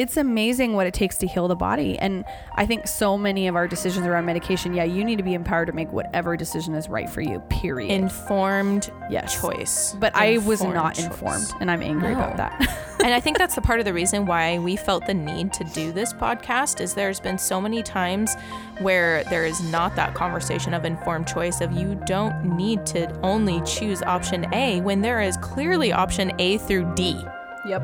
it's 0.00 0.16
amazing 0.16 0.72
what 0.72 0.86
it 0.86 0.94
takes 0.94 1.18
to 1.18 1.26
heal 1.26 1.46
the 1.46 1.54
body. 1.54 1.98
And 1.98 2.24
I 2.54 2.64
think 2.64 2.88
so 2.88 3.18
many 3.18 3.46
of 3.48 3.54
our 3.54 3.68
decisions 3.68 4.06
around 4.06 4.24
medication, 4.24 4.72
yeah, 4.72 4.84
you 4.84 5.04
need 5.04 5.16
to 5.16 5.22
be 5.22 5.34
empowered 5.34 5.66
to 5.66 5.74
make 5.74 5.92
whatever 5.92 6.38
decision 6.38 6.72
is 6.74 6.88
right 6.88 7.08
for 7.10 7.20
you, 7.20 7.40
period. 7.50 7.90
Informed 7.92 8.90
Yes. 9.10 9.38
choice. 9.38 9.94
but 10.00 10.16
I 10.16 10.38
was 10.38 10.62
not 10.62 10.94
choice. 10.94 11.04
informed, 11.04 11.52
and 11.60 11.70
I'm 11.70 11.82
angry 11.82 12.12
about 12.14 12.38
that. 12.38 12.56
Oh. 12.66 12.96
and 13.04 13.12
I 13.12 13.20
think 13.20 13.36
that's 13.36 13.54
the 13.54 13.60
part 13.60 13.78
of 13.78 13.84
the 13.84 13.92
reason 13.92 14.24
why 14.24 14.58
we 14.58 14.74
felt 14.74 15.04
the 15.06 15.12
need 15.12 15.52
to 15.52 15.64
do 15.64 15.92
this 15.92 16.14
podcast 16.14 16.80
is 16.80 16.94
there's 16.94 17.20
been 17.20 17.36
so 17.36 17.60
many 17.60 17.82
times 17.82 18.34
where 18.78 19.22
there 19.24 19.44
is 19.44 19.60
not 19.70 19.96
that 19.96 20.14
conversation 20.14 20.72
of 20.72 20.86
informed 20.86 21.28
choice 21.28 21.60
of 21.60 21.72
you 21.72 21.94
don't 22.06 22.42
need 22.56 22.86
to 22.86 23.10
only 23.20 23.60
choose 23.66 24.00
option 24.04 24.46
A 24.54 24.80
when 24.80 25.02
there 25.02 25.20
is 25.20 25.36
clearly 25.38 25.92
option 25.92 26.32
A 26.38 26.56
through 26.56 26.90
D. 26.94 27.22
yep. 27.66 27.82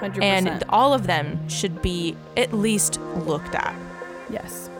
100%. 0.00 0.22
And 0.22 0.64
all 0.68 0.92
of 0.94 1.06
them 1.06 1.48
should 1.48 1.82
be 1.82 2.16
at 2.36 2.52
least 2.52 3.00
looked 3.26 3.54
at. 3.54 3.74
yes. 4.30 4.70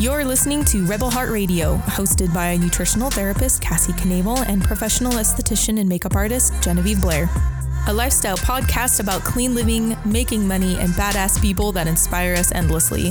You're 0.00 0.24
listening 0.24 0.64
to 0.64 0.84
Rebel 0.84 1.10
Heart 1.10 1.30
Radio, 1.30 1.76
hosted 1.76 2.34
by 2.34 2.56
nutritional 2.56 3.08
therapist 3.08 3.62
Cassie 3.62 3.92
Knable 3.92 4.38
and 4.38 4.60
professional 4.60 5.12
esthetician 5.12 5.78
and 5.78 5.88
makeup 5.88 6.16
artist 6.16 6.52
Genevieve 6.60 7.00
Blair. 7.00 7.30
A 7.86 7.92
lifestyle 7.92 8.36
podcast 8.36 8.98
about 8.98 9.22
clean 9.22 9.54
living, 9.54 9.96
making 10.04 10.46
money, 10.46 10.76
and 10.80 10.90
badass 10.94 11.40
people 11.40 11.70
that 11.72 11.86
inspire 11.86 12.34
us 12.34 12.50
endlessly. 12.50 13.10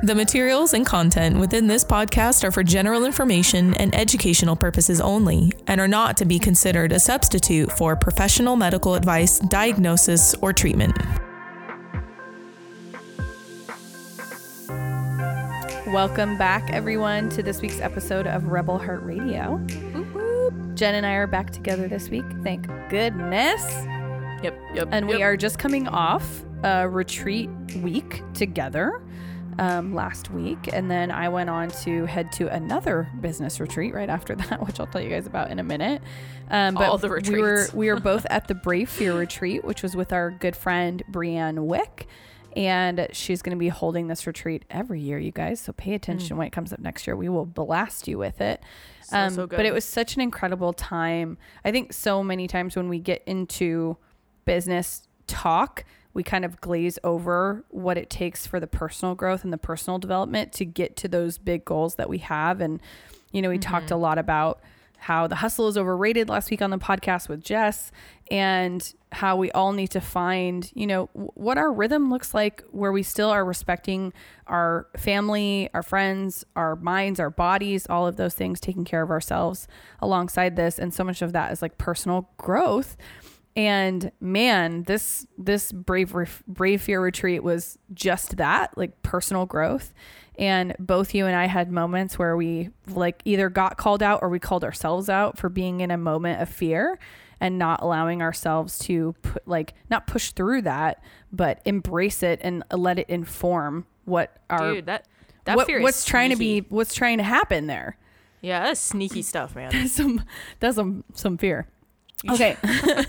The 0.00 0.14
materials 0.14 0.74
and 0.74 0.86
content 0.86 1.40
within 1.40 1.66
this 1.66 1.84
podcast 1.84 2.44
are 2.44 2.52
for 2.52 2.62
general 2.62 3.04
information 3.04 3.74
and 3.74 3.92
educational 3.96 4.54
purposes 4.54 5.00
only 5.00 5.50
and 5.66 5.80
are 5.80 5.88
not 5.88 6.16
to 6.18 6.24
be 6.24 6.38
considered 6.38 6.92
a 6.92 7.00
substitute 7.00 7.72
for 7.72 7.96
professional 7.96 8.54
medical 8.54 8.94
advice, 8.94 9.40
diagnosis, 9.40 10.36
or 10.36 10.52
treatment. 10.52 10.96
Welcome 15.88 16.38
back, 16.38 16.70
everyone, 16.72 17.28
to 17.30 17.42
this 17.42 17.60
week's 17.60 17.80
episode 17.80 18.28
of 18.28 18.52
Rebel 18.52 18.78
Heart 18.78 19.02
Radio. 19.02 19.58
Jen 20.74 20.94
and 20.94 21.06
I 21.06 21.14
are 21.14 21.26
back 21.26 21.50
together 21.50 21.88
this 21.88 22.08
week. 22.08 22.24
Thank 22.44 22.68
goodness. 22.88 23.64
Yep, 24.44 24.60
yep. 24.74 24.88
And 24.92 25.08
we 25.08 25.24
are 25.24 25.36
just 25.36 25.58
coming 25.58 25.88
off 25.88 26.44
a 26.62 26.88
retreat 26.88 27.50
week 27.82 28.22
together 28.34 29.02
um, 29.58 29.94
last 29.94 30.30
week. 30.30 30.68
And 30.72 30.90
then 30.90 31.10
I 31.10 31.28
went 31.28 31.50
on 31.50 31.70
to 31.82 32.06
head 32.06 32.32
to 32.32 32.48
another 32.48 33.08
business 33.20 33.60
retreat 33.60 33.94
right 33.94 34.08
after 34.08 34.34
that, 34.36 34.64
which 34.64 34.80
I'll 34.80 34.86
tell 34.86 35.00
you 35.00 35.10
guys 35.10 35.26
about 35.26 35.50
in 35.50 35.58
a 35.58 35.64
minute. 35.64 36.02
Um, 36.50 36.74
but 36.74 36.88
All 36.88 36.98
the 36.98 37.08
we 37.08 37.40
were 37.40 37.68
we 37.74 37.88
were 37.88 38.00
both 38.00 38.26
at 38.30 38.48
the 38.48 38.54
Brave 38.54 38.88
Fear 38.88 39.18
retreat, 39.18 39.64
which 39.64 39.82
was 39.82 39.94
with 39.94 40.12
our 40.12 40.30
good 40.30 40.56
friend 40.56 41.02
Brianne 41.10 41.66
Wick. 41.66 42.06
And 42.56 43.08
she's 43.12 43.42
going 43.42 43.56
to 43.56 43.58
be 43.58 43.68
holding 43.68 44.08
this 44.08 44.26
retreat 44.26 44.64
every 44.70 45.00
year, 45.00 45.18
you 45.18 45.30
guys. 45.30 45.60
So 45.60 45.72
pay 45.72 45.94
attention 45.94 46.36
when 46.36 46.46
it 46.46 46.50
comes 46.50 46.72
up 46.72 46.80
next 46.80 47.06
year. 47.06 47.14
We 47.14 47.28
will 47.28 47.44
blast 47.46 48.08
you 48.08 48.18
with 48.18 48.40
it. 48.40 48.62
Um, 49.12 49.30
so 49.30 49.46
But 49.46 49.64
it 49.66 49.72
was 49.72 49.84
such 49.84 50.16
an 50.16 50.22
incredible 50.22 50.72
time. 50.72 51.38
I 51.64 51.70
think 51.70 51.92
so 51.92 52.24
many 52.24 52.48
times 52.48 52.74
when 52.74 52.88
we 52.88 52.98
get 52.98 53.22
into 53.26 53.96
business 54.44 55.06
talk, 55.26 55.84
we 56.18 56.24
kind 56.24 56.44
of 56.44 56.60
glaze 56.60 56.98
over 57.04 57.64
what 57.68 57.96
it 57.96 58.10
takes 58.10 58.44
for 58.44 58.58
the 58.58 58.66
personal 58.66 59.14
growth 59.14 59.44
and 59.44 59.52
the 59.52 59.56
personal 59.56 60.00
development 60.00 60.52
to 60.52 60.64
get 60.64 60.96
to 60.96 61.06
those 61.06 61.38
big 61.38 61.64
goals 61.64 61.94
that 61.94 62.08
we 62.08 62.18
have. 62.18 62.60
And, 62.60 62.80
you 63.30 63.40
know, 63.40 63.48
we 63.50 63.58
talked 63.58 63.86
mm-hmm. 63.86 63.94
a 63.94 63.98
lot 63.98 64.18
about 64.18 64.60
how 64.96 65.28
the 65.28 65.36
hustle 65.36 65.68
is 65.68 65.78
overrated 65.78 66.28
last 66.28 66.50
week 66.50 66.60
on 66.60 66.70
the 66.70 66.78
podcast 66.78 67.28
with 67.28 67.40
Jess 67.40 67.92
and 68.32 68.92
how 69.12 69.36
we 69.36 69.48
all 69.52 69.72
need 69.72 69.92
to 69.92 70.00
find, 70.00 70.72
you 70.74 70.88
know, 70.88 71.08
w- 71.14 71.30
what 71.34 71.56
our 71.56 71.72
rhythm 71.72 72.10
looks 72.10 72.34
like 72.34 72.64
where 72.72 72.90
we 72.90 73.04
still 73.04 73.30
are 73.30 73.44
respecting 73.44 74.12
our 74.48 74.88
family, 74.96 75.70
our 75.72 75.84
friends, 75.84 76.44
our 76.56 76.74
minds, 76.74 77.20
our 77.20 77.30
bodies, 77.30 77.86
all 77.88 78.08
of 78.08 78.16
those 78.16 78.34
things, 78.34 78.58
taking 78.58 78.84
care 78.84 79.02
of 79.02 79.10
ourselves 79.10 79.68
alongside 80.00 80.56
this. 80.56 80.80
And 80.80 80.92
so 80.92 81.04
much 81.04 81.22
of 81.22 81.32
that 81.32 81.52
is 81.52 81.62
like 81.62 81.78
personal 81.78 82.28
growth. 82.38 82.96
And 83.58 84.12
man, 84.20 84.84
this 84.84 85.26
this 85.36 85.72
brave 85.72 86.14
Ref- 86.14 86.44
brave 86.46 86.80
fear 86.80 87.02
retreat 87.02 87.42
was 87.42 87.76
just 87.92 88.36
that, 88.36 88.78
like 88.78 89.02
personal 89.02 89.46
growth. 89.46 89.92
And 90.38 90.76
both 90.78 91.12
you 91.12 91.26
and 91.26 91.34
I 91.34 91.46
had 91.46 91.72
moments 91.72 92.20
where 92.20 92.36
we 92.36 92.70
like 92.86 93.20
either 93.24 93.48
got 93.50 93.76
called 93.76 94.00
out 94.00 94.20
or 94.22 94.28
we 94.28 94.38
called 94.38 94.62
ourselves 94.62 95.08
out 95.08 95.38
for 95.38 95.48
being 95.48 95.80
in 95.80 95.90
a 95.90 95.98
moment 95.98 96.40
of 96.40 96.48
fear 96.48 97.00
and 97.40 97.58
not 97.58 97.82
allowing 97.82 98.22
ourselves 98.22 98.78
to 98.78 99.16
put 99.22 99.48
like 99.48 99.74
not 99.90 100.06
push 100.06 100.30
through 100.30 100.62
that, 100.62 101.02
but 101.32 101.60
embrace 101.64 102.22
it 102.22 102.38
and 102.44 102.62
let 102.72 103.00
it 103.00 103.10
inform 103.10 103.86
what 104.04 104.36
our 104.48 104.74
Dude, 104.74 104.86
that 104.86 105.08
that 105.46 105.56
what, 105.56 105.66
fear 105.66 105.78
is 105.78 105.82
what's 105.82 106.04
trying 106.04 106.30
to 106.30 106.36
be 106.36 106.60
what's 106.68 106.94
trying 106.94 107.18
to 107.18 107.24
happen 107.24 107.66
there. 107.66 107.96
Yeah, 108.40 108.62
that's 108.62 108.78
sneaky 108.78 109.22
stuff, 109.22 109.56
man. 109.56 109.72
that's 109.72 109.90
some 109.90 110.22
that's 110.60 110.76
some 110.76 111.02
some 111.12 111.36
fear. 111.36 111.66
Okay. 112.28 112.56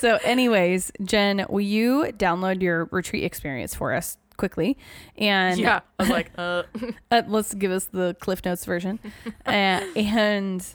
so 0.00 0.18
anyways, 0.24 0.90
Jen, 1.02 1.44
will 1.48 1.60
you 1.60 2.12
download 2.16 2.62
your 2.62 2.86
retreat 2.90 3.24
experience 3.24 3.74
for 3.74 3.92
us 3.92 4.16
quickly? 4.36 4.78
And 5.16 5.60
yeah, 5.60 5.80
I 5.98 6.02
was 6.02 6.10
like, 6.10 6.30
uh, 6.38 6.62
uh, 7.10 7.22
let's 7.26 7.52
give 7.54 7.70
us 7.70 7.86
the 7.86 8.16
Cliff 8.20 8.44
Notes 8.44 8.64
version. 8.64 8.98
uh, 9.46 9.50
and 9.94 10.66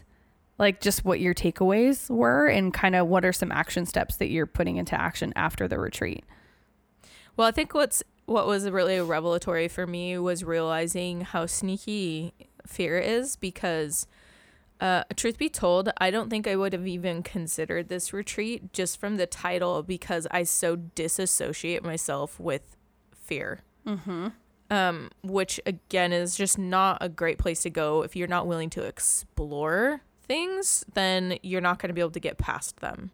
like 0.60 0.80
just 0.80 1.04
what 1.04 1.20
your 1.20 1.34
takeaways 1.34 2.10
were 2.10 2.48
and 2.48 2.72
kind 2.74 2.96
of 2.96 3.08
what 3.08 3.26
are 3.26 3.34
some 3.34 3.52
action 3.52 3.86
steps 3.88 4.18
that 4.18 4.30
you're 4.30 4.46
putting 4.46 4.78
into 4.78 5.00
action 5.00 5.34
after 5.36 5.68
the 5.68 5.80
retreat. 5.80 6.24
well, 7.36 7.48
I 7.48 7.52
think 7.52 7.74
what's 7.74 8.04
what 8.26 8.46
was 8.46 8.70
really 8.70 9.02
revelatory 9.02 9.68
for 9.68 9.88
me 9.88 10.18
was 10.20 10.44
realizing 10.44 11.22
how 11.22 11.48
sneaky 11.48 12.34
fear 12.68 13.00
is 13.00 13.36
because. 13.36 14.06
Uh, 14.82 15.04
truth 15.16 15.38
be 15.38 15.48
told, 15.48 15.90
I 16.00 16.10
don't 16.10 16.32
think 16.32 16.48
I 16.48 16.56
would 16.56 16.74
have 16.74 16.88
even 16.88 17.22
considered 17.22 17.88
this 17.88 18.12
retreat 18.12 18.74
just 18.74 19.00
from 19.00 19.18
the 19.18 19.28
title 19.28 19.84
because 19.84 20.26
I 20.32 20.42
so 20.42 20.76
disassociate 20.76 21.84
myself 21.84 22.40
with 22.40 22.76
fear. 23.14 23.60
Mm-hmm. 23.86 24.30
Um, 24.72 25.12
which 25.22 25.60
again 25.66 26.14
is 26.14 26.36
just 26.36 26.58
not 26.58 26.98
a 27.02 27.10
great 27.10 27.38
place 27.38 27.62
to 27.64 27.70
go 27.70 28.04
if 28.04 28.16
you're 28.16 28.28
not 28.28 28.48
willing 28.48 28.70
to 28.72 28.84
explore 28.84 30.02
things. 30.24 30.84
Then 30.94 31.38
you're 31.44 31.62
not 31.62 31.78
going 31.78 31.90
to 31.90 31.94
be 31.94 32.02
able 32.02 32.12
to 32.12 32.20
get 32.20 32.38
past 32.38 32.78
them. 32.78 33.12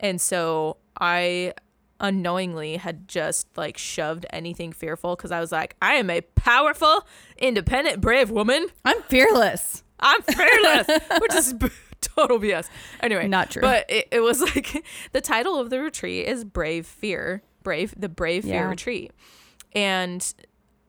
And 0.00 0.20
so 0.20 0.78
I 1.00 1.52
unknowingly 2.00 2.76
had 2.76 3.06
just 3.06 3.46
like 3.56 3.76
shoved 3.78 4.26
anything 4.30 4.72
fearful 4.72 5.14
because 5.14 5.30
I 5.30 5.40
was 5.40 5.52
like, 5.52 5.76
I 5.80 5.94
am 5.94 6.10
a 6.10 6.22
powerful, 6.22 7.06
independent, 7.36 8.00
brave 8.00 8.30
woman. 8.30 8.68
I'm 8.84 9.02
fearless. 9.02 9.84
I'm 10.00 10.22
fearless, 10.22 10.86
which 11.20 11.34
is 11.34 11.54
total 12.00 12.38
BS. 12.38 12.68
Anyway, 13.00 13.28
Not 13.28 13.50
true. 13.50 13.62
But 13.62 13.86
it, 13.88 14.08
it 14.10 14.20
was 14.20 14.40
like 14.40 14.84
the 15.12 15.20
title 15.20 15.58
of 15.58 15.70
the 15.70 15.80
retreat 15.80 16.26
is 16.26 16.44
Brave 16.44 16.86
Fear, 16.86 17.42
Brave, 17.62 17.94
the 17.96 18.08
Brave 18.08 18.44
Fear 18.44 18.54
Yeah. 18.54 18.68
Retreat, 18.68 19.12
and 19.72 20.34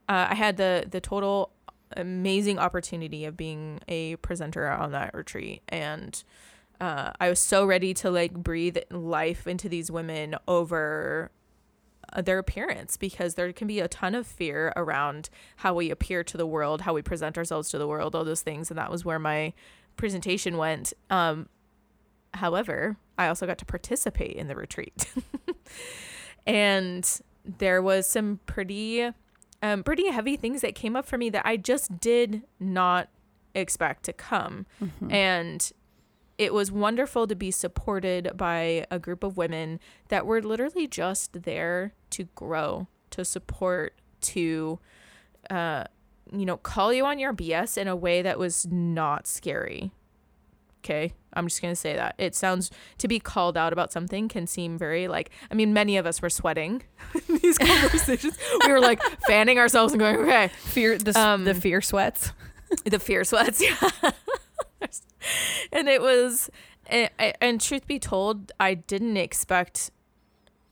uh, 0.07 0.27
I 0.29 0.35
had 0.35 0.57
the 0.57 0.85
the 0.89 1.01
total 1.01 1.51
amazing 1.97 2.59
opportunity 2.59 3.25
of 3.25 3.35
being 3.35 3.79
a 3.87 4.15
presenter 4.17 4.69
on 4.69 4.91
that 4.91 5.13
retreat, 5.13 5.61
and 5.69 6.23
uh, 6.79 7.11
I 7.19 7.29
was 7.29 7.39
so 7.39 7.65
ready 7.65 7.93
to 7.95 8.11
like 8.11 8.33
breathe 8.33 8.77
life 8.91 9.47
into 9.47 9.67
these 9.67 9.91
women 9.91 10.35
over 10.47 11.31
their 12.23 12.39
appearance 12.39 12.97
because 12.97 13.35
there 13.35 13.51
can 13.53 13.67
be 13.67 13.79
a 13.79 13.87
ton 13.87 14.15
of 14.15 14.25
fear 14.27 14.73
around 14.75 15.29
how 15.57 15.73
we 15.73 15.89
appear 15.89 16.23
to 16.23 16.37
the 16.37 16.45
world, 16.45 16.81
how 16.81 16.93
we 16.93 17.01
present 17.01 17.37
ourselves 17.37 17.69
to 17.69 17.77
the 17.77 17.87
world, 17.87 18.15
all 18.15 18.25
those 18.25 18.41
things. 18.41 18.71
And 18.71 18.77
that 18.77 18.91
was 18.91 19.05
where 19.05 19.19
my 19.19 19.53
presentation 19.97 20.57
went. 20.57 20.93
Um, 21.09 21.49
however, 22.33 22.97
I 23.17 23.27
also 23.27 23.45
got 23.45 23.57
to 23.59 23.65
participate 23.65 24.35
in 24.35 24.47
the 24.47 24.55
retreat. 24.55 25.07
and 26.47 27.21
there 27.45 27.81
was 27.81 28.07
some 28.07 28.39
pretty 28.45 29.11
um, 29.61 29.83
pretty 29.83 30.09
heavy 30.09 30.37
things 30.37 30.61
that 30.61 30.73
came 30.73 30.95
up 30.95 31.05
for 31.05 31.17
me 31.17 31.29
that 31.29 31.45
I 31.45 31.57
just 31.57 31.99
did 31.99 32.43
not 32.59 33.09
expect 33.53 34.03
to 34.03 34.13
come. 34.13 34.65
And 35.11 35.71
it 36.39 36.53
was 36.53 36.71
wonderful 36.71 37.27
to 37.27 37.35
be 37.35 37.51
supported 37.51 38.31
by 38.35 38.85
a 38.89 38.97
group 38.97 39.23
of 39.23 39.37
women 39.37 39.79
that 40.07 40.25
were 40.25 40.41
literally 40.41 40.87
just 40.87 41.43
there 41.43 41.93
to 42.11 42.23
grow, 42.33 42.87
to 43.11 43.23
support, 43.25 43.93
to, 44.21 44.79
uh, 45.49 45.83
you 46.31 46.45
know, 46.45 46.57
call 46.57 46.93
you 46.93 47.05
on 47.05 47.19
your 47.19 47.33
BS 47.33 47.77
in 47.77 47.87
a 47.87 47.95
way 47.95 48.21
that 48.21 48.39
was 48.39 48.65
not 48.71 49.27
scary. 49.27 49.91
Okay. 50.83 51.13
I'm 51.33 51.45
just 51.47 51.61
going 51.61 51.73
to 51.73 51.75
say 51.79 51.93
that. 51.95 52.15
It 52.17 52.35
sounds 52.35 52.71
to 52.99 53.07
be 53.09 53.19
called 53.19 53.57
out 53.57 53.73
about 53.73 53.91
something 53.91 54.29
can 54.29 54.47
seem 54.47 54.77
very 54.77 55.07
like, 55.09 55.29
I 55.51 55.55
mean, 55.55 55.73
many 55.73 55.97
of 55.97 56.05
us 56.05 56.21
were 56.21 56.29
sweating 56.29 56.83
in 57.27 57.37
these 57.39 57.57
conversations. 57.59 58.37
we 58.65 58.71
were 58.71 58.79
like 58.79 59.01
fanning 59.27 59.59
ourselves 59.59 59.91
and 59.93 59.99
going, 59.99 60.15
okay. 60.17 60.47
Fear 60.47 60.97
the, 60.99 61.19
Um, 61.19 61.43
the 61.43 61.53
fear 61.53 61.81
sweats. 61.81 62.31
the 62.85 62.99
fear 62.99 63.23
sweats 63.25 63.61
yeah 64.03 64.11
and 65.71 65.87
it 65.87 66.01
was 66.01 66.49
eh, 66.87 67.09
and, 67.17 67.33
and 67.41 67.61
truth 67.61 67.87
be 67.87 67.99
told 67.99 68.51
i 68.59 68.73
didn't 68.73 69.17
expect 69.17 69.91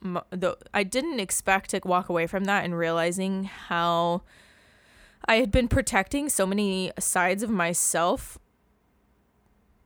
the 0.02 0.58
i 0.74 0.84
didn't 0.84 1.20
expect 1.20 1.72
to 1.72 1.82
walk 1.84 2.10
away 2.10 2.28
from 2.28 2.46
that 2.46 2.64
and 2.64 2.78
realizing 2.78 3.46
how 3.46 4.22
i 5.26 5.36
had 5.36 5.52
been 5.52 5.68
protecting 5.68 6.30
so 6.30 6.46
many 6.46 6.92
sides 7.00 7.44
of 7.44 7.50
myself. 7.50 8.38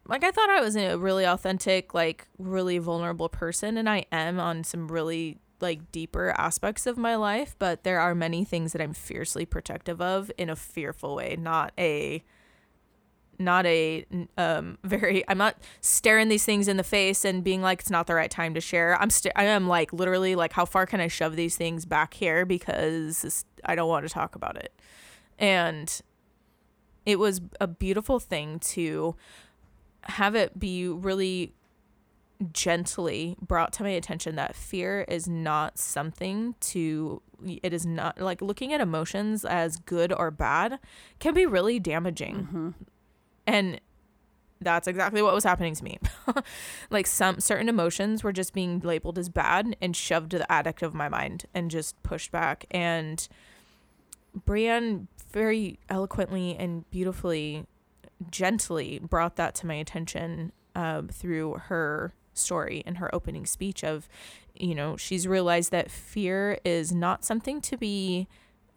Like 0.08 0.24
i 0.24 0.32
thought 0.32 0.50
i 0.50 0.60
was 0.60 0.76
a 0.76 0.98
really 0.98 1.26
authentic 1.26 1.94
like 1.94 2.28
really 2.38 2.78
vulnerable 2.80 3.30
person 3.30 3.78
and 3.78 3.90
i 3.90 4.06
am 4.12 4.40
on 4.40 4.64
some 4.64 4.90
really 4.90 5.38
like 5.62 5.92
deeper 5.92 6.34
aspects 6.38 6.86
of 6.86 6.98
my 6.98 7.16
life 7.16 7.56
but 7.60 7.84
there 7.84 8.00
are 8.00 8.14
many 8.16 8.44
things 8.44 8.74
that 8.74 8.82
i'm 8.82 8.94
fiercely 8.94 9.46
protective 9.46 10.02
of 10.02 10.32
in 10.38 10.50
a 10.50 10.56
fearful 10.56 11.16
way 11.16 11.38
not 11.40 11.72
a 11.78 12.24
not 13.42 13.66
a 13.66 14.06
um 14.38 14.78
very 14.84 15.28
i'm 15.28 15.38
not 15.38 15.58
staring 15.82 16.30
these 16.30 16.46
things 16.46 16.68
in 16.68 16.78
the 16.78 16.84
face 16.84 17.26
and 17.26 17.44
being 17.44 17.62
like 17.62 17.82
it's 17.82 17.90
not 17.90 18.08
the 18.08 18.16
right 18.16 18.32
time 18.32 18.54
to 18.54 18.62
share. 18.62 19.00
I'm 19.02 19.10
st- 19.10 19.34
i 19.36 19.44
am 19.44 19.68
like 19.68 19.92
literally 19.94 20.36
like 20.36 20.54
how 20.54 20.66
far 20.66 20.86
can 20.86 21.00
i 21.00 21.08
shove 21.08 21.36
these 21.36 21.56
things 21.56 21.86
back 21.86 22.14
here 22.14 22.46
because 22.46 23.46
i 23.66 23.76
don't 23.76 23.90
want 23.90 24.06
to 24.08 24.14
talk 24.14 24.36
about 24.36 24.56
it. 24.58 24.74
And 25.40 26.02
it 27.06 27.18
was 27.18 27.42
a 27.60 27.68
beautiful 27.68 28.20
thing 28.20 28.60
to 28.60 29.16
have 30.04 30.36
it 30.36 30.60
be 30.60 30.88
really 30.88 31.54
gently 32.54 33.36
brought 33.40 33.72
to 33.74 33.84
my 33.84 33.90
attention 33.90 34.36
that 34.36 34.56
fear 34.56 35.06
is 35.08 35.28
not 35.28 35.78
something 35.78 36.56
to 36.60 37.22
it 37.64 37.74
is 37.74 37.86
not 37.86 38.20
like 38.20 38.42
looking 38.42 38.74
at 38.74 38.82
emotions 38.82 39.46
as 39.46 39.78
good 39.78 40.12
or 40.14 40.32
bad 40.32 40.80
can 41.20 41.34
be 41.34 41.46
really 41.46 41.80
damaging 41.80 42.74
and 43.48 43.80
that's 44.62 44.88
exactly 44.88 45.22
what 45.22 45.34
was 45.34 45.44
happening 45.44 45.76
to 45.76 45.84
me. 45.84 46.00
like 46.90 47.08
some 47.08 47.40
certain 47.40 47.68
emotions 47.68 48.24
were 48.24 48.32
just 48.32 48.54
being 48.54 48.80
labeled 48.80 49.18
as 49.18 49.28
bad 49.28 49.76
and 49.82 49.96
shoved 49.96 50.32
to 50.32 50.38
the 50.38 50.52
attic 50.52 50.82
of 50.82 50.94
my 50.94 51.10
mind 51.10 51.46
and 51.54 51.72
just 51.72 52.02
pushed 52.04 52.32
back. 52.32 52.66
And 52.70 53.28
Brienne 54.46 55.08
very 55.32 55.80
eloquently 55.90 56.56
and 56.56 56.90
beautifully, 56.92 57.66
gently 58.30 59.00
brought 59.00 59.36
that 59.38 59.56
to 59.56 59.68
my 59.68 59.76
attention 59.76 60.52
um, 60.76 61.08
through 61.08 61.56
her 61.66 62.14
story 62.34 62.84
and 62.86 62.98
her 62.98 63.14
opening 63.14 63.46
speech 63.46 63.84
of, 63.84 64.08
you 64.56 64.76
know, 64.76 64.96
she's 64.96 65.28
realized 65.28 65.72
that 65.72 65.90
fear 65.90 66.60
is 66.64 66.92
not 66.92 67.26
something 67.26 67.62
to 67.62 67.78
be 67.78 68.28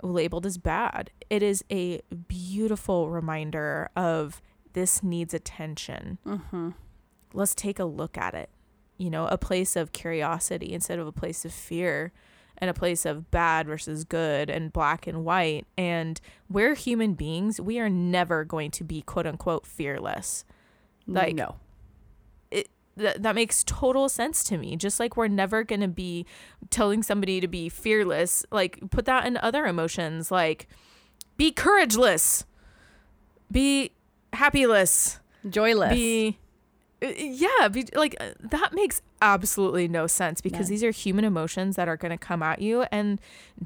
labeled 0.03 0.47
as 0.47 0.59
bad. 0.59 1.11
It 1.31 1.43
is 1.43 1.65
a 1.71 2.01
beautiful 2.29 3.11
reminder 3.11 3.91
of 3.95 4.43
this 4.75 5.03
needs 5.03 5.32
attention. 5.32 6.19
Mm-hmm. 6.26 6.71
Let's 7.32 7.55
take 7.55 7.79
a 7.79 7.85
look 7.85 8.19
at 8.19 8.35
it. 8.35 8.50
You 8.99 9.11
know, 9.11 9.26
a 9.26 9.38
place 9.38 9.75
of 9.75 9.93
curiosity 9.93 10.73
instead 10.73 10.99
of 10.99 11.06
a 11.06 11.12
place 11.12 11.44
of 11.44 11.53
fear 11.53 12.12
and 12.59 12.71
a 12.71 12.75
place 12.75 13.05
of 13.05 13.31
bad 13.31 13.67
versus 13.67 14.05
good 14.05 14.49
and 14.49 14.73
black 14.73 15.06
and 15.06 15.25
white. 15.25 15.67
And 15.76 16.21
we're 16.49 16.75
human 16.75 17.15
beings. 17.15 17.61
We 17.61 17.81
are 17.81 17.88
never 17.88 18.44
going 18.44 18.71
to 18.73 18.85
be 18.85 19.03
quote 19.03 19.26
unquote 19.26 19.67
fearless. 19.67 20.44
Like, 21.06 21.35
no. 21.35 21.56
it 22.50 22.69
that, 22.97 23.23
that 23.23 23.35
makes 23.35 23.65
total 23.65 24.09
sense 24.09 24.44
to 24.44 24.56
me 24.56 24.77
just 24.77 25.00
like 25.00 25.17
we're 25.17 25.29
never 25.29 25.65
going 25.65 25.81
to 25.81 25.88
be 25.88 26.25
telling 26.70 27.03
somebody 27.03 27.41
to 27.41 27.49
be 27.49 27.69
fearless 27.69 28.47
like 28.50 28.79
put 28.91 29.05
that 29.05 29.27
in 29.27 29.37
other 29.38 29.67
emotions 29.67 30.31
like 30.31 30.67
be 31.37 31.50
courageless 31.50 32.47
be 33.50 33.91
happyless 34.35 35.19
Joyless. 35.49 35.93
be 35.93 36.39
uh, 37.03 37.09
yeah 37.17 37.69
be 37.69 37.87
like 37.95 38.17
uh, 38.21 38.31
that 38.41 38.73
makes 38.73 39.01
absolutely 39.23 39.89
no 39.89 40.07
sense 40.07 40.41
because 40.41 40.67
None. 40.67 40.71
these 40.71 40.85
are 40.85 40.91
human 40.91 41.25
emotions 41.25 41.77
that 41.77 41.89
are 41.89 41.97
going 41.97 42.11
to 42.11 42.19
come 42.19 42.43
at 42.43 42.61
you 42.61 42.83
and 42.91 43.21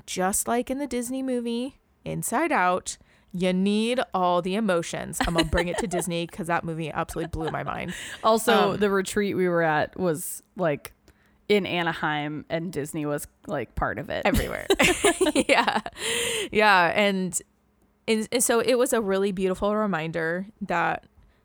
just 0.06 0.46
like 0.48 0.70
in 0.70 0.78
the 0.78 0.86
disney 0.86 1.22
movie 1.22 1.78
inside 2.04 2.52
out 2.52 2.96
you 3.32 3.52
need 3.52 4.00
all 4.14 4.40
the 4.40 4.54
emotions 4.54 5.18
i'm 5.26 5.34
gonna 5.34 5.44
bring 5.44 5.68
it 5.68 5.78
to 5.78 5.86
disney 5.96 6.26
because 6.26 6.46
that 6.46 6.64
movie 6.64 6.90
absolutely 6.90 7.28
blew 7.28 7.50
my 7.50 7.62
mind 7.62 7.92
also, 8.24 8.72
um, 8.72 8.76
the 8.78 8.90
retreat 8.90 9.36
we 9.36 9.48
were 9.48 9.62
at 9.62 9.98
was 9.98 10.42
like 10.56 10.92
in 11.48 11.64
Anaheim, 11.64 12.44
and 12.50 12.70
Disney 12.70 13.06
was 13.06 13.26
like 13.46 13.74
part 13.74 13.98
of 13.98 14.10
it. 14.10 14.22
everywhere. 14.26 14.66
yeah. 15.48 15.80
Yeah. 16.52 16.92
And, 16.94 17.40
and, 18.08 18.28
and 18.32 18.42
so 18.42 18.60
it 18.60 18.76
was 18.76 18.92
a 18.92 19.00
really 19.00 19.30
beautiful 19.30 19.76
reminder 19.76 20.46
that 20.60 21.04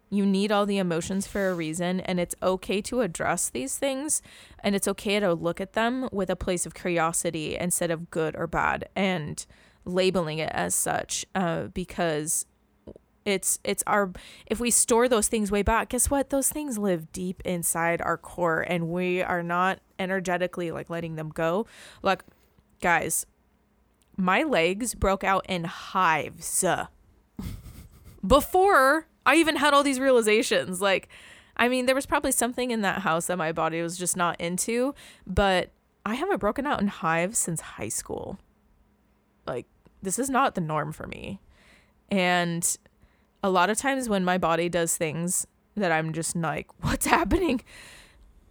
you 0.10 0.26
need 0.26 0.52
all 0.52 0.66
the 0.66 0.78
emotions 0.78 1.28
for 1.28 1.50
a 1.50 1.56
reason 1.56 2.00
and 2.02 2.20
it's 2.20 2.36
okay 2.42 2.82
to 2.82 3.02
address 3.02 3.50
these 3.50 3.78
things 3.78 4.22
and 4.64 4.76
it's 4.76 4.88
okay 4.88 5.20
to 5.20 5.34
look 5.34 5.60
at 5.60 5.74
them 5.74 6.08
with 6.12 6.30
a 6.30 6.36
place 6.36 6.66
of 6.66 6.74
curiosity 6.74 7.58
instead 7.58 7.92
of 7.92 8.10
good 8.10 8.36
or 8.36 8.48
bad 8.48 8.88
and 8.96 9.46
labeling 9.86 10.38
it 10.38 10.52
as 10.54 10.74
such 10.74 11.26
uh, 11.36 11.64
because 11.74 12.46
it's 13.26 13.58
it's 13.64 13.84
our 13.88 14.12
if 14.48 14.60
we 14.60 14.70
store 14.70 15.08
those 15.08 15.28
things 15.30 15.50
way 15.50 15.62
back 15.62 15.90
guess 15.90 16.10
what? 16.10 16.30
Those 16.30 16.50
things 16.50 16.78
live 16.78 17.12
deep 17.12 17.42
inside 17.46 18.02
our 18.02 18.18
core 18.18 18.62
and 18.62 18.90
we 18.90 19.22
are 19.22 19.42
not 19.42 19.80
energetically 19.98 20.72
like 20.72 20.90
letting 20.90 21.16
them 21.16 21.30
go. 21.30 21.66
Like 22.02 22.24
guys 22.82 23.26
my 24.18 24.44
legs 24.44 24.94
broke 24.94 25.24
out 25.24 25.46
in 25.48 25.64
hives 25.64 26.64
before 28.26 29.08
i 29.26 29.36
even 29.36 29.56
had 29.56 29.74
all 29.74 29.84
these 29.84 30.00
realizations 30.00 30.82
like 30.82 31.10
i 31.58 31.68
mean 31.68 31.86
there 31.86 31.96
was 31.96 32.06
probably 32.06 32.32
something 32.32 32.72
in 32.72 32.82
that 32.82 33.02
house 33.02 33.28
that 33.28 33.38
my 33.38 33.52
body 33.52 33.82
was 33.82 33.98
just 33.98 34.16
not 34.16 34.40
into 34.40 34.94
but 35.26 35.72
i 36.06 36.14
haven't 36.14 36.40
broken 36.40 36.66
out 36.66 36.80
in 36.80 36.88
hives 36.88 37.38
since 37.38 37.62
high 37.62 37.90
school 37.90 38.40
like 39.46 39.66
this 40.02 40.20
is 40.20 40.30
not 40.30 40.56
the 40.56 40.62
norm 40.62 40.92
for 40.92 41.08
me 41.08 41.40
and 42.10 42.78
a 43.44 43.50
lot 43.50 43.70
of 43.70 43.78
times 43.78 44.08
when 44.08 44.24
my 44.24 44.38
body 44.38 44.70
does 44.70 44.96
things 44.96 45.46
that 45.76 45.92
I'm 45.92 46.14
just 46.14 46.36
like, 46.36 46.68
what's 46.82 47.06
happening? 47.06 47.62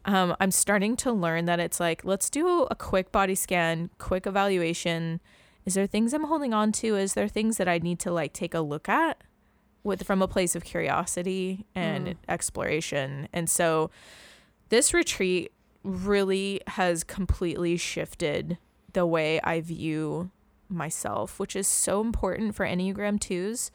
Um, 0.05 0.37
I'm 0.41 0.51
starting 0.51 0.97
to 0.97 1.13
learn 1.13 1.45
that 1.47 1.61
it's 1.61 1.81
like, 1.81 2.05
let's 2.05 2.29
do 2.29 2.67
a 2.71 2.75
quick 2.75 3.13
body 3.13 3.35
scan, 3.35 3.91
quick 3.99 4.27
evaluation. 4.27 5.21
Is 5.65 5.75
there 5.75 5.87
things 5.87 6.13
I'm 6.13 6.25
holding 6.25 6.53
on 6.53 6.73
to? 6.73 6.97
Is 6.97 7.15
there 7.15 7.29
things 7.29 7.57
that 7.57 7.69
I 7.69 7.79
need 7.79 7.99
to 8.01 8.11
like 8.13 8.33
take 8.33 8.55
a 8.55 8.61
look 8.61 8.89
at 8.89 9.23
with 9.85 10.05
from 10.05 10.23
a 10.23 10.29
place 10.29 10.55
of 10.57 10.65
curiosity 10.65 11.67
and 11.75 12.07
Mm. 12.09 12.17
exploration? 12.29 13.29
And 13.33 13.49
so 13.49 13.91
this 14.69 14.93
retreat 14.93 15.53
really 15.85 16.61
has 16.69 17.05
completely 17.05 17.77
shifted 17.77 18.59
the 18.93 19.07
way 19.07 19.41
I 19.43 19.61
view 19.61 20.31
myself, 20.69 21.39
which 21.39 21.55
is 21.57 21.67
so 21.67 22.01
important 22.01 22.55
for 22.55 22.65
Enneagram 22.67 23.19
2s. 23.21 23.71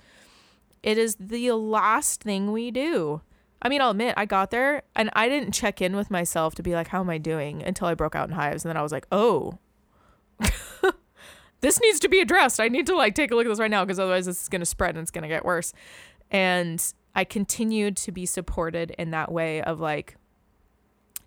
It 0.83 0.97
is 0.97 1.15
the 1.19 1.51
last 1.51 2.21
thing 2.23 2.51
we 2.51 2.71
do. 2.71 3.21
I 3.61 3.69
mean, 3.69 3.81
I'll 3.81 3.91
admit, 3.91 4.13
I 4.17 4.25
got 4.25 4.51
there 4.51 4.83
and 4.95 5.09
I 5.13 5.27
didn't 5.29 5.51
check 5.53 5.81
in 5.81 5.95
with 5.95 6.11
myself 6.11 6.53
to 6.55 6.63
be 6.63 6.73
like, 6.73 6.87
how 6.89 6.99
am 7.01 7.09
I 7.09 7.17
doing 7.17 7.63
until 7.63 7.87
I 7.87 7.93
broke 7.95 8.15
out 8.15 8.29
in 8.29 8.35
hives. 8.35 8.63
And 8.63 8.69
then 8.69 8.77
I 8.77 8.83
was 8.83 8.91
like, 8.91 9.07
oh, 9.11 9.57
this 11.61 11.79
needs 11.81 11.99
to 11.99 12.09
be 12.09 12.19
addressed. 12.19 12.59
I 12.59 12.67
need 12.67 12.85
to 12.87 12.95
like 12.95 13.15
take 13.15 13.31
a 13.31 13.35
look 13.35 13.45
at 13.45 13.49
this 13.49 13.59
right 13.59 13.71
now 13.71 13.83
because 13.83 13.99
otherwise 13.99 14.25
this 14.25 14.41
is 14.41 14.49
going 14.49 14.61
to 14.61 14.65
spread 14.65 14.91
and 14.91 14.99
it's 14.99 15.11
going 15.11 15.23
to 15.23 15.27
get 15.27 15.45
worse. 15.45 15.73
And 16.29 16.83
I 17.15 17.23
continued 17.23 17.97
to 17.97 18.11
be 18.11 18.25
supported 18.25 18.91
in 18.91 19.11
that 19.11 19.31
way 19.31 19.61
of 19.61 19.79
like 19.79 20.17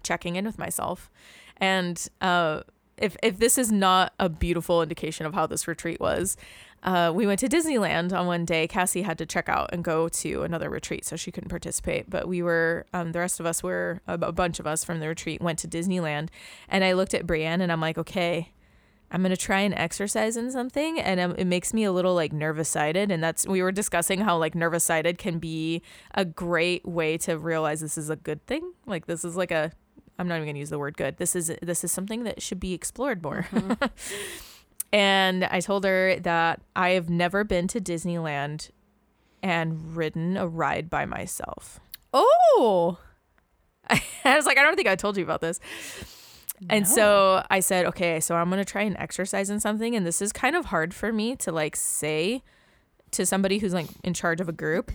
checking 0.02 0.36
in 0.36 0.44
with 0.44 0.58
myself. 0.58 1.10
And 1.56 2.06
uh, 2.20 2.62
if, 2.96 3.16
if 3.22 3.38
this 3.38 3.58
is 3.58 3.72
not 3.72 4.12
a 4.18 4.28
beautiful 4.28 4.82
indication 4.82 5.26
of 5.26 5.34
how 5.34 5.46
this 5.46 5.66
retreat 5.66 6.00
was, 6.00 6.36
uh, 6.82 7.12
we 7.14 7.26
went 7.26 7.40
to 7.40 7.48
Disneyland 7.48 8.12
on 8.12 8.26
one 8.26 8.44
day. 8.44 8.66
Cassie 8.66 9.02
had 9.02 9.18
to 9.18 9.26
check 9.26 9.48
out 9.48 9.68
and 9.72 9.84
go 9.84 10.08
to 10.08 10.42
another 10.44 10.70
retreat, 10.70 11.04
so 11.04 11.16
she 11.16 11.30
couldn't 11.30 11.50
participate. 11.50 12.08
But 12.08 12.26
we 12.26 12.42
were, 12.42 12.86
um, 12.94 13.12
the 13.12 13.18
rest 13.18 13.38
of 13.38 13.44
us 13.44 13.62
were, 13.62 14.00
a, 14.06 14.14
a 14.14 14.32
bunch 14.32 14.60
of 14.60 14.66
us 14.66 14.82
from 14.82 15.00
the 15.00 15.08
retreat 15.08 15.42
went 15.42 15.58
to 15.58 15.68
Disneyland. 15.68 16.28
And 16.68 16.82
I 16.82 16.92
looked 16.92 17.12
at 17.12 17.26
Brienne 17.26 17.60
and 17.60 17.70
I'm 17.70 17.80
like, 17.80 17.98
okay, 17.98 18.52
I'm 19.10 19.22
gonna 19.22 19.36
try 19.36 19.60
and 19.60 19.74
exercise 19.74 20.36
in 20.36 20.50
something, 20.52 21.00
and 21.00 21.18
um, 21.18 21.34
it 21.36 21.46
makes 21.46 21.74
me 21.74 21.84
a 21.84 21.92
little 21.92 22.14
like 22.14 22.32
nervous 22.32 22.68
sided. 22.68 23.10
And 23.10 23.22
that's 23.22 23.46
we 23.46 23.62
were 23.62 23.72
discussing 23.72 24.20
how 24.20 24.36
like 24.36 24.54
nervous 24.54 24.84
sided 24.84 25.18
can 25.18 25.38
be 25.38 25.82
a 26.14 26.24
great 26.24 26.86
way 26.86 27.18
to 27.18 27.38
realize 27.38 27.80
this 27.80 27.98
is 27.98 28.10
a 28.10 28.16
good 28.16 28.46
thing. 28.46 28.72
Like 28.86 29.06
this 29.06 29.24
is 29.24 29.36
like 29.36 29.50
a 29.50 29.72
I'm 30.18 30.28
not 30.28 30.36
even 30.36 30.48
gonna 30.48 30.58
use 30.58 30.70
the 30.70 30.78
word 30.78 30.96
good. 30.96 31.16
This 31.16 31.34
is 31.34 31.52
this 31.62 31.82
is 31.82 31.90
something 31.90 32.24
that 32.24 32.42
should 32.42 32.60
be 32.60 32.74
explored 32.74 33.22
more. 33.22 33.46
Mm-hmm. 33.50 33.86
and 34.92 35.44
I 35.44 35.60
told 35.60 35.84
her 35.84 36.20
that 36.20 36.60
I 36.76 36.90
have 36.90 37.08
never 37.08 37.42
been 37.42 37.66
to 37.68 37.80
Disneyland 37.80 38.70
and 39.42 39.96
ridden 39.96 40.36
a 40.36 40.46
ride 40.46 40.90
by 40.90 41.06
myself. 41.06 41.80
Oh. 42.12 42.98
I 43.90 44.36
was 44.36 44.46
like, 44.46 44.58
I 44.58 44.62
don't 44.62 44.76
think 44.76 44.88
I 44.88 44.96
told 44.96 45.16
you 45.16 45.24
about 45.24 45.40
this. 45.40 45.58
And 46.68 46.86
so 46.86 47.44
I 47.50 47.60
said, 47.60 47.86
okay, 47.86 48.20
so 48.20 48.34
I'm 48.34 48.50
going 48.50 48.62
to 48.62 48.70
try 48.70 48.82
and 48.82 48.96
exercise 48.98 49.48
in 49.48 49.60
something. 49.60 49.96
And 49.96 50.06
this 50.06 50.20
is 50.20 50.32
kind 50.32 50.54
of 50.54 50.66
hard 50.66 50.92
for 50.92 51.12
me 51.12 51.36
to 51.36 51.52
like 51.52 51.74
say 51.74 52.42
to 53.12 53.24
somebody 53.24 53.58
who's 53.58 53.72
like 53.72 53.88
in 54.04 54.14
charge 54.14 54.40
of 54.40 54.48
a 54.48 54.52
group 54.52 54.92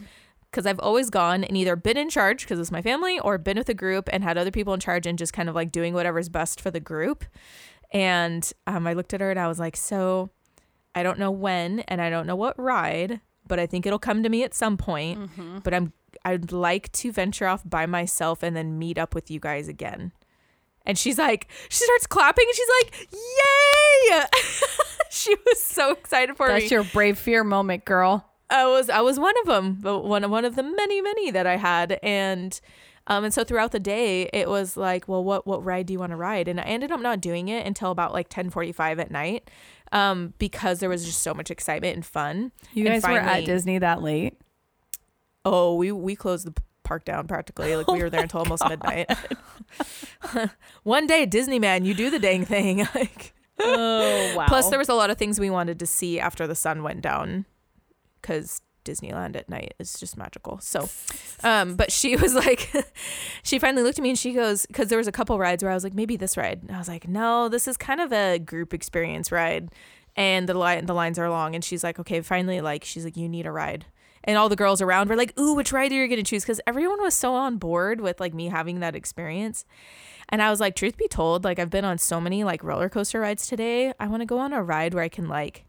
because 0.52 0.66
I've 0.66 0.80
always 0.80 1.10
gone 1.10 1.44
and 1.44 1.58
either 1.58 1.76
been 1.76 1.98
in 1.98 2.10
charge 2.10 2.42
because 2.42 2.60
it's 2.60 2.72
my 2.72 2.82
family 2.82 3.20
or 3.20 3.38
been 3.38 3.58
with 3.58 3.68
a 3.68 3.74
group 3.74 4.08
and 4.14 4.24
had 4.24 4.38
other 4.38 4.52
people 4.52 4.74
in 4.74 4.80
charge 4.80 5.06
and 5.06 5.18
just 5.18 5.34
kind 5.34 5.50
of 5.50 5.56
like 5.56 5.72
doing 5.72 5.94
whatever's 5.94 6.30
best 6.30 6.62
for 6.62 6.72
the 6.72 6.80
group. 6.80 7.26
And 7.92 8.50
um, 8.66 8.88
I 8.88 8.94
looked 8.94 9.14
at 9.14 9.22
her 9.22 9.32
and 9.32 9.40
I 9.40 9.48
was 9.48 9.60
like, 9.60 9.76
so 9.76 10.30
I 10.94 11.04
don't 11.04 11.20
know 11.20 11.32
when 11.32 11.82
and 11.82 12.00
I 12.02 12.10
don't 12.10 12.26
know 12.26 12.38
what 12.38 12.58
ride, 12.58 13.20
but 13.46 13.60
I 13.60 13.66
think 13.66 13.86
it'll 13.86 14.00
come 14.00 14.24
to 14.24 14.30
me 14.30 14.44
at 14.44 14.54
some 14.54 14.78
point. 14.78 15.20
Mm-hmm. 15.20 15.60
But 15.60 15.74
I'm 15.74 15.94
I'd 16.24 16.52
like 16.52 16.92
to 16.94 17.12
venture 17.12 17.48
off 17.48 17.62
by 17.66 17.86
myself 17.86 18.42
and 18.42 18.56
then 18.56 18.80
meet 18.80 18.98
up 18.98 19.14
with 19.14 19.30
you 19.30 19.40
guys 19.40 19.68
again. 19.68 20.14
And 20.86 20.98
she's 20.98 21.18
like, 21.18 21.48
she 21.70 21.84
starts 21.84 22.08
clapping 22.08 22.46
and 22.48 22.56
she's 22.56 22.68
like, 22.82 23.08
yay! 23.12 24.22
she 25.10 25.36
was 25.46 25.62
so 25.62 25.92
excited 25.92 26.38
for 26.38 26.48
That's 26.48 26.56
me. 26.56 26.62
That's 26.62 26.72
your 26.72 26.84
brave 26.84 27.18
fear 27.18 27.44
moment, 27.44 27.86
girl. 27.86 28.30
I 28.50 28.66
was 28.68 28.90
I 28.90 29.02
was 29.02 29.20
one 29.20 29.34
of 29.42 29.48
them, 29.48 29.80
but 29.82 30.02
one 30.02 30.30
one 30.30 30.46
of 30.46 30.56
the 30.56 30.64
many 30.64 31.02
many 31.02 31.32
that 31.32 31.48
I 31.48 31.56
had, 31.58 32.00
and 32.04 32.60
um 33.08 33.24
and 33.24 33.34
so 33.34 33.44
throughout 33.44 33.72
the 33.72 33.80
day 33.80 34.30
it 34.34 34.48
was 34.48 34.78
like, 34.78 35.08
well, 35.08 35.24
what 35.24 35.48
what 35.48 35.66
ride 35.66 35.88
do 35.88 35.94
you 35.94 36.00
want 36.00 36.12
to 36.12 36.16
ride? 36.16 36.48
And 36.48 36.60
I 36.60 36.64
ended 36.64 36.92
up 36.92 37.00
not 37.00 37.22
doing 37.22 37.48
it 37.48 37.66
until 37.66 37.90
about 37.90 38.14
like 38.14 38.30
ten 38.30 38.52
forty 38.52 38.72
five 38.72 39.00
at 39.00 39.10
night, 39.10 39.50
um 39.92 40.34
because 40.38 40.80
there 40.80 40.90
was 40.90 41.06
just 41.06 41.24
so 41.24 41.34
much 41.34 41.50
excitement 41.50 41.96
and 41.96 42.06
fun. 42.06 42.52
You 42.74 42.86
guys 42.86 43.02
finally, 43.02 43.22
were 43.22 43.28
at 43.28 43.46
Disney 43.46 43.80
that 43.80 44.04
late? 44.04 44.38
Oh, 45.44 45.76
we 45.76 45.92
we 45.92 46.16
closed 46.16 46.46
the 46.46 46.54
park 46.86 47.04
down 47.04 47.28
practically. 47.28 47.76
Like 47.76 47.88
we 47.92 48.02
were 48.02 48.10
there 48.10 48.22
until 48.22 48.40
almost 48.40 48.64
oh 48.66 48.70
midnight. 48.70 49.12
One 50.84 51.08
day 51.08 51.24
at 51.24 51.32
Disneyland, 51.32 51.86
you 51.86 51.94
do 51.94 52.10
the 52.10 52.20
dang 52.20 52.46
thing. 52.46 52.88
like 52.96 53.34
oh 53.60 54.34
wow. 54.38 54.46
Plus 54.48 54.70
there 54.70 54.80
was 54.80 54.90
a 54.90 54.94
lot 54.94 55.10
of 55.10 55.18
things 55.18 55.40
we 55.40 55.50
wanted 55.50 55.80
to 55.80 55.86
see 55.86 56.20
after 56.20 56.48
the 56.48 56.56
sun 56.56 56.84
went 56.84 57.02
down 57.02 57.46
cuz 58.22 58.62
Disneyland 58.86 59.36
at 59.36 59.50
night 59.50 59.74
is 59.80 60.00
just 60.00 60.16
magical. 60.16 60.60
So, 60.60 60.88
um, 61.44 61.76
but 61.76 61.92
she 61.92 62.16
was 62.16 62.36
like, 62.36 62.72
she 63.44 63.58
finally 63.58 63.82
looked 63.82 63.98
at 63.98 64.04
me 64.04 64.10
and 64.10 64.20
she 64.20 64.32
goes, 64.32 64.68
because 64.68 64.90
there 64.90 65.00
was 65.00 65.08
a 65.08 65.12
couple 65.12 65.40
rides 65.40 65.64
where 65.64 65.72
I 65.72 65.74
was 65.74 65.84
like, 65.84 65.96
maybe 65.96 66.16
this 66.16 66.38
ride. 66.38 66.62
And 66.62 66.72
I 66.72 66.78
was 66.78 66.88
like, 66.88 67.08
no, 67.08 67.50
this 67.50 67.68
is 67.68 67.78
kind 67.78 68.00
of 68.00 68.14
a 68.14 68.38
group 68.38 68.76
experience 68.76 69.32
ride, 69.32 69.70
and 70.16 70.48
the 70.48 70.54
line 70.54 70.86
the 70.86 70.94
lines 70.94 71.18
are 71.18 71.32
long. 71.32 71.56
And 71.56 71.64
she's 71.64 71.84
like, 71.84 72.00
okay, 72.00 72.22
finally, 72.22 72.62
like 72.62 72.84
she's 72.84 73.04
like, 73.04 73.18
you 73.18 73.28
need 73.28 73.48
a 73.48 73.52
ride 73.52 73.86
and 74.26 74.38
all 74.38 74.50
the 74.50 74.56
girls 74.56 74.82
around 74.82 75.10
were 75.10 75.16
like, 75.16 75.38
"Ooh, 75.40 75.54
which 75.54 75.72
ride 75.72 75.92
are 75.92 75.96
you 75.96 76.08
going 76.08 76.18
to 76.18 76.30
choose?" 76.30 76.44
Because 76.44 76.60
everyone 76.68 77.02
was 77.02 77.14
so 77.14 77.34
on 77.34 77.58
board 77.58 78.02
with 78.02 78.20
like 78.20 78.34
me 78.34 78.48
having 78.50 78.82
that 78.82 78.96
experience. 78.96 79.66
And 80.30 80.42
I 80.42 80.50
was 80.50 80.60
like, 80.60 80.76
truth 80.76 80.98
be 80.98 81.08
told, 81.08 81.44
like 81.44 81.60
I've 81.60 81.70
been 81.70 81.86
on 81.86 81.98
so 81.98 82.20
many 82.20 82.44
like 82.44 82.64
roller 82.64 82.90
coaster 82.90 83.22
rides 83.22 83.48
today. 83.48 83.94
I 84.00 84.08
want 84.08 84.22
to 84.22 84.26
go 84.26 84.40
on 84.40 84.54
a 84.54 84.64
ride 84.64 84.94
where 84.94 85.04
I 85.04 85.10
can 85.10 85.28
like 85.28 85.66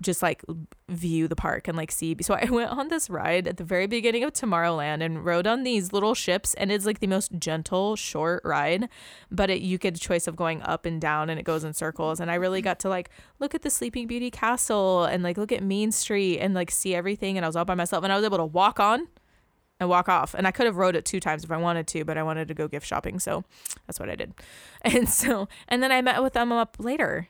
just 0.00 0.22
like 0.22 0.42
view 0.88 1.28
the 1.28 1.36
park 1.36 1.68
and 1.68 1.76
like 1.76 1.92
see. 1.92 2.16
So 2.20 2.34
I 2.34 2.44
went 2.50 2.70
on 2.70 2.88
this 2.88 3.08
ride 3.08 3.46
at 3.46 3.56
the 3.56 3.64
very 3.64 3.86
beginning 3.86 4.24
of 4.24 4.32
Tomorrowland 4.32 5.02
and 5.02 5.24
rode 5.24 5.46
on 5.46 5.62
these 5.62 5.92
little 5.92 6.14
ships, 6.14 6.54
and 6.54 6.72
it's 6.72 6.86
like 6.86 7.00
the 7.00 7.06
most 7.06 7.32
gentle, 7.38 7.96
short 7.96 8.42
ride, 8.44 8.88
but 9.30 9.50
it, 9.50 9.60
you 9.62 9.78
get 9.78 9.96
a 9.96 10.00
choice 10.00 10.26
of 10.26 10.36
going 10.36 10.62
up 10.62 10.84
and 10.84 11.00
down, 11.00 11.30
and 11.30 11.38
it 11.38 11.44
goes 11.44 11.64
in 11.64 11.72
circles. 11.72 12.20
And 12.20 12.30
I 12.30 12.34
really 12.34 12.62
got 12.62 12.78
to 12.80 12.88
like 12.88 13.10
look 13.38 13.54
at 13.54 13.62
the 13.62 13.70
Sleeping 13.70 14.06
Beauty 14.06 14.30
castle 14.30 15.04
and 15.04 15.22
like 15.22 15.36
look 15.36 15.52
at 15.52 15.62
Main 15.62 15.92
Street 15.92 16.38
and 16.38 16.54
like 16.54 16.70
see 16.70 16.94
everything. 16.94 17.36
And 17.36 17.44
I 17.44 17.48
was 17.48 17.56
all 17.56 17.64
by 17.64 17.74
myself, 17.74 18.04
and 18.04 18.12
I 18.12 18.16
was 18.16 18.24
able 18.24 18.38
to 18.38 18.44
walk 18.44 18.80
on 18.80 19.08
and 19.80 19.88
walk 19.88 20.08
off. 20.08 20.34
And 20.34 20.46
I 20.46 20.50
could 20.50 20.66
have 20.66 20.76
rode 20.76 20.96
it 20.96 21.04
two 21.04 21.20
times 21.20 21.44
if 21.44 21.50
I 21.50 21.56
wanted 21.56 21.86
to, 21.88 22.04
but 22.04 22.16
I 22.16 22.22
wanted 22.22 22.48
to 22.48 22.54
go 22.54 22.68
gift 22.68 22.86
shopping, 22.86 23.18
so 23.18 23.44
that's 23.86 24.00
what 24.00 24.08
I 24.08 24.16
did. 24.16 24.34
And 24.84 25.08
so, 25.08 25.48
and 25.68 25.80
then 25.80 25.92
I 25.92 26.02
met 26.02 26.24
with 26.24 26.32
them 26.32 26.50
up 26.50 26.76
later. 26.80 27.28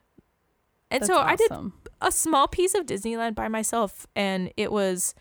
And 0.92 1.00
That's 1.00 1.08
so 1.08 1.18
awesome. 1.18 1.72
I 1.80 1.80
did 1.80 1.90
a 2.02 2.12
small 2.12 2.46
piece 2.48 2.74
of 2.74 2.86
Disneyland 2.86 3.34
by 3.34 3.48
myself 3.48 4.06
and 4.14 4.52
it 4.56 4.70
was 4.70 5.14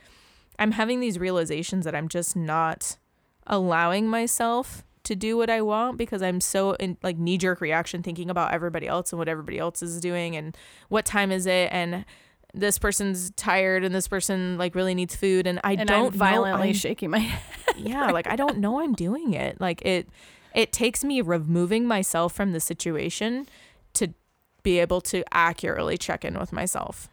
I'm 0.59 0.71
having 0.71 0.99
these 0.99 1.17
realizations 1.17 1.85
that 1.85 1.95
I'm 1.95 2.07
just 2.07 2.35
not 2.35 2.97
allowing 3.47 4.07
myself 4.07 4.83
to 5.03 5.15
do 5.15 5.37
what 5.37 5.49
I 5.49 5.61
want 5.61 5.97
because 5.97 6.21
I'm 6.21 6.41
so 6.41 6.73
in 6.73 6.97
like 7.01 7.17
knee 7.17 7.37
jerk 7.37 7.61
reaction 7.61 8.03
thinking 8.03 8.29
about 8.29 8.53
everybody 8.53 8.87
else 8.87 9.11
and 9.11 9.17
what 9.17 9.27
everybody 9.27 9.57
else 9.57 9.81
is 9.81 9.99
doing 9.99 10.35
and 10.35 10.55
what 10.89 11.05
time 11.05 11.31
is 11.31 11.45
it 11.45 11.69
and 11.71 12.05
this 12.53 12.77
person's 12.77 13.31
tired 13.31 13.83
and 13.83 13.95
this 13.95 14.07
person 14.07 14.57
like 14.57 14.75
really 14.75 14.93
needs 14.93 15.15
food 15.15 15.47
and 15.47 15.59
I 15.63 15.73
and 15.73 15.87
don't 15.87 16.13
I'm 16.13 16.19
violently 16.19 16.69
I'm, 16.69 16.73
shaking 16.75 17.09
my 17.09 17.19
head. 17.19 17.75
yeah, 17.77 18.11
like 18.11 18.27
I 18.27 18.35
don't 18.35 18.57
know 18.57 18.81
I'm 18.81 18.93
doing 18.93 19.33
it. 19.33 19.59
Like 19.59 19.81
it 19.83 20.09
it 20.53 20.71
takes 20.73 21.03
me 21.03 21.21
removing 21.21 21.87
myself 21.87 22.33
from 22.33 22.51
the 22.51 22.59
situation 22.59 23.47
be 24.63 24.79
able 24.79 25.01
to 25.01 25.23
accurately 25.31 25.97
check 25.97 26.23
in 26.23 26.37
with 26.39 26.51
myself. 26.51 27.09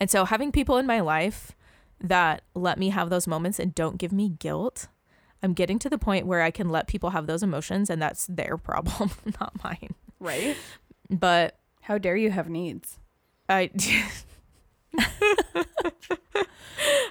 And 0.00 0.10
so 0.10 0.24
having 0.24 0.52
people 0.52 0.78
in 0.78 0.86
my 0.86 1.00
life 1.00 1.52
that 2.00 2.42
let 2.54 2.78
me 2.78 2.90
have 2.90 3.10
those 3.10 3.26
moments 3.26 3.58
and 3.58 3.74
don't 3.74 3.98
give 3.98 4.12
me 4.12 4.30
guilt, 4.30 4.88
I'm 5.42 5.52
getting 5.52 5.78
to 5.80 5.90
the 5.90 5.98
point 5.98 6.26
where 6.26 6.42
I 6.42 6.50
can 6.50 6.68
let 6.68 6.86
people 6.86 7.10
have 7.10 7.26
those 7.26 7.42
emotions 7.42 7.90
and 7.90 8.00
that's 8.00 8.26
their 8.26 8.56
problem, 8.58 9.10
not 9.40 9.62
mine. 9.62 9.94
Right. 10.18 10.56
But 11.10 11.56
how 11.82 11.98
dare 11.98 12.16
you 12.16 12.30
have 12.30 12.48
needs? 12.48 12.98
I 13.48 13.70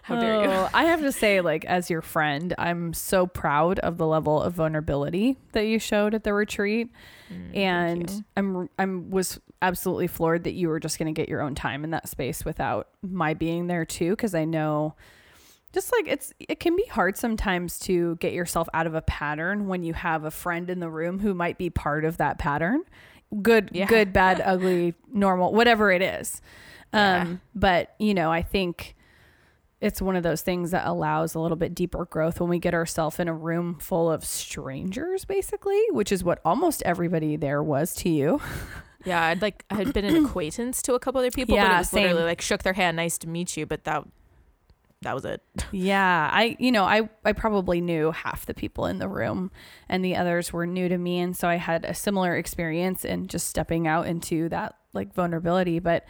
How 0.04 0.20
dare 0.20 0.44
you? 0.44 0.50
Oh, 0.50 0.70
I 0.74 0.86
have 0.86 1.02
to 1.02 1.12
say, 1.12 1.42
like, 1.42 1.66
as 1.66 1.90
your 1.90 2.02
friend, 2.02 2.54
I'm 2.58 2.94
so 2.94 3.28
proud 3.28 3.80
of 3.80 3.98
the 3.98 4.08
level 4.08 4.42
of 4.42 4.54
vulnerability 4.54 5.38
that 5.54 5.66
you 5.66 5.80
showed 5.80 6.14
at 6.14 6.24
the 6.24 6.34
retreat. 6.34 6.90
Mm, 7.32 7.58
and 7.58 8.26
I'm 8.36 8.70
I'm 8.78 9.10
was 9.10 9.40
absolutely 9.62 10.08
floored 10.08 10.44
that 10.44 10.54
you 10.54 10.68
were 10.68 10.80
just 10.80 10.98
gonna 10.98 11.12
get 11.12 11.30
your 11.30 11.42
own 11.42 11.56
time 11.56 11.84
in 11.84 11.92
that 11.92 12.10
space 12.10 12.44
without 12.44 12.90
my 13.02 13.34
being 13.34 13.68
there 13.68 13.86
too, 13.86 14.12
because 14.12 14.36
I 14.36 14.46
know 14.46 14.96
just 15.74 15.92
like 15.92 16.08
it's 16.08 16.34
it 16.40 16.60
can 16.60 16.76
be 16.76 16.86
hard 16.86 17.18
sometimes 17.18 17.80
to 17.80 18.16
get 18.16 18.34
yourself 18.34 18.68
out 18.74 18.88
of 18.88 18.96
a 18.96 19.02
pattern 19.02 19.68
when 19.68 19.84
you 19.84 19.94
have 19.94 20.24
a 20.24 20.32
friend 20.32 20.70
in 20.70 20.80
the 20.80 20.90
room 20.90 21.20
who 21.20 21.34
might 21.34 21.58
be 21.58 21.70
part 21.70 22.06
of 22.06 22.18
that 22.18 22.38
pattern 22.38 22.84
good 23.42 23.70
yeah. 23.72 23.86
good 23.86 24.12
bad 24.12 24.42
ugly 24.46 24.94
normal 25.12 25.54
whatever 25.54 25.92
it 25.92 26.02
is 26.02 26.42
um 26.93 27.01
yeah. 27.01 27.36
but 27.55 27.95
you 28.00 28.13
know 28.13 28.31
i 28.31 28.41
think 28.41 28.95
it's 29.81 30.00
one 30.01 30.15
of 30.15 30.21
those 30.21 30.41
things 30.41 30.71
that 30.71 30.86
allows 30.86 31.33
a 31.33 31.39
little 31.39 31.57
bit 31.57 31.74
deeper 31.74 32.05
growth 32.05 32.39
when 32.39 32.50
we 32.50 32.60
get 32.60 32.75
ourselves 32.75 33.19
in 33.19 33.27
a 33.27 33.33
room 33.33 33.79
full 33.79 34.12
of 34.12 34.24
strangers, 34.24 35.25
basically, 35.25 35.81
which 35.89 36.12
is 36.12 36.24
what 36.24 36.39
almost 36.45 36.83
everybody 36.83 37.36
there 37.36 37.63
was 37.63 37.95
to 37.95 38.10
you. 38.10 38.39
Yeah, 39.03 39.24
I'd 39.24 39.41
like 39.41 39.65
I 39.71 39.75
had 39.75 39.93
been 39.93 40.05
an 40.05 40.25
acquaintance 40.25 40.81
to 40.83 40.93
a 40.93 41.00
couple 41.00 41.19
other 41.19 41.31
people, 41.31 41.55
yeah, 41.55 41.67
but 41.67 41.74
it 41.74 41.77
was 41.79 41.89
same. 41.89 42.03
literally 42.03 42.24
like 42.24 42.39
shook 42.39 42.63
their 42.63 42.74
hand, 42.74 42.98
nice 42.98 43.17
to 43.19 43.27
meet 43.27 43.57
you, 43.57 43.65
but 43.65 43.83
that 43.86 44.03
that 45.01 45.15
was 45.15 45.25
it. 45.25 45.41
yeah, 45.71 46.29
I 46.31 46.55
you 46.60 46.71
know, 46.71 46.83
I 46.83 47.10
I 47.25 47.33
probably 47.33 47.81
knew 47.81 48.12
half 48.12 48.45
the 48.45 48.53
people 48.53 48.86
in 48.86 49.00
the 49.00 49.07
room 49.07 49.50
and 49.89 50.05
the 50.05 50.15
others 50.15 50.53
were 50.53 50.67
new 50.67 50.88
to 50.88 51.00
me 51.00 51.19
and 51.19 51.36
so 51.36 51.48
I 51.48 51.55
had 51.55 51.83
a 51.83 51.95
similar 51.95 52.36
experience 52.38 53.03
in 53.03 53.25
just 53.25 53.48
stepping 53.48 53.88
out 53.88 54.05
into 54.05 54.50
that 54.50 54.75
like 54.93 55.13
vulnerability, 55.15 55.79
but 55.79 56.05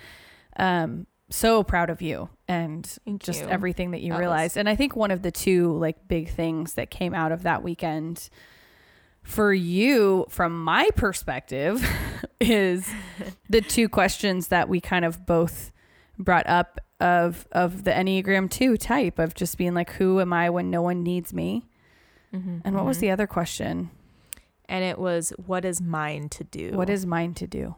um 0.57 1.05
so 1.29 1.63
proud 1.63 1.89
of 1.89 2.01
you 2.01 2.29
and 2.47 2.85
Thank 3.05 3.23
just 3.23 3.41
you. 3.41 3.47
everything 3.47 3.91
that 3.91 4.01
you 4.01 4.11
that 4.13 4.19
realized. 4.19 4.53
Was- 4.53 4.57
and 4.57 4.69
I 4.69 4.75
think 4.75 4.95
one 4.95 5.11
of 5.11 5.21
the 5.21 5.31
two 5.31 5.77
like 5.77 6.07
big 6.07 6.29
things 6.29 6.73
that 6.73 6.91
came 6.91 7.13
out 7.13 7.31
of 7.31 7.43
that 7.43 7.63
weekend 7.63 8.29
for 9.23 9.53
you 9.53 10.25
from 10.29 10.63
my 10.63 10.89
perspective 10.95 11.87
is 12.39 12.89
the 13.49 13.61
two 13.61 13.87
questions 13.87 14.47
that 14.47 14.67
we 14.67 14.81
kind 14.81 15.05
of 15.05 15.25
both 15.25 15.71
brought 16.17 16.47
up 16.47 16.79
of 16.99 17.47
of 17.51 17.83
the 17.83 17.91
Enneagram 17.91 18.49
2 18.49 18.77
type 18.77 19.17
of 19.17 19.33
just 19.33 19.57
being 19.57 19.73
like 19.73 19.91
who 19.93 20.19
am 20.19 20.33
I 20.33 20.49
when 20.49 20.69
no 20.69 20.81
one 20.81 21.03
needs 21.03 21.33
me? 21.33 21.65
Mm-hmm, 22.33 22.59
and 22.63 22.75
what 22.75 22.81
mm-hmm. 22.81 22.87
was 22.87 22.99
the 22.99 23.11
other 23.11 23.27
question? 23.27 23.89
And 24.65 24.85
it 24.85 24.97
was 24.97 25.33
what 25.45 25.65
is 25.65 25.81
mine 25.81 26.29
to 26.29 26.43
do? 26.43 26.71
What 26.71 26.89
is 26.89 27.05
mine 27.05 27.33
to 27.35 27.47
do? 27.47 27.75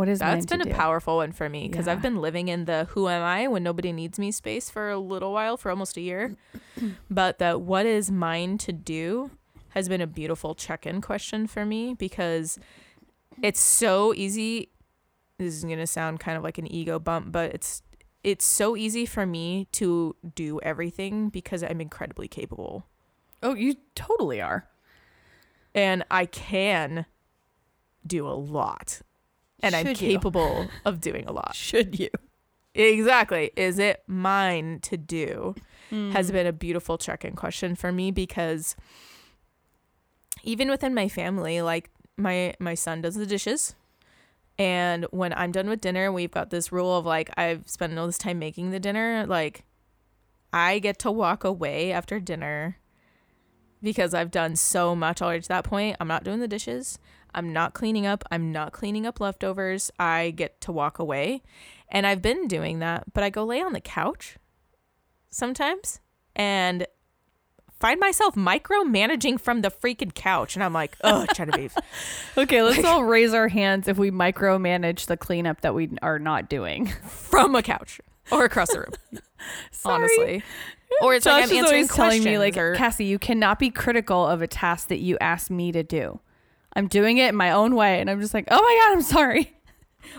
What 0.00 0.08
is 0.08 0.20
that's 0.20 0.46
been 0.46 0.62
a 0.62 0.64
do? 0.64 0.72
powerful 0.72 1.16
one 1.16 1.32
for 1.32 1.50
me 1.50 1.68
because 1.68 1.84
yeah. 1.86 1.92
I've 1.92 2.00
been 2.00 2.22
living 2.22 2.48
in 2.48 2.64
the 2.64 2.86
who 2.92 3.06
am 3.06 3.22
I 3.22 3.48
when 3.48 3.62
nobody 3.62 3.92
needs 3.92 4.18
me 4.18 4.32
space 4.32 4.70
for 4.70 4.88
a 4.88 4.98
little 4.98 5.30
while 5.30 5.58
for 5.58 5.68
almost 5.68 5.98
a 5.98 6.00
year, 6.00 6.36
but 7.10 7.38
the 7.38 7.58
what 7.58 7.84
is 7.84 8.10
mine 8.10 8.56
to 8.56 8.72
do 8.72 9.30
has 9.68 9.90
been 9.90 10.00
a 10.00 10.06
beautiful 10.06 10.54
check 10.54 10.86
in 10.86 11.02
question 11.02 11.46
for 11.46 11.66
me 11.66 11.92
because 11.92 12.58
it's 13.42 13.60
so 13.60 14.14
easy. 14.14 14.70
This 15.36 15.52
is 15.52 15.64
gonna 15.64 15.86
sound 15.86 16.18
kind 16.18 16.38
of 16.38 16.42
like 16.42 16.56
an 16.56 16.72
ego 16.72 16.98
bump, 16.98 17.30
but 17.30 17.52
it's 17.52 17.82
it's 18.24 18.46
so 18.46 18.78
easy 18.78 19.04
for 19.04 19.26
me 19.26 19.68
to 19.72 20.16
do 20.34 20.58
everything 20.62 21.28
because 21.28 21.62
I'm 21.62 21.82
incredibly 21.82 22.26
capable. 22.26 22.86
Oh, 23.42 23.52
you 23.52 23.74
totally 23.94 24.40
are. 24.40 24.66
And 25.74 26.04
I 26.10 26.24
can 26.24 27.04
do 28.06 28.26
a 28.26 28.32
lot. 28.32 29.02
And 29.62 29.74
I'm 29.74 29.86
Should 29.86 30.00
you? 30.00 30.10
capable 30.12 30.68
of 30.84 31.00
doing 31.00 31.26
a 31.26 31.32
lot. 31.32 31.54
Should 31.54 31.98
you? 31.98 32.10
Exactly. 32.74 33.50
Is 33.56 33.78
it 33.78 34.02
mine 34.06 34.80
to 34.82 34.96
do? 34.96 35.54
Hmm. 35.90 36.10
Has 36.12 36.30
been 36.30 36.46
a 36.46 36.52
beautiful 36.52 36.98
check 36.98 37.24
in 37.24 37.34
question 37.34 37.74
for 37.74 37.90
me 37.90 38.10
because 38.10 38.76
even 40.44 40.70
within 40.70 40.94
my 40.94 41.08
family, 41.08 41.62
like 41.62 41.90
my 42.16 42.54
my 42.60 42.74
son 42.74 43.02
does 43.02 43.16
the 43.16 43.26
dishes. 43.26 43.74
And 44.58 45.06
when 45.10 45.32
I'm 45.32 45.52
done 45.52 45.68
with 45.68 45.80
dinner, 45.80 46.12
we've 46.12 46.30
got 46.30 46.50
this 46.50 46.70
rule 46.70 46.96
of 46.96 47.06
like 47.06 47.30
I've 47.36 47.68
spent 47.68 47.98
all 47.98 48.06
this 48.06 48.18
time 48.18 48.38
making 48.38 48.70
the 48.70 48.80
dinner, 48.80 49.24
like 49.26 49.64
I 50.52 50.78
get 50.78 50.98
to 51.00 51.10
walk 51.10 51.44
away 51.44 51.92
after 51.92 52.20
dinner 52.20 52.76
because 53.82 54.14
I've 54.14 54.30
done 54.30 54.56
so 54.56 54.94
much 54.94 55.22
already 55.22 55.42
to 55.42 55.48
that 55.48 55.64
point. 55.64 55.96
I'm 55.98 56.08
not 56.08 56.24
doing 56.24 56.40
the 56.40 56.48
dishes. 56.48 56.98
I'm 57.34 57.52
not 57.52 57.74
cleaning 57.74 58.06
up. 58.06 58.24
I'm 58.30 58.52
not 58.52 58.72
cleaning 58.72 59.06
up 59.06 59.20
leftovers. 59.20 59.90
I 59.98 60.30
get 60.30 60.60
to 60.62 60.72
walk 60.72 60.98
away. 60.98 61.42
And 61.90 62.06
I've 62.06 62.22
been 62.22 62.46
doing 62.46 62.78
that, 62.80 63.12
but 63.12 63.24
I 63.24 63.30
go 63.30 63.44
lay 63.44 63.60
on 63.60 63.72
the 63.72 63.80
couch 63.80 64.36
sometimes 65.30 66.00
and 66.36 66.86
find 67.80 67.98
myself 67.98 68.34
micromanaging 68.34 69.40
from 69.40 69.62
the 69.62 69.70
freaking 69.70 70.14
couch. 70.14 70.54
And 70.54 70.62
I'm 70.62 70.72
like, 70.72 70.96
oh, 71.02 71.26
Genevieve. 71.34 71.74
Okay, 72.36 72.62
let's 72.62 72.84
all 72.84 73.04
raise 73.04 73.34
our 73.34 73.48
hands 73.48 73.88
if 73.88 73.98
we 73.98 74.10
micromanage 74.10 75.06
the 75.06 75.16
cleanup 75.16 75.62
that 75.62 75.74
we 75.74 75.90
are 76.00 76.18
not 76.18 76.48
doing. 76.48 76.86
from 77.08 77.54
a 77.56 77.62
couch 77.62 78.00
or 78.30 78.44
across 78.44 78.72
the 78.72 78.80
room, 78.80 79.20
honestly. 79.84 80.42
Or 81.02 81.14
it's 81.14 81.24
Josh 81.24 81.42
like 81.42 81.50
I'm 81.50 81.56
is 81.56 81.64
always 81.64 81.88
telling 81.88 82.24
me, 82.24 82.38
like, 82.38 82.56
or- 82.56 82.74
Cassie, 82.76 83.04
you 83.04 83.18
cannot 83.18 83.58
be 83.58 83.70
critical 83.70 84.26
of 84.26 84.42
a 84.42 84.46
task 84.46 84.88
that 84.88 85.00
you 85.00 85.18
asked 85.20 85.50
me 85.50 85.72
to 85.72 85.82
do. 85.82 86.20
I'm 86.76 86.86
doing 86.86 87.18
it 87.18 87.28
in 87.30 87.36
my 87.36 87.50
own 87.50 87.74
way, 87.74 88.00
and 88.00 88.08
I'm 88.10 88.20
just 88.20 88.34
like, 88.34 88.46
oh 88.50 88.60
my 88.62 88.80
god, 88.82 88.92
I'm 88.96 89.02
sorry. 89.02 89.54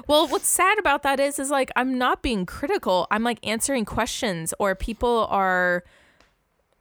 Well, 0.08 0.28
what's 0.28 0.48
sad 0.48 0.78
about 0.78 1.02
that 1.04 1.20
is, 1.20 1.40
is 1.40 1.50
like 1.50 1.72
I'm 1.76 1.98
not 1.98 2.22
being 2.22 2.46
critical. 2.46 3.08
I'm 3.12 3.24
like 3.24 3.40
answering 3.46 3.84
questions, 3.84 4.54
or 4.60 4.76
people 4.76 5.28
are 5.30 5.84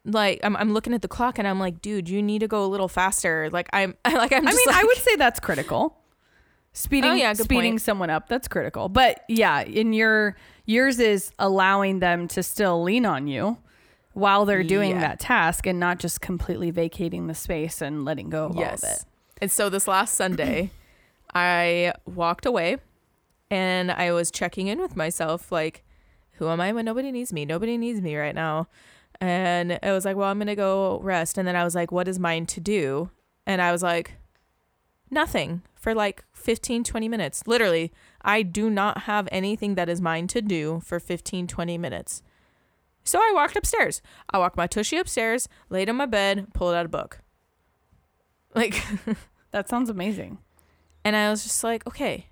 like, 0.04 0.38
I'm, 0.44 0.54
I'm 0.56 0.72
looking 0.74 0.92
at 0.92 1.00
the 1.02 1.08
clock 1.08 1.38
and 1.38 1.48
I'm 1.48 1.58
like, 1.58 1.80
dude, 1.80 2.08
you 2.08 2.22
need 2.22 2.40
to 2.40 2.46
go 2.48 2.64
a 2.64 2.68
little 2.68 2.88
faster. 2.88 3.48
Like 3.50 3.68
I'm, 3.72 3.96
like 4.04 4.32
I'm. 4.32 4.46
I 4.46 4.52
mean, 4.52 4.68
I 4.70 4.84
would 4.84 4.96
say 4.98 5.16
that's 5.16 5.40
critical. 5.40 5.96
Speeding, 6.72 7.10
Oh, 7.10 7.14
yeah, 7.14 7.32
speeding 7.32 7.72
point. 7.72 7.80
someone 7.82 8.10
up, 8.10 8.28
that's 8.28 8.46
critical. 8.48 8.88
But 8.88 9.24
yeah, 9.28 9.62
in 9.62 9.92
your 9.92 10.36
yours 10.66 11.00
is 11.00 11.32
allowing 11.38 11.98
them 12.00 12.28
to 12.28 12.42
still 12.42 12.82
lean 12.82 13.06
on 13.06 13.26
you 13.26 13.56
while 14.12 14.44
they're 14.44 14.62
doing 14.62 14.90
Yeah. 14.92 15.00
that 15.00 15.20
task 15.20 15.66
and 15.66 15.80
not 15.80 15.98
just 15.98 16.20
completely 16.20 16.70
vacating 16.70 17.26
the 17.26 17.34
space 17.34 17.80
and 17.82 18.04
letting 18.04 18.28
go 18.30 18.44
of 18.46 18.56
all 18.56 18.62
of 18.62 18.84
it. 18.84 19.04
And 19.40 19.50
so 19.50 19.68
this 19.68 19.88
last 19.88 20.14
Sunday, 20.14 20.70
I 21.34 21.94
walked 22.06 22.46
away 22.46 22.78
and 23.50 23.90
I 23.90 24.12
was 24.12 24.30
checking 24.30 24.66
in 24.68 24.80
with 24.80 24.96
myself 24.96 25.50
like, 25.50 25.84
who 26.32 26.48
am 26.48 26.60
I 26.60 26.72
when 26.72 26.84
nobody 26.84 27.12
needs 27.12 27.32
me? 27.32 27.44
Nobody 27.44 27.76
needs 27.76 28.00
me 28.00 28.16
right 28.16 28.34
now. 28.34 28.68
And 29.20 29.78
I 29.82 29.92
was 29.92 30.04
like, 30.04 30.16
well, 30.16 30.30
I'm 30.30 30.38
going 30.38 30.46
to 30.46 30.54
go 30.54 30.98
rest. 31.02 31.36
And 31.36 31.46
then 31.46 31.56
I 31.56 31.64
was 31.64 31.74
like, 31.74 31.92
what 31.92 32.08
is 32.08 32.18
mine 32.18 32.46
to 32.46 32.60
do? 32.60 33.10
And 33.46 33.60
I 33.60 33.72
was 33.72 33.82
like, 33.82 34.14
nothing 35.10 35.62
for 35.74 35.94
like 35.94 36.24
15, 36.32 36.84
20 36.84 37.08
minutes. 37.08 37.46
Literally, 37.46 37.92
I 38.22 38.42
do 38.42 38.70
not 38.70 39.02
have 39.02 39.28
anything 39.30 39.74
that 39.74 39.88
is 39.88 40.00
mine 40.00 40.26
to 40.28 40.40
do 40.40 40.80
for 40.84 40.98
15, 40.98 41.46
20 41.46 41.78
minutes. 41.78 42.22
So 43.04 43.18
I 43.18 43.32
walked 43.34 43.56
upstairs. 43.56 44.00
I 44.30 44.38
walked 44.38 44.56
my 44.56 44.66
tushy 44.66 44.96
upstairs, 44.96 45.48
laid 45.68 45.88
on 45.88 45.96
my 45.96 46.06
bed, 46.06 46.52
pulled 46.54 46.74
out 46.74 46.86
a 46.86 46.88
book. 46.88 47.20
Like, 48.54 48.82
That 49.52 49.68
sounds 49.68 49.90
amazing. 49.90 50.38
and 51.04 51.16
I 51.16 51.30
was 51.30 51.42
just 51.42 51.64
like, 51.64 51.86
okay, 51.86 52.26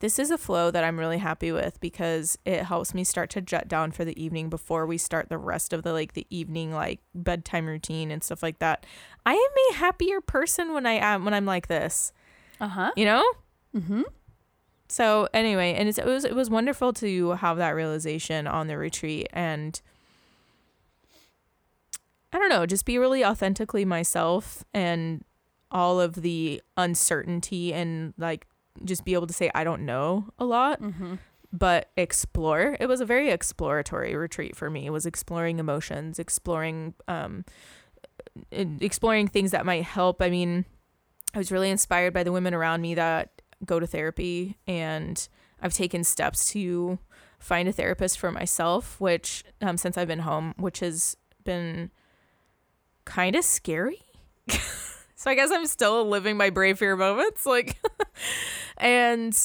this 0.00 0.18
is 0.18 0.30
a 0.30 0.38
flow 0.38 0.70
that 0.70 0.82
I'm 0.82 0.98
really 0.98 1.18
happy 1.18 1.52
with 1.52 1.78
because 1.80 2.38
it 2.46 2.62
helps 2.64 2.94
me 2.94 3.04
start 3.04 3.28
to 3.30 3.40
jut 3.42 3.68
down 3.68 3.92
for 3.92 4.04
the 4.04 4.18
evening 4.22 4.48
before 4.48 4.86
we 4.86 4.96
start 4.98 5.28
the 5.28 5.36
rest 5.38 5.72
of 5.74 5.82
the 5.82 5.92
like 5.92 6.14
the 6.14 6.26
evening 6.30 6.72
like 6.72 7.00
bedtime 7.14 7.66
routine 7.66 8.10
and 8.10 8.24
stuff 8.24 8.42
like 8.42 8.58
that. 8.60 8.86
I 9.26 9.34
am 9.34 9.74
a 9.74 9.78
happier 9.78 10.20
person 10.22 10.72
when 10.72 10.86
I 10.86 10.92
am 10.92 11.24
when 11.26 11.34
I'm 11.34 11.44
like 11.46 11.68
this, 11.68 12.12
Uh 12.60 12.68
huh. 12.68 12.90
you 12.96 13.04
know? 13.04 13.22
Mm-hmm. 13.76 14.02
So 14.88 15.28
anyway, 15.34 15.74
and 15.74 15.88
it's, 15.88 15.98
it 15.98 16.06
was 16.06 16.24
it 16.24 16.34
was 16.34 16.48
wonderful 16.50 16.92
to 16.94 17.32
have 17.32 17.58
that 17.58 17.70
realization 17.70 18.46
on 18.46 18.66
the 18.68 18.76
retreat 18.78 19.28
and 19.32 19.80
I 22.32 22.38
don't 22.38 22.48
know, 22.48 22.64
just 22.64 22.84
be 22.86 22.96
really 22.96 23.24
authentically 23.24 23.84
myself 23.84 24.64
and 24.72 25.24
all 25.70 26.00
of 26.00 26.14
the 26.16 26.60
uncertainty 26.76 27.72
and 27.72 28.14
like 28.18 28.46
just 28.84 29.04
be 29.04 29.14
able 29.14 29.26
to 29.26 29.32
say 29.32 29.50
I 29.54 29.64
don't 29.64 29.84
know 29.86 30.26
a 30.38 30.44
lot, 30.44 30.80
Mm-hmm. 30.80 31.14
but 31.52 31.90
explore. 31.96 32.76
It 32.80 32.86
was 32.86 33.00
a 33.00 33.04
very 33.06 33.30
exploratory 33.30 34.14
retreat 34.16 34.56
for 34.56 34.70
me. 34.70 34.86
It 34.86 34.90
was 34.90 35.06
exploring 35.06 35.58
emotions, 35.58 36.18
exploring 36.18 36.94
um 37.08 37.44
exploring 38.52 39.28
things 39.28 39.50
that 39.50 39.66
might 39.66 39.84
help. 39.84 40.22
I 40.22 40.30
mean, 40.30 40.64
I 41.34 41.38
was 41.38 41.50
really 41.52 41.70
inspired 41.70 42.12
by 42.12 42.22
the 42.22 42.32
women 42.32 42.54
around 42.54 42.80
me 42.80 42.94
that 42.94 43.42
go 43.64 43.78
to 43.80 43.86
therapy 43.86 44.56
and 44.66 45.28
I've 45.62 45.74
taken 45.74 46.04
steps 46.04 46.50
to 46.52 46.98
find 47.38 47.68
a 47.68 47.72
therapist 47.72 48.18
for 48.18 48.30
myself, 48.30 49.00
which 49.00 49.44
um, 49.60 49.76
since 49.76 49.96
I've 49.98 50.08
been 50.08 50.20
home, 50.20 50.54
which 50.56 50.80
has 50.80 51.16
been 51.44 51.90
kind 53.04 53.36
of 53.36 53.44
scary. 53.44 54.00
so 55.20 55.30
I 55.30 55.34
guess 55.34 55.50
I'm 55.50 55.66
still 55.66 56.08
living 56.08 56.38
my 56.38 56.48
brave 56.48 56.78
fear 56.78 56.96
moments, 56.96 57.44
like, 57.44 57.76
and 58.78 59.36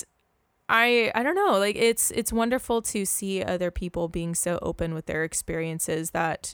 I 0.70 1.12
I 1.14 1.22
don't 1.22 1.36
know, 1.36 1.60
like 1.60 1.76
it's 1.76 2.12
it's 2.12 2.32
wonderful 2.32 2.82
to 2.84 3.06
see 3.06 3.44
other 3.44 3.72
people 3.72 4.08
being 4.08 4.36
so 4.36 4.58
open 4.62 4.94
with 4.94 5.06
their 5.06 5.26
experiences 5.26 6.12
that 6.12 6.54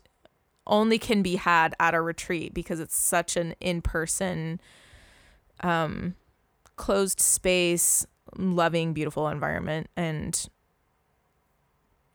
only 0.66 0.98
can 0.98 1.22
be 1.22 1.36
had 1.36 1.76
at 1.80 1.94
a 1.94 2.02
retreat 2.02 2.56
because 2.56 2.80
it's 2.80 2.96
such 2.96 3.38
an 3.38 3.54
in-person 3.62 4.60
um 5.60 6.16
closed 6.76 7.20
space 7.20 8.08
loving 8.40 8.92
beautiful 8.92 9.28
environment 9.28 9.88
and 9.96 10.48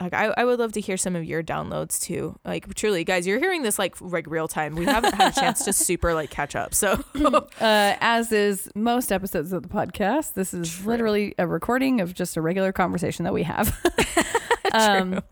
like 0.01 0.15
I, 0.15 0.27
I 0.37 0.45
would 0.45 0.59
love 0.59 0.73
to 0.73 0.81
hear 0.81 0.97
some 0.97 1.17
of 1.17 1.25
your 1.25 1.43
downloads 1.43 2.01
too 2.01 2.39
like 2.45 2.75
truly 2.75 3.03
guys 3.05 3.27
you're 3.27 3.39
hearing 3.39 3.63
this 3.63 3.79
like 3.79 4.01
like 4.01 4.27
real 4.27 4.47
time 4.49 4.75
we 4.75 4.85
haven't 4.85 5.15
had 5.15 5.37
a 5.37 5.41
chance 5.41 5.65
to 5.65 5.73
super 5.73 6.15
like 6.15 6.31
catch 6.31 6.55
up 6.55 6.75
so 6.75 7.03
uh, 7.61 7.97
as 8.01 8.31
is 8.33 8.69
most 8.75 9.11
episodes 9.11 9.53
of 9.53 9.63
the 9.63 9.69
podcast, 9.69 10.35
this 10.35 10.55
is 10.55 10.71
True. 10.77 10.87
literally 10.87 11.35
a 11.39 11.47
recording 11.47 12.01
of 12.01 12.15
just 12.15 12.37
a 12.37 12.43
regular 12.43 12.73
conversation 12.73 13.25
that 13.25 13.33
we 13.33 13.43
have. 13.43 13.77
um, 14.73 15.23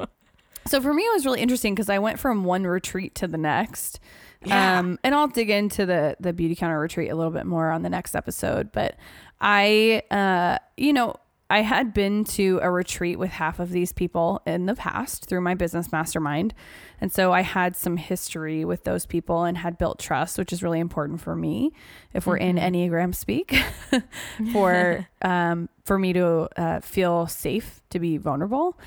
so 0.67 0.81
for 0.81 0.93
me, 0.93 1.03
it 1.03 1.13
was 1.15 1.25
really 1.25 1.41
interesting 1.41 1.75
because 1.75 1.89
I 1.89 1.99
went 1.99 2.19
from 2.19 2.45
one 2.45 2.67
retreat 2.67 3.15
to 3.17 3.29
the 3.29 3.39
next. 3.39 4.01
Yeah. 4.45 4.79
Um, 4.79 4.99
and 5.03 5.15
I'll 5.15 5.29
dig 5.29 5.51
into 5.51 5.87
the 5.87 6.17
the 6.21 6.33
Beautycounter 6.33 6.81
retreat 6.81 7.11
a 7.11 7.15
little 7.15 7.33
bit 7.33 7.47
more 7.47 7.71
on 7.71 7.83
the 7.83 7.91
next 7.91 8.15
episode. 8.15 8.73
But 8.73 8.97
I, 9.41 10.03
uh, 10.11 10.59
you 10.77 10.93
know, 10.93 11.17
I 11.51 11.61
had 11.61 11.93
been 11.93 12.25
to 12.25 12.59
a 12.63 12.71
retreat 12.71 13.19
with 13.19 13.31
half 13.31 13.61
of 13.61 13.71
these 13.71 13.93
people 13.93 14.41
in 14.47 14.67
the 14.67 14.75
past 14.75 15.27
through 15.27 15.43
my 15.43 15.55
business 15.55 15.93
mastermind. 15.93 16.55
And 17.01 17.13
so 17.13 17.33
I 17.33 17.43
had 17.43 17.77
some 17.77 17.99
history 17.99 18.65
with 18.65 18.85
those 18.85 19.05
people 19.05 19.45
and 19.45 19.59
had 19.59 19.77
built 19.77 19.99
trust, 19.99 20.39
which 20.39 20.53
is 20.53 20.63
really 20.63 20.81
important 20.81 21.21
for 21.21 21.37
me 21.37 21.73
if 22.15 22.27
we're 22.27 22.39
in 22.39 22.57
Enneagram 22.57 23.15
speak 23.15 23.55
for 24.53 25.07
um, 25.23 25.69
for 25.85 25.99
me 25.99 26.15
to 26.15 26.49
uh, 26.57 26.81
feel 26.81 27.27
safe 27.27 27.83
to 27.91 27.99
be 27.99 28.17
vulnerable. 28.17 28.79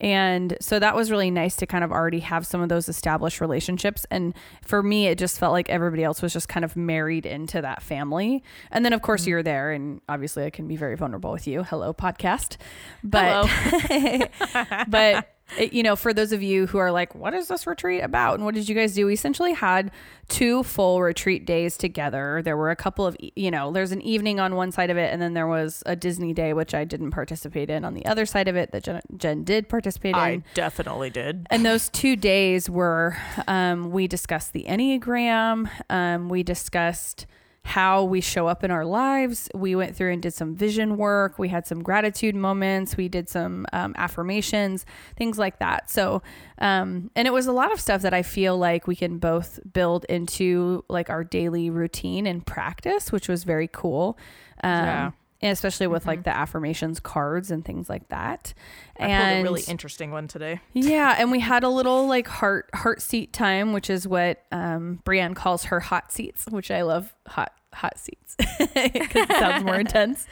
And 0.00 0.56
so 0.60 0.78
that 0.78 0.94
was 0.94 1.10
really 1.10 1.30
nice 1.30 1.56
to 1.56 1.66
kind 1.66 1.84
of 1.84 1.90
already 1.90 2.20
have 2.20 2.46
some 2.46 2.60
of 2.60 2.68
those 2.68 2.88
established 2.88 3.40
relationships. 3.40 4.06
And 4.10 4.34
for 4.62 4.82
me, 4.82 5.06
it 5.06 5.18
just 5.18 5.38
felt 5.38 5.52
like 5.52 5.70
everybody 5.70 6.04
else 6.04 6.22
was 6.22 6.32
just 6.32 6.48
kind 6.48 6.64
of 6.64 6.76
married 6.76 7.26
into 7.26 7.62
that 7.62 7.82
family. 7.82 8.42
And 8.70 8.84
then, 8.84 8.92
of 8.92 9.02
course, 9.02 9.22
mm-hmm. 9.22 9.30
you're 9.30 9.42
there. 9.42 9.72
And 9.72 10.00
obviously, 10.08 10.44
I 10.44 10.50
can 10.50 10.68
be 10.68 10.76
very 10.76 10.96
vulnerable 10.96 11.32
with 11.32 11.46
you. 11.46 11.62
Hello, 11.62 11.92
podcast. 11.94 12.56
But, 13.02 13.48
but, 14.88 15.35
it- 15.58 15.72
you 15.72 15.82
know, 15.82 15.96
for 15.96 16.12
those 16.12 16.32
of 16.32 16.42
you 16.42 16.66
who 16.66 16.78
are 16.78 16.90
like, 16.90 17.14
what 17.14 17.34
is 17.34 17.48
this 17.48 17.66
retreat 17.66 18.02
about? 18.02 18.34
And 18.34 18.44
what 18.44 18.54
did 18.54 18.68
you 18.68 18.74
guys 18.74 18.94
do? 18.94 19.06
We 19.06 19.12
essentially 19.14 19.52
had 19.54 19.90
two 20.28 20.62
full 20.64 21.00
retreat 21.00 21.46
days 21.46 21.76
together. 21.76 22.42
There 22.44 22.56
were 22.56 22.70
a 22.70 22.76
couple 22.76 23.06
of, 23.06 23.16
you 23.20 23.50
know, 23.50 23.70
there's 23.70 23.92
an 23.92 24.02
evening 24.02 24.40
on 24.40 24.56
one 24.56 24.72
side 24.72 24.90
of 24.90 24.96
it, 24.96 25.12
and 25.12 25.22
then 25.22 25.34
there 25.34 25.46
was 25.46 25.82
a 25.86 25.94
Disney 25.94 26.32
day, 26.32 26.52
which 26.52 26.74
I 26.74 26.84
didn't 26.84 27.12
participate 27.12 27.70
in 27.70 27.84
on 27.84 27.94
the 27.94 28.04
other 28.06 28.26
side 28.26 28.48
of 28.48 28.56
it 28.56 28.72
that 28.72 28.82
Jen, 28.82 29.00
Jen 29.16 29.44
did 29.44 29.68
participate 29.68 30.14
in. 30.16 30.20
I 30.20 30.42
definitely 30.54 31.10
did 31.10 31.46
And 31.50 31.64
those 31.64 31.88
two 31.90 32.16
days 32.16 32.68
were, 32.68 33.16
um, 33.46 33.90
we 33.92 34.08
discussed 34.08 34.52
the 34.52 34.64
Enneagram. 34.68 35.70
Um, 35.88 36.28
we 36.28 36.42
discussed 36.42 37.26
how 37.66 38.04
we 38.04 38.20
show 38.20 38.46
up 38.46 38.62
in 38.64 38.70
our 38.70 38.84
lives. 38.84 39.48
We 39.54 39.74
went 39.74 39.96
through 39.96 40.12
and 40.12 40.22
did 40.22 40.32
some 40.34 40.54
vision 40.54 40.96
work. 40.96 41.38
We 41.38 41.48
had 41.48 41.66
some 41.66 41.82
gratitude 41.82 42.34
moments. 42.34 42.96
We 42.96 43.08
did 43.08 43.28
some 43.28 43.66
um, 43.72 43.94
affirmations, 43.98 44.86
things 45.16 45.36
like 45.38 45.58
that. 45.58 45.90
So, 45.90 46.22
um, 46.58 47.10
and 47.16 47.26
it 47.26 47.32
was 47.32 47.46
a 47.46 47.52
lot 47.52 47.72
of 47.72 47.80
stuff 47.80 48.02
that 48.02 48.14
I 48.14 48.22
feel 48.22 48.56
like 48.56 48.86
we 48.86 48.96
can 48.96 49.18
both 49.18 49.58
build 49.72 50.04
into 50.08 50.84
like 50.88 51.10
our 51.10 51.24
daily 51.24 51.68
routine 51.68 52.26
and 52.26 52.46
practice, 52.46 53.10
which 53.12 53.28
was 53.28 53.44
very 53.44 53.68
cool. 53.68 54.16
Um, 54.62 54.70
Yeah. 54.84 55.10
and 55.42 55.52
especially 55.52 55.86
with 55.86 56.06
like 56.06 56.22
the 56.22 56.34
affirmations 56.34 56.98
cards 57.00 57.50
and 57.50 57.64
things 57.64 57.90
like 57.90 58.08
that. 58.08 58.54
I 58.98 59.08
and 59.08 59.40
a 59.40 59.42
really 59.42 59.62
interesting 59.68 60.10
one 60.12 60.28
today. 60.28 60.60
yeah, 60.72 61.16
and 61.18 61.30
we 61.30 61.40
had 61.40 61.62
a 61.64 61.68
little 61.68 62.06
like 62.06 62.26
heart 62.26 62.70
heart 62.74 63.02
seat 63.02 63.32
time, 63.34 63.72
which 63.74 63.90
is 63.90 64.08
what 64.08 64.42
um, 64.52 65.00
Brienne 65.04 65.34
calls 65.34 65.64
her 65.64 65.80
hot 65.80 66.10
seats, 66.12 66.46
which 66.48 66.70
I 66.70 66.80
love 66.82 67.12
hot 67.26 67.52
hot 67.76 67.98
seats 67.98 68.36
because 68.58 69.28
it 69.28 69.30
sounds 69.30 69.64
more 69.64 69.76
intense. 69.76 70.26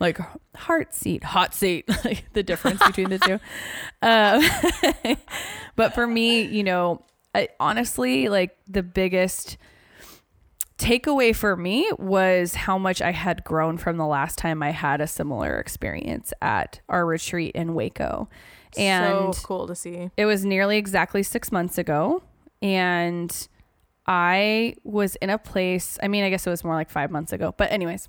Like 0.00 0.18
heart 0.56 0.94
seat, 0.94 1.24
hot 1.24 1.54
seat, 1.54 1.88
like 2.04 2.24
the 2.32 2.42
difference 2.42 2.84
between 2.84 3.10
the 3.10 3.18
two. 3.18 3.40
Um, 4.02 5.16
but 5.76 5.94
for 5.94 6.06
me, 6.06 6.42
you 6.42 6.64
know, 6.64 7.02
I, 7.34 7.48
honestly, 7.60 8.28
like 8.28 8.56
the 8.66 8.82
biggest 8.82 9.56
takeaway 10.78 11.34
for 11.34 11.56
me 11.56 11.90
was 11.98 12.54
how 12.54 12.78
much 12.78 13.00
I 13.00 13.12
had 13.12 13.44
grown 13.44 13.78
from 13.78 13.96
the 13.96 14.06
last 14.06 14.38
time 14.38 14.62
I 14.62 14.70
had 14.70 15.00
a 15.00 15.06
similar 15.06 15.58
experience 15.58 16.32
at 16.42 16.80
our 16.88 17.06
retreat 17.06 17.54
in 17.54 17.74
Waco. 17.74 18.28
And 18.76 19.34
so 19.34 19.42
cool 19.42 19.66
to 19.68 19.74
see. 19.74 20.10
it 20.16 20.26
was 20.26 20.44
nearly 20.44 20.76
exactly 20.76 21.22
six 21.22 21.50
months 21.50 21.78
ago. 21.78 22.22
And 22.60 23.48
I 24.06 24.76
was 24.84 25.16
in 25.16 25.30
a 25.30 25.38
place, 25.38 25.98
I 26.02 26.08
mean, 26.08 26.24
I 26.24 26.30
guess 26.30 26.46
it 26.46 26.50
was 26.50 26.64
more 26.64 26.74
like 26.74 26.90
five 26.90 27.10
months 27.10 27.32
ago, 27.32 27.54
but, 27.56 27.72
anyways, 27.72 28.08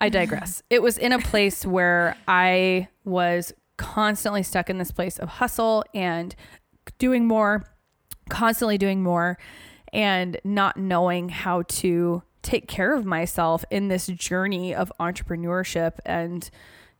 I 0.00 0.08
digress. 0.08 0.62
it 0.70 0.82
was 0.82 0.98
in 0.98 1.12
a 1.12 1.18
place 1.18 1.64
where 1.64 2.16
I 2.28 2.88
was 3.04 3.52
constantly 3.76 4.42
stuck 4.42 4.68
in 4.68 4.78
this 4.78 4.90
place 4.90 5.18
of 5.18 5.28
hustle 5.28 5.84
and 5.94 6.34
doing 6.98 7.26
more, 7.26 7.64
constantly 8.28 8.78
doing 8.78 9.02
more, 9.02 9.38
and 9.92 10.38
not 10.44 10.76
knowing 10.76 11.28
how 11.28 11.62
to 11.62 12.22
take 12.42 12.66
care 12.66 12.94
of 12.94 13.04
myself 13.04 13.64
in 13.70 13.88
this 13.88 14.06
journey 14.08 14.74
of 14.74 14.92
entrepreneurship 14.98 15.92
and, 16.04 16.50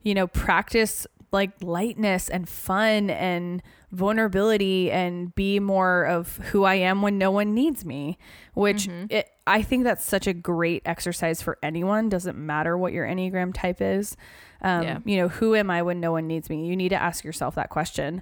you 0.01 0.13
know, 0.13 0.27
practice 0.27 1.05
like 1.31 1.51
lightness 1.61 2.29
and 2.29 2.47
fun 2.47 3.09
and 3.09 3.61
vulnerability 3.93 4.91
and 4.91 5.33
be 5.35 5.59
more 5.59 6.03
of 6.03 6.37
who 6.37 6.63
I 6.63 6.75
am 6.75 7.01
when 7.01 7.17
no 7.17 7.31
one 7.31 7.53
needs 7.53 7.85
me, 7.85 8.17
which 8.53 8.87
it, 9.09 9.29
I 9.45 9.61
think 9.61 9.83
that's 9.83 10.03
such 10.03 10.27
a 10.27 10.33
great 10.33 10.81
exercise 10.85 11.41
for 11.41 11.57
anyone. 11.63 12.09
Doesn't 12.09 12.37
matter 12.37 12.77
what 12.77 12.91
your 12.91 13.05
Enneagram 13.07 13.53
type 13.53 13.81
is. 13.81 14.17
Um, 14.61 14.83
Yeah. 14.83 14.99
You 15.05 15.17
know, 15.17 15.27
who 15.27 15.55
am 15.55 15.69
I 15.69 15.83
when 15.83 15.99
no 15.99 16.11
one 16.11 16.27
needs 16.27 16.49
me? 16.49 16.65
You 16.65 16.75
need 16.75 16.89
to 16.89 17.01
ask 17.01 17.23
yourself 17.23 17.55
that 17.55 17.69
question. 17.69 18.21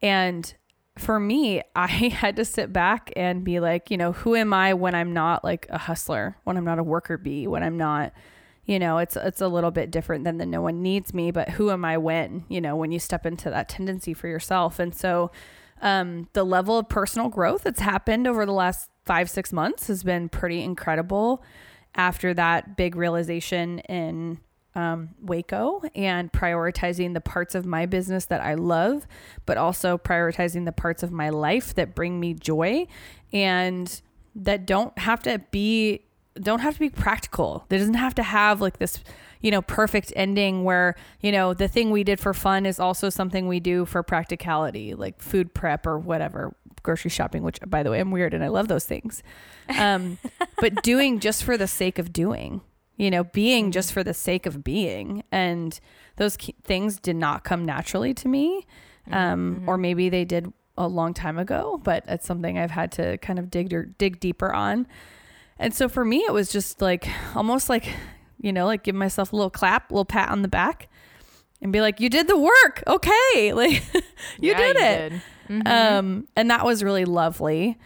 And 0.00 0.52
for 0.96 1.20
me, 1.20 1.62
I 1.76 1.86
had 1.86 2.36
to 2.36 2.44
sit 2.44 2.72
back 2.72 3.12
and 3.14 3.44
be 3.44 3.60
like, 3.60 3.90
you 3.90 3.98
know, 3.98 4.12
who 4.12 4.34
am 4.34 4.54
I 4.54 4.74
when 4.74 4.94
I'm 4.94 5.12
not 5.12 5.44
like 5.44 5.66
a 5.68 5.78
hustler, 5.78 6.36
when 6.44 6.56
I'm 6.56 6.64
not 6.64 6.78
a 6.78 6.82
worker 6.82 7.18
bee, 7.18 7.46
when 7.46 7.62
I'm 7.62 7.76
not, 7.76 8.12
you 8.70 8.78
know, 8.78 8.98
it's 8.98 9.16
it's 9.16 9.40
a 9.40 9.48
little 9.48 9.72
bit 9.72 9.90
different 9.90 10.22
than 10.22 10.38
the 10.38 10.46
no 10.46 10.62
one 10.62 10.80
needs 10.80 11.12
me, 11.12 11.32
but 11.32 11.48
who 11.48 11.72
am 11.72 11.84
I 11.84 11.98
when, 11.98 12.44
you 12.48 12.60
know, 12.60 12.76
when 12.76 12.92
you 12.92 13.00
step 13.00 13.26
into 13.26 13.50
that 13.50 13.68
tendency 13.68 14.14
for 14.14 14.28
yourself. 14.28 14.78
And 14.78 14.94
so 14.94 15.32
um, 15.82 16.28
the 16.34 16.44
level 16.44 16.78
of 16.78 16.88
personal 16.88 17.28
growth 17.30 17.64
that's 17.64 17.80
happened 17.80 18.28
over 18.28 18.46
the 18.46 18.52
last 18.52 18.88
five, 19.04 19.28
six 19.28 19.52
months 19.52 19.88
has 19.88 20.04
been 20.04 20.28
pretty 20.28 20.62
incredible 20.62 21.42
after 21.96 22.32
that 22.34 22.76
big 22.76 22.94
realization 22.94 23.80
in 23.80 24.38
um, 24.76 25.16
Waco 25.20 25.82
and 25.96 26.30
prioritizing 26.30 27.12
the 27.14 27.20
parts 27.20 27.56
of 27.56 27.66
my 27.66 27.86
business 27.86 28.26
that 28.26 28.40
I 28.40 28.54
love, 28.54 29.04
but 29.46 29.58
also 29.58 29.98
prioritizing 29.98 30.64
the 30.64 30.70
parts 30.70 31.02
of 31.02 31.10
my 31.10 31.30
life 31.30 31.74
that 31.74 31.96
bring 31.96 32.20
me 32.20 32.34
joy 32.34 32.86
and 33.32 34.00
that 34.36 34.64
don't 34.64 34.96
have 34.96 35.24
to 35.24 35.40
be 35.50 36.04
don't 36.40 36.60
have 36.60 36.74
to 36.74 36.80
be 36.80 36.90
practical. 36.90 37.64
That 37.68 37.78
doesn't 37.78 37.94
have 37.94 38.14
to 38.16 38.22
have 38.22 38.60
like 38.60 38.78
this, 38.78 39.02
you 39.40 39.50
know, 39.50 39.62
perfect 39.62 40.12
ending 40.16 40.64
where, 40.64 40.96
you 41.20 41.32
know, 41.32 41.54
the 41.54 41.68
thing 41.68 41.90
we 41.90 42.04
did 42.04 42.20
for 42.20 42.34
fun 42.34 42.66
is 42.66 42.80
also 42.80 43.10
something 43.10 43.48
we 43.48 43.60
do 43.60 43.84
for 43.84 44.02
practicality, 44.02 44.94
like 44.94 45.20
food 45.20 45.54
prep 45.54 45.86
or 45.86 45.98
whatever, 45.98 46.54
grocery 46.82 47.10
shopping, 47.10 47.42
which 47.42 47.58
by 47.66 47.82
the 47.82 47.90
way, 47.90 48.00
I'm 48.00 48.10
weird 48.10 48.34
and 48.34 48.44
I 48.44 48.48
love 48.48 48.68
those 48.68 48.84
things. 48.84 49.22
Um, 49.78 50.18
but 50.58 50.82
doing 50.82 51.20
just 51.20 51.44
for 51.44 51.56
the 51.56 51.66
sake 51.66 51.98
of 51.98 52.12
doing, 52.12 52.60
you 52.96 53.10
know, 53.10 53.24
being 53.24 53.72
just 53.72 53.92
for 53.92 54.04
the 54.04 54.14
sake 54.14 54.46
of 54.46 54.62
being. 54.64 55.24
And 55.32 55.78
those 56.16 56.36
things 56.36 56.98
did 56.98 57.16
not 57.16 57.44
come 57.44 57.64
naturally 57.64 58.14
to 58.14 58.28
me. 58.28 58.66
Um, 59.10 59.64
or 59.66 59.76
maybe 59.76 60.08
they 60.08 60.24
did 60.24 60.52
a 60.76 60.86
long 60.86 61.14
time 61.14 61.38
ago, 61.38 61.80
but 61.82 62.04
it's 62.08 62.26
something 62.26 62.58
I've 62.58 62.70
had 62.70 62.92
to 62.92 63.18
kind 63.18 63.38
of 63.38 63.50
dig 63.50 63.72
or 63.72 63.84
dig 63.84 64.20
deeper 64.20 64.52
on. 64.52 64.86
And 65.60 65.72
so 65.74 65.88
for 65.88 66.04
me, 66.04 66.24
it 66.26 66.32
was 66.32 66.50
just 66.50 66.80
like 66.82 67.06
almost 67.36 67.68
like, 67.68 67.86
you 68.40 68.52
know, 68.52 68.66
like 68.66 68.82
give 68.82 68.94
myself 68.96 69.32
a 69.32 69.36
little 69.36 69.50
clap, 69.50 69.90
a 69.90 69.94
little 69.94 70.04
pat 70.04 70.30
on 70.30 70.42
the 70.42 70.48
back 70.48 70.88
and 71.62 71.72
be 71.72 71.80
like, 71.82 72.00
you 72.00 72.08
did 72.08 72.26
the 72.26 72.36
work. 72.38 72.82
Okay. 72.86 73.52
Like 73.52 73.82
you 74.40 74.52
Yeah, 74.52 74.56
did 74.58 74.76
you 74.76 74.82
it. 74.82 75.08
did. 75.10 75.22
Mhm. 75.50 75.68
Um, 75.68 76.28
and 76.36 76.50
that 76.50 76.64
was 76.64 76.82
really 76.82 77.04
lovely. 77.04 77.76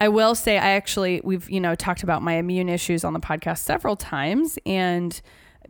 I 0.00 0.08
will 0.08 0.34
say, 0.34 0.56
I 0.56 0.70
actually, 0.70 1.20
we've, 1.24 1.50
you 1.50 1.60
know, 1.60 1.74
talked 1.74 2.02
about 2.02 2.22
my 2.22 2.34
immune 2.34 2.68
issues 2.68 3.04
on 3.04 3.12
the 3.12 3.20
podcast 3.20 3.58
several 3.58 3.96
times. 3.96 4.58
And 4.64 5.20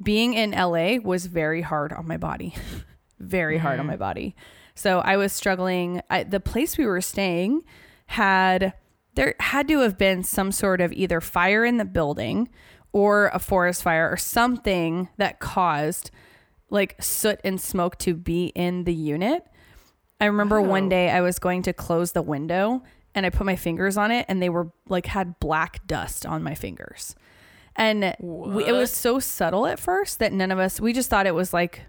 being 0.03 0.35
in 0.35 0.51
LA 0.53 0.99
was 1.03 1.27
very 1.27 1.63
hard 1.63 1.93
on 1.93 2.07
my 2.07 2.19
body, 2.19 2.55
very 3.19 3.59
hard 3.59 3.81
on 3.81 3.87
my 3.87 3.97
body. 3.97 4.37
So 4.75 5.01
I 5.01 5.17
was 5.17 5.33
struggling. 5.33 6.03
I, 6.11 6.23
the 6.25 6.41
place 6.41 6.77
we 6.79 6.85
were 6.87 7.01
staying 7.01 7.63
had, 8.07 8.75
there 9.19 9.35
had 9.41 9.67
to 9.67 9.81
have 9.81 9.99
been 9.99 10.23
some 10.23 10.53
sort 10.53 10.81
of 10.81 10.93
either 10.93 11.21
fire 11.21 11.65
in 11.65 11.77
the 11.77 11.85
building 11.85 12.49
or 12.93 13.33
a 13.35 13.41
forest 13.41 13.83
fire 13.83 14.09
or 14.09 14.17
something 14.17 15.09
that 15.17 15.41
caused 15.41 16.13
like 16.71 16.95
soot 17.03 17.41
and 17.43 17.61
smoke 17.61 17.99
to 17.99 18.15
be 18.15 18.53
in 18.55 18.85
the 18.85 18.95
unit. 18.95 19.45
I 20.21 20.27
remember 20.27 20.63
one 20.63 20.89
day 20.89 21.11
I 21.11 21.21
was 21.21 21.41
going 21.41 21.63
to 21.63 21.73
close 21.73 22.13
the 22.13 22.23
window 22.23 22.85
and 23.13 23.27
I 23.27 23.31
put 23.31 23.45
my 23.45 23.57
fingers 23.57 23.97
on 23.97 24.13
it 24.13 24.25
and 24.29 24.41
they 24.41 24.51
were 24.51 24.71
like 24.89 25.07
had 25.07 25.41
black 25.41 25.85
dust 25.85 26.25
on 26.25 26.45
my 26.45 26.55
fingers. 26.55 27.17
And 27.75 28.15
we, 28.21 28.67
it 28.67 28.73
was 28.73 28.93
so 28.93 29.19
subtle 29.19 29.67
at 29.67 29.81
first 29.81 30.21
that 30.21 30.33
none 30.33 30.53
of 30.53 30.61
us 30.61 30.81
we 30.81 30.93
just 30.93 31.11
thought 31.11 31.27
it 31.27 31.35
was 31.35 31.53
like 31.53 31.87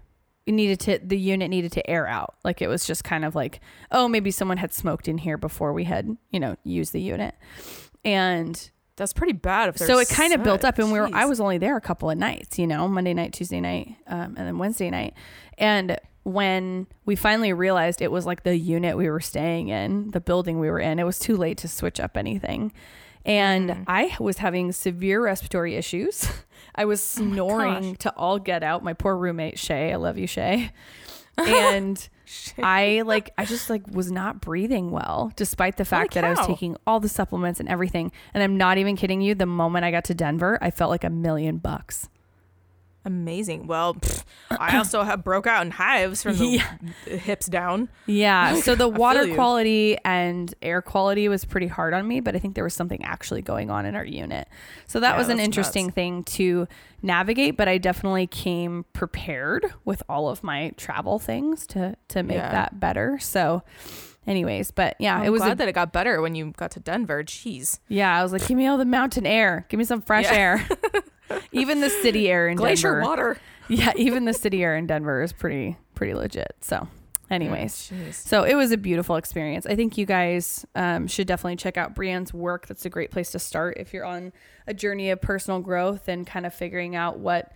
needed 0.50 0.80
to 0.80 0.98
the 1.02 1.18
unit 1.18 1.50
needed 1.50 1.72
to 1.72 1.90
air 1.90 2.06
out. 2.06 2.34
Like 2.44 2.60
it 2.62 2.68
was 2.68 2.86
just 2.86 3.04
kind 3.04 3.24
of 3.24 3.34
like, 3.34 3.60
oh, 3.90 4.08
maybe 4.08 4.30
someone 4.30 4.56
had 4.58 4.72
smoked 4.72 5.08
in 5.08 5.18
here 5.18 5.36
before 5.36 5.72
we 5.72 5.84
had, 5.84 6.16
you 6.30 6.40
know, 6.40 6.56
used 6.64 6.92
the 6.92 7.00
unit. 7.00 7.34
And 8.04 8.70
That's 8.96 9.12
pretty 9.12 9.32
bad. 9.32 9.70
If 9.70 9.78
so 9.78 9.98
it 9.98 10.08
kind 10.08 10.32
of 10.34 10.42
built 10.42 10.64
up 10.64 10.78
and 10.78 10.92
we 10.92 11.00
were 11.00 11.08
i 11.14 11.24
was 11.24 11.40
only 11.40 11.58
there 11.58 11.76
a 11.76 11.80
couple 11.80 12.10
of 12.10 12.18
nights 12.18 12.58
you 12.58 12.66
know 12.66 12.86
monday 12.86 13.14
night 13.14 13.32
tuesday 13.32 13.60
night 13.60 13.96
um, 14.06 14.34
and 14.36 14.46
then 14.46 14.58
wednesday 14.58 14.90
night 14.90 15.14
and 15.58 15.98
when 16.22 16.86
we 17.06 17.16
finally 17.16 17.52
realized 17.52 18.02
it 18.02 18.12
was 18.12 18.26
like 18.26 18.42
the 18.42 18.56
unit 18.56 18.96
we 18.96 19.08
were 19.08 19.20
staying 19.20 19.68
in 19.68 20.10
the 20.10 20.20
building 20.20 20.60
we 20.60 20.68
were 20.70 20.78
in 20.78 20.98
it 20.98 21.04
was 21.04 21.18
too 21.18 21.34
late 21.36 21.56
to 21.56 21.66
switch 21.68 21.98
up 21.98 22.16
anything 22.16 22.72
and 23.24 23.70
Mm. 23.70 23.84
i 23.86 24.16
was 24.18 24.38
having 24.38 24.72
severe 24.72 25.22
respiratory 25.22 25.74
issues 25.76 26.26
i 26.74 26.84
was 26.84 27.02
snoring 27.02 27.96
to 27.96 28.10
all 28.16 28.38
get 28.38 28.62
out 28.62 28.82
my 28.82 28.92
poor 28.94 29.16
roommate 29.16 29.58
shay 29.58 29.92
i 29.92 29.96
love 29.96 30.16
you 30.18 30.26
shay 30.26 30.70
and 31.38 32.08
I 32.62 33.02
like 33.06 33.30
I 33.36 33.44
just 33.44 33.70
like 33.70 33.82
was 33.90 34.12
not 34.12 34.40
breathing 34.40 34.90
well 34.92 35.32
despite 35.34 35.78
the 35.78 35.84
fact 35.84 36.14
that 36.14 36.22
I 36.22 36.30
was 36.30 36.46
taking 36.46 36.76
all 36.86 37.00
the 37.00 37.08
supplements 37.08 37.58
and 37.58 37.68
everything. 37.68 38.12
And 38.34 38.42
I'm 38.42 38.56
not 38.56 38.78
even 38.78 38.94
kidding 38.94 39.20
you, 39.20 39.34
the 39.34 39.46
moment 39.46 39.84
I 39.84 39.90
got 39.90 40.04
to 40.04 40.14
Denver, 40.14 40.58
I 40.60 40.70
felt 40.70 40.90
like 40.90 41.02
a 41.02 41.10
million 41.10 41.56
bucks. 41.58 42.08
Amazing. 43.04 43.66
Well, 43.66 43.96
I 44.50 44.76
also 44.78 45.02
have 45.04 45.24
broke 45.24 45.46
out 45.46 45.64
in 45.64 45.70
hives 45.70 46.22
from 46.22 46.36
the 46.36 46.46
Yeah. 46.46 46.76
hips 47.06 47.46
down. 47.46 47.88
Yeah. 48.06 48.54
So 48.60 48.74
the 48.74 48.88
water 48.88 49.34
quality 49.34 49.96
and 50.04 50.54
air 50.60 50.82
quality 50.82 51.28
was 51.28 51.44
pretty 51.46 51.66
hard 51.66 51.94
on 51.94 52.06
me, 52.06 52.20
but 52.20 52.36
I 52.36 52.38
think 52.38 52.54
there 52.54 52.64
was 52.64 52.74
something 52.74 53.02
actually 53.02 53.40
going 53.42 53.70
on 53.70 53.86
in 53.86 53.96
our 53.96 54.04
unit. 54.04 54.48
So 54.86 55.00
that 55.00 55.12
Yeah, 55.12 55.18
was 55.18 55.28
an 55.30 55.40
interesting 55.40 55.86
nuts. 55.86 55.94
thing 55.94 56.24
to 56.24 56.68
navigate, 57.00 57.56
but 57.56 57.68
I 57.68 57.78
definitely 57.78 58.26
came 58.26 58.84
prepared 58.92 59.72
with 59.86 60.02
all 60.08 60.28
of 60.28 60.42
my 60.44 60.72
travel 60.76 61.18
things 61.18 61.66
to 61.68 61.96
to 62.08 62.22
make 62.22 62.36
Yeah. 62.36 62.52
that 62.52 62.78
better. 62.80 63.18
So 63.18 63.62
anyways, 64.30 64.70
but 64.70 64.96
yeah, 64.98 65.18
I'm 65.18 65.24
it 65.26 65.30
was 65.30 65.42
glad 65.42 65.52
a, 65.52 65.54
that 65.56 65.68
it 65.68 65.72
got 65.74 65.92
better 65.92 66.22
when 66.22 66.34
you 66.34 66.52
got 66.56 66.70
to 66.72 66.80
Denver. 66.80 67.22
Jeez. 67.22 67.80
yeah, 67.88 68.18
I 68.18 68.22
was 68.22 68.32
like, 68.32 68.46
give 68.46 68.56
me 68.56 68.66
all 68.66 68.78
the 68.78 68.84
mountain 68.86 69.26
air. 69.26 69.66
Give 69.68 69.76
me 69.78 69.84
some 69.84 70.00
fresh 70.00 70.24
Yeah. 70.24 70.34
air. 70.34 70.68
even 71.52 71.80
the 71.80 71.90
city 71.90 72.28
air 72.30 72.48
in 72.48 72.56
Glacier 72.56 72.92
Denver. 72.94 73.08
water. 73.08 73.36
Yeah, 73.68 73.92
even 73.94 74.24
the 74.24 74.34
city 74.34 74.64
air 74.64 74.74
in 74.76 74.88
Denver 74.88 75.22
is 75.22 75.32
pretty 75.32 75.76
pretty 75.94 76.14
legit. 76.14 76.56
So 76.60 76.88
Anyways, 77.30 77.92
Oh, 77.94 78.10
so 78.10 78.42
it 78.42 78.56
was 78.56 78.72
a 78.72 78.76
beautiful 78.76 79.14
experience. 79.14 79.64
I 79.64 79.76
think 79.76 79.96
you 79.96 80.04
guys 80.04 80.66
um, 80.74 81.06
should 81.06 81.28
definitely 81.28 81.54
check 81.54 81.76
out 81.76 81.94
Brienne's 81.94 82.34
work. 82.34 82.66
That's 82.66 82.84
a 82.84 82.90
great 82.90 83.12
place 83.12 83.30
to 83.30 83.38
start 83.38 83.76
if 83.78 83.92
you're 83.94 84.04
on 84.04 84.32
a 84.66 84.74
journey 84.74 85.10
of 85.10 85.20
personal 85.20 85.60
growth 85.60 86.08
and 86.08 86.26
kind 86.26 86.44
of 86.44 86.52
figuring 86.52 86.96
out 86.96 87.20
what 87.20 87.52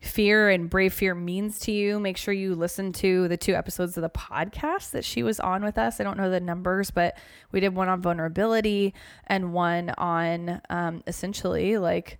fear 0.00 0.48
and 0.48 0.70
brave 0.70 0.92
fear 0.92 1.14
means 1.14 1.58
to 1.60 1.72
you. 1.72 1.98
Make 1.98 2.16
sure 2.16 2.32
you 2.32 2.54
listen 2.54 2.92
to 2.94 3.28
the 3.28 3.36
two 3.36 3.54
episodes 3.54 3.96
of 3.96 4.02
the 4.02 4.10
podcast 4.10 4.90
that 4.92 5.04
she 5.04 5.22
was 5.22 5.40
on 5.40 5.64
with 5.64 5.76
us. 5.78 6.00
I 6.00 6.04
don't 6.04 6.16
know 6.16 6.30
the 6.30 6.40
numbers, 6.40 6.90
but 6.90 7.16
we 7.50 7.60
did 7.60 7.74
one 7.74 7.88
on 7.88 8.00
vulnerability 8.00 8.94
and 9.26 9.52
one 9.52 9.90
on 9.98 10.60
um, 10.70 11.02
essentially 11.06 11.78
like 11.78 12.18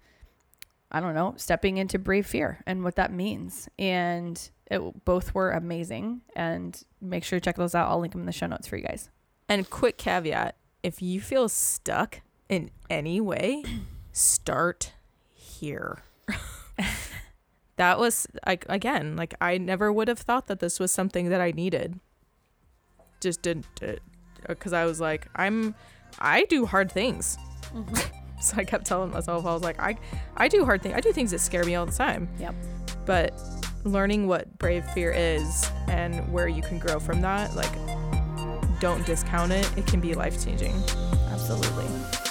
I 0.91 1.01
don't 1.01 1.15
know, 1.15 1.35
stepping 1.37 1.77
into 1.77 1.99
brave 1.99 2.27
fear 2.27 2.63
and 2.67 2.83
what 2.83 2.97
that 2.97 3.13
means. 3.13 3.69
And 3.79 4.41
it, 4.71 5.05
both 5.05 5.35
were 5.35 5.51
amazing. 5.51 6.23
And 6.35 6.83
make 7.01 7.25
sure 7.25 7.37
you 7.37 7.41
check 7.41 7.57
those 7.57 7.75
out. 7.75 7.91
I'll 7.91 8.01
link 8.01 8.13
them 8.13 8.23
in 8.23 8.27
the 8.27 8.33
show 8.33 8.47
notes 8.47 8.67
for 8.67 8.77
you 8.77 8.85
guys. 8.85 9.11
And 9.49 9.69
quick 9.69 9.99
caveat: 9.99 10.57
if 10.83 11.03
you 11.03 11.21
feel 11.21 11.49
stuck 11.49 12.21
in 12.49 12.71
any 12.89 13.21
way, 13.21 13.65
start 14.13 14.93
here. 15.35 16.03
that 17.79 17.99
was 17.99 18.27
like 18.47 18.67
again, 18.69 19.17
like 19.17 19.35
I 19.41 19.57
never 19.57 19.93
would 19.93 20.09
have 20.09 20.19
thought 20.19 20.47
that 20.49 20.61
this 20.61 20.79
was 20.79 20.93
something 20.93 21.31
that 21.31 21.41
I 21.41 21.53
needed. 21.53 21.99
Just 23.21 23.43
didn't, 23.43 23.67
uh, 23.83 23.95
because 24.47 24.73
I 24.73 24.85
was 24.85 25.01
like, 25.01 25.27
I'm, 25.35 25.75
I 26.19 26.45
do 26.45 26.67
hard 26.67 26.93
things. 26.93 27.39
Mm-hmm. 27.73 27.95
So 28.41 28.57
I 28.57 28.63
kept 28.63 28.87
telling 28.87 29.11
myself, 29.11 29.45
I 29.45 29.53
was 29.53 29.65
like, 29.65 29.81
I, 29.81 29.99
I 30.37 30.47
do 30.47 30.65
hard 30.65 30.81
things. 30.81 30.95
I 30.95 31.01
do 31.01 31.11
things 31.11 31.33
that 31.33 31.41
scare 31.41 31.65
me 31.65 31.75
all 31.75 31.87
the 31.87 31.91
time. 31.91 32.29
Yep. 32.39 32.55
But 33.05 33.37
learning 33.83 34.29
what 34.29 34.57
brave 34.59 34.85
fear 34.91 35.11
is 35.11 35.69
and 35.89 36.33
where 36.33 36.47
you 36.47 36.63
can 36.63 36.79
grow 36.79 37.01
from 37.01 37.21
that, 37.23 37.57
like, 37.57 37.73
don't 38.79 39.05
discount 39.05 39.51
it. 39.51 39.69
It 39.77 39.89
can 39.89 39.99
be 39.99 40.15
life 40.15 40.45
changing. 40.45 40.73
Absolutely. 41.33 42.28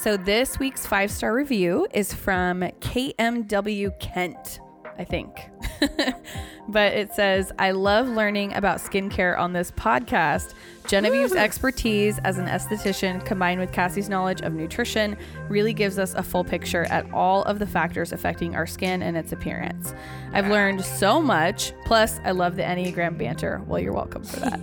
So 0.00 0.16
this 0.16 0.58
week's 0.58 0.86
five 0.86 1.10
star 1.10 1.34
review 1.34 1.86
is 1.92 2.14
from 2.14 2.62
KMW 2.62 4.00
Kent, 4.00 4.60
I 4.98 5.04
think. 5.04 5.50
but 6.68 6.94
it 6.94 7.12
says, 7.12 7.52
I 7.58 7.72
love 7.72 8.08
learning 8.08 8.54
about 8.54 8.78
skincare 8.78 9.38
on 9.38 9.52
this 9.52 9.70
podcast. 9.72 10.54
Genevieve's 10.90 11.34
expertise 11.36 12.18
as 12.24 12.38
an 12.38 12.46
esthetician 12.46 13.24
combined 13.24 13.60
with 13.60 13.70
Cassie's 13.70 14.08
knowledge 14.08 14.40
of 14.40 14.54
nutrition 14.54 15.16
really 15.48 15.72
gives 15.72 16.00
us 16.00 16.14
a 16.14 16.22
full 16.22 16.42
picture 16.42 16.82
at 16.86 17.08
all 17.12 17.44
of 17.44 17.60
the 17.60 17.66
factors 17.66 18.10
affecting 18.12 18.56
our 18.56 18.66
skin 18.66 19.00
and 19.00 19.16
its 19.16 19.30
appearance. 19.30 19.94
I've 20.32 20.48
learned 20.48 20.84
so 20.84 21.20
much. 21.20 21.72
Plus, 21.84 22.18
I 22.24 22.32
love 22.32 22.56
the 22.56 22.62
Enneagram 22.62 23.16
banter. 23.16 23.62
Well, 23.68 23.78
you're 23.80 23.92
welcome 23.92 24.24
for 24.24 24.40
that. 24.40 24.58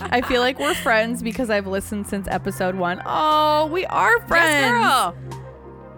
I 0.10 0.22
feel 0.22 0.40
like 0.40 0.58
we're 0.58 0.72
friends 0.74 1.22
because 1.22 1.50
I've 1.50 1.66
listened 1.66 2.06
since 2.06 2.26
episode 2.28 2.74
one. 2.74 3.02
Oh, 3.04 3.66
we 3.66 3.84
are 3.86 4.18
friends. 4.26 4.50
Yes, 4.54 4.70
girl. 4.70 5.16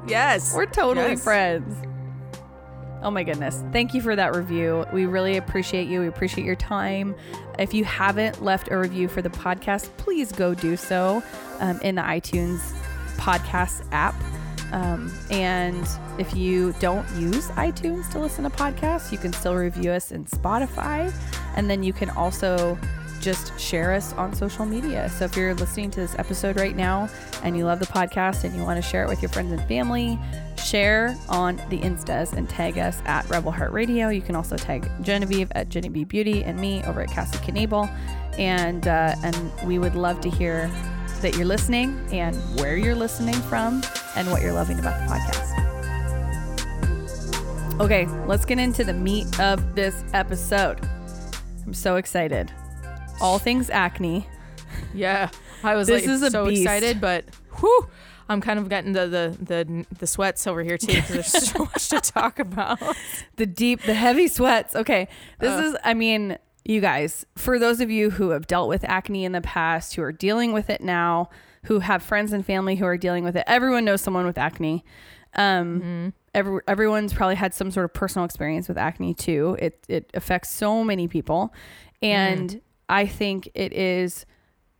Yes. 0.09 0.53
We're 0.57 0.67
totally 0.67 1.11
Yes. 1.11 1.23
friends. 1.23 1.77
Oh 3.03 3.11
my 3.11 3.23
goodness. 3.23 3.63
Thank 3.73 3.95
you 3.95 4.01
for 4.01 4.17
that 4.17 4.35
review. 4.35 4.85
We 4.93 5.07
really 5.07 5.37
appreciate 5.37 5.87
you. 5.87 6.01
We 6.01 6.09
appreciate 6.09 6.45
your 6.45 6.57
time. 6.57 7.15
If 7.59 7.73
you 7.73 7.85
haven't 7.85 8.43
left 8.43 8.71
a 8.71 8.79
review 8.79 9.07
for 9.09 9.23
the 9.23 9.31
podcast, 9.31 9.89
please 9.99 10.33
go 10.33 10.55
do 10.55 10.77
so 10.77 11.23
um, 11.61 11.81
in 11.83 11.95
the 11.95 12.03
iTunes 12.03 12.59
podcast 13.17 13.87
app. 13.93 14.15
Um, 14.73 15.13
and 15.31 15.87
if 16.19 16.35
you 16.35 16.75
don't 16.81 17.09
use 17.17 17.49
iTunes 17.51 18.11
to 18.13 18.19
listen 18.19 18.45
to 18.45 18.51
podcasts, 18.51 19.13
you 19.13 19.19
can 19.19 19.33
still 19.33 19.55
review 19.55 19.93
us 19.93 20.11
in 20.11 20.25
Spotify. 20.27 21.13
And 21.57 21.71
then 21.71 21.83
you 21.83 21.93
can 21.93 22.11
also 22.11 22.79
just 23.21 23.59
share 23.59 23.93
us 23.93 24.13
on 24.15 24.35
social 24.35 24.65
media. 24.65 25.09
So 25.11 25.25
if 25.25 25.37
you're 25.37 25.55
listening 25.55 25.91
to 25.93 26.01
this 26.01 26.15
episode 26.19 26.57
right 26.59 26.77
now 26.77 27.09
and 27.43 27.57
you 27.57 27.65
love 27.65 27.81
the 27.81 27.87
podcast 27.87 28.45
and 28.45 28.55
you 28.55 28.63
want 28.63 28.83
to 28.83 28.89
share 28.89 29.05
it 29.05 29.09
with 29.09 29.23
your 29.23 29.29
friends 29.29 29.53
and 29.53 29.63
family, 29.69 30.19
share 30.65 31.17
on 31.29 31.57
the 31.69 31.79
Instas 31.81 32.33
and 32.33 32.49
tag 32.49 32.79
us 32.79 33.01
at 33.05 33.29
Rebel 33.29 33.51
Heart 33.51 33.73
Radio. 33.73 34.09
You 34.09 34.23
can 34.23 34.37
also 34.37 34.57
tag 34.57 34.91
Genevieve 35.03 35.51
at 35.53 35.69
Genevieve 35.69 36.09
Beauty 36.09 36.45
and 36.45 36.59
me 36.59 36.83
over 36.85 37.01
at 37.01 37.11
Cassie 37.11 37.39
Knable. 37.51 37.89
And 38.39 38.87
uh, 38.87 39.17
and 39.25 39.53
we 39.67 39.79
would 39.79 39.95
love 39.95 40.21
to 40.21 40.31
hear 40.31 40.71
that 41.23 41.35
you're 41.37 41.47
listening 41.47 41.99
and 42.13 42.37
where 42.61 42.77
you're 42.77 42.95
listening 42.95 43.35
from 43.35 43.83
and 44.15 44.31
what 44.31 44.43
you're 44.43 44.53
loving 44.53 44.79
about 44.79 45.01
the 45.01 45.15
podcast. 45.15 45.49
Okay, 47.81 48.07
let's 48.27 48.45
get 48.45 48.59
into 48.59 48.85
the 48.85 48.93
meat 48.93 49.39
of 49.41 49.75
this 49.75 50.05
episode. 50.13 50.81
I'm 51.67 51.75
so 51.75 51.97
excited. 51.97 52.53
All 53.21 53.39
things 53.39 53.71
acne. 53.71 54.27
Yeah. 54.95 55.31
I 55.65 55.75
was 55.75 55.89
This 55.89 56.07
like 56.07 56.15
is 56.25 56.33
so 56.33 56.47
beast. 56.47 56.63
excited, 56.63 57.01
but 57.01 57.25
whew, 57.59 57.89
I'm 58.29 58.41
kind 58.41 58.59
of 58.59 58.69
getting 58.69 58.93
the 58.93 59.07
the 59.07 59.37
the, 59.41 59.87
the 59.99 60.07
sweats 60.07 60.47
over 60.47 60.63
here 60.63 60.79
too 60.79 60.87
because 60.95 61.09
there's 61.33 61.51
so 61.51 61.59
much 61.61 61.89
to 61.89 62.01
talk 62.01 62.39
about. 62.39 62.79
the 63.37 63.47
deep, 63.47 63.83
the 63.83 63.95
heavy 63.95 64.29
sweats. 64.29 64.77
Okay. 64.77 65.09
This 65.41 65.51
Ugh. 65.51 65.65
is, 65.65 65.77
I 65.83 65.95
mean, 65.95 66.39
you 66.65 66.81
guys, 66.81 67.27
for 67.37 67.59
those 67.59 67.81
of 67.81 67.91
you 67.91 68.11
who 68.11 68.31
have 68.31 68.47
dealt 68.47 68.69
with 68.69 68.85
acne 68.85 69.25
in 69.25 69.33
the 69.33 69.41
past, 69.41 69.95
who 69.97 70.03
are 70.03 70.13
dealing 70.13 70.53
with 70.53 70.71
it 70.71 70.81
now, 70.81 71.29
who 71.65 71.81
have 71.81 72.03
friends 72.03 72.33
and 72.33 72.45
family 72.47 72.77
who 72.77 72.85
are 72.85 72.97
dealing 72.99 73.25
with 73.25 73.37
it, 73.37 73.45
everyone 73.47 73.85
knows 73.85 74.01
someone 74.01 74.27
with 74.27 74.39
acne. 74.39 74.85
Um, 75.35 76.13
every, 76.35 76.61
everyone's 76.69 77.13
probably 77.13 77.35
had 77.37 77.53
some 77.55 77.71
sort 77.71 77.85
of 77.85 77.93
personal 77.95 78.25
experience 78.25 78.69
with 78.69 78.79
acne 78.79 79.15
too. 79.15 79.57
It, 79.59 79.85
it 79.89 80.11
affects 80.15 80.51
so 80.51 80.85
many 80.85 81.09
people. 81.09 81.53
And 82.01 82.61
I 82.89 83.07
think 83.07 83.49
it 83.55 83.73
is 83.73 84.25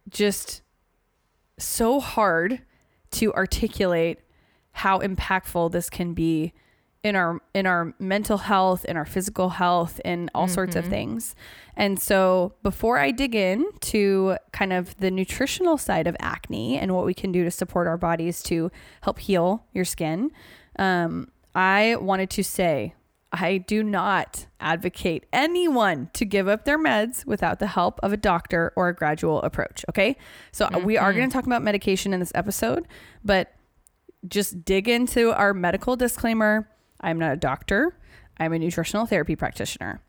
just 0.09 0.63
so 1.59 2.01
hard 2.01 2.63
to 3.13 3.33
articulate 3.35 4.21
how 4.73 5.01
impactful 5.01 5.73
this 5.73 5.91
can 5.91 6.15
be 6.15 6.53
in 7.05 7.15
our 7.15 7.41
in 7.55 7.67
our 7.67 7.95
mental 7.99 8.39
health 8.39 8.85
in 8.85 8.97
our 8.97 9.05
physical 9.05 9.51
health 9.51 10.01
in 10.05 10.29
all 10.35 10.49
sorts 10.49 10.75
of 10.77 10.85
things. 10.87 11.35
And 11.77 12.01
so 12.01 12.55
before 12.63 12.99
i 12.99 13.13
dig 13.13 13.35
in 13.35 13.65
to 13.81 14.37
kind 14.53 14.73
of 14.73 14.97
the 14.99 15.11
nutritional 15.11 15.79
side 15.79 16.07
of 16.09 16.17
acne 16.19 16.77
and 16.79 16.95
what 16.95 17.07
we 17.07 17.15
can 17.15 17.31
do 17.31 17.45
to 17.45 17.51
support 17.51 17.87
our 17.87 17.97
bodies 17.97 18.43
to 18.45 18.71
help 19.03 19.21
heal 19.21 19.65
your 19.73 19.85
skin 19.85 20.31
um, 20.79 21.31
i 21.55 21.95
wanted 22.01 22.31
to 22.31 22.43
say 22.43 22.95
I 23.33 23.59
do 23.59 23.83
not 23.83 24.47
advocate 24.59 25.27
anyone 25.33 26.11
to 26.15 26.25
give 26.25 26.49
up 26.49 26.65
their 26.65 26.79
meds 26.79 27.27
without 27.27 27.59
the 27.59 27.67
help 27.67 28.01
of 28.03 28.13
a 28.13 28.17
doctor 28.17 28.73
or 28.75 28.89
a 28.89 28.95
gradual 28.95 29.43
approach. 29.43 29.85
Okay. 29.91 30.17
So 30.51 30.67
uh, 30.67 30.79
we 30.79 30.97
are 30.97 31.11
mm-hmm. 31.11 31.19
going 31.19 31.31
to 31.31 31.33
talk 31.33 31.47
about 31.47 31.63
medication 31.63 32.15
in 32.15 32.21
this 32.21 32.33
episode, 32.35 32.89
but 33.25 33.55
just 34.27 34.65
dig 34.65 34.89
into 34.89 35.33
our 35.33 35.53
medical 35.53 35.95
disclaimer. 35.95 36.69
I'm 37.01 37.19
not 37.19 37.33
a 37.33 37.37
doctor, 37.37 37.97
I'm 38.39 38.53
a 38.53 38.59
nutritional 38.59 39.07
therapy 39.07 39.37
practitioner. 39.37 40.01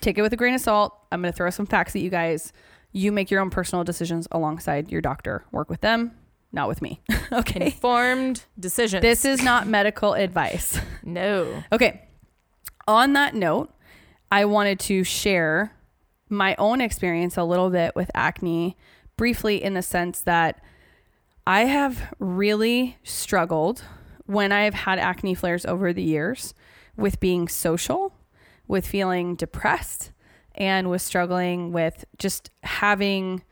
Take 0.00 0.18
it 0.18 0.22
with 0.22 0.32
a 0.32 0.36
grain 0.36 0.54
of 0.54 0.60
salt. 0.60 0.94
I'm 1.10 1.22
going 1.22 1.32
to 1.32 1.36
throw 1.36 1.48
some 1.50 1.66
facts 1.66 1.96
at 1.96 2.02
you 2.02 2.10
guys. 2.10 2.52
You 2.92 3.10
make 3.10 3.30
your 3.30 3.40
own 3.40 3.50
personal 3.50 3.84
decisions 3.84 4.28
alongside 4.30 4.92
your 4.92 5.00
doctor. 5.00 5.44
Work 5.50 5.70
with 5.70 5.80
them, 5.80 6.12
not 6.52 6.68
with 6.68 6.82
me. 6.82 7.00
okay. 7.32 7.66
Informed 7.66 8.44
decisions. 8.60 9.02
This 9.02 9.24
is 9.24 9.42
not 9.42 9.66
medical 9.66 10.12
advice. 10.12 10.78
no. 11.02 11.64
Okay. 11.72 12.03
On 12.86 13.12
that 13.14 13.34
note, 13.34 13.72
I 14.30 14.44
wanted 14.44 14.78
to 14.80 15.04
share 15.04 15.72
my 16.28 16.54
own 16.58 16.80
experience 16.80 17.36
a 17.36 17.44
little 17.44 17.70
bit 17.70 17.94
with 17.94 18.10
acne 18.14 18.76
briefly 19.16 19.62
in 19.62 19.74
the 19.74 19.82
sense 19.82 20.20
that 20.22 20.60
I 21.46 21.64
have 21.64 22.14
really 22.18 22.96
struggled 23.04 23.82
when 24.26 24.52
I've 24.52 24.74
had 24.74 24.98
acne 24.98 25.34
flares 25.34 25.66
over 25.66 25.92
the 25.92 26.02
years 26.02 26.54
with 26.96 27.20
being 27.20 27.48
social, 27.48 28.14
with 28.66 28.86
feeling 28.86 29.34
depressed, 29.34 30.10
and 30.54 30.88
with 30.88 31.02
struggling 31.02 31.72
with 31.72 32.04
just 32.18 32.50
having 32.62 33.42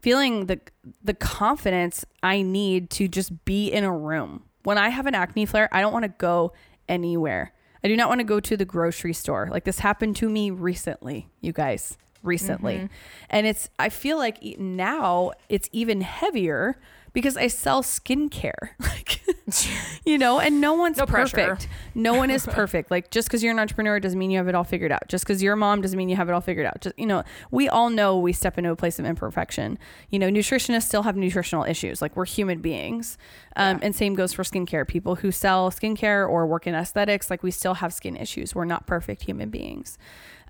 feeling 0.00 0.46
the 0.46 0.60
the 1.02 1.14
confidence 1.14 2.04
I 2.22 2.42
need 2.42 2.90
to 2.90 3.08
just 3.08 3.44
be 3.46 3.68
in 3.68 3.84
a 3.84 3.92
room. 3.92 4.44
When 4.64 4.76
I 4.76 4.90
have 4.90 5.06
an 5.06 5.14
acne 5.14 5.46
flare, 5.46 5.68
I 5.72 5.80
don't 5.80 5.92
want 5.92 6.04
to 6.04 6.14
go 6.18 6.52
anywhere. 6.88 7.53
I 7.84 7.88
do 7.88 7.96
not 7.96 8.08
want 8.08 8.20
to 8.20 8.24
go 8.24 8.40
to 8.40 8.56
the 8.56 8.64
grocery 8.64 9.12
store. 9.12 9.48
Like 9.50 9.64
this 9.64 9.78
happened 9.80 10.16
to 10.16 10.28
me 10.30 10.50
recently, 10.50 11.28
you 11.42 11.52
guys, 11.52 11.98
recently. 12.22 12.76
Mm-hmm. 12.76 12.86
And 13.28 13.46
it's 13.46 13.68
I 13.78 13.90
feel 13.90 14.16
like 14.16 14.42
now 14.58 15.32
it's 15.50 15.68
even 15.70 16.00
heavier 16.00 16.80
because 17.14 17.36
I 17.38 17.46
sell 17.46 17.82
skincare. 17.82 18.70
Like, 18.80 19.22
you 20.06 20.16
know, 20.18 20.40
and 20.40 20.60
no 20.60 20.72
one's 20.74 20.96
No 20.98 21.06
perfect. 21.06 21.68
No 21.94 22.14
one 22.14 22.30
is 22.30 22.46
perfect. 22.50 22.90
Like, 22.90 23.10
just 23.10 23.28
because 23.28 23.42
you're 23.42 23.52
an 23.52 23.58
entrepreneur 23.58 24.00
doesn't 24.00 24.18
mean 24.18 24.30
you 24.30 24.38
have 24.38 24.48
it 24.48 24.54
all 24.54 24.64
figured 24.64 24.90
out. 24.92 25.08
Just 25.08 25.24
because 25.24 25.42
you're 25.42 25.52
a 25.54 25.56
mom 25.56 25.80
doesn't 25.82 25.96
mean 25.96 26.08
you 26.08 26.16
have 26.16 26.28
it 26.28 26.32
all 26.32 26.40
figured 26.40 26.66
out. 26.66 26.80
Just, 26.80 26.98
you 26.98 27.06
know, 27.06 27.22
we 27.50 27.68
all 27.68 27.90
know 27.90 28.18
we 28.18 28.32
step 28.32 28.56
into 28.58 28.70
a 28.70 28.76
place 28.76 28.98
of 28.98 29.04
imperfection. 29.04 29.78
You 30.10 30.18
know, 30.18 30.28
nutritionists 30.28 30.84
still 30.84 31.02
have 31.02 31.16
nutritional 31.16 31.64
issues. 31.64 32.00
Like, 32.00 32.16
we're 32.16 32.24
human 32.24 32.60
beings. 32.60 33.16
Um, 33.56 33.78
Yeah. 33.78 33.84
And 33.86 33.96
same 33.96 34.14
goes 34.14 34.32
for 34.32 34.42
skincare. 34.42 34.86
People 34.86 35.16
who 35.16 35.30
sell 35.30 35.70
skincare 35.70 36.28
or 36.28 36.46
work 36.46 36.66
in 36.66 36.74
aesthetics, 36.74 37.30
like, 37.30 37.42
we 37.42 37.50
still 37.50 37.74
have 37.74 37.92
skin 37.92 38.16
issues. 38.16 38.54
We're 38.54 38.64
not 38.64 38.86
perfect 38.86 39.24
human 39.24 39.50
beings. 39.50 39.98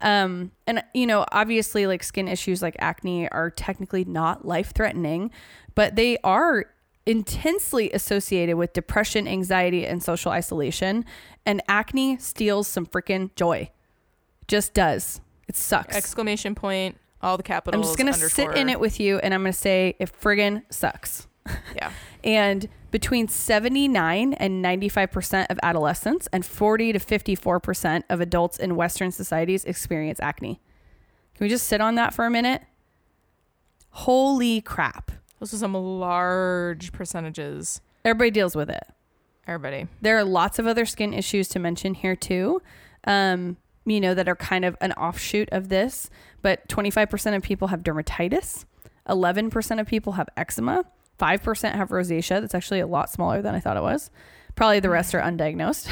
Um, 0.00 0.50
and 0.66 0.82
you 0.94 1.06
know, 1.06 1.24
obviously, 1.32 1.86
like 1.86 2.02
skin 2.02 2.28
issues 2.28 2.62
like 2.62 2.76
acne 2.78 3.28
are 3.30 3.50
technically 3.50 4.04
not 4.04 4.46
life 4.46 4.72
threatening, 4.74 5.30
but 5.74 5.96
they 5.96 6.18
are 6.24 6.66
intensely 7.06 7.90
associated 7.92 8.56
with 8.56 8.72
depression, 8.72 9.28
anxiety, 9.28 9.86
and 9.86 10.02
social 10.02 10.32
isolation. 10.32 11.04
And 11.46 11.62
acne 11.68 12.18
steals 12.18 12.66
some 12.66 12.86
freaking 12.86 13.34
joy. 13.34 13.70
Just 14.48 14.74
does. 14.74 15.20
It 15.48 15.56
sucks. 15.56 15.94
Exclamation 15.94 16.54
point. 16.54 16.98
All 17.22 17.36
the 17.36 17.42
capitals. 17.42 17.80
I'm 17.80 17.86
just 17.86 17.98
gonna 17.98 18.28
sit 18.30 18.56
in 18.56 18.68
it 18.68 18.80
with 18.80 19.00
you, 19.00 19.18
and 19.18 19.32
I'm 19.32 19.42
gonna 19.42 19.52
say 19.52 19.96
it 19.98 20.12
friggin' 20.20 20.62
sucks. 20.70 21.26
Yeah. 21.76 21.90
And 22.22 22.68
between 22.90 23.28
79 23.28 24.34
and 24.34 24.64
95% 24.64 25.46
of 25.50 25.58
adolescents 25.62 26.28
and 26.32 26.46
40 26.46 26.92
to 26.92 26.98
54% 26.98 28.04
of 28.08 28.20
adults 28.20 28.56
in 28.56 28.76
Western 28.76 29.10
societies 29.10 29.64
experience 29.64 30.20
acne. 30.20 30.60
Can 31.34 31.44
we 31.44 31.48
just 31.48 31.66
sit 31.66 31.80
on 31.80 31.96
that 31.96 32.14
for 32.14 32.24
a 32.24 32.30
minute? 32.30 32.62
Holy 33.90 34.60
crap. 34.60 35.10
Those 35.40 35.52
are 35.52 35.58
some 35.58 35.74
large 35.74 36.92
percentages. 36.92 37.80
Everybody 38.04 38.30
deals 38.30 38.56
with 38.56 38.70
it. 38.70 38.84
Everybody. 39.46 39.88
There 40.00 40.16
are 40.16 40.24
lots 40.24 40.58
of 40.58 40.66
other 40.66 40.86
skin 40.86 41.12
issues 41.12 41.48
to 41.48 41.58
mention 41.58 41.94
here 41.94 42.16
too. 42.16 42.62
Um, 43.06 43.58
you 43.84 44.00
know, 44.00 44.14
that 44.14 44.28
are 44.28 44.36
kind 44.36 44.64
of 44.64 44.76
an 44.80 44.92
offshoot 44.92 45.48
of 45.52 45.68
this, 45.68 46.08
but 46.40 46.66
25% 46.68 47.36
of 47.36 47.42
people 47.42 47.68
have 47.68 47.82
dermatitis, 47.82 48.64
11% 49.08 49.80
of 49.80 49.86
people 49.86 50.12
have 50.12 50.28
eczema, 50.36 50.84
5% 51.18 51.74
have 51.74 51.88
rosacea. 51.90 52.40
That's 52.40 52.54
actually 52.54 52.80
a 52.80 52.86
lot 52.86 53.10
smaller 53.10 53.40
than 53.42 53.54
I 53.54 53.60
thought 53.60 53.76
it 53.76 53.82
was. 53.82 54.10
Probably 54.56 54.80
the 54.80 54.90
rest 54.90 55.14
are 55.14 55.20
undiagnosed. 55.20 55.88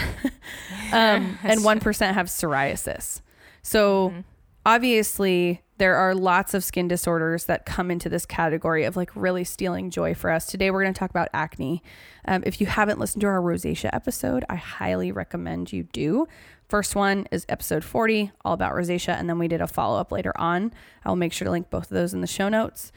um, 0.93 1.39
and 1.43 1.61
1% 1.61 2.15
have 2.15 2.27
psoriasis. 2.27 3.21
So, 3.63 4.11
Mhm. 4.11 4.25
obviously 4.67 5.63
there 5.79 5.97
are 5.97 6.15
lots 6.15 6.55
of 6.55 6.63
skin 6.63 6.87
disorders 6.87 7.47
that 7.47 7.67
come 7.67 7.91
into 7.91 8.09
this 8.09 8.25
category 8.25 8.85
of 8.85 8.97
like 8.97 9.11
really 9.17 9.43
stealing 9.43 9.91
joy 9.91 10.15
for 10.15 10.31
us 10.31 10.47
today 10.47 10.71
we're 10.71 10.83
going 10.83 10.95
to 10.95 10.99
talk 10.99 11.11
about 11.11 11.27
acne 11.35 11.83
um, 12.29 12.43
if 12.47 12.61
you 12.61 12.67
haven't 12.69 13.01
listened 13.01 13.21
to 13.21 13.27
our 13.27 13.41
rosacea 13.41 13.91
episode 13.93 14.45
i 14.49 14.55
highly 14.55 15.11
recommend 15.11 15.73
you 15.73 15.83
do 15.93 16.27
first 16.69 16.95
one 16.95 17.27
is 17.33 17.45
episode 17.49 17.83
40 17.83 18.31
all 18.45 18.53
about 18.53 18.73
rosacea 18.73 19.19
and 19.19 19.29
then 19.29 19.39
we 19.41 19.49
did 19.49 19.61
a 19.61 19.67
follow-up 19.67 20.13
later 20.13 20.33
on 20.37 20.73
i'll 21.05 21.17
make 21.17 21.33
sure 21.33 21.47
to 21.47 21.51
link 21.51 21.69
both 21.69 21.85
of 21.85 21.89
those 21.97 22.15
in 22.15 22.21
the 22.21 22.29
show 22.29 22.49
notes 22.49 22.93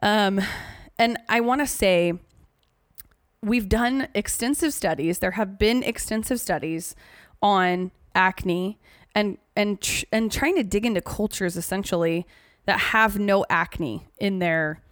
um, 0.00 0.40
and 0.98 1.18
i 1.28 1.40
want 1.40 1.60
to 1.60 1.66
say 1.66 2.12
we've 3.42 3.68
done 3.68 4.08
extensive 4.14 4.72
studies 4.72 5.18
there 5.18 5.32
have 5.32 5.58
been 5.58 5.82
extensive 5.82 6.40
studies 6.40 6.94
on 7.42 7.90
acne 8.14 8.78
and 9.14 9.38
and 9.56 9.80
tr- 9.80 10.04
and 10.12 10.30
trying 10.30 10.56
to 10.56 10.62
dig 10.62 10.84
into 10.84 11.00
cultures 11.00 11.56
essentially 11.56 12.26
that 12.66 12.78
have 12.78 13.18
no 13.18 13.46
acne 13.48 14.06
in 14.18 14.38
their 14.38 14.82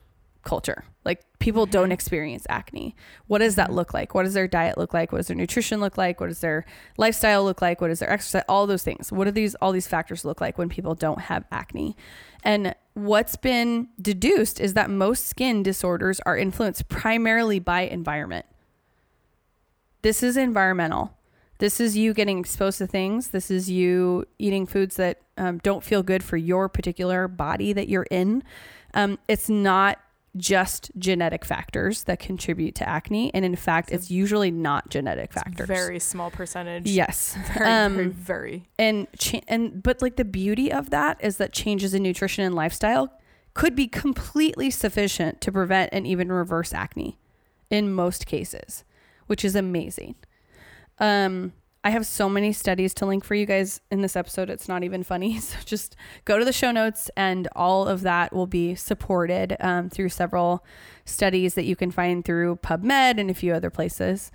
culture. 0.45 0.85
Like 1.05 1.23
people 1.39 1.67
don't 1.67 1.85
mm-hmm. 1.85 1.93
experience 1.93 2.47
acne. 2.49 2.95
What 3.27 3.39
does 3.39 3.57
that 3.57 3.69
mm-hmm. 3.69 3.77
look 3.77 3.95
like? 3.95 4.15
What 4.15 4.23
does 4.23 4.35
their 4.35 4.49
diet 4.49 4.79
look 4.79 4.95
like? 4.95 5.13
What 5.13 5.19
does 5.19 5.27
their 5.27 5.37
nutrition 5.37 5.81
look 5.81 5.99
like? 5.99 6.21
What 6.21 6.29
does 6.29 6.41
their 6.41 6.65
lifestyle 6.97 7.45
look 7.45 7.61
like? 7.61 7.81
What 7.81 7.89
does 7.89 7.99
their 7.99 8.11
exercise? 8.11 8.45
All 8.49 8.67
those 8.67 8.83
things. 8.83 9.13
What 9.13 9.25
do 9.25 9.31
these 9.31 9.55
all 9.57 9.73
these 9.73 9.89
factors 9.89 10.25
look 10.25 10.41
like 10.41 10.57
when 10.57 10.69
people 10.69 10.95
don't 10.95 11.21
have 11.21 11.45
acne? 11.51 11.97
And 12.45 12.75
what's 12.93 13.37
been 13.37 13.89
deduced 14.01 14.61
is 14.61 14.75
that 14.75 14.91
most 14.91 15.27
skin 15.27 15.63
disorders 15.63 16.21
are 16.27 16.37
influenced 16.37 16.89
primarily 16.89 17.59
by 17.59 17.83
environment. 17.83 18.47
This 20.03 20.23
is 20.23 20.37
environmental. 20.37 21.17
This 21.59 21.81
is 21.81 21.97
you 21.97 22.13
getting 22.13 22.39
exposed 22.39 22.79
to 22.79 22.87
things. 22.87 23.29
This 23.29 23.51
is 23.51 23.71
you 23.71 24.27
eating 24.39 24.67
foods 24.67 24.97
that 24.97 25.23
um, 25.39 25.59
don't 25.59 25.83
feel 25.83 26.03
good 26.03 26.23
for 26.23 26.37
your 26.37 26.69
particular 26.69 27.27
body 27.27 27.73
that 27.73 27.89
you're 27.89 28.07
in. 28.11 28.43
Um, 28.93 29.19
it's 29.29 29.49
not 29.49 29.99
just 30.37 30.91
genetic 30.99 31.45
factors 31.45 32.05
that 32.05 32.19
contribute 32.19 32.75
to 32.77 32.89
acne. 32.89 33.33
And 33.35 33.45
in 33.45 33.55
fact, 33.57 33.93
it's 33.93 34.11
usually 34.11 34.51
not 34.51 34.91
genetic 34.91 35.33
factors. 35.33 35.67
Very 35.69 36.01
small 36.01 36.31
percentage. 36.31 36.87
yes. 36.91 37.37
Very, 37.57 37.71
Um, 37.71 37.95
very, 37.95 38.09
very. 38.09 38.69
and 38.79 39.07
cha- 39.19 39.41
and 39.49 39.83
but 39.83 40.03
like 40.03 40.17
the 40.17 40.25
beauty 40.25 40.73
of 40.73 40.91
that 40.91 41.19
is 41.23 41.37
that 41.37 41.53
changes 41.53 41.95
in 41.95 42.03
nutrition 42.03 42.45
and 42.45 42.55
lifestyle 42.55 43.13
could 43.55 43.77
be 43.77 43.87
completely 43.87 44.71
sufficient 44.71 45.41
to 45.41 45.53
prevent 45.53 45.91
and 45.93 46.07
even 46.07 46.33
reverse 46.33 46.73
acne 46.75 47.19
in 47.71 47.93
most 47.93 48.27
cases, 48.27 48.83
which 49.27 49.45
is 49.45 49.55
amazing. 49.55 50.17
Um 50.99 51.53
I 51.87 51.91
have 51.91 52.07
so 52.07 52.31
many 52.31 52.55
studies 52.55 52.95
to 52.95 53.07
link 53.07 53.25
for 53.25 53.35
you 53.35 53.45
guys 53.45 53.83
in 53.91 54.01
this 54.01 54.17
episode. 54.17 54.49
It's 54.49 54.69
not 54.69 54.83
even 54.83 55.03
funny. 55.03 55.39
So 55.45 55.59
just 55.67 55.97
go 56.25 56.39
to 56.39 56.45
the 56.45 56.53
show 56.53 56.71
notes, 56.71 57.11
and 57.17 57.47
all 57.55 57.87
of 57.87 58.01
that 58.01 58.33
will 58.33 58.47
be 58.47 58.75
supported 58.75 59.57
um, 59.61 59.91
through 59.91 60.09
several 60.09 60.65
studies 61.05 61.55
that 61.55 61.65
you 61.65 61.77
can 61.77 61.91
find 61.91 62.25
through 62.25 62.57
PubMed 62.57 63.21
and 63.21 63.31
a 63.31 63.35
few 63.35 63.53
other 63.53 63.69
places. 63.69 64.33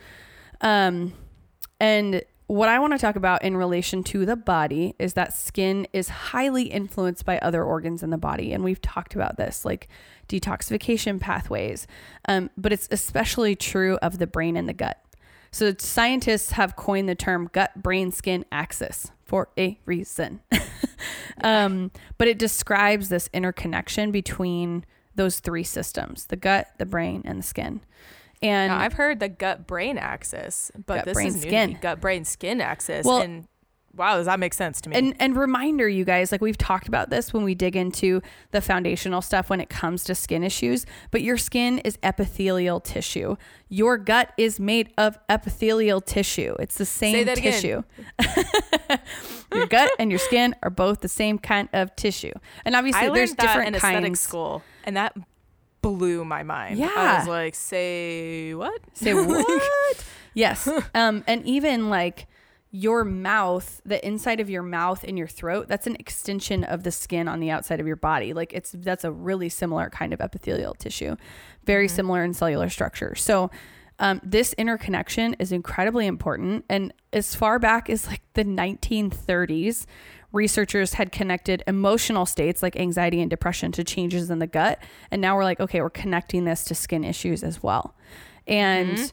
Um, 0.61 1.13
and 1.79 2.21
what 2.45 2.69
I 2.69 2.77
want 2.77 2.93
to 2.93 2.99
talk 2.99 3.15
about 3.15 3.43
in 3.43 3.57
relation 3.57 4.03
to 4.05 4.25
the 4.25 4.35
body 4.35 4.95
is 4.99 5.13
that 5.13 5.33
skin 5.35 5.87
is 5.93 6.09
highly 6.09 6.63
influenced 6.63 7.25
by 7.25 7.39
other 7.39 7.63
organs 7.63 8.03
in 8.03 8.11
the 8.11 8.17
body. 8.17 8.53
And 8.53 8.63
we've 8.63 8.81
talked 8.81 9.15
about 9.15 9.37
this, 9.37 9.65
like 9.65 9.87
detoxification 10.27 11.19
pathways. 11.19 11.87
Um, 12.27 12.51
but 12.57 12.71
it's 12.71 12.87
especially 12.91 13.55
true 13.55 13.97
of 14.01 14.19
the 14.19 14.27
brain 14.27 14.55
and 14.55 14.69
the 14.69 14.73
gut. 14.73 14.99
So 15.51 15.73
scientists 15.77 16.51
have 16.51 16.75
coined 16.75 17.09
the 17.09 17.15
term 17.15 17.49
gut 17.51 17.81
brain 17.81 18.11
skin 18.11 18.45
axis 18.51 19.11
for 19.25 19.49
a 19.57 19.79
reason. 19.85 20.41
um, 21.43 21.91
but 22.17 22.27
it 22.27 22.37
describes 22.37 23.09
this 23.09 23.29
interconnection 23.33 24.11
between 24.11 24.85
those 25.15 25.39
three 25.39 25.63
systems 25.63 26.25
the 26.27 26.35
gut, 26.35 26.67
the 26.77 26.85
brain, 26.85 27.21
and 27.25 27.39
the 27.39 27.43
skin. 27.43 27.81
And 28.41 28.71
Now, 28.71 28.79
I've 28.79 28.93
heard 28.93 29.19
the 29.19 29.27
gut 29.29 29.67
brain 29.67 29.97
axis, 29.97 30.71
but 30.85 31.05
this 31.05 31.13
brain, 31.13 31.27
is 31.27 31.35
new 31.35 31.41
skin. 31.41 31.77
gut 31.81 31.99
brain 31.99 32.23
skin 32.25 32.61
axis. 32.61 33.05
Well- 33.05 33.21
and 33.21 33.47
wow, 33.95 34.17
does 34.17 34.25
that 34.25 34.39
make 34.39 34.53
sense 34.53 34.81
to 34.81 34.89
me? 34.89 34.95
And 34.95 35.15
and 35.19 35.35
reminder 35.35 35.87
you 35.87 36.05
guys, 36.05 36.31
like 36.31 36.41
we've 36.41 36.57
talked 36.57 36.87
about 36.87 37.09
this 37.09 37.33
when 37.33 37.43
we 37.43 37.55
dig 37.55 37.75
into 37.75 38.21
the 38.51 38.61
foundational 38.61 39.21
stuff 39.21 39.49
when 39.49 39.59
it 39.61 39.69
comes 39.69 40.03
to 40.05 40.15
skin 40.15 40.43
issues, 40.43 40.85
but 41.11 41.21
your 41.21 41.37
skin 41.37 41.79
is 41.79 41.97
epithelial 42.03 42.79
tissue. 42.79 43.35
Your 43.67 43.97
gut 43.97 44.31
is 44.37 44.59
made 44.59 44.91
of 44.97 45.17
epithelial 45.29 46.01
tissue. 46.01 46.55
It's 46.59 46.77
the 46.77 46.85
same 46.85 47.25
tissue. 47.25 47.83
your 49.53 49.67
gut 49.67 49.91
and 49.99 50.11
your 50.11 50.19
skin 50.19 50.55
are 50.63 50.69
both 50.69 51.01
the 51.01 51.09
same 51.09 51.37
kind 51.37 51.69
of 51.73 51.95
tissue. 51.95 52.33
And 52.65 52.75
obviously 52.75 53.07
I 53.07 53.09
there's 53.09 53.33
different 53.33 53.69
in 53.69 53.75
aesthetic 53.75 54.03
kinds. 54.03 54.19
school, 54.19 54.63
and 54.83 54.97
that 54.97 55.15
blew 55.81 56.25
my 56.25 56.43
mind. 56.43 56.77
Yeah. 56.77 56.89
I 56.95 57.19
was 57.19 57.27
like, 57.27 57.55
say 57.55 58.53
what? 58.53 58.81
Say 58.93 59.13
what? 59.13 60.05
yes. 60.33 60.67
Um, 60.95 61.23
and 61.27 61.45
even 61.45 61.89
like 61.89 62.27
your 62.71 63.03
mouth, 63.03 63.81
the 63.83 64.05
inside 64.05 64.39
of 64.39 64.49
your 64.49 64.61
mouth 64.61 65.03
and 65.03 65.17
your 65.17 65.27
throat, 65.27 65.67
that's 65.67 65.87
an 65.87 65.95
extension 65.99 66.63
of 66.63 66.83
the 66.83 66.91
skin 66.91 67.27
on 67.27 67.39
the 67.39 67.49
outside 67.49 67.79
of 67.79 67.87
your 67.87 67.95
body. 67.95 68.33
Like 68.33 68.53
it's 68.53 68.75
that's 68.77 69.03
a 69.03 69.11
really 69.11 69.49
similar 69.49 69.89
kind 69.89 70.13
of 70.13 70.21
epithelial 70.21 70.75
tissue, 70.75 71.15
very 71.65 71.87
similar 71.87 72.23
in 72.23 72.33
cellular 72.33 72.69
structure. 72.69 73.15
So 73.15 73.49
um, 73.97 74.21
this 74.23 74.53
interconnection 74.53 75.35
is 75.39 75.51
incredibly 75.51 76.05
important. 76.05 76.63
And 76.69 76.93
as 77.11 77.33
far 77.33 77.57
back 77.59 77.89
as 77.89 78.07
like 78.07 78.21
the 78.33 78.45
1930s, 78.45 79.85
researchers 80.31 80.93
had 80.93 81.11
connected 81.11 81.63
emotional 81.65 82.25
states 82.25 82.61
like 82.61 82.75
anxiety 82.75 83.19
and 83.19 83.31
depression 83.31 83.71
to 83.73 83.83
changes 83.83 84.29
in 84.29 84.37
the 84.37 84.47
gut. 84.47 84.79
And 85.09 85.21
now 85.21 85.35
we're 85.35 85.43
like, 85.43 85.59
okay, 85.59 85.81
we're 85.81 85.89
connecting 85.89 86.45
this 86.45 86.63
to 86.65 86.75
skin 86.75 87.03
issues 87.03 87.43
as 87.43 87.63
well. 87.63 87.95
And 88.47 89.11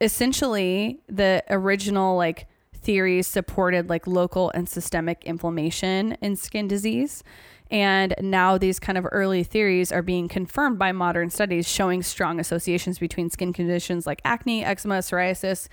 essentially, 0.00 1.00
the 1.08 1.42
original 1.48 2.16
like 2.16 2.46
theories 2.86 3.26
supported 3.26 3.90
like 3.90 4.06
local 4.06 4.50
and 4.54 4.68
systemic 4.68 5.24
inflammation 5.24 6.16
in 6.22 6.36
skin 6.36 6.68
disease. 6.68 7.24
And 7.68 8.14
now 8.20 8.56
these 8.58 8.78
kind 8.78 8.96
of 8.96 9.04
early 9.10 9.42
theories 9.42 9.90
are 9.90 10.02
being 10.02 10.28
confirmed 10.28 10.78
by 10.78 10.92
modern 10.92 11.30
studies 11.30 11.68
showing 11.68 12.04
strong 12.04 12.38
associations 12.38 13.00
between 13.00 13.28
skin 13.28 13.52
conditions 13.52 14.06
like 14.06 14.22
acne, 14.24 14.64
eczema, 14.64 14.98
psoriasis, 14.98 15.66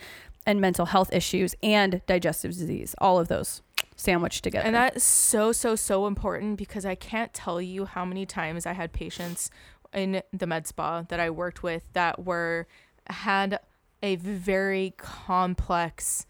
and 0.47 0.60
mental 0.60 0.88
health 0.88 1.13
issues 1.13 1.54
and 1.62 2.02
digestive 2.08 2.52
disease. 2.52 2.95
All 2.97 3.19
of 3.19 3.28
those 3.28 3.62
sandwiched 3.95 4.43
together. 4.43 4.65
And 4.65 4.76
that's 4.76 5.04
so, 5.04 5.52
so, 5.52 5.76
so 5.76 6.08
important 6.08 6.58
because 6.58 6.84
I 6.84 6.95
can't 6.95 7.32
tell 7.32 7.62
you 7.62 7.86
how 7.86 8.06
many 8.06 8.26
times 8.26 8.65
I 8.65 8.73
had 8.73 8.91
patients 8.91 9.52
in 9.93 10.24
the 10.34 10.47
med 10.47 10.66
spa 10.66 11.03
that 11.09 11.20
I 11.20 11.30
worked 11.30 11.61
with 11.61 11.84
that 11.93 12.26
were 12.26 12.66
had 13.07 13.59
a 14.01 14.16
very 14.16 14.95
complex 14.97 16.26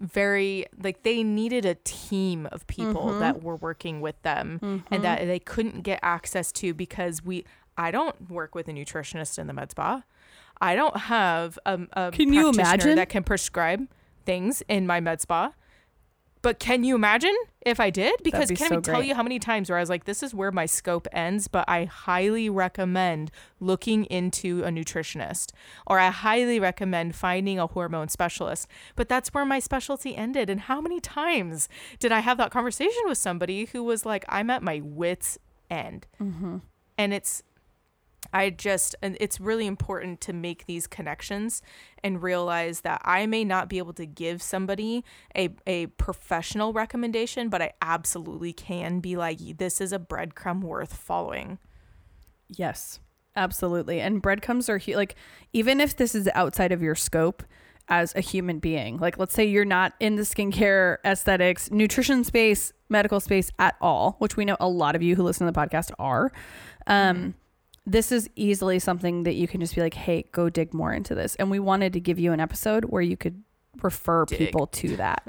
very 0.00 0.66
like 0.82 1.02
they 1.02 1.22
needed 1.22 1.64
a 1.64 1.74
team 1.84 2.46
of 2.52 2.66
people 2.66 3.06
Mhm. 3.06 3.20
that 3.20 3.42
were 3.42 3.56
working 3.56 4.00
with 4.00 4.20
them 4.22 4.84
and 4.90 5.02
that 5.02 5.26
they 5.26 5.38
couldn't 5.40 5.80
get 5.82 5.98
access 6.02 6.52
to 6.52 6.72
because 6.74 7.24
we 7.24 7.44
I 7.76 7.90
don't 7.90 8.30
work 8.30 8.54
with 8.54 8.68
a 8.68 8.72
nutritionist 8.72 9.38
in 9.38 9.46
the 9.46 9.52
med 9.52 9.70
spa. 9.70 10.02
I 10.60 10.74
don't 10.74 10.96
have 10.96 11.58
a, 11.64 11.80
a 11.92 12.10
Can 12.10 12.32
you 12.32 12.48
imagine? 12.48 12.96
that 12.96 13.08
can 13.08 13.22
prescribe 13.22 13.88
things 14.24 14.62
in 14.68 14.86
my 14.86 15.00
med 15.00 15.20
spa. 15.20 15.52
But 16.48 16.58
can 16.58 16.82
you 16.82 16.94
imagine 16.94 17.36
if 17.60 17.78
I 17.78 17.90
did? 17.90 18.22
Because 18.22 18.48
be 18.48 18.56
can 18.56 18.68
so 18.70 18.78
I 18.78 18.80
tell 18.80 18.94
great. 18.94 19.08
you 19.08 19.14
how 19.14 19.22
many 19.22 19.38
times 19.38 19.68
where 19.68 19.76
I 19.76 19.82
was 19.82 19.90
like, 19.90 20.04
this 20.04 20.22
is 20.22 20.32
where 20.32 20.50
my 20.50 20.64
scope 20.64 21.06
ends, 21.12 21.46
but 21.46 21.66
I 21.68 21.84
highly 21.84 22.48
recommend 22.48 23.30
looking 23.60 24.06
into 24.06 24.62
a 24.64 24.70
nutritionist 24.70 25.52
or 25.86 25.98
I 25.98 26.08
highly 26.08 26.58
recommend 26.58 27.14
finding 27.14 27.58
a 27.58 27.66
hormone 27.66 28.08
specialist. 28.08 28.66
But 28.96 29.10
that's 29.10 29.34
where 29.34 29.44
my 29.44 29.58
specialty 29.58 30.16
ended. 30.16 30.48
And 30.48 30.60
how 30.62 30.80
many 30.80 31.00
times 31.00 31.68
did 31.98 32.12
I 32.12 32.20
have 32.20 32.38
that 32.38 32.50
conversation 32.50 33.02
with 33.04 33.18
somebody 33.18 33.66
who 33.66 33.84
was 33.84 34.06
like, 34.06 34.24
I'm 34.26 34.48
at 34.48 34.62
my 34.62 34.80
wits' 34.82 35.36
end? 35.70 36.06
Mm-hmm. 36.18 36.56
And 36.96 37.12
it's, 37.12 37.42
I 38.32 38.50
just, 38.50 38.94
and 39.02 39.16
it's 39.20 39.40
really 39.40 39.66
important 39.66 40.20
to 40.22 40.32
make 40.32 40.66
these 40.66 40.86
connections 40.86 41.62
and 42.04 42.22
realize 42.22 42.80
that 42.80 43.00
I 43.04 43.26
may 43.26 43.44
not 43.44 43.68
be 43.68 43.78
able 43.78 43.94
to 43.94 44.06
give 44.06 44.42
somebody 44.42 45.04
a, 45.36 45.50
a 45.66 45.86
professional 45.86 46.72
recommendation, 46.72 47.48
but 47.48 47.62
I 47.62 47.72
absolutely 47.80 48.52
can 48.52 49.00
be 49.00 49.16
like, 49.16 49.38
this 49.56 49.80
is 49.80 49.92
a 49.92 49.98
breadcrumb 49.98 50.60
worth 50.60 50.94
following. 50.94 51.58
Yes, 52.48 53.00
absolutely. 53.34 54.00
And 54.00 54.20
breadcrumbs 54.20 54.68
are 54.68 54.78
hu- 54.78 54.96
like, 54.96 55.14
even 55.52 55.80
if 55.80 55.96
this 55.96 56.14
is 56.14 56.28
outside 56.34 56.72
of 56.72 56.82
your 56.82 56.94
scope 56.94 57.42
as 57.88 58.14
a 58.14 58.20
human 58.20 58.58
being, 58.58 58.98
like, 58.98 59.16
let's 59.16 59.32
say 59.32 59.46
you're 59.46 59.64
not 59.64 59.94
in 60.00 60.16
the 60.16 60.22
skincare, 60.22 60.98
aesthetics, 61.04 61.70
nutrition 61.70 62.24
space, 62.24 62.74
medical 62.90 63.20
space 63.20 63.50
at 63.58 63.76
all, 63.80 64.16
which 64.18 64.36
we 64.36 64.44
know 64.44 64.56
a 64.60 64.68
lot 64.68 64.94
of 64.94 65.02
you 65.02 65.16
who 65.16 65.22
listen 65.22 65.46
to 65.46 65.52
the 65.52 65.58
podcast 65.58 65.90
are. 65.98 66.30
Um, 66.86 67.34
This 67.90 68.12
is 68.12 68.28
easily 68.36 68.78
something 68.78 69.22
that 69.22 69.34
you 69.34 69.48
can 69.48 69.60
just 69.60 69.74
be 69.74 69.80
like, 69.80 69.94
hey, 69.94 70.26
go 70.32 70.50
dig 70.50 70.74
more 70.74 70.92
into 70.92 71.14
this. 71.14 71.34
And 71.36 71.50
we 71.50 71.58
wanted 71.58 71.94
to 71.94 72.00
give 72.00 72.18
you 72.18 72.32
an 72.32 72.40
episode 72.40 72.84
where 72.84 73.00
you 73.02 73.16
could 73.16 73.42
refer 73.82 74.24
Dig. 74.26 74.38
people 74.38 74.66
to 74.66 74.96
that. 74.96 75.26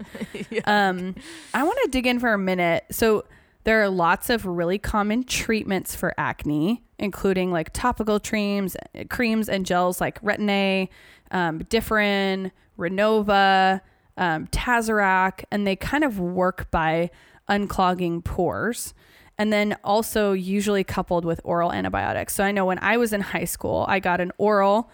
Um, 0.65 1.15
I 1.53 1.63
want 1.63 1.79
to 1.83 1.89
dig 1.89 2.05
in 2.05 2.19
for 2.19 2.33
a 2.33 2.37
minute. 2.37 2.85
So 2.91 3.25
there 3.63 3.81
are 3.81 3.89
lots 3.89 4.29
of 4.29 4.45
really 4.45 4.77
common 4.77 5.23
treatments 5.23 5.95
for 5.95 6.13
acne, 6.17 6.83
including 6.97 7.51
like 7.51 7.71
topical 7.71 8.19
creams, 8.19 8.75
creams 9.09 9.49
and 9.49 9.65
gels 9.65 10.01
like 10.01 10.21
Retin-A, 10.21 10.89
um, 11.31 11.59
Differin, 11.63 12.51
Renova, 12.77 13.81
um, 14.17 14.47
Tazorac, 14.47 15.43
and 15.51 15.65
they 15.65 15.75
kind 15.75 16.03
of 16.03 16.19
work 16.19 16.69
by 16.71 17.09
unclogging 17.49 18.23
pores. 18.23 18.93
And 19.39 19.51
then 19.51 19.77
also 19.83 20.33
usually 20.33 20.83
coupled 20.83 21.25
with 21.25 21.41
oral 21.43 21.71
antibiotics. 21.71 22.35
So 22.35 22.43
I 22.43 22.51
know 22.51 22.65
when 22.65 22.77
I 22.79 22.97
was 22.97 23.13
in 23.13 23.21
high 23.21 23.45
school, 23.45 23.85
I 23.87 23.99
got 23.99 24.19
an 24.19 24.31
oral 24.37 24.91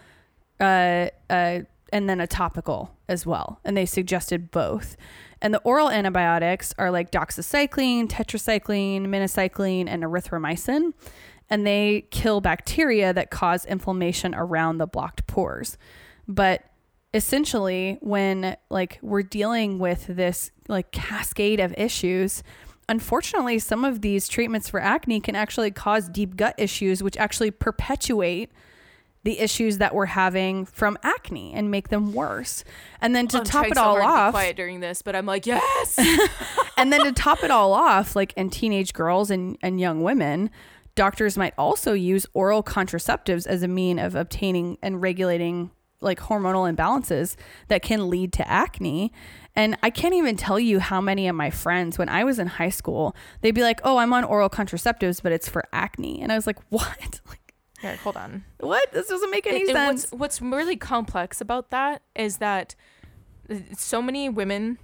uh, 0.59 1.09
uh, 1.29 1.61
and 1.91 2.07
then 2.07 2.21
a 2.21 2.27
topical 2.27 2.95
as 3.09 3.25
well. 3.25 3.59
And 3.65 3.75
they 3.75 3.87
suggested 3.87 4.51
both. 4.51 4.95
And 5.41 5.53
the 5.53 5.59
oral 5.59 5.89
antibiotics 5.89 6.73
are 6.77 6.91
like 6.91 7.11
doxycycline, 7.11 8.07
tetracycline, 8.07 9.07
minocycline, 9.07 9.87
and 9.87 10.03
erythromycin. 10.03 10.93
And 11.49 11.65
they 11.65 12.07
kill 12.11 12.39
bacteria 12.39 13.13
that 13.13 13.31
cause 13.31 13.65
inflammation 13.65 14.35
around 14.35 14.77
the 14.77 14.87
blocked 14.87 15.25
pores. 15.27 15.77
But 16.27 16.63
essentially, 17.13 17.97
when 18.01 18.57
like 18.69 18.99
we're 19.01 19.23
dealing 19.23 19.79
with 19.79 20.05
this 20.07 20.51
like 20.67 20.91
cascade 20.91 21.59
of 21.59 21.73
issues, 21.77 22.43
unfortunately, 22.87 23.59
some 23.59 23.85
of 23.85 24.01
these 24.01 24.27
treatments 24.27 24.69
for 24.69 24.79
acne 24.79 25.19
can 25.19 25.35
actually 25.35 25.71
cause 25.71 26.09
deep 26.09 26.35
gut 26.35 26.55
issues, 26.57 27.01
which 27.01 27.17
actually 27.17 27.51
perpetuate 27.51 28.51
the 29.25 29.39
issues 29.39 29.79
that 29.79 29.95
we're 29.95 30.05
having 30.05 30.65
from 30.65 30.97
acne 31.01 31.51
and 31.53 31.71
make 31.71 31.89
them 31.89 32.13
worse. 32.13 32.63
And 33.01 33.15
then 33.15 33.27
to 33.29 33.39
I'm 33.39 33.43
top 33.43 33.65
it 33.65 33.77
all 33.77 33.99
hard 33.99 34.03
to 34.03 34.07
be 34.07 34.13
off, 34.13 34.33
quiet 34.33 34.55
during 34.55 34.79
this, 34.81 35.01
but 35.01 35.15
I'm 35.15 35.25
like, 35.25 35.47
yes. 35.47 35.97
and 36.77 36.93
then 36.93 37.03
to 37.03 37.11
top 37.11 37.43
it 37.43 37.49
all 37.49 37.73
off, 37.73 38.15
like 38.15 38.33
in 38.33 38.51
teenage 38.51 38.93
girls 38.93 39.31
and, 39.31 39.57
and 39.63 39.79
young 39.79 40.03
women, 40.03 40.51
doctors 40.93 41.39
might 41.39 41.55
also 41.57 41.93
use 41.93 42.27
oral 42.35 42.61
contraceptives 42.61 43.47
as 43.47 43.63
a 43.63 43.67
mean 43.67 43.97
of 43.97 44.13
obtaining 44.13 44.77
and 44.83 45.01
regulating 45.01 45.71
like 46.01 46.19
hormonal 46.19 46.71
imbalances 46.73 47.35
that 47.67 47.81
can 47.81 48.09
lead 48.09 48.31
to 48.33 48.47
acne. 48.49 49.11
And 49.55 49.77
I 49.81 49.89
can't 49.89 50.13
even 50.13 50.35
tell 50.35 50.59
you 50.59 50.79
how 50.79 50.99
many 51.01 51.27
of 51.27 51.35
my 51.35 51.49
friends, 51.49 51.97
when 51.97 52.09
I 52.09 52.23
was 52.23 52.37
in 52.39 52.47
high 52.47 52.69
school, 52.69 53.15
they'd 53.41 53.55
be 53.55 53.63
like, 53.63 53.79
oh, 53.83 53.97
I'm 53.97 54.13
on 54.13 54.23
oral 54.23 54.49
contraceptives, 54.49 55.23
but 55.23 55.31
it's 55.31 55.47
for 55.49 55.63
acne. 55.71 56.21
And 56.21 56.31
I 56.31 56.35
was 56.35 56.45
like, 56.45 56.59
what? 56.69 57.21
Like, 57.27 57.53
Here, 57.81 57.95
hold 57.97 58.17
on. 58.17 58.43
what? 58.59 58.91
This 58.91 59.07
doesn't 59.07 59.31
make 59.31 59.47
any 59.47 59.61
It- 59.61 59.69
it- 59.69 59.73
sense. 59.73 60.11
what's, 60.11 60.39
what's 60.39 60.41
really 60.41 60.75
complex 60.75 61.39
about 61.41 61.69
that 61.71 62.01
is 62.15 62.37
that 62.37 62.75
uh, 63.49 63.55
so 63.77 64.01
many 64.01 64.27
women 64.29 64.77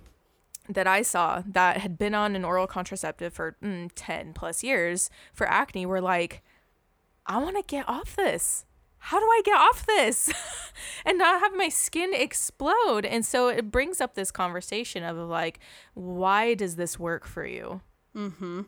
that 0.70 0.88
I 0.88 1.02
saw 1.02 1.44
that 1.46 1.78
had 1.78 1.98
been 1.98 2.16
on 2.16 2.36
an 2.36 2.46
oral 2.46 2.68
contraceptive 2.68 3.34
for 3.34 3.58
mm, 3.62 3.90
10 3.96 4.32
plus 4.34 4.64
years 4.64 5.10
for 5.34 5.46
acne 5.50 5.86
were 5.86 6.00
like, 6.00 6.42
I 7.26 7.38
want 7.40 7.58
to 7.58 7.64
get 7.64 7.90
off 7.90 8.16
this. 8.16 8.66
How 9.06 9.20
do 9.20 9.26
I 9.26 9.42
get 9.44 9.56
off 9.58 9.86
this 9.86 10.32
and 11.06 11.18
not 11.18 11.42
have 11.42 11.54
my 11.56 11.70
skin 11.70 12.14
explode? 12.14 13.06
And 13.06 13.26
so 13.26 13.48
it 13.48 13.72
brings 13.72 14.00
up 14.00 14.14
this 14.14 14.32
conversation 14.32 15.04
of 15.04 15.18
like, 15.18 15.60
why 15.96 16.54
does 16.54 16.76
this 16.76 17.00
work 17.00 17.26
for 17.26 17.46
you? 17.46 17.82
mm-hmm. 18.16 18.62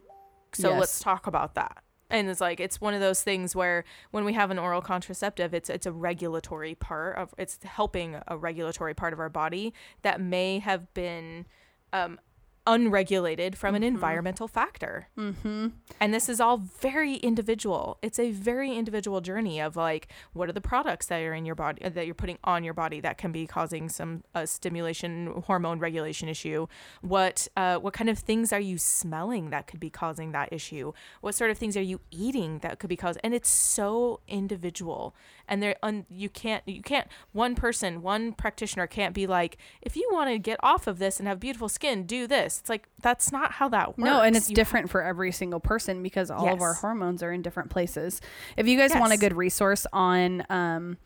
So 0.54 0.70
Yes. 0.70 0.80
let's 0.80 1.00
talk 1.00 1.28
about 1.28 1.56
that. 1.56 1.84
And 2.10 2.30
it's 2.30 2.42
like 2.42 2.60
it's 2.60 2.80
one 2.82 2.94
of 2.94 3.00
those 3.00 3.24
things 3.24 3.56
where 3.56 3.84
when 4.12 4.24
we 4.24 4.34
have 4.34 4.52
an 4.52 4.60
oral 4.60 4.82
contraceptive, 4.82 5.54
it's 5.54 5.70
it's 5.70 5.86
a 5.88 5.92
regulatory 5.92 6.76
part 6.76 7.18
of 7.18 7.34
it's 7.40 7.58
helping 7.64 8.18
a 8.28 8.38
regulatory 8.38 8.94
part 8.94 9.14
of 9.14 9.20
our 9.20 9.30
body 9.30 9.74
that 10.04 10.22
may 10.22 10.60
have 10.60 10.94
been 10.94 11.48
um, 11.92 12.20
unregulated 12.66 13.57
from 13.57 13.76
an 13.76 13.84
environmental 13.84 14.47
factor. 14.47 15.07
Mm-hmm. 15.18 15.68
And 15.99 16.14
this 16.14 16.30
is 16.30 16.39
all 16.39 16.57
very 16.57 17.16
individual. 17.16 17.97
It's 18.01 18.20
a 18.20 18.32
very 18.32 18.74
individual 18.74 19.22
journey 19.22 19.59
of 19.59 19.76
like 19.76 20.07
what 20.34 20.47
are 20.49 20.53
the 20.53 20.61
products 20.61 21.07
that 21.07 21.22
are 21.22 21.34
in 21.34 21.45
your 21.45 21.55
body 21.55 21.88
that 21.88 22.05
you're 22.05 22.16
putting 22.16 22.38
on 22.43 22.64
your 22.64 22.74
body 22.74 23.01
that 23.01 23.18
can 23.18 23.32
be 23.32 23.45
causing 23.45 23.89
some 23.89 24.24
uh, 24.34 24.45
stimulation 24.45 25.43
hormone 25.47 25.80
regulation 25.80 26.30
issue. 26.30 26.68
What 27.01 27.47
uh, 27.57 27.78
what 27.78 27.93
kind 27.93 28.09
of 28.09 28.18
things 28.18 28.53
are 28.53 28.59
you 28.59 28.78
smelling 28.78 29.49
that 29.49 29.68
could 29.68 29.80
be 29.80 29.89
causing 29.89 30.32
that 30.32 30.53
issue? 30.53 30.93
What 31.22 31.36
sort 31.36 31.51
of 31.51 31.57
things 31.57 31.76
are 31.76 31.82
you 31.82 31.99
eating 32.11 32.59
that 32.59 32.80
could 32.80 32.89
be 32.89 32.97
caused? 32.97 33.20
And 33.24 33.34
it's 33.34 33.49
so 33.49 34.22
individual. 34.28 35.16
And 35.48 35.62
there 35.62 35.76
un, 35.84 36.06
you 36.10 36.30
can't 36.30 36.64
you 36.66 36.82
can't 36.82 37.08
one 37.34 37.54
person 37.56 38.02
one 38.02 38.32
practitioner 38.34 38.88
can't 38.88 39.14
be 39.14 39.28
like 39.28 39.58
if 39.82 39.96
you 39.98 40.10
want 40.12 40.30
to 40.30 40.39
get 40.39 40.58
off 40.64 40.88
of 40.88 41.00
this 41.00 41.20
and 41.20 41.28
have 41.28 41.39
beautiful 41.39 41.68
skin 41.70 42.06
do 42.06 42.28
this. 42.28 42.60
It's 42.60 42.70
like 42.70 42.88
that's 43.02 43.32
not 43.32 43.54
how 43.54 43.68
that 43.70 43.89
works. 43.98 44.00
No, 44.00 44.22
and 44.22 44.36
it's 44.38 44.50
You 44.50 44.56
different 44.56 44.89
for 44.89 45.02
every 45.04 45.32
single 45.34 45.60
person 45.60 46.02
because 46.02 46.32
all 46.32 46.48
of 46.48 46.62
our 46.62 46.74
hormones 46.76 47.22
are 47.22 47.32
in 47.34 47.41
different 47.41 47.70
places. 47.70 48.22
If 48.56 48.68
you 48.68 48.78
guys 48.78 48.91
want 48.96 49.12
a 49.14 49.18
good 49.18 49.36
resource 49.36 49.86
on 49.91 50.46
um, 50.50 50.98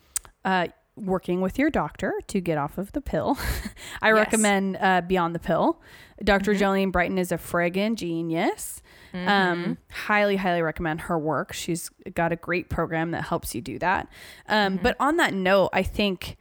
uh, 0.46 0.68
working 0.96 1.42
with 1.42 1.58
your 1.60 1.70
doctor 1.70 2.14
to 2.28 2.40
get 2.40 2.58
off 2.58 2.78
of 2.78 2.92
the 2.92 3.02
pill, 3.02 3.38
I 4.02 4.10
Yes. 4.10 4.18
recommend 4.18 4.78
uh, 4.80 5.02
Beyond 5.02 5.34
the 5.36 5.40
Pill. 5.40 5.82
doctor 6.24 6.54
Mhm. 6.54 6.60
Jolene 6.60 6.92
Brighten 6.92 7.18
is 7.18 7.32
a 7.32 7.38
friggin' 7.38 7.96
genius. 7.96 8.82
Mhm. 9.14 9.28
Um, 9.28 9.78
highly, 9.92 10.36
highly 10.38 10.62
recommend 10.62 11.02
her 11.02 11.18
work. 11.18 11.54
She's 11.54 11.90
got 12.14 12.32
a 12.32 12.36
great 12.36 12.70
program 12.70 13.12
that 13.12 13.24
helps 13.24 13.54
you 13.56 13.62
do 13.62 13.80
that. 13.80 14.08
Um, 14.48 14.74
Mm-hmm. 14.76 14.84
But 14.84 14.96
on 15.00 15.18
that 15.18 15.34
note, 15.34 15.70
I 15.74 15.84
think 15.84 16.38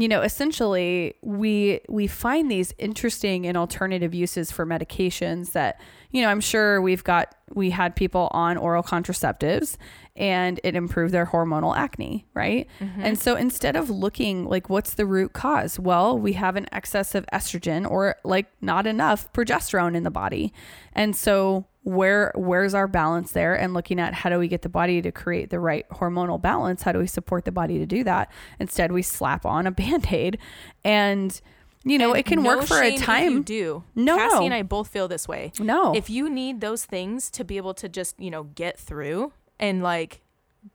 you 0.00 0.06
know 0.06 0.22
essentially 0.22 1.14
we 1.22 1.80
we 1.88 2.06
find 2.06 2.48
these 2.48 2.72
interesting 2.78 3.44
and 3.48 3.56
alternative 3.56 4.14
uses 4.14 4.52
for 4.52 4.64
medications 4.64 5.50
that 5.54 5.80
you 6.12 6.22
know 6.22 6.28
i'm 6.28 6.40
sure 6.40 6.80
we've 6.80 7.02
got 7.02 7.34
we 7.52 7.70
had 7.70 7.96
people 7.96 8.28
on 8.30 8.56
oral 8.56 8.84
contraceptives 8.84 9.76
and 10.14 10.60
it 10.62 10.76
improved 10.76 11.12
their 11.12 11.26
hormonal 11.26 11.76
acne 11.76 12.24
right 12.32 12.68
Mm-hmm. 12.78 13.00
and 13.02 13.18
so 13.18 13.34
instead 13.34 13.74
of 13.74 13.90
looking 13.90 14.44
like 14.44 14.70
what's 14.70 14.94
the 14.94 15.04
root 15.04 15.32
cause 15.32 15.80
well 15.80 16.16
we 16.16 16.34
have 16.34 16.54
an 16.54 16.66
excess 16.70 17.16
of 17.16 17.26
estrogen 17.32 17.84
or 17.90 18.14
like 18.22 18.46
not 18.60 18.86
enough 18.86 19.32
progesterone 19.32 19.96
in 19.96 20.04
the 20.04 20.12
body 20.12 20.52
and 20.92 21.16
so 21.16 21.66
where 21.88 22.32
where's 22.34 22.74
our 22.74 22.86
balance 22.86 23.32
there 23.32 23.54
and 23.54 23.72
looking 23.72 23.98
at 23.98 24.12
how 24.12 24.28
do 24.28 24.38
we 24.38 24.46
get 24.46 24.62
the 24.62 24.68
body 24.68 25.00
to 25.00 25.10
create 25.10 25.48
the 25.50 25.58
right 25.58 25.88
hormonal 25.88 26.40
balance 26.40 26.82
how 26.82 26.92
do 26.92 26.98
we 26.98 27.06
support 27.06 27.44
the 27.44 27.52
body 27.52 27.78
to 27.78 27.86
do 27.86 28.04
that 28.04 28.30
instead 28.60 28.92
we 28.92 29.00
slap 29.02 29.46
on 29.46 29.66
a 29.66 29.70
band-aid 29.80 30.36
and 30.84 31.40
you 31.84 31.96
know 31.96 32.10
And 32.10 32.18
it 32.18 32.26
can 32.26 32.42
no 32.42 32.56
work 32.58 32.66
for 32.66 32.82
a 32.82 32.90
shame 32.90 32.94
if 32.94 33.00
you 33.00 33.06
time 33.06 33.42
do 33.42 33.84
No. 33.94 34.16
Cassie 34.16 34.44
and 34.44 34.52
I 34.54 34.62
both 34.62 34.88
feel 34.88 35.08
this 35.08 35.26
way. 35.26 35.52
no 35.58 35.94
If 35.94 36.10
you 36.10 36.28
need 36.28 36.60
those 36.60 36.84
things 36.84 37.30
to 37.30 37.44
be 37.44 37.56
able 37.56 37.74
to 37.74 37.88
just 37.88 38.18
you 38.20 38.30
know 38.30 38.44
get 38.44 38.78
through 38.78 39.32
and 39.58 39.82
like 39.82 40.20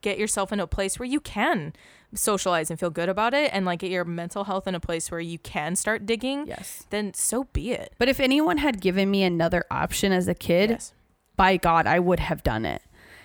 get 0.01 0.17
yourself 0.17 0.51
in 0.51 0.59
a 0.59 0.65
place 0.67 0.97
where 0.97 1.05
you 1.07 1.19
can 1.19 1.73
socialize 2.15 2.69
and 2.69 2.79
feel 2.79 2.89
good 2.89 3.09
about 3.09 3.33
it 3.33 3.49
and 3.53 3.65
like 3.65 3.79
get 3.79 3.91
your 3.91 4.05
mental 4.05 4.45
health 4.45 4.65
in 4.67 4.75
a 4.75 4.79
place 4.79 5.09
where 5.11 5.19
you 5.19 5.37
can 5.39 5.75
start 5.75 6.05
digging, 6.05 6.45
Yes. 6.47 6.85
then 6.91 7.13
so 7.13 7.45
be 7.53 7.71
it. 7.71 7.91
But 7.97 8.07
if 8.07 8.19
anyone 8.19 8.59
had 8.59 8.79
given 8.81 9.09
me 9.11 9.23
another 9.23 9.65
option 9.71 10.11
as 10.11 10.27
a 10.27 10.35
kid, 10.35 10.69
Yes. 10.69 10.93
By 11.35 11.57
God, 11.57 11.87
I 11.87 11.99
would 11.99 12.19
have 12.19 12.43
done 12.43 12.65
it. 12.65 12.81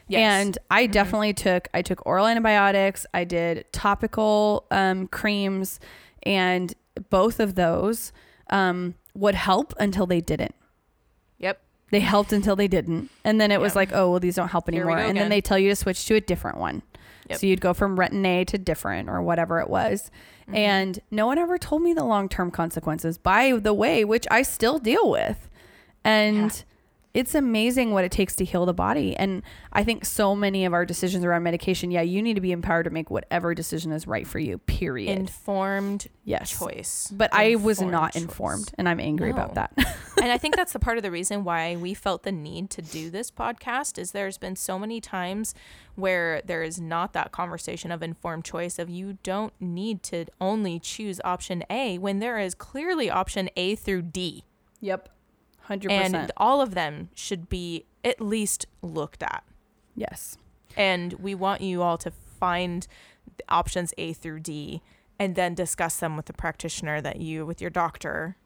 Yes. 0.09 0.21
And 0.47 0.59
I 0.71 0.87
definitely 0.87 1.35
took 1.35 1.69
I 1.75 1.83
took 1.83 2.05
oral 2.07 2.27
antibiotics, 2.27 3.05
I 3.13 3.25
did 3.25 3.71
topical 3.73 4.67
um, 4.71 5.07
creams, 5.09 5.81
and 6.23 6.75
both 7.11 7.41
of 7.41 7.55
those 7.55 8.13
um, 8.49 8.95
would 9.15 9.35
help 9.35 9.75
until 9.79 10.07
they 10.07 10.23
didn't. 10.23 10.55
Yep. 11.39 11.61
They 11.91 12.01
helped 12.01 12.33
until 12.33 12.57
they 12.57 12.69
didn't, 12.69 13.11
and 13.25 13.41
then 13.41 13.51
it 13.51 13.61
was 13.61 13.77
like, 13.77 13.93
oh 13.93 14.11
well, 14.11 14.21
these 14.21 14.35
don't 14.37 14.49
help 14.49 14.69
anymore, 14.69 14.99
and 14.99 15.17
then 15.17 15.29
they 15.29 15.41
tell 15.41 15.59
you 15.59 15.69
to 15.71 15.77
switch 15.77 16.07
to 16.07 16.17
a 16.17 16.21
Differin 16.21 16.57
one. 16.57 16.83
Yep. 17.29 17.39
So 17.39 17.47
you'd 17.47 17.61
go 17.61 17.75
from 17.75 17.97
retin 17.97 18.27
A 18.27 18.45
to 18.47 18.59
different 18.59 19.09
or 19.09 19.21
whatever 19.21 19.61
it 19.61 19.69
was. 19.69 20.11
Mm-hmm. 20.43 20.57
And 20.57 21.01
no 21.11 21.27
one 21.27 21.39
ever 21.39 21.59
told 21.59 21.83
me 21.83 21.93
the 21.93 22.05
long 22.05 22.29
term 22.29 22.51
consequences, 22.51 23.19
by 23.19 23.53
the 23.53 23.75
way, 23.75 24.05
which 24.05 24.27
I 24.31 24.43
still 24.43 24.79
deal 24.79 25.11
with. 25.11 25.49
And 26.05 26.51
Yeah. 26.51 26.63
It's 27.19 27.35
amazing 27.35 27.91
what 27.91 28.05
it 28.05 28.13
takes 28.13 28.37
to 28.37 28.45
heal 28.45 28.65
the 28.65 28.73
body. 28.73 29.17
And 29.17 29.43
I 29.73 29.83
think 29.83 30.05
so 30.05 30.37
many 30.37 30.65
of 30.65 30.73
our 30.73 30.87
decisions 30.87 31.25
around 31.25 31.43
medication, 31.43 31.91
yeah, 31.91 32.01
you 32.01 32.23
need 32.23 32.35
to 32.35 32.41
be 32.41 32.53
empowered 32.53 32.85
to 32.85 32.91
make 32.91 33.11
whatever 33.11 33.57
decision 33.57 33.91
is 33.91 34.07
right 34.07 34.25
for 34.25 34.39
you, 34.39 34.59
period. 34.59 35.19
Informed 35.19 36.07
yes. 36.23 36.57
choice. 36.57 37.13
But 37.13 37.35
I 37.35 37.57
was 37.57 37.83
not 37.83 38.13
choice. 38.13 38.23
informed, 38.23 38.73
and 38.79 38.89
I'm 38.89 39.01
angry 39.01 39.33
about 39.33 39.57
that. 39.57 39.73
and 40.23 40.31
I 40.31 40.39
think 40.39 40.55
that's 40.55 40.73
the 40.75 40.79
part 40.79 40.97
of 40.97 41.03
the 41.03 41.11
reason 41.11 41.43
why 41.43 41.75
we 41.75 41.93
felt 41.93 42.23
the 42.23 42.31
need 42.31 42.71
to 42.71 42.83
do 42.83 43.11
this 43.11 43.33
podcast 43.33 43.99
is 43.99 44.13
there's 44.13 44.39
been 44.39 44.55
so 44.55 44.79
many 44.79 45.01
times 45.01 45.57
where 45.97 46.41
there 46.43 46.63
is 46.63 46.81
not 46.81 47.15
that 47.15 47.33
conversation 47.33 47.91
of 47.91 48.01
informed 48.01 48.45
choice 48.45 48.79
of 48.79 48.89
you 48.89 49.19
don't 49.25 49.53
need 49.59 50.05
to 50.05 50.25
only 50.41 50.79
choose 50.79 51.21
option 51.25 51.65
A 51.69 51.99
when 51.99 52.21
there 52.21 52.39
is 52.39 52.55
clearly 52.55 53.11
option 53.11 53.51
A 53.57 53.75
through 53.75 54.03
D. 54.03 54.45
yep. 54.81 55.09
100%. 55.69 55.91
And 55.91 56.33
all 56.37 56.61
of 56.61 56.75
them 56.75 57.11
should 57.15 57.49
be 57.49 57.85
at 58.05 58.21
least 58.21 58.67
looked 58.83 59.23
at. 59.23 59.45
yes. 59.95 60.37
And 60.77 61.15
we 61.15 61.35
want 61.35 61.61
you 61.61 61.83
all 61.83 61.99
to 61.99 62.11
find 62.11 62.87
the 63.37 63.45
options 63.49 63.93
A 63.99 64.13
through 64.13 64.41
D 64.41 64.81
and 65.19 65.35
then 65.35 65.55
discuss 65.55 65.97
them 65.97 66.17
with 66.17 66.27
the 66.27 66.33
practitioner 66.33 67.01
that 67.01 67.21
you 67.21 67.45
with 67.45 67.61
your 67.61 67.71
doctor 67.71 68.37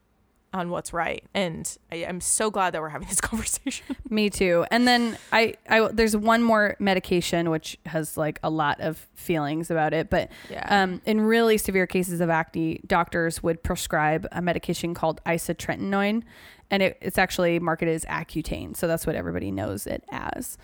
on 0.55 0.69
what's 0.71 0.93
right. 0.93 1.25
And 1.33 1.77
I, 1.91 2.05
I'm 2.05 2.21
so 2.21 2.51
glad 2.51 2.73
that 2.75 2.81
we're 2.83 2.91
having 2.91 3.09
this 3.11 3.21
conversation. 3.21 3.97
Me 4.11 4.29
too. 4.31 4.67
And 4.71 4.87
then 4.87 5.17
I, 5.33 5.55
I, 5.69 5.89
there's 5.93 6.17
one 6.17 6.43
more 6.43 6.77
medication 6.79 7.49
which 7.51 7.79
has 7.87 8.17
like 8.17 8.39
a 8.43 8.51
lot 8.51 8.81
of 8.81 9.09
feelings 9.15 9.71
about 9.71 9.95
it, 9.95 10.11
but 10.11 10.31
Yeah. 10.51 10.67
um, 10.83 11.01
in 11.07 11.21
really 11.23 11.57
severe 11.59 11.87
cases 11.87 12.21
of 12.21 12.29
acne, 12.29 12.81
doctors 12.87 13.43
would 13.43 13.63
prescribe 13.63 14.27
a 14.33 14.43
medication 14.43 14.93
called 14.95 15.21
isotretinoin, 15.25 16.23
and 16.71 16.83
it, 16.83 16.99
it's 17.01 17.19
actually 17.19 17.59
marketed 17.59 17.95
as 17.95 18.05
Accutane, 18.07 18.77
so 18.77 18.87
that's 18.87 19.07
what 19.07 19.17
everybody 19.17 19.51
knows 19.51 19.87
it 19.87 20.05
as. 20.11 20.59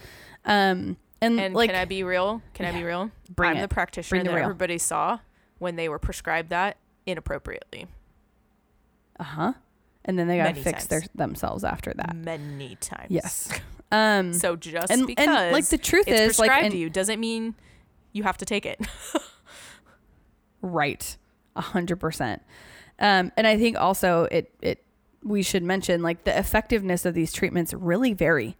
Um, 0.44 0.96
and, 1.20 1.40
and 1.40 1.54
like, 1.54 1.70
can 1.70 1.78
I 1.78 1.84
be 1.84 2.02
real? 2.04 2.42
Can 2.54 2.66
I 2.66 2.72
be 2.72 2.84
real? 2.84 3.10
Bring 3.30 3.50
I'm 3.52 3.56
it. 3.58 3.60
the 3.62 3.68
practitioner 3.68 4.22
the 4.22 4.28
that 4.30 4.34
real. 4.36 4.44
everybody 4.44 4.78
saw 4.78 5.18
when 5.58 5.76
they 5.76 5.88
were 5.88 5.98
prescribed 5.98 6.50
that 6.50 6.76
inappropriately. 7.06 7.86
uh 9.18 9.24
huh, 9.24 9.52
and 10.08 10.18
then 10.18 10.26
they 10.26 10.36
got 10.38 10.54
to 10.56 10.60
fix 10.60 10.86
their 10.86 11.02
themselves 11.14 11.62
after 11.62 11.92
that. 11.94 12.16
Many 12.16 12.74
times. 12.80 13.10
Yes. 13.10 13.48
Um, 13.90 14.34
So 14.34 14.54
just 14.54 14.92
and, 14.92 15.06
because 15.06 15.26
and 15.26 15.50
like 15.50 15.64
the 15.68 15.78
truth 15.78 16.06
it's 16.08 16.20
is, 16.34 16.38
like, 16.38 16.48
prescribed 16.50 16.64
and- 16.66 16.72
to 16.72 16.78
you 16.78 16.90
doesn't 16.90 17.18
mean 17.18 17.54
you 18.12 18.22
have 18.24 18.36
to 18.36 18.44
take 18.44 18.66
it. 18.66 18.78
Right. 20.60 21.16
A 21.56 21.60
hundred 21.60 21.96
percent. 21.96 22.42
Um, 22.98 23.32
and 23.36 23.46
I 23.46 23.56
think 23.58 23.78
also 23.78 24.24
it, 24.30 24.52
it, 24.60 24.84
we 25.22 25.42
should 25.42 25.62
mention 25.62 26.02
like 26.02 26.24
the 26.24 26.36
effectiveness 26.38 27.06
of 27.06 27.14
these 27.14 27.32
treatments 27.32 27.72
really 27.72 28.12
vary. 28.12 28.56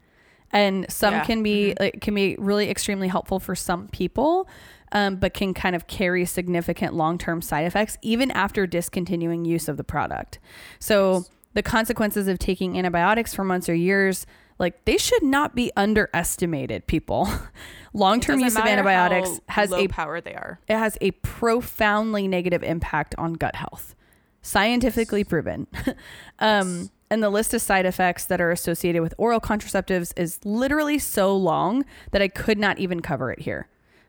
And 0.51 0.87
some 0.91 1.13
Yeah. 1.13 1.25
can 1.25 1.43
be, 1.43 1.75
like, 1.79 2.01
can 2.01 2.15
be 2.15 2.35
really 2.39 2.71
extremely 2.71 3.09
helpful 3.09 3.39
for 3.39 3.55
some 3.55 3.89
people, 3.89 4.49
um, 4.93 5.17
but 5.17 5.35
can 5.35 5.53
kind 5.53 5.77
of 5.77 5.87
carry 5.87 6.25
significant 6.25 6.95
long-term 6.95 7.43
side 7.43 7.67
effects 7.67 7.99
even 8.01 8.31
after 8.31 8.67
discontinuing 8.67 9.45
use 9.45 9.69
of 9.69 9.77
the 9.77 9.85
product. 9.85 10.39
So 10.79 11.27
the 11.55 11.63
consequences 11.63 12.29
of 12.29 12.39
taking 12.39 12.79
antibiotics 12.79 13.35
for 13.35 13.45
months 13.45 13.69
or 13.69 13.75
years, 13.75 14.27
like 14.59 14.85
they 14.85 14.97
should 14.97 15.23
not 15.23 15.55
be 15.55 15.71
underestimated 15.77 16.87
people. 16.87 17.29
Long-term 17.93 18.41
use 18.41 18.57
of 18.57 18.65
antibiotics 18.65 19.41
has 19.49 19.73
a 19.73 19.89
power 19.89 20.21
they 20.21 20.35
are. 20.35 20.61
it 20.69 20.77
has 20.77 20.99
a 21.01 21.13
profoundly 21.13 22.29
negative 22.29 22.63
impact 22.63 23.15
on 23.17 23.35
gut 23.35 23.57
health, 23.57 23.95
scientifically 24.43 25.25
proven. 25.25 25.67
um, 26.39 26.91
and 27.11 27.23
the 27.23 27.31
list 27.31 27.55
of 27.55 27.63
side 27.63 27.87
effects 27.87 28.27
that 28.27 28.41
are 28.41 28.51
associated 28.51 29.01
with 29.01 29.15
oral 29.17 29.41
contraceptives 29.41 30.13
is 30.19 30.39
literally 30.45 30.99
so 30.99 31.35
long 31.35 31.85
that 32.11 32.21
I 32.21 32.29
could 32.29 32.59
not 32.59 32.79
even 32.79 33.01
cover 33.01 33.31
it 33.33 33.41
here. 33.41 33.69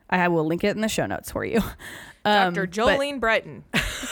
I 0.10 0.28
will 0.28 0.45
link 0.45 0.64
it 0.64 0.76
in 0.76 0.82
the 0.82 0.89
show 0.89 1.05
notes 1.05 1.32
for 1.32 1.43
you. 1.45 1.62
Um, 2.26 2.53
Dr. 2.53 2.68
but- 2.68 2.76
Jolene 2.99 3.20
Brighten. 3.22 3.64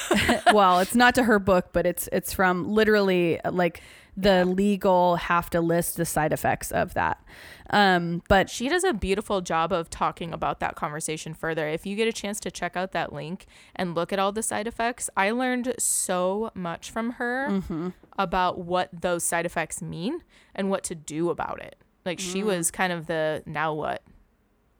well, 0.54 0.80
it's 0.80 0.96
not 0.96 1.14
to 1.16 1.24
her 1.24 1.40
book, 1.40 1.68
but 1.74 1.86
it's 1.86 2.08
it's 2.14 2.32
from 2.32 2.72
literally 2.72 3.38
like 3.52 3.82
the 4.16 4.46
legal 4.46 5.18
have 5.18 5.50
to 5.50 5.60
list 5.60 5.98
the 5.98 6.06
side 6.06 6.32
effects 6.32 6.72
of 6.72 6.94
that. 6.94 7.22
Um, 7.70 8.24
but 8.30 8.50
She 8.50 8.70
does 8.70 8.86
a 8.86 8.94
beautiful 8.94 9.42
job 9.42 9.74
of 9.74 9.90
talking 9.90 10.32
about 10.34 10.62
that 10.62 10.76
conversation 10.76 11.34
further. 11.34 11.68
If 11.68 11.86
you 11.86 11.98
get 11.98 12.08
a 12.08 12.14
chance 12.14 12.40
to 12.40 12.50
check 12.50 12.78
out 12.78 12.94
that 12.94 13.12
link 13.12 13.46
and 13.76 13.94
look 13.94 14.14
at 14.14 14.20
all 14.20 14.32
the 14.32 14.42
side 14.42 14.68
effects, 14.68 15.10
I 15.18 15.32
learned 15.32 15.74
so 15.78 16.50
much 16.56 16.90
from 16.90 17.12
her 17.14 17.48
Mm-hmm. 17.50 17.90
about 18.18 18.58
what 18.58 18.90
those 19.02 19.24
side 19.26 19.46
effects 19.46 19.82
mean 19.82 20.24
and 20.56 20.70
what 20.70 20.86
to 20.86 20.96
do 20.96 21.30
about 21.30 21.62
it. 21.62 21.76
Like 22.06 22.22
she 22.22 22.42
Mm. 22.42 22.46
was 22.46 22.72
kind 22.72 22.94
of 22.94 23.08
the 23.08 23.44
now 23.46 23.74
what 23.74 24.02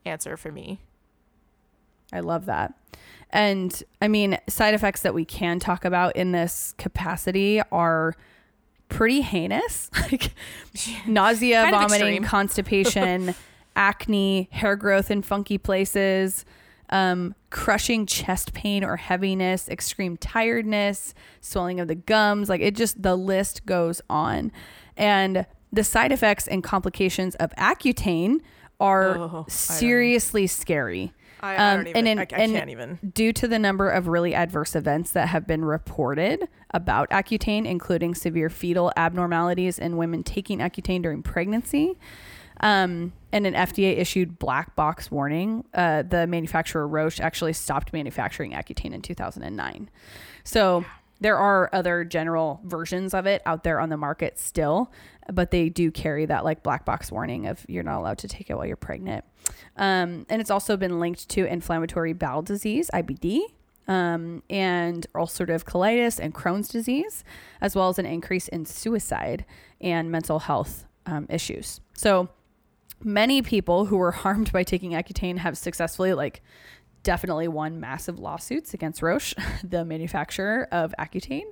answer 0.06 0.38
for 0.38 0.50
me. 0.52 0.80
I 2.12 2.22
love 2.22 2.46
that. 2.46 2.74
And 3.30 3.84
I 4.02 4.08
mean, 4.08 4.38
side 4.48 4.74
effects 4.74 5.02
that 5.02 5.14
we 5.14 5.26
can 5.26 5.60
talk 5.60 5.84
about 5.86 6.16
in 6.16 6.32
this 6.32 6.74
capacity 6.78 7.62
are 7.72 8.16
pretty 8.90 9.22
heinous 9.22 9.90
like 10.12 10.34
nausea, 11.08 11.68
vomiting, 11.70 12.24
constipation, 12.24 13.36
acne, 13.76 14.48
hair 14.52 14.76
growth 14.76 15.12
in 15.12 15.22
funky 15.22 15.58
places, 15.58 16.46
um, 16.90 17.36
crushing 17.50 18.06
chest 18.06 18.54
pain 18.54 18.84
or 18.84 18.96
heaviness, 18.96 19.68
extreme 19.68 20.16
tiredness, 20.18 21.14
swelling 21.42 21.80
of 21.80 21.88
the 21.90 21.96
gums. 21.96 22.48
Like 22.48 22.62
it 22.62 22.76
just, 22.76 23.02
the 23.04 23.16
list 23.16 23.66
goes 23.66 24.02
on. 24.10 24.52
And 24.96 25.46
the 25.72 25.84
side 25.84 26.14
effects 26.14 26.48
and 26.48 26.64
complications 26.64 27.36
of 27.36 27.54
Accutane 27.56 28.40
are 28.80 29.18
Oh, 29.18 29.46
seriously 29.50 30.48
scary 30.48 31.14
I, 31.42 31.56
I 31.56 31.72
Um, 31.72 31.78
don't 31.80 31.88
even- 31.88 31.98
and 31.98 32.08
in- 32.08 32.20
I- 32.20 32.22
I 32.22 32.42
and- 32.44 32.52
can't 32.54 32.70
even. 32.70 33.00
due 33.14 33.32
to 33.34 33.48
the 33.48 33.60
number 33.60 33.90
of 33.90 34.08
really 34.08 34.34
adverse 34.34 34.76
events 34.76 35.12
that 35.12 35.28
have 35.30 35.46
been 35.48 35.64
reported 35.64 36.48
about 36.72 37.10
Accutane, 37.10 37.66
including 37.66 38.16
severe 38.16 38.50
fetal 38.50 38.92
abnormalities 38.98 39.78
in 39.80 39.98
women 39.98 40.24
taking 40.24 40.60
Accutane 40.60 41.02
during 41.02 41.22
pregnancy, 41.24 41.98
um, 42.62 43.14
and 43.32 43.46
an 43.46 43.54
FDA 43.54 43.98
issued 43.98 44.40
black 44.40 44.76
box 44.76 45.12
warning, 45.12 45.64
uh, 45.74 46.02
the 46.02 46.26
manufacturer 46.26 46.88
Roche 46.88 47.20
actually 47.20 47.54
stopped 47.54 47.94
manufacturing 47.94 48.52
Accutane 48.54 48.94
in 48.94 49.02
2009. 49.02 49.90
So 50.44 50.84
there 51.20 51.38
are 51.38 51.70
other 51.74 52.04
general 52.04 52.60
versions 52.64 53.14
of 53.14 53.26
it 53.28 53.42
out 53.46 53.64
there 53.64 53.80
on 53.80 53.90
the 53.90 53.98
market 53.98 54.40
still, 54.40 54.92
but 55.32 55.52
they 55.52 55.70
do 55.70 55.92
carry 55.92 56.26
that 56.26 56.44
like 56.44 56.64
black 56.64 56.86
box 56.86 57.12
warning 57.12 57.48
of 57.48 57.66
you're 57.68 57.84
not 57.84 58.00
allowed 58.00 58.18
to 58.20 58.28
take 58.28 58.50
it 58.50 58.56
while 58.56 58.66
you're 58.66 58.76
pregnant. 58.76 59.26
Um, 59.76 60.26
and 60.30 60.42
it's 60.42 60.52
also 60.52 60.78
been 60.78 61.00
linked 61.00 61.30
to 61.30 61.46
inflammatory 61.46 62.14
bowel 62.14 62.42
disease, 62.42 62.90
IBD, 62.94 63.42
um, 63.88 64.44
and 64.50 65.08
ulcerative 65.16 65.64
colitis 65.64 66.20
and 66.20 66.34
Crohn's 66.34 66.68
disease, 66.68 67.24
as 67.62 67.76
well 67.76 67.90
as 67.90 68.00
an 68.00 68.06
increase 68.06 68.48
in 68.48 68.66
suicide 68.66 69.46
and 69.80 70.12
mental 70.12 70.40
health 70.40 70.86
um, 71.06 71.26
issues. 71.30 71.80
So 71.94 72.30
many 73.04 73.42
people 73.42 73.86
who 73.86 73.98
were 73.98 74.12
harmed 74.24 74.52
by 74.52 74.64
taking 74.64 74.92
Accutane 74.92 75.38
have 75.38 75.58
successfully 75.58 76.14
like 76.14 76.42
definitely 77.04 77.48
won 77.48 77.80
massive 77.80 78.20
lawsuits 78.20 78.74
against 78.74 79.02
Roche, 79.02 79.34
the 79.64 79.86
manufacturer 79.86 80.68
of 80.72 80.94
Accutane. 81.00 81.46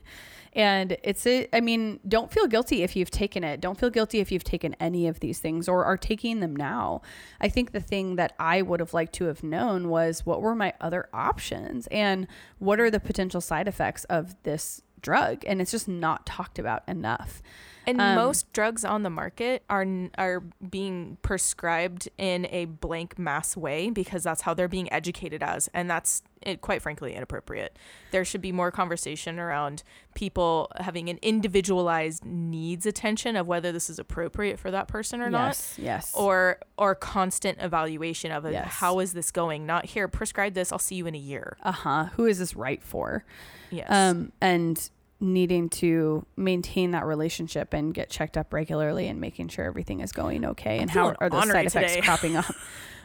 And 0.55 0.97
it's 1.03 1.27
a, 1.27 1.47
I 1.53 1.59
mean, 1.59 1.99
don't 2.07 2.31
feel 2.31 2.47
guilty 2.47 2.81
if 2.81 2.95
you've 2.95 3.11
taken 3.11 3.43
it. 3.43 3.59
Don't 3.59 3.77
feel 3.77 3.89
guilty 3.89 4.19
if 4.19 4.31
you've 4.31 4.43
taken 4.43 4.73
any 4.79 5.07
of 5.07 5.19
these 5.19 5.39
things 5.39 5.67
or 5.67 5.83
are 5.83 5.97
taking 5.97 6.39
them 6.39 6.55
now. 6.55 7.01
I 7.41 7.49
think 7.49 7.71
the 7.73 7.81
thing 7.81 8.15
that 8.15 8.33
I 8.39 8.61
would 8.61 8.79
have 8.79 8.93
liked 8.93 9.13
to 9.15 9.25
have 9.25 9.43
known 9.43 9.89
was 9.89 10.25
what 10.25 10.41
were 10.41 10.55
my 10.55 10.73
other 10.79 11.09
options 11.13 11.87
and 11.87 12.27
what 12.59 12.79
are 12.79 12.89
the 12.89 13.01
potential 13.01 13.41
side 13.41 13.67
effects 13.67 14.05
of 14.05 14.41
this 14.43 14.81
drug 15.01 15.43
and 15.45 15.61
it's 15.61 15.71
just 15.71 15.87
not 15.87 16.25
talked 16.25 16.57
about 16.57 16.83
enough. 16.87 17.43
And 17.87 18.01
Um, 18.01 18.15
most 18.15 18.51
drugs 18.53 18.83
on 18.83 19.03
the 19.03 19.09
market 19.09 19.63
are 19.69 19.85
are 20.17 20.43
being 20.69 21.17
prescribed 21.21 22.09
in 22.17 22.47
a 22.49 22.65
blank 22.65 23.19
mass 23.19 23.55
way 23.55 23.89
because 23.89 24.23
that's 24.23 24.41
how 24.41 24.53
they're 24.53 24.67
being 24.67 24.91
educated 24.91 25.43
as, 25.43 25.69
and 25.73 25.89
that's 25.89 26.23
it, 26.41 26.61
quite 26.61 26.81
frankly 26.81 27.15
inappropriate. 27.15 27.77
There 28.11 28.23
should 28.23 28.41
be 28.41 28.51
more 28.51 28.71
conversation 28.71 29.39
around 29.39 29.83
people 30.13 30.71
having 30.77 31.09
an 31.09 31.17
individualized 31.21 32.23
needs 32.23 32.85
attention 32.85 33.35
of 33.35 33.47
whether 33.47 33.71
this 33.71 33.89
is 33.89 33.99
appropriate 33.99 34.59
for 34.59 34.69
that 34.71 34.87
person 34.87 35.21
or 35.21 35.29
not, 35.29 35.47
yes, 35.47 35.75
yes. 35.79 36.13
or 36.15 36.59
or 36.77 36.95
constant 36.95 37.57
evaluation 37.61 38.31
of 38.31 38.45
it. 38.45 38.53
Yes. 38.53 38.67
How 38.67 38.99
is 38.99 39.13
this 39.13 39.31
going? 39.31 39.65
Not 39.65 39.85
here. 39.85 40.07
Prescribe 40.07 40.53
this. 40.53 40.71
I'll 40.71 40.79
see 40.79 40.95
you 40.95 41.07
in 41.07 41.15
a 41.15 41.19
year. 41.19 41.57
uh 41.63 41.71
huh. 41.71 42.05
Who 42.15 42.25
is 42.25 42.39
this 42.39 42.55
right 42.55 42.81
for? 42.83 43.25
Yes. 43.71 43.87
Um, 43.89 44.31
and 44.39 44.89
needing 45.19 45.69
to 45.69 46.25
maintain 46.35 46.91
that 46.91 47.05
relationship 47.05 47.73
and 47.73 47.93
get 47.93 48.09
checked 48.09 48.37
up 48.37 48.53
regularly 48.53 49.07
and 49.07 49.19
making 49.21 49.47
sure 49.47 49.65
everything 49.65 50.01
is 50.01 50.11
going 50.11 50.45
okay. 50.45 50.79
and 50.79 50.89
how 50.89 51.15
are 51.19 51.29
those 51.29 51.49
side 51.49 51.65
effects 51.65 51.93
today. 51.93 52.01
cropping 52.05 52.35
up? 52.35 52.53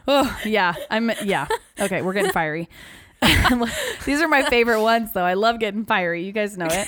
Oh 0.07 0.39
yeah, 0.45 0.73
I'm 0.89 1.11
yeah. 1.23 1.47
Okay, 1.79 2.01
we're 2.01 2.13
getting 2.13 2.31
fiery. 2.31 2.67
These 4.05 4.21
are 4.21 4.27
my 4.27 4.43
favorite 4.43 4.81
ones 4.81 5.13
though. 5.13 5.23
I 5.23 5.35
love 5.35 5.59
getting 5.59 5.85
fiery. 5.85 6.23
You 6.23 6.31
guys 6.31 6.57
know 6.57 6.67
it. 6.69 6.87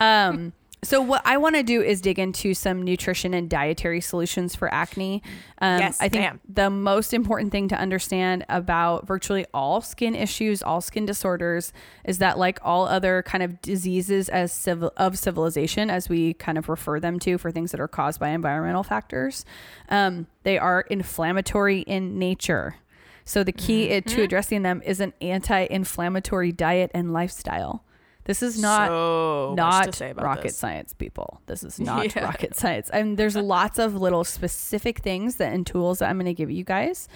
Um, 0.00 0.52
so 0.84 1.00
what 1.00 1.22
I 1.24 1.36
want 1.38 1.56
to 1.56 1.62
do 1.64 1.82
is 1.82 2.00
dig 2.00 2.18
into 2.18 2.54
some 2.54 2.82
nutrition 2.82 3.34
and 3.34 3.50
dietary 3.50 4.00
solutions 4.00 4.54
for 4.54 4.72
acne. 4.72 5.22
Um, 5.60 5.80
Yes, 5.80 5.98
I 6.00 6.08
think 6.08 6.22
ma'am. 6.22 6.40
the 6.48 6.70
most 6.70 7.12
important 7.12 7.50
thing 7.50 7.66
to 7.68 7.76
understand 7.76 8.44
about 8.48 9.06
virtually 9.06 9.46
all 9.52 9.80
skin 9.80 10.14
issues, 10.14 10.62
all 10.62 10.80
skin 10.80 11.04
disorders, 11.06 11.72
is 12.04 12.18
that 12.18 12.38
like 12.38 12.58
all 12.62 12.86
other 12.86 13.22
kind 13.22 13.42
of 13.42 13.60
diseases 13.62 14.28
as 14.28 14.52
civil 14.52 14.92
of 14.96 15.18
civilization, 15.18 15.90
as 15.90 16.08
we 16.08 16.34
kind 16.34 16.56
of 16.58 16.68
refer 16.68 17.00
them 17.00 17.18
to 17.20 17.38
for 17.38 17.50
things 17.50 17.72
that 17.72 17.80
are 17.80 17.88
caused 17.88 18.20
by 18.20 18.28
environmental 18.28 18.84
factors, 18.84 19.44
um, 19.88 20.26
they 20.44 20.58
are 20.58 20.82
inflammatory 20.90 21.80
in 21.80 22.18
nature. 22.18 22.76
So 23.24 23.42
the 23.42 23.52
key 23.52 23.88
Mm-hmm. 23.88 24.08
to 24.10 24.22
addressing 24.22 24.62
them 24.62 24.82
is 24.84 25.00
an 25.00 25.14
anti-inflammatory 25.22 26.52
diet 26.52 26.90
and 26.94 27.12
lifestyle. 27.12 27.82
This 28.24 28.42
is 28.42 28.60
not 28.60 28.88
so 28.88 29.54
not 29.56 29.84
to 29.84 29.92
say 29.92 30.10
about 30.10 30.24
rocket 30.24 30.42
this. 30.44 30.56
science 30.56 30.92
people. 30.92 31.40
This 31.46 31.62
is 31.62 31.78
not 31.90 32.14
Yeah. 32.16 32.24
rocket 32.24 32.54
science. 32.56 32.88
And 32.90 33.16
there's 33.18 33.36
lots 33.36 33.78
of 33.78 33.94
little 33.94 34.24
specific 34.24 35.00
things 35.00 35.36
that 35.36 35.52
and 35.52 35.66
tools 35.66 35.98
that 35.98 36.08
i'm 36.08 36.16
going 36.16 36.26
to 36.26 36.34
give 36.34 36.50
you 36.50 36.64
guys. 36.64 37.08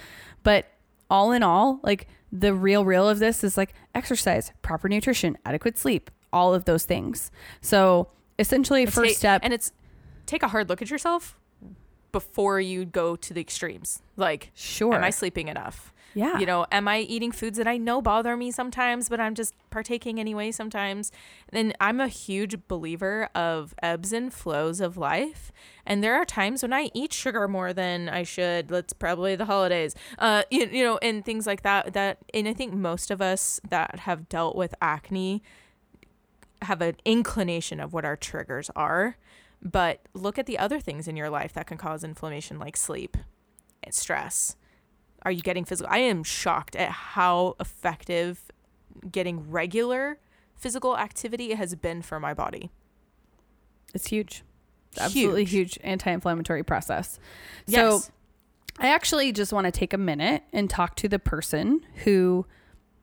But 0.43 0.65
all 1.09 1.31
in 1.31 1.41
all 1.43 1.79
like 1.83 2.07
the 2.31 2.53
real 2.53 2.85
real 2.85 3.09
of 3.09 3.17
this 3.19 3.43
is 3.43 3.57
like 3.57 3.73
exercise 3.95 4.51
proper 4.61 4.87
nutrition 4.87 5.35
adequate 5.45 5.77
sleep 5.79 6.11
all 6.31 6.53
of 6.53 6.65
those 6.65 6.85
things. 6.85 7.31
So 7.61 8.09
essentially 8.37 8.83
And 8.83 8.93
first 8.93 9.09
take- 9.09 9.17
step 9.17 9.41
and 9.43 9.51
it's 9.53 9.71
take 10.27 10.43
a 10.43 10.47
hard 10.49 10.69
look 10.69 10.81
at 10.81 10.91
yourself 10.91 11.35
before 12.11 12.59
you 12.59 12.85
go 12.85 13.15
to 13.15 13.33
the 13.33 13.41
extremes. 13.41 14.01
Like 14.15 14.51
sure. 14.53 14.93
am 14.93 15.03
i 15.03 15.09
sleeping 15.09 15.47
enough 15.47 15.91
yeah. 16.13 16.39
You 16.39 16.45
know 16.45 16.65
am 16.71 16.87
i 16.87 16.99
eating 16.99 17.31
foods 17.31 17.57
that 17.57 17.67
i 17.67 17.77
know 17.77 18.01
bother 18.01 18.35
me 18.35 18.51
sometimes 18.51 19.09
but 19.09 19.19
i'm 19.19 19.35
just 19.35 19.53
partaking 19.69 20.19
anyway 20.19 20.51
sometimes? 20.51 21.11
And 21.51 21.75
i'm 21.79 21.99
a 21.99 22.07
huge 22.07 22.67
believer 22.67 23.29
of 23.35 23.73
ebbs 23.81 24.13
and 24.13 24.33
flows 24.33 24.81
of 24.81 24.97
life. 24.97 25.51
And 25.85 26.03
there 26.03 26.15
are 26.15 26.25
times 26.25 26.61
when 26.61 26.73
i 26.73 26.89
eat 26.93 27.13
sugar 27.13 27.47
more 27.47 27.73
than 27.73 28.09
i 28.09 28.23
should. 28.23 28.71
Let's 28.71 28.93
probably 28.93 29.35
the 29.35 29.45
holidays. 29.45 29.95
Uh 30.17 30.43
you, 30.51 30.67
you 30.71 30.83
know 30.83 30.97
and 31.01 31.23
things 31.23 31.45
like 31.47 31.63
that 31.63 31.93
that 31.93 32.19
and 32.33 32.47
i 32.47 32.53
think 32.53 32.73
most 32.73 33.11
of 33.11 33.21
us 33.21 33.59
that 33.69 33.99
have 33.99 34.29
dealt 34.29 34.55
with 34.55 34.73
acne 34.81 35.43
have 36.61 36.81
an 36.81 36.95
inclination 37.05 37.79
of 37.79 37.93
what 37.93 38.05
our 38.05 38.15
triggers 38.15 38.69
are. 38.75 39.17
But 39.61 40.01
look 40.13 40.37
at 40.37 40.45
the 40.45 40.57
other 40.57 40.79
things 40.79 41.07
in 41.07 41.15
your 41.15 41.29
life 41.29 41.53
that 41.53 41.67
can 41.67 41.77
cause 41.77 42.03
inflammation 42.03 42.59
like 42.59 42.77
sleep 42.77 43.17
and 43.83 43.93
stress 43.93 44.55
are 45.23 45.31
you 45.31 45.41
getting 45.41 45.65
physical 45.65 45.91
i 45.91 45.97
am 45.97 46.23
shocked 46.23 46.75
at 46.75 46.89
how 46.89 47.55
effective 47.59 48.51
getting 49.11 49.49
regular 49.49 50.17
physical 50.55 50.97
activity 50.97 51.53
has 51.53 51.75
been 51.75 52.01
for 52.01 52.19
my 52.19 52.33
body 52.33 52.69
it's 53.93 54.07
huge 54.07 54.43
It's 54.91 55.01
absolutely 55.01 55.45
Huge. 55.45 55.75
huge 55.75 55.79
anti-inflammatory 55.83 56.63
process 56.63 57.19
yes 57.67 58.05
so 58.05 58.11
I 58.79 58.87
actually 58.87 59.33
just 59.33 59.51
want 59.51 59.65
to 59.65 59.71
take 59.71 59.93
a 59.93 59.97
minute 59.97 60.43
and 60.53 60.69
talk 60.69 60.95
to 60.97 61.09
the 61.09 61.19
person 61.19 61.81
who 62.05 62.45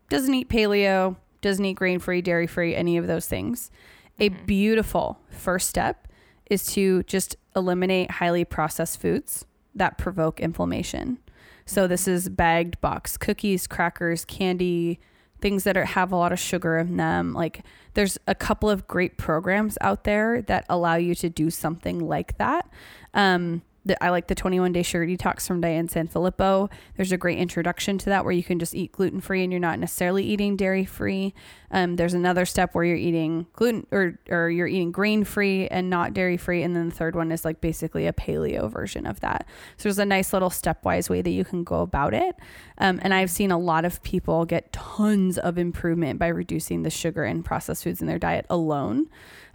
doesn't 0.09 0.33
eat 0.33 0.49
paleo, 0.49 1.17
doesn't 1.43 1.65
eat 1.65 1.75
grain 1.75 1.99
free, 1.99 2.23
dairy 2.23 2.47
free, 2.47 2.75
any 2.75 2.97
of 2.97 3.07
those 3.07 3.27
things. 3.27 3.71
A 4.19 4.31
mm-hmm. 4.31 4.47
beautiful 4.47 5.21
first 5.29 5.69
step 5.69 6.09
is 6.51 6.65
to 6.73 7.03
just 7.03 7.37
eliminate 7.55 8.13
highly 8.13 8.45
processed 8.45 9.01
foods 9.01 9.45
that 9.75 9.99
provoke 9.99 10.41
inflammation. 10.41 11.19
So 11.67 11.87
this 11.87 12.09
is 12.09 12.29
bagged 12.29 12.81
box 12.81 13.17
cookies, 13.17 13.67
crackers, 13.67 14.25
candy, 14.25 15.01
things 15.41 15.65
that 15.65 15.77
are, 15.77 15.85
have 15.85 16.13
a 16.13 16.17
lot 16.17 16.33
of 16.33 16.39
sugar 16.39 16.79
in 16.79 16.97
them. 16.97 17.35
Like 17.35 17.63
there's 17.95 18.19
a 18.27 18.35
couple 18.35 18.71
of 18.71 18.87
great 18.87 19.19
programs 19.19 19.77
out 19.81 20.05
there 20.05 20.43
that 20.43 20.65
allow 20.69 20.95
you 20.95 21.15
to 21.17 21.29
do 21.29 21.51
something 21.51 21.99
like 21.99 22.39
that. 22.39 22.69
Um, 23.13 23.63
the, 23.87 24.03
I 24.03 24.11
like 24.11 24.27
the 24.27 24.35
21 24.35 24.73
day 24.73 24.83
sugar 24.83 25.07
detox 25.07 25.47
from 25.47 25.61
Diane 25.61 25.89
Sanfilippo. 25.89 26.71
There's 26.97 27.13
a 27.13 27.17
great 27.17 27.39
introduction 27.39 27.99
to 27.99 28.07
that 28.07 28.25
where 28.25 28.33
you 28.33 28.43
can 28.43 28.59
just 28.59 28.75
eat 28.75 28.93
gluten 28.93 29.21
free 29.21 29.43
and 29.43 29.53
you're 29.53 29.61
not 29.61 29.79
necessarily 29.79 30.25
eating 30.25 30.57
dairy 30.57 30.85
free. 30.85 31.35
Um, 31.71 31.97
there's 31.97 32.15
another 32.15 32.45
step 32.45 32.75
where 32.75 32.85
you're 32.85 32.97
eating 32.97 33.47
gluten 33.53 33.87
or, 33.91 34.19
or 34.29 34.51
you're 34.51 34.67
eating 34.67 34.93
grain 34.93 35.25
free 35.25 35.69
and 35.69 35.89
not 35.89 36.15
dairy 36.15 36.37
free. 36.37 36.63
And 36.63 36.75
then 36.75 36.89
the 36.89 36.95
third 36.95 37.15
one 37.15 37.33
is 37.33 37.45
like 37.45 37.61
basically 37.61 38.07
a 38.07 38.13
paleo 38.13 38.71
version 38.71 39.07
of 39.07 39.21
that. 39.21 39.47
So 39.77 39.85
there's 39.85 39.99
a 39.99 40.05
nice 40.05 40.33
little 40.33 40.51
stepwise 40.51 41.09
way 41.09 41.23
that 41.23 41.31
you 41.31 41.45
can 41.45 41.65
go 41.65 41.81
about 41.81 42.15
it. 42.15 42.37
Um, 42.79 43.01
and 43.03 43.15
I've 43.15 43.31
seen 43.31 43.51
a 43.51 43.59
lot 43.59 43.85
of 43.85 44.03
people 44.03 44.45
get 44.45 44.73
tons 44.73 45.39
of 45.39 45.59
improvement 45.59 46.19
by 46.19 46.29
reducing 46.29 46.83
the 46.83 46.91
sugar 46.91 47.25
and 47.25 47.45
processed 47.45 47.85
foods 47.85 48.01
in 48.01 48.07
their 48.07 48.19
diet 48.19 48.47
alone. 48.51 49.09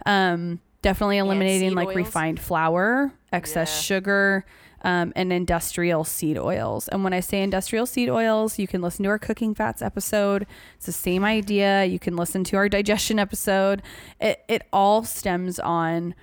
Um, 0.06 0.60
definitely 0.82 1.18
eliminating 1.18 1.74
like 1.74 1.88
oils. 1.88 1.96
refined 1.96 2.40
flour, 2.40 3.12
excess 3.32 3.70
Yeah. 3.74 3.80
sugar, 3.80 4.44
um, 4.84 5.12
and 5.14 5.32
industrial 5.32 6.02
seed 6.02 6.36
oils. 6.36 6.88
And 6.88 7.04
when 7.04 7.12
I 7.12 7.20
say 7.20 7.40
industrial 7.42 7.86
seed 7.86 8.10
oils, 8.10 8.58
you 8.58 8.66
can 8.66 8.82
listen 8.82 9.04
to 9.04 9.08
our 9.10 9.18
cooking 9.18 9.54
fats 9.54 9.80
episode. 9.80 10.44
It's 10.76 10.86
the 10.86 10.92
same 10.92 11.24
idea. 11.24 11.84
You 11.84 12.00
can 12.00 12.16
listen 12.16 12.42
to 12.44 12.56
our 12.56 12.68
digestion 12.68 13.18
episode. 13.20 13.80
It, 14.20 14.42
it 14.48 14.62
all 14.72 15.04
stems 15.04 15.60
on, 15.60 16.16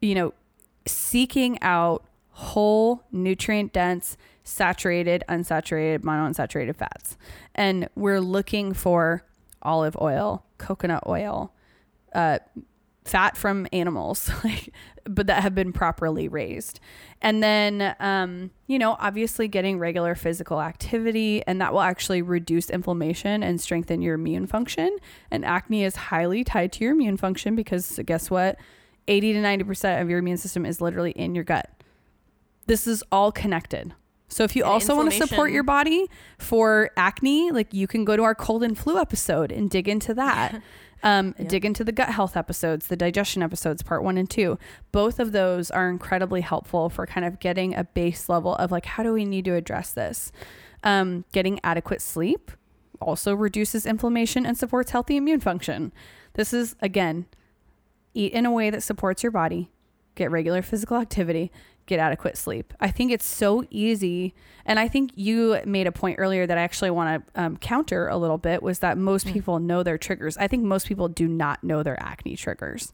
you 0.00 0.16
know, 0.16 0.34
seeking 0.86 1.56
out 1.62 2.04
whole, 2.30 3.04
nutrient 3.12 3.72
dense, 3.72 4.16
saturated, 4.42 5.22
unsaturated, 5.28 6.00
monounsaturated 6.00 6.74
fats. 6.74 7.16
And 7.54 7.88
we're 7.94 8.20
looking 8.20 8.72
for 8.72 9.22
olive 9.62 9.96
oil, 10.00 10.44
coconut 10.58 11.04
oil, 11.06 11.52
uh, 12.14 12.38
fat 13.10 13.36
from 13.36 13.66
animals, 13.72 14.30
like, 14.44 14.72
but 15.04 15.26
that 15.26 15.42
have 15.42 15.54
been 15.54 15.72
properly 15.72 16.28
raised. 16.28 16.80
And 17.20 17.42
then, 17.42 17.94
um, 17.98 18.50
you 18.66 18.78
know, 18.78 18.96
obviously 18.98 19.48
getting 19.48 19.78
regular 19.78 20.14
physical 20.14 20.60
activity, 20.60 21.42
and 21.46 21.60
that 21.60 21.72
will 21.72 21.80
actually 21.80 22.22
reduce 22.22 22.70
inflammation 22.70 23.42
and 23.42 23.60
strengthen 23.60 24.00
your 24.00 24.14
immune 24.14 24.46
function. 24.46 24.96
And 25.30 25.44
acne 25.44 25.84
is 25.84 25.96
highly 25.96 26.44
tied 26.44 26.72
to 26.72 26.84
your 26.84 26.92
immune 26.92 27.16
function 27.16 27.56
because 27.56 27.98
guess 28.06 28.30
what? 28.30 28.56
80 29.08 29.32
to 29.34 29.38
90% 29.40 30.00
of 30.00 30.08
your 30.08 30.20
immune 30.20 30.36
system 30.36 30.64
is 30.64 30.80
literally 30.80 31.10
in 31.12 31.34
your 31.34 31.44
gut. 31.44 31.68
This 32.66 32.86
is 32.86 33.02
all 33.10 33.32
connected. 33.32 33.92
So 34.28 34.44
if 34.44 34.54
you 34.54 34.62
And 34.62 34.70
also 34.70 34.94
want 34.94 35.10
to 35.10 35.26
support 35.26 35.50
your 35.50 35.64
body 35.64 36.08
for 36.38 36.90
acne, 36.96 37.50
like 37.50 37.74
you 37.74 37.88
can 37.88 38.04
go 38.04 38.16
to 38.16 38.22
our 38.22 38.34
cold 38.34 38.62
and 38.62 38.78
flu 38.78 38.96
episode 38.96 39.50
and 39.50 39.68
dig 39.68 39.88
into 39.88 40.14
that. 40.14 40.62
Um, 41.02 41.34
Yeah. 41.38 41.48
Dig 41.48 41.64
into 41.64 41.82
the 41.84 41.92
gut 41.92 42.10
health 42.10 42.36
episodes, 42.36 42.88
the 42.88 42.96
digestion 42.96 43.42
episodes, 43.42 43.82
part 43.82 44.02
one 44.02 44.18
and 44.18 44.28
two. 44.28 44.58
Both 44.92 45.18
of 45.18 45.32
those 45.32 45.70
are 45.70 45.88
incredibly 45.88 46.42
helpful 46.42 46.90
for 46.90 47.06
kind 47.06 47.24
of 47.24 47.40
getting 47.40 47.74
a 47.74 47.84
base 47.84 48.28
level 48.28 48.54
of 48.56 48.70
like, 48.70 48.84
how 48.84 49.02
do 49.02 49.12
we 49.12 49.24
need 49.24 49.44
to 49.46 49.54
address 49.54 49.92
this? 49.92 50.30
Um, 50.84 51.24
getting 51.32 51.60
adequate 51.64 52.02
sleep 52.02 52.50
also 53.00 53.34
reduces 53.34 53.86
inflammation 53.86 54.44
and 54.44 54.58
supports 54.58 54.90
healthy 54.90 55.16
immune 55.16 55.40
function. 55.40 55.92
This 56.34 56.52
is, 56.52 56.76
again, 56.80 57.26
eat 58.12 58.32
in 58.32 58.44
a 58.44 58.52
way 58.52 58.68
that 58.70 58.82
supports 58.82 59.22
your 59.22 59.32
body, 59.32 59.70
get 60.14 60.30
regular 60.30 60.60
physical 60.62 60.98
activity, 60.98 61.50
get 61.90 61.98
adequate 62.00 62.36
sleep. 62.38 62.72
I 62.80 62.90
think 62.90 63.12
it's 63.12 63.26
so 63.26 63.64
easy. 63.70 64.34
And 64.64 64.78
I 64.78 64.88
think 64.88 65.10
you 65.16 65.58
made 65.66 65.86
a 65.86 65.92
point 65.92 66.18
earlier 66.18 66.46
that 66.46 66.56
I 66.56 66.62
actually 66.62 66.90
want 66.90 67.24
to 67.34 67.40
um, 67.42 67.56
counter 67.58 68.08
a 68.08 68.16
little 68.16 68.38
bit 68.38 68.62
was 68.62 68.78
that 68.78 68.96
most 68.96 69.26
Hmm. 69.26 69.32
people 69.34 69.58
know 69.58 69.82
their 69.82 69.98
triggers. 69.98 70.36
I 70.38 70.46
think 70.48 70.62
most 70.64 70.86
people 70.86 71.08
do 71.08 71.28
not 71.28 71.62
know 71.62 71.82
their 71.82 72.00
acne 72.02 72.36
triggers. 72.36 72.92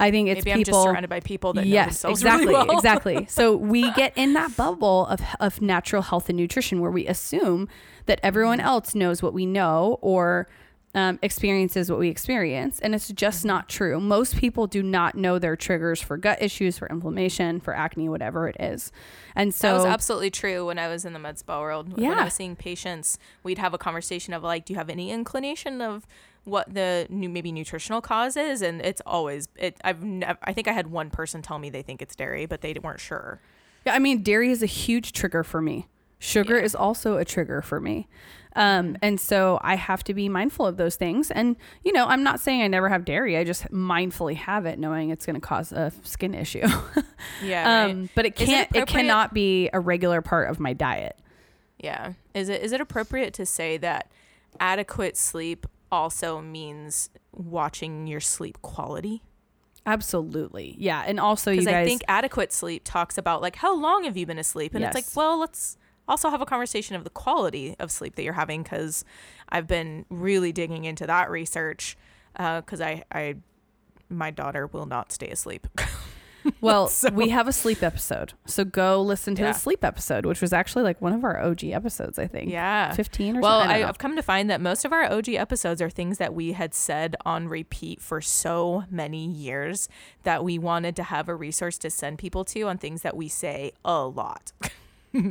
I 0.00 0.10
think 0.10 0.28
it's 0.28 0.38
maybe 0.44 0.52
i'm 0.52 0.58
just 0.58 0.70
people. 0.70 0.82
surrounded 0.82 1.08
by 1.08 1.20
people 1.20 1.52
that 1.52 1.66
yes, 1.66 2.04
exactly, 2.04 2.48
really 2.48 2.66
well. 2.66 2.76
exactly. 2.76 3.26
So 3.30 3.56
we 3.56 3.92
get 3.92 4.12
in 4.16 4.32
that 4.34 4.56
bubble 4.56 5.06
of 5.06 5.20
of 5.38 5.62
natural 5.62 6.02
health 6.02 6.28
and 6.28 6.36
nutrition 6.36 6.80
where 6.80 6.90
we 6.90 7.06
assume 7.06 7.68
that 8.06 8.18
everyone 8.22 8.58
Mm-hmm. 8.58 8.66
else 8.66 8.94
knows 8.96 9.22
what 9.22 9.32
we 9.32 9.46
know 9.46 9.98
or 10.02 10.48
um, 10.94 11.18
experiences 11.22 11.90
what 11.90 11.98
we 11.98 12.08
experience. 12.08 12.78
And 12.80 12.94
it's 12.94 13.08
just 13.08 13.40
Mm-hmm. 13.40 13.48
not 13.48 13.68
true. 13.68 13.98
Most 14.00 14.36
people 14.36 14.66
do 14.66 14.82
not 14.82 15.14
know 15.16 15.38
their 15.38 15.56
triggers 15.56 16.00
for 16.00 16.16
gut 16.16 16.40
issues, 16.42 16.78
for 16.78 16.86
inflammation, 16.88 17.60
for 17.60 17.74
acne, 17.74 18.08
whatever 18.08 18.48
it 18.48 18.56
is. 18.60 18.92
And 19.34 19.52
so, 19.54 19.68
that 19.68 19.74
was 19.74 19.84
absolutely 19.86 20.30
true 20.30 20.66
when 20.66 20.78
I 20.78 20.88
was 20.88 21.04
in 21.04 21.12
the 21.12 21.18
med 21.18 21.38
spa 21.38 21.60
world. 21.60 21.92
When 21.92 22.04
Yeah. 22.04 22.20
I 22.20 22.24
was 22.24 22.34
seeing 22.34 22.54
patients, 22.56 23.18
we'd 23.42 23.58
have 23.58 23.74
a 23.74 23.78
conversation 23.78 24.32
of 24.34 24.42
like, 24.42 24.64
do 24.66 24.72
you 24.72 24.76
have 24.78 24.88
any 24.90 25.10
inclination 25.10 25.80
of 25.80 26.06
what 26.44 26.72
the 26.72 27.06
new 27.10 27.28
maybe 27.28 27.50
nutritional 27.50 28.00
cause 28.00 28.36
is? 28.36 28.62
And 28.62 28.80
it's 28.82 29.02
always 29.04 29.48
it. 29.56 29.78
I've 29.82 30.02
nev- 30.04 30.38
I 30.44 30.52
think 30.52 30.68
I 30.68 30.72
had 30.72 30.88
one 30.88 31.10
person 31.10 31.42
tell 31.42 31.58
me 31.58 31.70
they 31.70 31.82
think 31.82 32.02
it's 32.02 32.14
dairy, 32.14 32.46
but 32.46 32.60
they 32.60 32.74
weren't 32.82 33.00
sure. 33.00 33.40
yeah, 33.84 33.94
I 33.94 33.98
mean, 33.98 34.22
dairy 34.22 34.50
is 34.50 34.62
a 34.62 34.66
huge 34.66 35.12
trigger 35.12 35.42
for 35.42 35.60
me. 35.60 35.88
Sugar 36.18 36.56
Yeah. 36.58 36.64
is 36.64 36.74
also 36.74 37.16
a 37.18 37.24
trigger 37.24 37.60
for 37.62 37.80
me. 37.80 38.08
Um, 38.56 38.96
and 39.02 39.18
so 39.20 39.58
I 39.62 39.74
have 39.74 40.04
to 40.04 40.14
be 40.14 40.28
mindful 40.28 40.64
of 40.64 40.76
those 40.76 40.94
things. 40.94 41.30
And, 41.32 41.56
you 41.82 41.92
know, 41.92 42.06
I'm 42.06 42.22
not 42.22 42.38
saying 42.38 42.62
I 42.62 42.68
never 42.68 42.88
have 42.88 43.04
dairy. 43.04 43.36
I 43.36 43.42
just 43.42 43.64
mindfully 43.72 44.36
have 44.36 44.64
it 44.64 44.78
knowing 44.78 45.10
it's 45.10 45.26
going 45.26 45.34
to 45.34 45.40
cause 45.40 45.72
a 45.72 45.92
skin 46.02 46.34
issue. 46.34 46.66
Yeah. 47.42 47.84
right? 47.84 47.90
um, 47.90 48.10
but 48.14 48.26
it 48.26 48.36
can't, 48.36 48.68
it, 48.70 48.76
appropriate- 48.76 48.86
cannot 48.88 49.34
be 49.34 49.68
a 49.72 49.80
regular 49.80 50.22
part 50.22 50.50
of 50.50 50.60
my 50.60 50.72
diet. 50.72 51.18
Yeah. 51.78 52.12
Is 52.32 52.48
it 52.48 52.62
is 52.62 52.72
it 52.72 52.80
appropriate 52.80 53.34
to 53.34 53.44
say 53.46 53.76
that 53.78 54.10
adequate 54.60 55.16
sleep 55.16 55.66
also 55.90 56.40
means 56.40 57.10
watching 57.32 58.06
your 58.06 58.20
sleep 58.20 58.60
quality? 58.62 59.22
Absolutely. 59.86 60.76
Yeah. 60.78 61.02
And 61.06 61.18
also 61.20 61.50
you 61.50 61.58
Because 61.60 61.72
guys, 61.72 61.84
I 61.86 61.88
think 61.88 62.02
adequate 62.08 62.52
sleep 62.52 62.82
talks 62.84 63.18
about 63.18 63.42
like 63.42 63.56
how 63.56 63.76
long 63.78 64.04
have 64.04 64.16
you 64.16 64.26
been 64.26 64.38
asleep, 64.38 64.74
and 64.74 64.84
it's 64.84 64.94
like, 64.94 65.06
well, 65.14 65.38
let's 65.38 65.76
also 66.08 66.30
have 66.30 66.40
a 66.40 66.46
conversation 66.46 66.96
of 66.96 67.04
the 67.04 67.10
quality 67.10 67.76
of 67.78 67.90
sleep 67.90 68.14
that 68.16 68.22
you're 68.22 68.32
having 68.34 68.62
because 68.62 69.04
I've 69.48 69.66
been 69.66 70.04
really 70.10 70.52
digging 70.52 70.84
into 70.84 71.06
that 71.06 71.30
research 71.30 71.96
uh, 72.36 72.60
because 72.60 72.80
I 72.80 73.04
I 73.12 73.36
my 74.08 74.30
daughter 74.30 74.66
will 74.66 74.86
not 74.86 75.12
stay 75.12 75.28
asleep. 75.28 75.66
Well, 76.60 76.88
So- 76.88 77.08
we 77.08 77.30
have 77.30 77.48
a 77.48 77.54
sleep 77.54 77.82
episode. 77.82 78.34
So 78.44 78.66
go 78.66 79.00
listen 79.00 79.34
to 79.36 79.40
Yeah. 79.42 79.52
the 79.52 79.58
sleep 79.58 79.82
episode, 79.82 80.26
which 80.26 80.42
was 80.42 80.52
actually 80.52 80.84
like 80.84 81.00
one 81.00 81.14
of 81.14 81.24
our 81.24 81.40
OG 81.42 81.64
episodes, 81.72 82.18
I 82.18 82.26
think. 82.26 82.50
yeah. 82.50 82.92
15 82.92 83.38
or 83.38 83.40
Well, 83.40 83.60
something. 83.60 83.82
I, 83.82 83.88
I've 83.88 83.96
come 83.96 84.14
to 84.16 84.22
find 84.22 84.50
that 84.50 84.60
most 84.60 84.84
of 84.84 84.92
our 84.92 85.10
OG 85.10 85.30
episodes 85.30 85.80
are 85.80 85.88
things 85.88 86.18
that 86.18 86.34
we 86.34 86.52
had 86.52 86.74
said 86.74 87.16
on 87.24 87.48
repeat 87.48 88.02
for 88.02 88.20
so 88.20 88.84
many 88.90 89.26
years 89.26 89.88
that 90.24 90.44
we 90.44 90.58
wanted 90.58 90.94
to 90.96 91.04
have 91.04 91.30
a 91.30 91.34
resource 91.34 91.78
to 91.78 91.88
send 91.88 92.18
people 92.18 92.44
to 92.44 92.60
on 92.68 92.76
things 92.76 93.00
that 93.00 93.16
we 93.16 93.26
say 93.28 93.72
a 93.82 94.02
lot. 94.04 94.52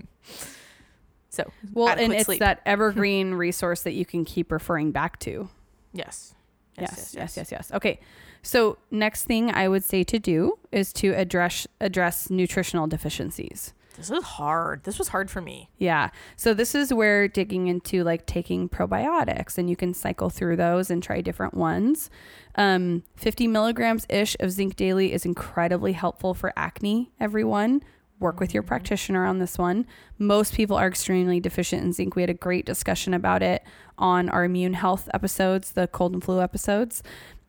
so, 1.34 1.52
well, 1.74 1.88
and 1.88 2.14
it's 2.14 2.26
sleep. 2.26 2.40
that 2.40 2.62
evergreen 2.66 3.34
resource 3.34 3.82
that 3.82 3.94
you 3.94 4.06
can 4.06 4.24
keep 4.24 4.52
referring 4.52 4.92
back 4.92 5.20
to. 5.20 5.50
yes. 5.94 6.36
Yes, 6.80 7.14
yes, 7.16 7.38
yes, 7.38 7.52
yes. 7.52 7.72
Okay. 7.72 8.00
So, 8.42 8.80
next 8.90 9.26
thing 9.26 9.52
I 9.52 9.68
would 9.68 9.84
say 9.84 10.04
to 10.06 10.18
do 10.18 10.58
is 10.72 10.92
to 10.94 11.10
address 11.10 11.68
address 11.80 12.32
nutritional 12.32 12.88
deficiencies. 12.88 13.74
This 13.96 14.10
is 14.10 14.24
hard. 14.24 14.84
This 14.84 14.98
was 14.98 15.10
hard 15.10 15.30
for 15.30 15.40
me. 15.40 15.70
Yeah. 15.78 16.10
So 16.36 16.54
this 16.56 16.74
is 16.74 16.92
where 16.92 17.28
digging 17.28 17.68
into 17.68 18.04
like 18.04 18.26
taking 18.26 18.68
probiotics 18.68 19.58
and 19.60 19.70
you 19.70 19.76
can 19.76 19.94
cycle 19.94 20.32
through 20.32 20.56
those 20.56 20.90
and 20.90 21.02
try 21.04 21.22
different 21.22 21.54
ones. 21.54 22.10
Um, 22.56 23.04
50 23.18 23.48
milligrams 23.48 24.08
ish 24.10 24.36
of 24.40 24.50
zinc 24.52 24.76
daily 24.76 25.14
is 25.14 25.26
incredibly 25.26 25.94
helpful 25.94 26.34
for 26.34 26.52
acne, 26.56 27.12
everyone. 27.20 27.84
Work 28.24 28.40
with 28.40 28.54
your 28.54 28.64
practitioner 28.64 29.26
on 29.26 29.40
this 29.40 29.58
one. 29.58 29.86
Most 30.18 30.54
people 30.54 30.78
are 30.78 30.88
extremely 30.88 31.42
deficient 31.42 31.84
in 31.84 31.92
zinc. 31.92 32.16
We 32.16 32.22
had 32.22 32.30
a 32.30 32.34
great 32.34 32.66
discussion 32.66 33.14
about 33.14 33.44
it 33.44 33.64
on 33.98 34.30
our 34.30 34.46
immune 34.46 34.76
health 34.76 35.10
episodes, 35.14 35.74
the 35.74 35.90
cold 35.90 36.14
and 36.14 36.24
flu 36.24 36.40
episodes. 36.40 37.04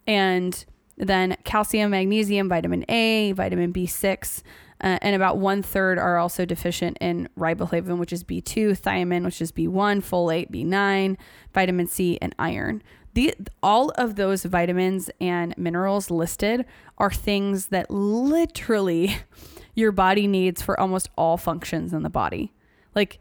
And 0.05 0.65
then 0.97 1.37
calcium, 1.45 1.93
magnesium, 1.93 2.49
vitamin 2.49 2.85
A, 2.89 3.31
vitamin 3.31 3.73
B6, 3.73 4.43
uh, 4.81 4.99
and 5.01 5.15
about 5.15 5.39
one 5.39 5.63
third 5.63 5.97
are 5.97 6.19
also 6.19 6.45
deficient 6.45 6.99
in 7.01 7.29
riboflavin, 7.39 7.99
which 7.99 8.13
is 8.13 8.25
B2, 8.25 8.77
thiamine, 8.77 9.25
which 9.25 9.41
is 9.41 9.53
B1, 9.53 10.03
folate, 10.03 10.51
B9, 10.51 11.17
vitamin 11.53 11.87
C, 11.87 12.19
and 12.21 12.35
iron. 12.37 12.83
The, 13.13 13.33
all 13.63 13.91
of 13.91 14.17
those 14.17 14.43
vitamins 14.43 15.09
and 15.21 15.57
minerals 15.57 16.11
listed 16.11 16.67
are 16.99 17.13
things 17.13 17.69
that 17.69 17.93
literally 17.93 19.19
your 19.75 19.93
body 19.93 20.27
needs 20.27 20.63
for 20.63 20.79
almost 20.79 21.09
all 21.17 21.37
functions 21.37 21.93
in 21.93 22.03
the 22.03 22.11
body. 22.11 22.53
Like, 22.95 23.19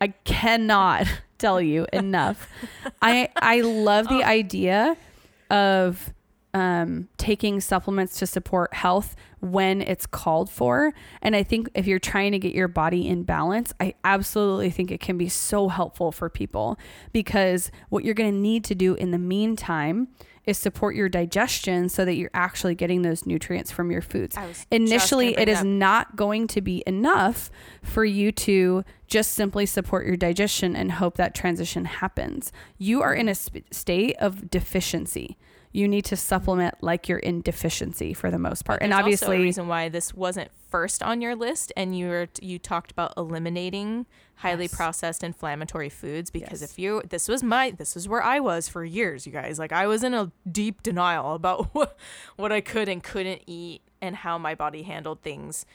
I 0.00 0.08
cannot 0.24 1.06
tell 1.38 1.60
you 1.60 1.86
enough. 1.92 2.48
I 3.02 3.28
I 3.36 3.60
love 3.60 4.08
the 4.08 4.24
idea 4.24 4.96
of 5.50 6.12
um, 6.54 7.08
taking 7.16 7.60
supplements 7.60 8.18
to 8.20 8.26
support 8.26 8.72
health 8.74 9.16
when 9.40 9.82
it's 9.82 10.06
called 10.06 10.48
for. 10.48 10.94
And 11.20 11.34
I 11.34 11.42
think 11.42 11.68
if 11.74 11.86
you're 11.86 11.98
trying 11.98 12.32
to 12.32 12.38
get 12.38 12.54
your 12.54 12.68
body 12.68 13.06
in 13.08 13.24
balance, 13.24 13.74
I 13.80 13.94
absolutely 14.04 14.70
think 14.70 14.92
it 14.92 15.00
can 15.00 15.18
be 15.18 15.28
so 15.28 15.68
helpful 15.68 16.12
for 16.12 16.30
people 16.30 16.78
because 17.12 17.72
what 17.88 18.04
you're 18.04 18.14
going 18.14 18.32
to 18.32 18.38
need 18.38 18.64
to 18.64 18.74
do 18.74 18.94
in 18.94 19.10
the 19.10 19.18
meantime 19.18 20.08
is 20.46 20.58
support 20.58 20.94
your 20.94 21.08
digestion 21.08 21.88
so 21.88 22.04
that 22.04 22.14
you're 22.14 22.30
actually 22.34 22.74
getting 22.74 23.02
those 23.02 23.24
nutrients 23.26 23.70
from 23.70 23.90
your 23.90 24.02
foods. 24.02 24.36
I 24.36 24.46
was 24.46 24.56
just 24.58 24.66
Initially, 24.70 25.36
it 25.36 25.48
is 25.48 25.60
up- 25.60 25.66
not 25.66 26.16
going 26.16 26.46
to 26.48 26.60
be 26.60 26.82
enough 26.86 27.50
for 27.82 28.04
you 28.04 28.30
to 28.32 28.84
just 29.06 29.32
simply 29.32 29.66
support 29.66 30.06
your 30.06 30.16
digestion 30.16 30.76
and 30.76 30.92
hope 30.92 31.16
that 31.16 31.34
transition 31.34 31.84
happens. 31.86 32.52
You 32.78 33.02
are 33.02 33.14
in 33.14 33.28
a 33.28 33.34
sp- 33.36 33.64
state 33.70 34.16
of 34.18 34.50
deficiency. 34.50 35.36
You 35.74 35.88
need 35.88 36.04
to 36.06 36.16
supplement 36.16 36.76
like 36.82 37.08
you're 37.08 37.18
in 37.18 37.42
deficiency 37.42 38.14
for 38.14 38.30
the 38.30 38.38
most 38.38 38.64
part. 38.64 38.78
But 38.80 38.84
And 38.84 38.92
there's 38.92 38.98
also 38.98 39.06
a 39.06 39.28
obviously, 39.28 39.38
reason 39.44 39.66
why 39.68 39.88
this 39.88 40.14
wasn't 40.14 40.50
first 40.70 41.02
on 41.02 41.20
your 41.20 41.34
list, 41.34 41.72
and 41.76 41.98
you 41.98 42.06
were 42.08 42.28
you 42.40 42.58
talked 42.60 42.90
about 42.92 43.12
eliminating 43.16 44.06
highly 44.36 44.64
Yes. 44.64 44.74
processed 44.74 45.22
inflammatory 45.24 45.88
foods 45.88 46.30
because 46.30 46.60
Yes. 46.62 46.70
if 46.72 46.78
you 46.78 47.02
this 47.08 47.26
was 47.28 47.42
my 47.42 47.72
this 47.72 47.96
is 47.96 48.08
where 48.08 48.22
I 48.22 48.38
was 48.40 48.68
for 48.68 48.84
years, 48.84 49.26
you 49.26 49.32
guys. 49.32 49.58
Like 49.58 49.72
I 49.72 49.86
was 49.88 50.04
in 50.04 50.14
a 50.14 50.30
deep 50.50 50.82
denial 50.82 51.34
about 51.34 51.68
what 51.74 51.98
what 52.36 52.52
I 52.52 52.60
could 52.60 52.88
and 52.88 53.02
couldn't 53.02 53.42
eat 53.46 53.82
and 54.00 54.16
how 54.16 54.38
my 54.38 54.54
body 54.54 54.82
handled 54.84 55.22
things. 55.22 55.66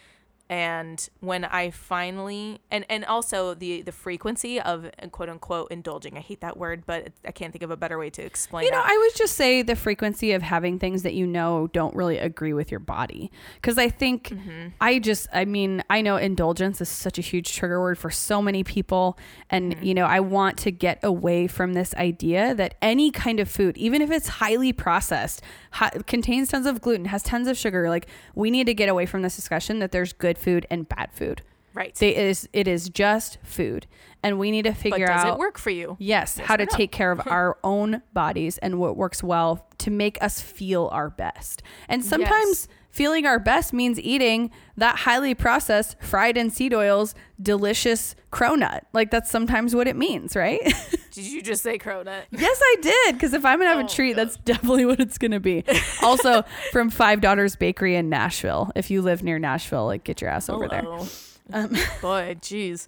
And 0.49 1.07
when 1.19 1.45
I 1.45 1.69
finally 1.69 2.59
and 2.71 2.85
and 2.89 3.05
also 3.05 3.53
the 3.53 3.83
the 3.83 3.91
frequency 3.91 4.59
of 4.59 4.89
quote 5.11 5.29
unquote 5.29 5.71
indulging. 5.71 6.17
I 6.17 6.21
hate 6.21 6.41
that 6.41 6.57
word, 6.57 6.83
but 6.87 7.09
I 7.23 7.31
can't 7.31 7.53
think 7.53 7.61
of 7.63 7.69
a 7.71 7.77
better 7.77 7.99
way 7.99 8.09
to 8.09 8.23
explain 8.23 8.65
you 8.65 8.71
know, 8.71 8.77
that. 8.77 8.89
I 8.91 8.97
would 8.97 9.15
just 9.15 9.35
say 9.35 9.61
the 9.61 9.75
frequency 9.75 10.31
of 10.31 10.41
having 10.41 10.79
things 10.79 11.03
that 11.03 11.13
you 11.13 11.27
know 11.27 11.67
don't 11.67 11.95
really 11.95 12.17
agree 12.17 12.53
with 12.53 12.71
your 12.71 12.79
body. 12.79 13.31
Because 13.55 13.77
I 13.77 13.89
think, 13.89 14.29
Mm-hmm. 14.29 14.69
I 14.81 14.99
just, 14.99 15.27
I 15.33 15.45
mean, 15.45 15.83
I 15.89 16.01
know 16.01 16.15
indulgence 16.17 16.81
is 16.81 16.89
such 16.89 17.17
a 17.17 17.21
huge 17.21 17.55
trigger 17.55 17.79
word 17.81 17.97
for 17.97 18.09
so 18.09 18.41
many 18.41 18.63
people. 18.63 19.17
And, 19.49 19.75
Mm-hmm. 19.75 19.83
you 19.83 19.93
know, 19.93 20.05
I 20.05 20.19
want 20.19 20.57
to 20.59 20.71
get 20.71 20.99
away 21.03 21.47
from 21.47 21.73
this 21.73 21.93
idea 21.95 22.55
that 22.55 22.75
any 22.81 23.11
kind 23.11 23.39
of 23.39 23.49
food, 23.49 23.77
even 23.77 24.01
if 24.01 24.09
it's 24.09 24.27
highly 24.27 24.73
processed, 24.73 25.41
hi- 25.71 25.91
contains 26.07 26.49
tons 26.49 26.65
of 26.65 26.81
gluten, 26.81 27.05
has 27.05 27.23
tons 27.23 27.47
of 27.47 27.57
sugar, 27.57 27.89
like 27.89 28.07
we 28.35 28.49
need 28.51 28.65
to 28.67 28.73
get 28.73 28.89
away 28.89 29.05
from 29.05 29.21
this 29.21 29.35
discussion 29.35 29.79
that 29.79 29.91
there's 29.91 30.13
good 30.13 30.37
food 30.37 30.65
and 30.69 30.87
bad 30.89 31.11
food. 31.13 31.41
right. 31.73 31.93
They, 31.95 32.15
it, 32.15 32.25
is, 32.25 32.49
it 32.53 32.67
is 32.67 32.89
just 32.89 33.37
food. 33.43 33.85
And 34.21 34.37
we 34.37 34.51
need 34.51 34.63
to 34.63 34.71
but 34.71 34.77
figure 34.79 35.07
does 35.07 35.23
out 35.23 35.33
it 35.35 35.39
work 35.39 35.57
for 35.57 35.69
you? 35.69 35.95
Yes, 35.97 36.35
Yes 36.37 36.45
how 36.47 36.57
to 36.57 36.65
no? 36.65 36.75
take 36.75 36.91
care 36.91 37.11
of 37.11 37.21
our 37.27 37.57
own 37.63 38.01
bodies 38.13 38.57
and 38.57 38.77
what 38.79 38.97
works 38.97 39.23
well 39.23 39.65
to 39.77 39.89
make 39.91 40.21
us 40.21 40.41
feel 40.41 40.89
our 40.91 41.09
best. 41.09 41.63
And 41.87 42.03
sometimes 42.03 42.31
Yes. 42.31 42.67
Feeling 42.99 43.25
our 43.25 43.39
best 43.39 43.71
means 43.71 43.97
eating 43.97 44.51
that 44.75 44.97
highly 44.97 45.33
processed, 45.33 45.95
fried 46.01 46.35
in 46.35 46.49
seed 46.49 46.73
oils, 46.73 47.15
delicious 47.41 48.13
cronut. 48.29 48.81
Like 48.91 49.09
that's 49.09 49.31
sometimes 49.31 49.73
what 49.73 49.87
it 49.87 49.95
means, 49.95 50.35
right? 50.35 50.59
Did 51.11 51.25
you 51.25 51.41
just 51.41 51.63
say 51.63 51.77
cronut? 51.77 52.23
yes, 52.29 52.59
I 52.61 52.75
did. 52.81 53.13
Because 53.15 53.33
if 53.33 53.45
I'm 53.45 53.57
gonna 53.59 53.69
have 53.69 53.79
Oh, 53.79 53.85
a 53.85 53.87
treat, 53.87 54.17
that's 54.17 54.35
definitely 54.35 54.85
what 54.85 54.99
it's 54.99 55.17
gonna 55.17 55.39
be. 55.39 55.63
also, 56.03 56.43
from 56.73 56.89
Five 56.89 57.21
Daughters 57.21 57.55
Bakery 57.55 57.95
in 57.95 58.09
Nashville. 58.09 58.69
If 58.75 58.91
you 58.91 59.01
live 59.01 59.23
near 59.23 59.39
Nashville, 59.39 59.85
like 59.85 60.03
get 60.03 60.19
your 60.19 60.29
ass 60.29 60.49
over 60.49 60.67
there. 60.67 60.83
Oh, 60.85 61.07
Um, 61.51 61.69
Boy, 62.01 62.37
jeez. 62.39 62.87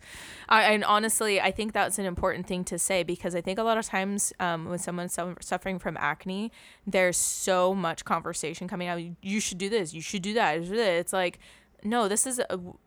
I, 0.49 0.63
and 0.63 0.83
honestly, 0.83 1.39
I 1.39 1.51
think 1.51 1.73
that's 1.73 1.97
an 1.97 2.05
important 2.05 2.47
thing 2.47 2.63
to 2.65 2.77
say 2.77 3.03
because 3.03 3.35
I 3.35 3.41
think 3.41 3.57
a 3.59 3.63
lot 3.63 3.77
of 3.77 3.85
times 3.85 4.33
um, 4.39 4.65
when 4.65 4.79
someone's 4.79 5.13
su- 5.13 5.35
suffering 5.41 5.79
from 5.79 5.97
acne, 5.97 6.51
there's 6.85 7.17
so 7.17 7.73
much 7.73 8.05
conversation 8.05 8.67
coming 8.67 8.87
out. 8.87 8.99
You 9.21 9.39
should 9.39 9.57
do 9.57 9.69
this. 9.69 9.93
You 9.93 10.01
should 10.01 10.21
do 10.21 10.33
that. 10.33 10.57
you 10.57 10.63
should 10.63 10.71
do 10.71 10.77
that." 10.77 10.93
It's 10.93 11.13
like, 11.13 11.39
no, 11.83 12.07
this 12.07 12.27
is. 12.27 12.41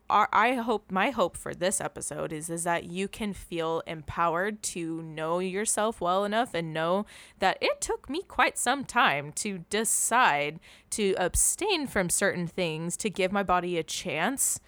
I 0.09 0.53
hope 0.53 0.91
my 0.91 1.09
hope 1.09 1.35
for 1.35 1.53
this 1.53 1.81
episode 1.81 2.31
is 2.31 2.49
is 2.49 2.63
that 2.63 2.85
you 2.85 3.07
can 3.07 3.33
feel 3.33 3.81
empowered 3.87 4.61
to 4.63 5.01
know 5.01 5.39
yourself 5.39 5.99
well 5.99 6.23
enough 6.23 6.53
and 6.53 6.73
know 6.73 7.05
that 7.39 7.57
it 7.59 7.81
took 7.81 8.09
me 8.09 8.21
quite 8.21 8.57
some 8.57 8.85
time 8.85 9.31
to 9.33 9.59
decide 9.69 10.59
to 10.91 11.15
abstain 11.17 11.87
from 11.87 12.09
certain 12.09 12.47
things 12.47 12.95
to 12.97 13.09
give 13.09 13.31
my 13.31 13.43
body 13.43 13.77
a 13.77 13.83
chance 13.83 14.59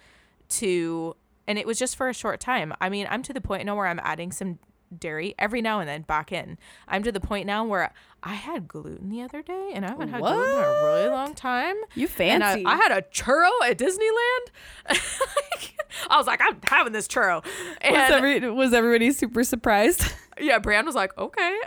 to 0.50 1.16
and 1.46 1.58
it 1.58 1.66
was 1.66 1.78
just 1.78 1.96
for 1.96 2.08
a 2.08 2.14
short 2.14 2.40
time. 2.40 2.74
I 2.80 2.88
mean, 2.90 3.06
I'm 3.08 3.22
to 3.22 3.32
the 3.32 3.40
point 3.40 3.64
now 3.64 3.74
where 3.74 3.86
I'm 3.86 4.00
adding 4.02 4.32
some 4.32 4.58
dairy 4.96 5.34
every 5.38 5.62
now 5.62 5.80
and 5.80 5.88
then 5.88 6.02
back 6.02 6.30
in. 6.32 6.58
I'm 6.86 7.02
to 7.02 7.12
the 7.12 7.20
point 7.20 7.46
now 7.46 7.64
where 7.64 7.92
I 8.22 8.34
had 8.34 8.68
gluten 8.68 9.08
the 9.08 9.22
other 9.22 9.42
day, 9.42 9.70
and 9.74 9.84
I 9.84 9.88
haven't 9.90 10.08
had 10.08 10.20
gluten 10.20 10.40
in 10.40 10.64
a 10.64 10.84
really 10.84 11.08
long 11.08 11.34
time. 11.34 11.76
You 11.94 12.08
And 12.18 12.44
I, 12.44 12.54
fancy. 12.54 12.66
I 12.66 12.76
had 12.76 12.92
a 12.92 13.02
churro 13.02 13.50
at 13.64 13.78
Disneyland. 13.78 14.48
Like, 14.88 15.74
I 16.10 16.16
was 16.18 16.26
like, 16.26 16.40
I'm 16.42 16.58
having 16.64 16.92
this 16.92 17.08
churro. 17.08 17.44
And 17.80 17.94
was, 17.94 18.10
every, 18.10 18.50
was 18.50 18.74
everybody 18.74 19.12
super 19.12 19.44
surprised? 19.44 20.12
yeah, 20.40 20.58
Brian 20.58 20.86
was 20.86 20.94
like, 20.94 21.16
okay, 21.16 21.58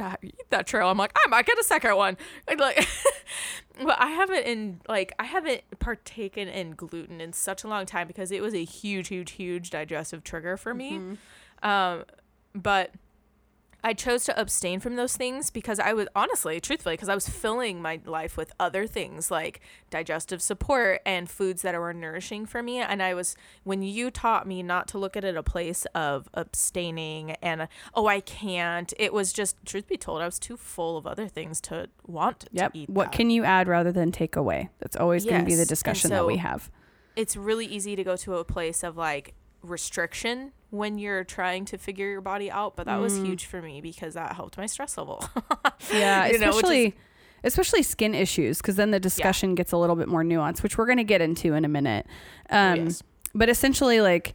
yeah, 0.00 0.16
eat 0.22 0.48
that 0.50 0.66
trail. 0.66 0.88
I'm 0.88 0.96
like, 0.96 1.12
I 1.14 1.28
might 1.28 1.44
get 1.46 1.58
a 1.58 1.62
second 1.64 1.94
one. 1.96 2.16
Like, 2.48 2.58
but 3.82 3.96
I 4.00 4.08
haven't 4.08 4.46
in 4.46 4.80
like 4.88 5.12
I 5.18 5.24
haven't 5.24 5.62
partaken 5.78 6.48
in 6.48 6.70
gluten 6.72 7.20
in 7.20 7.32
such 7.32 7.64
a 7.64 7.68
long 7.68 7.84
time 7.86 8.06
because 8.06 8.32
it 8.32 8.40
was 8.40 8.54
a 8.54 8.64
huge, 8.64 9.08
huge, 9.08 9.32
huge 9.32 9.70
digestive 9.70 10.24
trigger 10.24 10.56
for 10.56 10.72
me. 10.74 11.00
Um, 11.62 12.04
but 12.54 12.92
I 13.82 13.94
chose 13.94 14.24
to 14.24 14.38
abstain 14.40 14.80
from 14.80 14.96
those 14.96 15.16
things 15.16 15.50
because 15.50 15.78
I 15.80 15.92
was 15.92 16.06
honestly, 16.14 16.60
truthfully, 16.60 16.94
because 16.94 17.08
I 17.08 17.14
was 17.14 17.28
filling 17.28 17.80
my 17.80 18.00
life 18.04 18.36
with 18.36 18.52
other 18.60 18.86
things 18.86 19.30
like 19.30 19.60
digestive 19.90 20.42
support 20.42 21.00
and 21.06 21.28
foods 21.30 21.62
that 21.62 21.74
were 21.78 21.94
nourishing 21.94 22.46
for 22.46 22.62
me. 22.62 22.78
And 22.78 23.02
I 23.02 23.14
was, 23.14 23.36
when 23.64 23.82
you 23.82 24.10
taught 24.10 24.46
me 24.46 24.62
not 24.62 24.86
to 24.88 24.98
look 24.98 25.16
at 25.16 25.24
it 25.24 25.36
a 25.36 25.42
place 25.42 25.86
of 25.94 26.28
abstaining 26.34 27.32
and, 27.42 27.68
oh, 27.94 28.06
I 28.06 28.20
can't, 28.20 28.92
it 28.98 29.12
was 29.12 29.32
just, 29.32 29.56
truth 29.64 29.88
be 29.88 29.96
told, 29.96 30.20
I 30.22 30.26
was 30.26 30.38
too 30.38 30.56
full 30.56 30.96
of 30.96 31.06
other 31.06 31.26
things 31.28 31.60
to 31.62 31.88
want 32.06 32.46
Yep. 32.52 32.72
to 32.72 32.78
eat. 32.78 32.90
What 32.90 33.12
that. 33.12 33.12
can 33.16 33.30
you 33.30 33.44
add 33.44 33.68
rather 33.68 33.92
than 33.92 34.12
take 34.12 34.36
away? 34.36 34.68
That's 34.80 34.96
always 34.96 35.24
going 35.24 35.40
to 35.40 35.46
be 35.46 35.54
the 35.54 35.66
discussion 35.66 36.10
that 36.10 36.26
we 36.26 36.36
have. 36.36 36.70
it's 37.16 37.36
really 37.36 37.66
easy 37.66 37.96
to 37.96 38.04
go 38.04 38.16
to 38.16 38.36
a 38.36 38.44
place 38.44 38.82
of 38.82 38.96
like 38.96 39.34
restriction 39.62 40.52
when 40.70 40.98
you're 40.98 41.24
trying 41.24 41.64
to 41.66 41.76
figure 41.78 42.08
your 42.08 42.20
body 42.20 42.50
out 42.50 42.76
but 42.76 42.86
that 42.86 42.96
was 43.00 43.16
huge 43.18 43.44
for 43.46 43.60
me 43.60 43.80
because 43.80 44.14
that 44.14 44.34
helped 44.36 44.56
my 44.56 44.66
stress 44.66 44.96
level 44.96 45.24
Yeah, 45.92 46.26
You 46.28 46.38
know, 46.38 46.48
is- 46.50 46.56
especially 46.56 46.94
especially 47.42 47.82
skin 47.82 48.14
issues 48.14 48.58
because 48.58 48.76
then 48.76 48.90
the 48.90 49.00
discussion 49.00 49.54
gets 49.54 49.72
a 49.72 49.76
little 49.76 49.96
bit 49.96 50.08
more 50.08 50.22
nuanced, 50.22 50.62
which 50.62 50.76
we're 50.76 50.84
going 50.86 50.98
to 50.98 51.04
get 51.04 51.22
into 51.22 51.54
in 51.54 51.64
a 51.64 51.68
minute. 51.68 52.06
Um, 52.50 52.78
Oh, 52.80 52.82
yes. 52.84 53.02
But 53.34 53.48
essentially, 53.48 54.00
like 54.02 54.34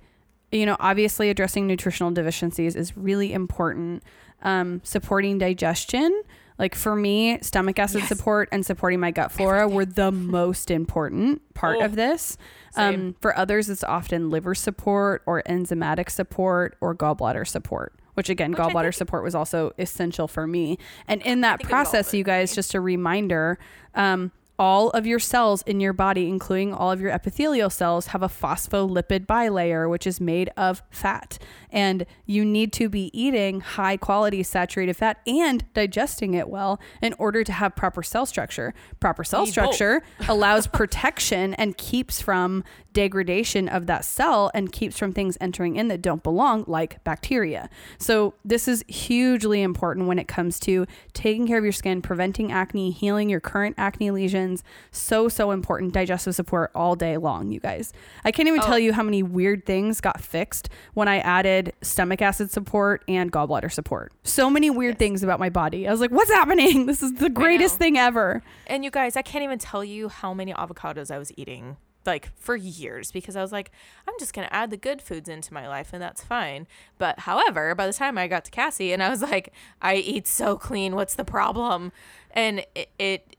you 0.52 0.66
know, 0.66 0.76
obviously 0.80 1.30
addressing 1.30 1.68
nutritional 1.68 2.12
deficiencies 2.12 2.76
is 2.76 2.96
really 2.98 3.32
important. 3.34 4.02
Um, 4.42 4.82
supporting 4.84 5.38
digestion, 5.38 6.22
like 6.58 6.76
for 6.76 6.96
me, 6.96 7.38
stomach 7.42 7.78
acid 7.80 8.02
Yes. 8.02 8.10
support 8.10 8.50
and 8.52 8.66
supporting 8.66 9.00
my 9.00 9.12
gut 9.12 9.32
flora 9.32 9.68
were 9.68 9.86
the 9.86 10.12
most 10.12 10.72
important 10.72 11.42
part 11.54 11.78
Oh, 11.82 11.86
of 11.86 11.96
this. 11.96 12.38
Um, 12.78 13.16
for 13.22 13.38
others, 13.38 13.70
it's 13.70 13.84
often 13.84 14.30
liver 14.30 14.56
support 14.56 15.22
or 15.26 15.42
enzymatic 15.48 16.10
support 16.10 16.78
or 16.82 16.96
gallbladder 16.96 17.48
support. 17.48 17.94
Which 18.16 18.30
again, 18.30 18.52
Which 18.52 18.60
gallbladder 18.60 18.94
support 18.94 19.24
was 19.24 19.36
also 19.36 19.74
essential 19.78 20.28
for 20.30 20.48
me. 20.48 20.78
And 21.08 21.22
in 21.24 21.42
that 21.42 21.60
think 21.60 21.70
it 21.70 21.74
was 21.74 21.74
all 21.74 21.80
of 21.80 21.86
process, 21.92 22.14
you 22.14 22.24
guys, 22.24 22.52
me. 22.52 22.56
just 22.56 22.74
a 22.74 22.80
reminder, 22.80 23.60
um, 23.94 24.32
all 24.58 24.90
of 24.92 25.06
your 25.06 25.20
cells 25.20 25.64
in 25.64 25.82
your 25.82 25.92
body, 25.92 26.30
including 26.30 26.74
all 26.74 26.90
of 26.90 27.02
your 27.02 27.12
epithelial 27.12 27.70
cells, 27.70 28.08
have 28.08 28.24
a 28.24 28.30
phospholipid 28.30 29.26
bilayer, 29.26 29.90
which 29.90 30.08
is 30.08 30.22
made 30.22 30.50
of 30.56 30.82
fat. 30.90 31.38
And 31.76 32.06
you 32.26 32.44
need 32.46 32.72
to 32.74 32.90
be 32.90 33.12
eating 33.14 33.60
high 33.60 33.98
quality 33.98 34.42
saturated 34.42 34.96
fat 34.96 35.20
and 35.28 35.64
digesting 35.74 36.34
it 36.34 36.50
well 36.50 36.80
in 37.02 37.14
order 37.20 37.44
to 37.44 37.52
have 37.52 37.76
proper 37.76 38.02
cell 38.02 38.26
structure. 38.26 38.74
Proper 39.00 39.24
cell 39.24 39.46
structure 39.46 40.02
allows 40.30 40.66
protection 40.68 41.54
and 41.56 41.78
keeps 41.78 42.22
from 42.22 42.64
degradation 42.94 43.68
of 43.68 43.88
that 43.88 44.06
cell 44.06 44.50
and 44.54 44.72
keeps 44.72 44.98
from 44.98 45.12
things 45.12 45.38
entering 45.42 45.76
in 45.76 45.90
that 45.90 46.02
don't 46.02 46.24
belong, 46.24 46.64
like 46.66 47.04
bacteria. 47.04 47.70
So, 48.00 48.36
this 48.46 48.70
is 48.70 48.86
hugely 48.88 49.62
important 49.62 50.08
when 50.08 50.18
it 50.18 50.30
comes 50.30 50.62
to 50.62 50.86
taking 51.14 51.46
care 51.46 51.58
of 51.58 51.64
your 51.66 51.74
skin, 51.74 52.02
preventing 52.02 52.54
acne, 52.54 52.92
healing 52.92 53.28
your 53.30 53.42
current 53.42 53.76
acne 53.78 54.12
lesions. 54.12 54.64
So, 54.92 55.28
so 55.28 55.52
important. 55.52 55.94
Digestive 55.94 56.36
support 56.36 56.72
all 56.74 56.96
day 56.96 57.18
long, 57.18 57.52
you 57.52 57.60
guys. 57.60 57.92
I 58.24 58.32
can't 58.32 58.48
even 58.48 58.62
Oh. 58.62 58.66
tell 58.66 58.80
you 58.80 58.94
how 58.94 59.04
many 59.04 59.22
weird 59.22 59.66
things 59.66 60.00
got 60.00 60.22
fixed 60.22 60.70
when 60.94 61.10
I 61.10 61.18
added 61.18 61.65
stomach 61.82 62.22
acid 62.22 62.52
support 62.52 63.04
and 63.08 63.32
gallbladder 63.32 63.72
support. 63.72 64.12
So 64.24 64.50
many 64.50 64.70
weird 64.70 64.98
things 65.00 65.24
about 65.24 65.40
my 65.40 65.50
body. 65.50 65.88
I 65.88 65.92
was 65.92 66.00
like, 66.02 66.12
what's 66.12 66.32
happening? 66.32 66.86
This 66.86 67.02
is 67.04 67.14
the 67.14 67.30
greatest 67.30 67.78
thing 67.78 67.98
ever. 67.98 68.42
and 68.68 68.84
you 68.84 68.92
guys 68.92 69.16
i 69.18 69.22
can't 69.22 69.44
even 69.44 69.60
tell 69.60 69.84
you 69.84 70.08
how 70.10 70.34
many 70.34 70.54
avocados 70.54 71.12
i 71.12 71.18
was 71.18 71.32
eating 71.38 71.78
like 72.06 72.30
for 72.36 72.56
years 72.56 73.12
because 73.12 73.36
i 73.36 73.42
was 73.42 73.52
like 73.52 73.72
i'm 74.08 74.14
just 74.20 74.34
going 74.34 74.48
to 74.48 74.54
add 74.54 74.70
the 74.70 74.78
good 74.78 75.02
foods 75.02 75.28
into 75.28 75.54
my 75.54 75.68
life 75.68 75.90
and 75.94 76.02
that's 76.02 76.24
fine 76.24 76.68
but 76.98 77.20
however 77.22 77.74
by 77.76 77.88
the 77.88 77.94
time 77.94 78.18
i 78.18 78.28
got 78.28 78.46
to 78.46 78.52
cassie 78.52 78.94
and 78.94 79.02
i 79.04 79.10
was 79.10 79.22
like 79.32 79.52
i 79.82 79.96
eat 79.96 80.28
so 80.28 80.56
clean 80.58 80.96
what's 80.96 81.16
the 81.16 81.26
problem 81.26 81.92
and 82.32 82.66
it 82.76 82.90
it, 83.00 83.36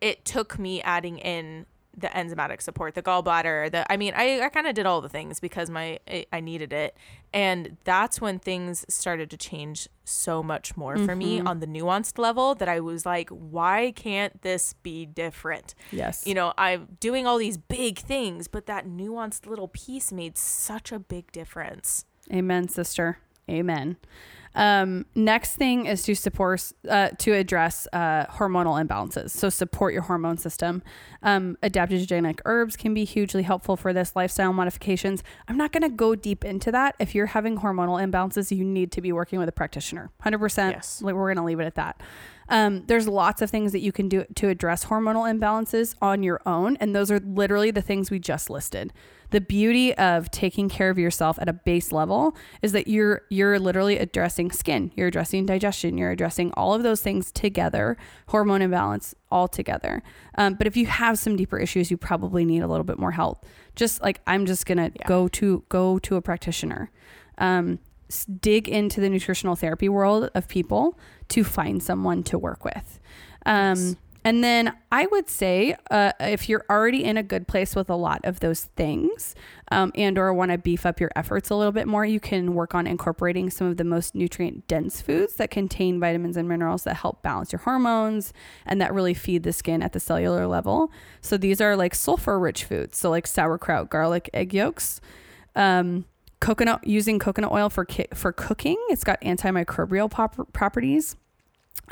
it 0.00 0.24
took 0.24 0.58
me 0.58 0.82
adding 0.82 1.18
in 1.18 1.64
the 1.96 2.08
enzymatic 2.08 2.62
support 2.62 2.94
the 2.94 3.02
gallbladder 3.02 3.70
the 3.70 3.90
i 3.92 3.96
mean 3.96 4.12
i, 4.16 4.40
I 4.40 4.48
kind 4.48 4.66
of 4.66 4.74
did 4.74 4.86
all 4.86 5.00
the 5.00 5.08
things 5.08 5.40
because 5.40 5.70
my 5.70 5.98
I, 6.08 6.26
I 6.32 6.40
needed 6.40 6.72
it 6.72 6.96
and 7.32 7.76
that's 7.84 8.20
when 8.20 8.38
things 8.38 8.84
started 8.88 9.30
to 9.30 9.36
change 9.36 9.88
so 10.04 10.42
much 10.42 10.76
more 10.76 10.96
for 10.98 11.14
me 11.14 11.38
mm-hmm. 11.38 11.46
on 11.46 11.60
the 11.60 11.66
nuanced 11.66 12.18
level 12.18 12.54
that 12.56 12.68
i 12.68 12.80
was 12.80 13.04
like 13.04 13.28
why 13.30 13.92
can't 13.94 14.42
this 14.42 14.74
be 14.82 15.06
different 15.06 15.74
Yes. 15.90 16.26
you 16.26 16.34
know 16.34 16.52
i'm 16.56 16.96
doing 17.00 17.26
all 17.26 17.38
these 17.38 17.58
big 17.58 17.98
things 17.98 18.48
but 18.48 18.66
that 18.66 18.86
nuanced 18.86 19.46
little 19.46 19.68
piece 19.68 20.12
made 20.12 20.36
such 20.38 20.92
a 20.92 20.98
big 20.98 21.32
difference 21.32 22.04
Amen, 22.32 22.68
sister. 22.68 23.18
Amen. 23.48 23.96
Um, 24.54 25.06
next 25.14 25.54
thing 25.54 25.86
is 25.86 26.02
to 26.02 26.14
support 26.14 26.72
uh, 26.88 27.10
to 27.18 27.32
address 27.32 27.86
uh, 27.92 28.26
hormonal 28.26 28.84
imbalances. 28.84 29.30
So 29.30 29.48
support 29.48 29.92
your 29.92 30.02
hormone 30.02 30.38
system. 30.38 30.82
Um, 31.22 31.56
adaptogenic 31.62 32.40
herbs 32.44 32.76
can 32.76 32.92
be 32.92 33.04
hugely 33.04 33.42
helpful 33.42 33.76
for 33.76 33.92
this. 33.92 34.16
Lifestyle 34.16 34.52
modifications. 34.52 35.22
I'm 35.46 35.56
not 35.56 35.72
going 35.72 35.82
to 35.82 35.88
go 35.88 36.14
deep 36.14 36.44
into 36.44 36.72
that. 36.72 36.96
If 36.98 37.14
you're 37.14 37.26
having 37.26 37.58
hormonal 37.58 38.02
imbalances, 38.02 38.54
you 38.54 38.64
need 38.64 38.90
to 38.92 39.00
be 39.00 39.12
working 39.12 39.38
with 39.38 39.48
a 39.48 39.52
practitioner. 39.52 40.10
Hundred 40.20 40.38
percent. 40.38 40.76
Yes. 40.76 41.00
Like 41.02 41.14
we're 41.14 41.28
going 41.32 41.36
to 41.36 41.44
leave 41.44 41.60
it 41.60 41.66
at 41.66 41.76
that. 41.76 42.00
Um, 42.48 42.82
there's 42.86 43.06
lots 43.06 43.42
of 43.42 43.50
things 43.50 43.70
that 43.70 43.78
you 43.78 43.92
can 43.92 44.08
do 44.08 44.24
to 44.34 44.48
address 44.48 44.86
hormonal 44.86 45.32
imbalances 45.32 45.94
on 46.02 46.24
your 46.24 46.40
own, 46.44 46.76
and 46.78 46.96
those 46.96 47.08
are 47.12 47.20
literally 47.20 47.70
the 47.70 47.82
things 47.82 48.10
we 48.10 48.18
just 48.18 48.50
listed. 48.50 48.92
The 49.30 49.40
beauty 49.40 49.94
of 49.94 50.30
taking 50.30 50.68
care 50.68 50.90
of 50.90 50.98
yourself 50.98 51.38
at 51.40 51.48
a 51.48 51.52
base 51.52 51.92
level 51.92 52.36
is 52.62 52.72
that 52.72 52.88
you're 52.88 53.22
you're 53.30 53.58
literally 53.58 53.96
addressing 53.98 54.50
skin, 54.50 54.90
you're 54.96 55.06
addressing 55.08 55.46
digestion, 55.46 55.96
you're 55.96 56.10
addressing 56.10 56.52
all 56.54 56.74
of 56.74 56.82
those 56.82 57.00
things 57.00 57.30
together, 57.30 57.96
hormone 58.28 58.62
imbalance 58.62 59.14
all 59.30 59.46
together. 59.48 60.02
Um, 60.36 60.54
but 60.54 60.66
if 60.66 60.76
you 60.76 60.86
have 60.86 61.18
some 61.18 61.36
deeper 61.36 61.58
issues, 61.58 61.90
you 61.90 61.96
probably 61.96 62.44
need 62.44 62.62
a 62.62 62.66
little 62.66 62.84
bit 62.84 62.98
more 62.98 63.12
help. 63.12 63.46
Just 63.76 64.02
like 64.02 64.20
I'm 64.26 64.46
just 64.46 64.66
gonna 64.66 64.90
Yeah. 64.94 65.06
go 65.06 65.28
to 65.28 65.64
go 65.68 65.98
to 66.00 66.16
a 66.16 66.22
practitioner. 66.22 66.90
Um, 67.38 67.78
dig 68.40 68.68
into 68.68 69.00
the 69.00 69.08
nutritional 69.08 69.54
therapy 69.54 69.88
world 69.88 70.30
of 70.34 70.48
people 70.48 70.98
to 71.28 71.44
find 71.44 71.80
someone 71.80 72.24
to 72.24 72.36
work 72.36 72.64
with. 72.64 72.98
Um, 73.46 73.76
Yes. 73.76 73.96
And 74.24 74.44
then 74.44 74.74
I 74.92 75.06
would 75.06 75.30
say, 75.30 75.76
uh, 75.90 76.12
if 76.20 76.48
you're 76.48 76.64
already 76.68 77.04
in 77.04 77.16
a 77.16 77.22
good 77.22 77.48
place 77.48 77.74
with 77.74 77.88
a 77.88 77.94
lot 77.96 78.20
of 78.24 78.40
those 78.40 78.64
things, 78.76 79.34
um, 79.70 79.92
and 79.94 80.18
or 80.18 80.32
want 80.34 80.50
to 80.50 80.58
beef 80.58 80.84
up 80.84 81.00
your 81.00 81.10
efforts 81.16 81.48
a 81.48 81.54
little 81.54 81.72
bit 81.72 81.88
more, 81.88 82.04
you 82.04 82.20
can 82.20 82.54
work 82.54 82.74
on 82.74 82.86
incorporating 82.86 83.48
some 83.48 83.66
of 83.66 83.76
the 83.78 83.84
most 83.84 84.14
nutrient 84.14 84.66
dense 84.66 85.00
foods 85.00 85.36
that 85.36 85.50
contain 85.50 85.98
vitamins 85.98 86.36
and 86.36 86.48
minerals 86.48 86.84
that 86.84 86.96
help 86.96 87.22
balance 87.22 87.52
your 87.52 87.60
hormones 87.60 88.32
and 88.66 88.80
that 88.80 88.92
really 88.92 89.14
feed 89.14 89.42
the 89.42 89.52
skin 89.52 89.82
at 89.82 89.92
the 89.92 90.00
cellular 90.00 90.46
level. 90.46 90.90
So 91.22 91.36
these 91.36 91.60
are 91.60 91.74
like 91.74 91.94
sulfur 91.94 92.38
rich 92.38 92.64
foods, 92.64 92.98
so 92.98 93.08
like 93.10 93.26
sauerkraut, 93.26 93.90
garlic, 93.90 94.28
egg 94.34 94.52
yolks. 94.52 95.00
Um, 95.56 96.04
coconut 96.40 96.86
using 96.86 97.18
coconut 97.18 97.52
oil 97.52 97.68
for 97.68 97.84
ki- 97.84 98.06
for 98.14 98.32
cooking. 98.32 98.76
It's 98.88 99.04
got 99.04 99.20
antimicrobial 99.20 100.10
pop- 100.10 100.52
properties. 100.52 101.16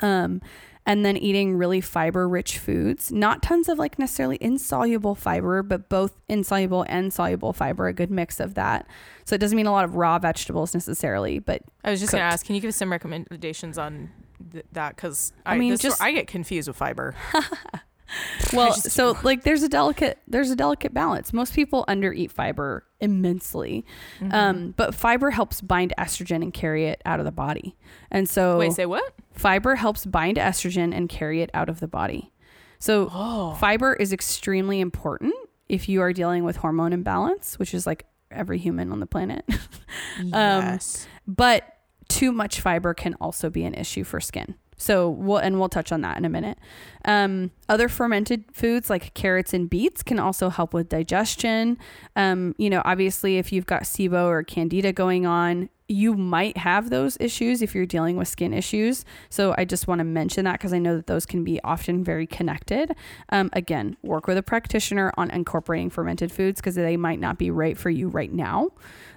Um, 0.01 0.41
and 0.89 1.05
then 1.05 1.19
eating 1.19 1.55
really 1.55 1.83
fiber 1.83 2.27
rich 2.27 2.59
foods, 2.59 3.13
not 3.13 3.43
tons 3.43 3.69
of 3.69 3.79
like 3.79 3.99
necessarily 3.99 4.39
insoluble 4.41 5.15
fiber, 5.15 5.63
but 5.63 5.91
both 5.91 6.15
insoluble 6.29 6.87
and 6.89 7.13
soluble 7.13 7.53
fiber, 7.53 7.89
a 7.89 7.93
good 7.93 8.11
mix 8.11 8.41
of 8.41 8.55
that. 8.55 8.87
So 9.27 9.35
it 9.35 9.39
doesn't 9.39 9.55
mean 9.55 9.67
a 9.67 9.71
lot 9.71 9.85
of 9.85 9.97
raw 9.97 10.19
vegetables 10.19 10.73
necessarily, 10.73 11.41
but 11.41 11.61
i 11.85 11.91
was 11.91 12.01
just 12.01 12.11
going 12.11 12.23
to 12.23 12.25
ask 12.25 12.47
can 12.47 12.55
you 12.55 12.63
give 12.63 12.71
us 12.71 12.77
some 12.77 12.91
recommendations 12.91 13.77
on 13.77 14.09
th- 14.51 14.65
that? 14.73 14.97
Because 14.97 15.35
I 15.45 15.57
I, 15.57 15.59
mean, 15.59 15.69
mean 15.69 15.79
just- 15.79 16.01
i 16.01 16.11
get 16.11 16.27
confused 16.27 16.69
with 16.69 16.77
fiber 16.79 17.15
well, 18.53 18.69
just 18.69 18.91
so 18.91 19.17
like 19.23 19.43
there's 19.45 19.63
a 19.63 19.69
delicate 19.69 20.19
there's 20.27 20.51
a 20.51 20.57
delicate 20.57 20.95
balance. 20.95 21.33
Most 21.33 21.55
people 21.55 21.85
undereat 21.89 22.31
fiber 22.31 22.85
immensely, 23.01 23.85
Mm-hmm. 24.21 24.35
um, 24.35 24.75
but 24.77 24.95
fiber 24.95 25.31
helps 25.31 25.61
bind 25.61 25.93
estrogen 25.99 26.43
and 26.43 26.53
carry 26.53 26.87
it 26.87 27.01
out 27.05 27.19
of 27.21 27.25
the 27.27 27.33
body. 27.33 27.77
And 28.11 28.29
so 28.29 28.59
wait 28.59 28.73
say 28.73 28.87
what 28.87 29.13
Fiber 29.33 29.77
helps 29.77 30.05
bind 30.05 30.37
estrogen 30.37 30.93
and 30.97 31.09
carry 31.09 31.43
it 31.43 31.51
out 31.55 31.69
of 31.69 31.79
the 31.81 31.87
body. 31.89 32.33
So, 32.81 33.09
oh 33.13 33.55
fiber 33.55 33.93
is 33.95 34.13
extremely 34.13 34.81
important 34.81 35.35
if 35.69 35.89
you 35.89 36.01
are 36.01 36.13
dealing 36.13 36.45
with 36.45 36.57
hormone 36.57 36.93
imbalance, 36.93 37.59
which 37.59 37.75
is 37.75 37.87
like 37.87 38.07
every 38.31 38.59
human 38.59 38.91
on 38.93 39.01
the 39.01 39.07
planet. 39.07 39.45
yes 40.23 41.07
But 41.27 41.65
too 42.09 42.33
much 42.33 42.61
fiber 42.61 42.95
can 42.95 43.15
also 43.21 43.51
be 43.51 43.65
an 43.65 43.75
issue 43.75 44.03
for 44.05 44.21
skin. 44.21 44.55
So 44.79 45.11
we'll 45.11 45.39
and 45.39 45.59
we'll 45.59 45.69
touch 45.69 45.93
on 45.93 46.01
that 46.01 46.17
in 46.17 46.25
a 46.25 46.29
minute. 46.29 46.59
Um, 47.05 47.51
other 47.69 47.89
fermented 47.89 48.45
foods 48.53 48.89
like 48.89 49.13
carrots 49.15 49.53
and 49.53 49.69
beets 49.69 50.03
can 50.03 50.19
also 50.19 50.49
help 50.49 50.73
with 50.73 50.89
digestion. 50.89 51.77
Um, 52.17 52.55
you 52.59 52.71
know, 52.71 52.81
obviously, 52.85 53.39
if 53.39 53.53
you've 53.53 53.67
got 53.67 53.83
SIBO 53.83 54.27
or 54.27 54.43
Candida 54.43 54.93
going 54.93 55.27
on, 55.27 55.69
you 55.89 56.15
might 56.15 56.59
have 56.59 56.91
those 56.91 57.17
issues 57.19 57.63
if 57.63 57.75
you're 57.75 57.87
dealing 57.87 58.17
with 58.17 58.29
skin 58.29 58.53
issues. 58.53 59.07
So 59.31 59.55
I 59.57 59.65
just 59.65 59.89
want 59.89 60.01
to 60.01 60.05
mention 60.05 60.45
that 60.45 60.53
because 60.53 60.75
I 60.75 60.79
know 60.79 60.97
that 60.97 61.07
those 61.07 61.25
can 61.25 61.45
be 61.45 61.61
often 61.65 62.05
very 62.05 62.27
connected. 62.27 62.95
Um, 63.31 63.49
again, 63.55 63.97
work 64.03 64.27
with 64.27 64.37
a 64.37 64.43
practitioner 64.43 65.13
on 65.17 65.31
incorporating 65.31 65.89
fermented 65.89 66.31
foods 66.31 66.61
because 66.61 66.75
they 66.75 66.99
might 66.99 67.21
not 67.21 67.39
be 67.39 67.51
right 67.51 67.77
for 67.77 67.89
you 67.89 68.09
right 68.09 68.33
now. 68.33 68.69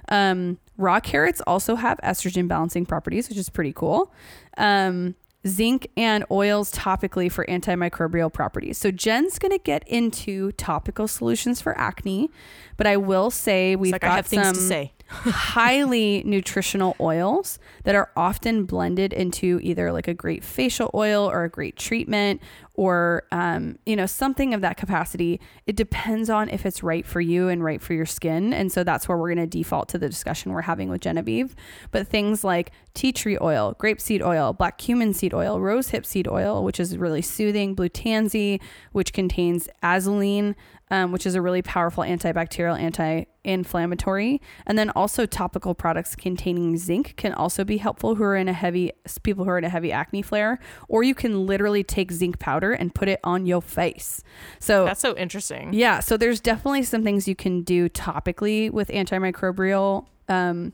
Um, 0.08 0.60
raw 0.78 1.02
carrots 1.02 1.42
also 1.46 1.76
have 1.76 2.00
estrogen 2.04 2.48
balancing 2.48 2.86
properties, 2.86 3.28
which 3.28 3.38
is 3.38 3.50
pretty 3.50 3.74
cool. 3.74 4.14
Um, 4.58 5.16
zinc 5.48 5.88
and 5.98 6.24
oils 6.30 6.72
topically 6.72 7.32
for 7.32 7.46
antimicrobial 7.46 8.32
properties. 8.32 8.78
So 8.78 8.92
Jen's 8.92 9.40
going 9.40 9.52
to 9.52 9.64
get 9.64 9.88
into 9.88 10.52
topical 10.54 11.08
solutions 11.08 11.62
for 11.62 11.78
acne, 11.78 12.30
but 12.78 12.88
I 12.88 12.98
will 12.98 13.32
say 13.32 13.76
we've 13.76 13.92
like 13.92 14.02
got 14.02 14.16
have 14.16 14.28
things 14.28 14.54
to 14.54 14.60
say. 14.60 14.94
Highly 15.12 16.24
nutritional 16.26 16.96
oils 17.00 17.60
that 17.84 17.96
are 17.96 18.10
often 18.16 18.64
blended 18.66 19.12
into 19.12 19.60
either 19.62 19.92
like 19.92 20.08
a 20.08 20.14
great 20.14 20.44
facial 20.44 20.90
oil 20.94 21.30
or 21.30 21.44
a 21.44 21.50
great 21.50 21.76
treatment 21.76 22.42
or 22.76 23.24
um, 23.32 23.78
you 23.86 23.96
know 23.96 24.06
something 24.06 24.54
of 24.54 24.62
that 24.62 24.78
capacity. 24.78 25.42
It 25.68 25.76
depends 25.76 26.30
on 26.30 26.50
if 26.50 26.66
it's 26.66 26.82
right 26.82 27.06
for 27.06 27.20
you 27.20 27.50
and 27.50 27.62
right 27.62 27.82
for 27.82 27.94
your 27.94 28.06
skin. 28.06 28.54
And 28.54 28.72
so 28.72 28.84
that's 28.86 29.10
where 29.10 29.18
we're 29.18 29.34
going 29.34 29.50
to 29.50 29.58
default 29.58 29.90
to 29.90 29.98
the 29.98 30.08
discussion 30.08 30.54
we're 30.54 30.62
having 30.62 30.90
with 30.90 31.02
genevieve. 31.02 31.56
But 31.92 32.08
things 32.08 32.44
like 32.44 32.72
tea 32.94 33.12
tree 33.12 33.38
oil 33.42 33.76
grapeseed 33.80 34.22
oil 34.22 34.54
black 34.54 34.78
cumin 34.78 35.14
seed 35.14 35.34
oil 35.34 35.60
rosehip 35.60 36.06
seed 36.06 36.28
oil 36.28 36.62
which 36.62 36.78
is 36.78 36.98
really 36.98 37.22
soothing 37.22 37.74
blue 37.74 37.88
tansy 37.88 38.60
which 38.92 39.14
contains 39.14 39.70
azulene 39.82 40.56
um, 40.92 41.12
which 41.14 41.26
is 41.26 41.34
a 41.36 41.42
really 41.42 41.62
powerful 41.62 42.04
antibacterial, 42.04 42.78
anti-inflammatory, 42.80 44.42
and 44.68 44.78
then 44.78 44.90
also 44.92 45.26
topical 45.26 45.74
products 45.74 46.16
containing 46.16 46.78
zinc 46.78 47.16
can 47.16 47.34
also 47.34 47.64
be 47.64 47.78
helpful 47.78 48.16
who 48.16 48.24
are 48.24 48.36
in 48.36 48.50
a 48.50 48.54
heavy 48.54 48.92
people 49.24 49.46
who 49.46 49.50
are 49.50 49.58
in 49.58 49.64
a 49.64 49.70
heavy 49.70 49.92
acne 49.92 50.22
flare. 50.22 50.60
Or 50.90 51.02
you 51.02 51.16
can 51.16 51.48
literally 51.48 51.84
take 51.84 52.12
zinc 52.12 52.40
powder 52.40 52.74
and 52.74 52.94
put 52.94 53.08
it 53.08 53.22
on 53.24 53.46
your 53.46 53.62
face. 53.62 54.22
So 54.60 54.84
That's 54.84 55.00
so 55.00 55.16
interesting. 55.16 55.74
yeah, 55.74 56.02
so 56.02 56.18
there's 56.18 56.42
definitely 56.42 56.84
some 56.84 57.04
things 57.04 57.28
you 57.28 57.36
can 57.36 57.62
do 57.62 57.88
topically 57.88 58.70
with 58.70 58.90
antimicrobial 58.90 60.08
um, 60.28 60.74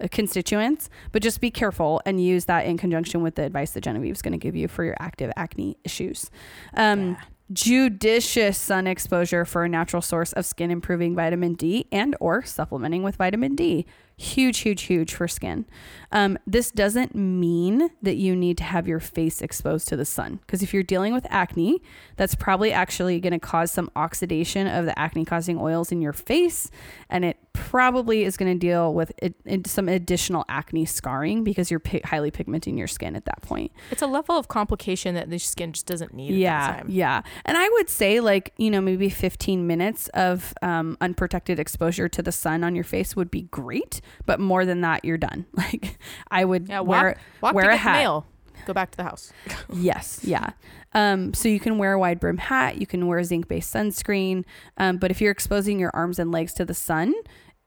uh, 0.00 0.06
constituents, 0.12 0.88
but 1.10 1.20
just 1.20 1.40
be 1.40 1.50
careful 1.50 2.00
and 2.06 2.22
use 2.22 2.44
that 2.44 2.64
in 2.64 2.78
conjunction 2.78 3.22
with 3.22 3.34
the 3.34 3.42
advice 3.42 3.72
that 3.72 3.80
Genevieve's 3.82 4.22
going 4.22 4.32
to 4.32 4.38
give 4.38 4.54
you 4.54 4.68
for 4.68 4.84
your 4.84 4.96
active 5.00 5.32
acne 5.36 5.76
issues. 5.82 6.30
Um, 6.74 7.16
Judicious 7.50 8.58
sun 8.58 8.86
exposure 8.86 9.46
for 9.46 9.64
a 9.64 9.68
natural 9.70 10.02
source 10.02 10.34
of 10.34 10.44
skin 10.44 10.70
improving 10.70 11.14
vitamin 11.14 11.54
D 11.54 11.86
and 11.90 12.14
or 12.20 12.42
supplementing 12.42 13.02
with 13.02 13.16
vitamin 13.16 13.54
D. 13.54 13.86
Huge, 14.18 14.58
huge, 14.58 14.82
huge 14.82 15.14
for 15.14 15.26
skin. 15.26 15.64
Um, 16.12 16.38
this 16.46 16.70
doesn't 16.70 17.14
mean 17.14 17.88
that 18.02 18.16
you 18.16 18.36
need 18.36 18.58
to 18.58 18.64
have 18.64 18.86
your 18.86 19.00
face 19.00 19.40
exposed 19.40 19.88
to 19.88 19.96
the 19.96 20.04
sun 20.04 20.40
because 20.42 20.62
if 20.62 20.74
you're 20.74 20.82
dealing 20.82 21.14
with 21.14 21.26
acne, 21.30 21.80
that's 22.16 22.34
probably 22.34 22.70
actually 22.70 23.18
going 23.18 23.32
to 23.32 23.38
cause 23.38 23.72
some 23.72 23.90
oxidation 23.96 24.66
of 24.66 24.84
the 24.84 24.98
acne 24.98 25.24
causing 25.24 25.58
oils 25.58 25.90
in 25.90 26.02
your 26.02 26.12
face, 26.12 26.70
and 27.08 27.24
it 27.24 27.38
probably 27.70 28.24
is 28.24 28.36
going 28.36 28.50
to 28.52 28.58
deal 28.58 28.94
with 28.94 29.12
it, 29.18 29.34
it- 29.44 29.66
some 29.66 29.88
additional 29.88 30.44
acne 30.48 30.84
scarring 30.86 31.44
because 31.44 31.70
you're 31.70 31.80
pi- 31.80 32.00
highly 32.04 32.30
pigmenting 32.30 32.78
your 32.78 32.86
skin 32.86 33.14
at 33.14 33.24
that 33.26 33.42
point. 33.42 33.70
It's 33.90 34.00
a 34.02 34.06
level 34.06 34.36
of 34.38 34.48
complication 34.48 35.14
that 35.14 35.28
the 35.28 35.38
skin 35.38 35.72
just 35.72 35.86
doesn't 35.86 36.14
need 36.14 36.34
Yeah, 36.34 36.82
yeah. 36.88 37.22
And 37.44 37.58
I 37.58 37.68
would 37.70 37.88
say 37.90 38.20
like, 38.20 38.52
you 38.56 38.70
know, 38.70 38.80
maybe 38.80 39.10
15 39.10 39.66
minutes 39.66 40.08
of 40.14 40.54
um, 40.62 40.96
unprotected 41.00 41.58
exposure 41.58 42.08
to 42.08 42.22
the 42.22 42.32
sun 42.32 42.64
on 42.64 42.74
your 42.74 42.84
face 42.84 43.14
would 43.14 43.30
be 43.30 43.42
great, 43.42 44.00
but 44.24 44.40
more 44.40 44.64
than 44.64 44.80
that, 44.80 45.04
you're 45.04 45.18
done. 45.18 45.44
Like 45.58 45.98
I 46.30 46.44
would 46.44 46.68
Yeah, 46.68 46.80
wear 46.80 47.16
Walk 47.42 47.54
wear 47.54 47.68
a 47.70 47.76
hat. 47.76 47.98
mail. 48.00 48.26
Go 48.66 48.72
back 48.72 48.90
to 48.92 48.96
the 48.96 49.02
house. 49.04 49.32
Yes, 49.72 50.20
yeah. 50.24 50.50
Um, 50.94 51.34
so 51.34 51.48
you 51.50 51.60
can 51.60 51.76
wear 51.76 51.92
a 51.92 51.98
wide 51.98 52.18
brim 52.18 52.38
hat, 52.38 52.78
you 52.78 52.86
can 52.86 53.06
wear 53.06 53.22
zinc 53.22 53.46
based 53.48 53.74
sunscreen, 53.74 54.44
um, 54.78 54.96
but 54.96 55.10
if 55.10 55.20
you're 55.20 55.30
exposing 55.30 55.78
your 55.78 55.90
arms 55.94 56.18
and 56.18 56.32
legs 56.32 56.54
to 56.54 56.64
the 56.64 56.72
sun, 56.74 57.12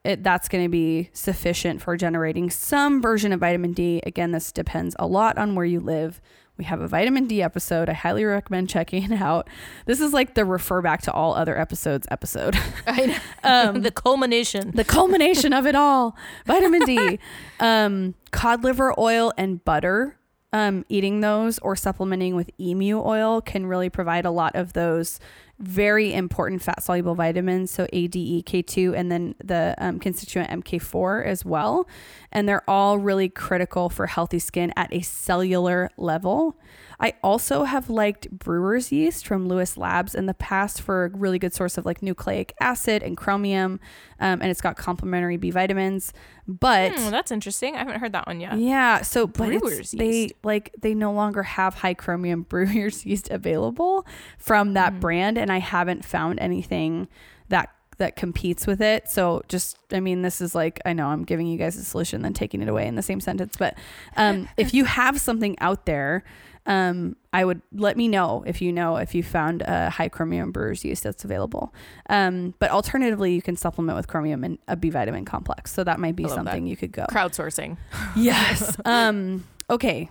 it, 0.03 0.23
that's 0.23 0.47
going 0.47 0.63
to 0.63 0.69
be 0.69 1.09
sufficient 1.13 1.81
for 1.81 1.95
generating 1.95 2.49
some 2.49 3.01
version 3.01 3.31
of 3.31 3.39
vitamin 3.39 3.73
D. 3.73 4.01
Again, 4.05 4.31
this 4.31 4.51
depends 4.51 4.95
a 4.97 5.05
lot 5.05 5.37
on 5.37 5.53
where 5.55 5.65
you 5.65 5.79
live. 5.79 6.19
We 6.57 6.65
have 6.65 6.81
a 6.81 6.87
vitamin 6.87 7.27
D 7.27 7.41
episode. 7.41 7.89
I 7.89 7.93
highly 7.93 8.23
recommend 8.23 8.69
checking 8.69 9.03
it 9.03 9.21
out. 9.21 9.47
This 9.85 9.99
is 9.99 10.13
like 10.13 10.35
the 10.35 10.45
refer 10.45 10.81
back 10.81 11.01
to 11.03 11.11
all 11.11 11.33
other 11.33 11.57
episodes 11.57 12.07
episode. 12.11 12.55
I 12.87 13.05
know. 13.07 13.17
Um, 13.43 13.81
the 13.81 13.89
culmination. 13.89 14.71
the 14.75 14.83
culmination 14.83 15.51
of 15.51 15.65
it 15.65 15.73
all 15.73 16.15
vitamin 16.45 16.85
d 16.85 17.19
um, 17.59 18.13
cod 18.29 18.63
liver 18.63 18.93
oil 18.99 19.33
and 19.35 19.65
butter 19.65 20.19
um, 20.53 20.85
eating 20.89 21.21
those 21.21 21.57
or 21.59 21.75
supplementing 21.75 22.35
with 22.35 22.51
emu 22.59 23.01
oil 23.03 23.41
can 23.41 23.65
really 23.65 23.89
provide 23.89 24.25
a 24.25 24.31
lot 24.31 24.55
of 24.55 24.73
those 24.73 25.19
very 25.61 26.13
important 26.13 26.61
fat 26.61 26.81
soluble 26.83 27.15
vitamins 27.15 27.71
so 27.71 27.87
a 27.93 28.07
d 28.07 28.37
e 28.37 28.43
k2 28.43 28.97
and 28.97 29.11
then 29.11 29.35
the 29.43 29.75
um, 29.77 29.99
constituent 29.99 30.49
mk4 30.63 31.25
as 31.25 31.45
well. 31.45 31.87
And 32.31 32.47
they're 32.47 32.69
all 32.69 32.97
really 32.97 33.29
critical 33.29 33.89
for 33.89 34.07
healthy 34.07 34.39
skin 34.39 34.73
at 34.75 34.93
a 34.93 35.01
cellular 35.01 35.89
level 35.97 36.57
I 37.01 37.13
also 37.23 37.63
have 37.63 37.89
liked 37.89 38.29
brewer's 38.29 38.91
yeast 38.91 39.25
from 39.25 39.47
Lewis 39.47 39.75
Labs 39.75 40.13
in 40.13 40.27
the 40.27 40.33
past 40.35 40.81
for 40.81 41.05
a 41.05 41.09
really 41.09 41.39
good 41.39 41.51
source 41.53 41.77
of 41.77 41.85
like 41.85 42.03
nucleic 42.03 42.53
acid 42.61 43.01
and 43.01 43.17
chromium, 43.17 43.79
um, 44.19 44.39
and 44.41 44.45
it's 44.51 44.61
got 44.61 44.77
complementary 44.77 45.35
B 45.35 45.49
vitamins. 45.49 46.13
But 46.47 46.93
Hmm, 46.95 47.09
that's 47.09 47.31
interesting. 47.31 47.75
I 47.75 47.79
haven't 47.79 47.99
heard 47.99 48.13
that 48.13 48.27
one 48.27 48.39
yet. 48.39 48.57
yeah, 48.59 49.01
so 49.01 49.25
but 49.25 49.47
Brewer's 49.47 49.91
they 49.91 50.11
yeast. 50.21 50.35
like 50.43 50.73
they 50.79 50.93
no 50.93 51.11
longer 51.11 51.41
have 51.43 51.73
high 51.73 51.95
chromium 51.95 52.43
brewer's 52.49 53.05
yeast 53.05 53.29
available 53.31 54.05
from 54.37 54.73
that 54.75 54.93
Mm. 54.93 54.99
brand, 54.99 55.37
and 55.39 55.51
I 55.51 55.57
haven't 55.59 56.05
found 56.05 56.39
anything 56.39 57.07
that 57.49 57.69
that 57.97 58.15
competes 58.15 58.65
with 58.65 58.81
it. 58.81 59.07
So 59.09 59.41
just 59.47 59.77
I 59.91 59.99
mean, 59.99 60.21
this 60.21 60.39
is 60.41 60.53
like 60.55 60.79
I 60.85 60.93
know 60.93 61.07
I'm 61.07 61.23
giving 61.23 61.47
you 61.47 61.57
guys 61.57 61.75
a 61.77 61.83
solution, 61.83 62.17
and 62.17 62.25
then 62.25 62.33
taking 62.33 62.61
it 62.61 62.67
away 62.69 62.85
in 62.87 62.95
the 62.95 63.01
same 63.01 63.19
sentence. 63.19 63.55
But 63.57 63.75
um, 64.17 64.47
if 64.57 64.73
you 64.73 64.85
have 64.99 65.19
something 65.19 65.57
out 65.59 65.85
there. 65.87 66.23
Um, 66.65 67.15
I 67.33 67.43
would 67.43 67.61
let 67.73 67.97
me 67.97 68.07
know 68.07 68.43
if 68.45 68.61
you 68.61 68.71
know 68.71 68.97
if 68.97 69.15
you 69.15 69.23
found 69.23 69.63
a 69.63 69.89
high 69.89 70.09
chromium 70.09 70.51
brewer's 70.51 70.85
yeast 70.85 71.03
that's 71.03 71.23
available. 71.25 71.73
Um, 72.09 72.53
but 72.59 72.69
alternatively, 72.71 73.33
you 73.33 73.41
can 73.41 73.55
supplement 73.55 73.95
with 73.97 74.07
chromium 74.07 74.43
and 74.43 74.59
a 74.67 74.75
B 74.75 74.89
vitamin 74.89 75.25
complex. 75.25 75.73
So 75.73 75.83
that 75.83 75.99
might 75.99 76.15
be 76.15 76.23
love 76.23 76.31
that. 76.31 76.35
something 76.37 76.67
you 76.67 76.77
could 76.77 76.91
go. 76.91 77.05
Crowdsourcing. 77.09 77.77
Yes. 78.15 78.75
um, 78.85 79.45
okay. 79.69 80.09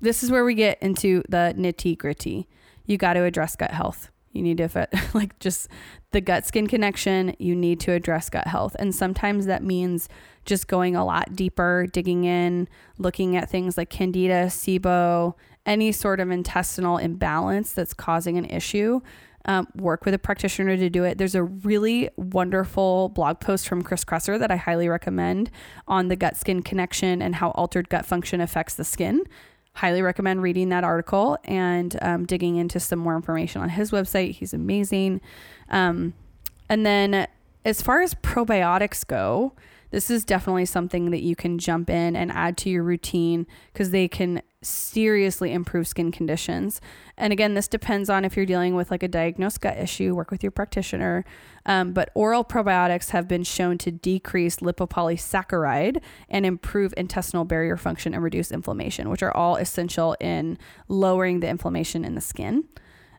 This 0.00 0.22
is 0.22 0.30
where 0.30 0.44
we 0.44 0.54
get 0.54 0.82
into 0.82 1.22
the 1.28 1.54
nitty 1.56 1.96
gritty. 1.96 2.48
You 2.86 2.98
got 2.98 3.14
to 3.14 3.22
address 3.22 3.54
gut 3.56 3.70
health. 3.70 4.10
You 4.32 4.42
need 4.42 4.58
to, 4.58 4.88
like, 5.14 5.38
just 5.38 5.68
the 6.10 6.20
gut 6.20 6.44
skin 6.44 6.66
connection. 6.66 7.36
You 7.38 7.54
need 7.54 7.78
to 7.80 7.92
address 7.92 8.28
gut 8.28 8.46
health. 8.48 8.74
And 8.78 8.94
sometimes 8.94 9.46
that 9.46 9.62
means 9.62 10.08
just 10.44 10.66
going 10.66 10.96
a 10.96 11.04
lot 11.04 11.36
deeper, 11.36 11.86
digging 11.86 12.24
in, 12.24 12.68
looking 12.98 13.36
at 13.36 13.48
things 13.48 13.76
like 13.78 13.90
candida, 13.90 14.46
SIBO, 14.46 15.34
any 15.66 15.92
sort 15.92 16.20
of 16.20 16.30
intestinal 16.30 16.98
imbalance 16.98 17.72
that's 17.72 17.94
causing 17.94 18.36
an 18.38 18.44
issue. 18.46 19.00
Um, 19.44 19.66
work 19.74 20.04
with 20.04 20.14
a 20.14 20.18
practitioner 20.18 20.76
to 20.76 20.88
do 20.88 21.02
it. 21.02 21.18
There's 21.18 21.34
a 21.34 21.42
really 21.42 22.08
wonderful 22.16 23.08
blog 23.08 23.40
post 23.40 23.66
from 23.66 23.82
Chris 23.82 24.04
Kresser 24.04 24.38
that 24.38 24.52
I 24.52 24.56
highly 24.56 24.88
recommend 24.88 25.50
on 25.88 26.06
the 26.06 26.14
gut 26.14 26.36
skin 26.36 26.62
connection 26.62 27.20
and 27.20 27.34
how 27.34 27.50
altered 27.50 27.88
gut 27.88 28.06
function 28.06 28.40
affects 28.40 28.74
the 28.74 28.84
skin. 28.84 29.24
Highly 29.74 30.00
recommend 30.00 30.42
reading 30.42 30.68
that 30.68 30.84
article 30.84 31.38
and 31.44 31.96
um, 32.02 32.24
digging 32.24 32.56
into 32.56 32.78
some 32.78 33.00
more 33.00 33.16
information 33.16 33.62
on 33.62 33.70
his 33.70 33.90
website. 33.90 34.32
He's 34.32 34.54
amazing. 34.54 35.20
Um, 35.70 36.14
and 36.68 36.86
then, 36.86 37.26
as 37.64 37.82
far 37.82 38.00
as 38.00 38.14
probiotics 38.14 39.04
go, 39.06 39.54
this 39.92 40.10
is 40.10 40.24
definitely 40.24 40.64
something 40.64 41.10
that 41.10 41.22
you 41.22 41.36
can 41.36 41.58
jump 41.58 41.88
in 41.88 42.16
and 42.16 42.32
add 42.32 42.56
to 42.56 42.70
your 42.70 42.82
routine 42.82 43.46
because 43.72 43.90
they 43.90 44.08
can 44.08 44.42
seriously 44.62 45.52
improve 45.52 45.86
skin 45.86 46.10
conditions. 46.10 46.80
And 47.16 47.32
again, 47.32 47.54
this 47.54 47.68
depends 47.68 48.08
on 48.08 48.24
if 48.24 48.36
you're 48.36 48.46
dealing 48.46 48.74
with 48.74 48.90
like 48.90 49.02
a 49.02 49.08
diagnosed 49.08 49.60
gut 49.60 49.76
issue, 49.76 50.14
work 50.14 50.30
with 50.30 50.42
your 50.42 50.50
practitioner. 50.50 51.24
Um, 51.66 51.92
but 51.92 52.10
oral 52.14 52.42
probiotics 52.42 53.10
have 53.10 53.28
been 53.28 53.44
shown 53.44 53.76
to 53.78 53.90
decrease 53.90 54.56
lipopolysaccharide 54.56 56.00
and 56.28 56.46
improve 56.46 56.94
intestinal 56.96 57.44
barrier 57.44 57.76
function 57.76 58.14
and 58.14 58.22
reduce 58.22 58.50
inflammation, 58.50 59.10
which 59.10 59.22
are 59.22 59.36
all 59.36 59.56
essential 59.56 60.16
in 60.20 60.58
lowering 60.88 61.40
the 61.40 61.48
inflammation 61.48 62.04
in 62.04 62.14
the 62.14 62.20
skin 62.20 62.64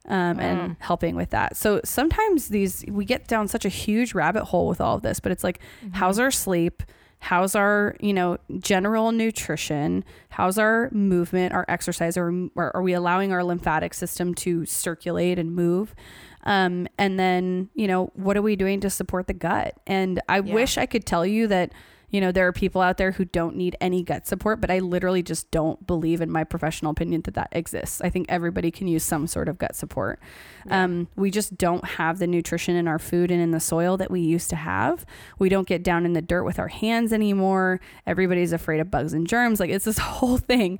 um, 0.07 0.39
and 0.39 0.75
helping 0.79 1.15
with 1.15 1.29
that. 1.31 1.55
So 1.55 1.79
sometimes 1.85 2.49
these 2.49 2.83
we 2.89 3.05
get 3.05 3.27
down 3.27 3.47
such 3.47 3.65
a 3.65 3.69
huge 3.69 4.13
rabbit 4.13 4.45
hole 4.45 4.67
with 4.67 4.81
all 4.81 4.95
of 4.97 5.01
this, 5.01 5.19
but 5.19 5.31
it's 5.31 5.43
like, 5.43 5.59
how's 5.93 6.19
our 6.19 6.31
sleep? 6.31 6.83
how's 7.27 7.55
our 7.55 7.95
you 8.01 8.11
know 8.11 8.37
general 8.59 9.13
nutrition 9.13 10.03
how's 10.27 10.57
our 10.57 10.89
movement 10.91 11.53
our 11.53 11.63
exercise 11.69 12.17
or, 12.17 12.49
or 12.55 12.75
are 12.75 12.81
we 12.81 12.91
allowing 12.91 13.31
our 13.31 13.41
lymphatic 13.45 13.93
system 13.93 14.35
to 14.35 14.65
circulate 14.65 15.39
and 15.39 15.55
move 15.55 15.95
um, 16.43 16.85
and 16.97 17.17
then 17.17 17.69
you 17.75 17.87
know 17.87 18.11
what 18.15 18.35
are 18.35 18.41
we 18.41 18.57
doing 18.57 18.81
to 18.81 18.89
support 18.89 19.27
the 19.27 19.33
gut 19.33 19.73
and 19.87 20.21
i 20.27 20.39
Yeah. 20.41 20.53
wish 20.53 20.77
i 20.77 20.85
could 20.85 21.05
tell 21.05 21.25
you 21.25 21.47
that 21.47 21.71
you 22.13 22.21
know 22.21 22.31
there 22.31 22.47
are 22.47 22.53
people 22.53 22.79
out 22.79 22.95
there 22.95 23.11
who 23.11 23.25
don't 23.25 23.57
need 23.57 23.75
any 23.81 24.03
gut 24.03 24.25
support 24.25 24.61
but 24.61 24.71
i 24.71 24.79
literally 24.79 25.21
just 25.21 25.51
don't 25.51 25.85
believe 25.85 26.21
in 26.21 26.31
my 26.31 26.45
professional 26.45 26.91
opinion 26.91 27.21
that 27.23 27.33
that 27.33 27.49
exists. 27.51 28.01
I 28.01 28.09
think 28.09 28.27
everybody 28.29 28.71
can 28.71 28.87
use 28.87 29.03
some 29.03 29.27
sort 29.27 29.49
of 29.49 29.57
gut 29.57 29.75
support. 29.75 30.19
Yeah. 30.65 30.83
um, 30.83 31.07
we 31.15 31.31
just 31.31 31.57
don't 31.57 31.83
have 31.85 32.19
the 32.19 32.27
nutrition 32.27 32.75
in 32.75 32.87
our 32.87 32.99
food 32.99 33.31
and 33.31 33.41
in 33.41 33.51
the 33.51 33.59
soil 33.59 33.97
that 33.97 34.11
we 34.11 34.21
used 34.21 34.49
to 34.51 34.55
have. 34.55 35.05
We 35.39 35.49
don't 35.49 35.67
get 35.67 35.83
down 35.83 36.05
in 36.05 36.13
the 36.13 36.21
dirt 36.21 36.43
with 36.43 36.59
our 36.59 36.67
hands 36.67 37.11
anymore. 37.11 37.79
Everybody's 38.05 38.53
afraid 38.53 38.79
of 38.79 38.91
bugs 38.91 39.13
and 39.13 39.27
germs. 39.27 39.59
Like 39.59 39.69
it's 39.69 39.85
this 39.85 39.97
whole 40.13 40.37
thing. 40.37 40.79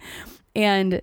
And 0.55 1.01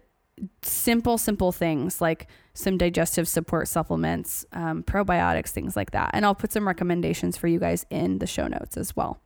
simple 0.63 1.19
simple 1.19 1.53
things 1.53 2.01
like 2.01 2.27
some 2.55 2.79
digestive 2.79 3.29
support 3.29 3.69
supplements 3.69 4.47
um, 4.55 4.83
probiotics 4.83 5.49
things 5.49 5.77
like 5.77 5.91
that. 5.91 6.11
And 6.15 6.25
i'll 6.25 6.35
put 6.35 6.51
some 6.51 6.67
recommendations 6.67 7.37
for 7.37 7.47
you 7.47 7.59
guys 7.59 7.85
in 7.91 8.21
the 8.21 8.27
show 8.27 8.47
notes 8.47 8.79
as 8.79 8.97
well 8.97 9.21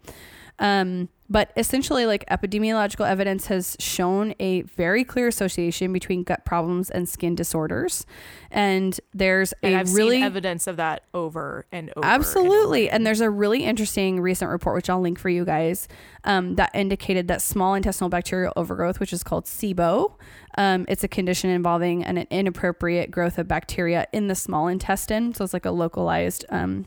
um, 0.58 1.08
but 1.28 1.52
essentially, 1.56 2.04
like 2.04 2.24
epidemiological 2.26 3.08
evidence 3.08 3.46
has 3.46 3.76
shown 3.80 4.34
a 4.38 4.60
very 4.62 5.04
clear 5.04 5.26
association 5.26 5.90
between 5.92 6.22
gut 6.22 6.44
problems 6.44 6.90
and 6.90 7.08
skin 7.08 7.34
disorders. 7.34 8.04
And 8.50 9.00
there's 9.14 9.54
And 9.62 9.74
a 9.74 9.78
I've 9.78 9.94
really 9.94 10.16
seen 10.16 10.24
evidence 10.24 10.66
of 10.66 10.76
that 10.76 11.04
over 11.14 11.66
and 11.72 11.90
over. 11.96 12.06
Absolutely. 12.06 12.88
And, 12.88 12.96
And 12.96 13.06
there's 13.06 13.22
a 13.22 13.30
really 13.30 13.64
interesting 13.64 14.20
recent 14.20 14.50
report, 14.50 14.76
which 14.76 14.90
I'll 14.90 15.00
link 15.00 15.18
for 15.18 15.30
you 15.30 15.46
guys, 15.46 15.88
um, 16.24 16.56
that 16.56 16.70
indicated 16.74 17.26
that 17.28 17.40
small 17.40 17.74
intestinal 17.74 18.10
bacterial 18.10 18.52
overgrowth, 18.54 19.00
which 19.00 19.12
is 19.12 19.22
called 19.22 19.46
SIBO, 19.46 20.12
um, 20.58 20.84
it's 20.88 21.02
a 21.02 21.08
condition 21.08 21.48
involving 21.48 22.04
an 22.04 22.18
inappropriate 22.30 23.10
growth 23.10 23.38
of 23.38 23.48
bacteria 23.48 24.06
in 24.12 24.28
the 24.28 24.34
small 24.34 24.68
intestine. 24.68 25.32
So 25.32 25.42
it's 25.42 25.54
like 25.54 25.64
a 25.64 25.70
localized 25.70 26.44
um, 26.50 26.86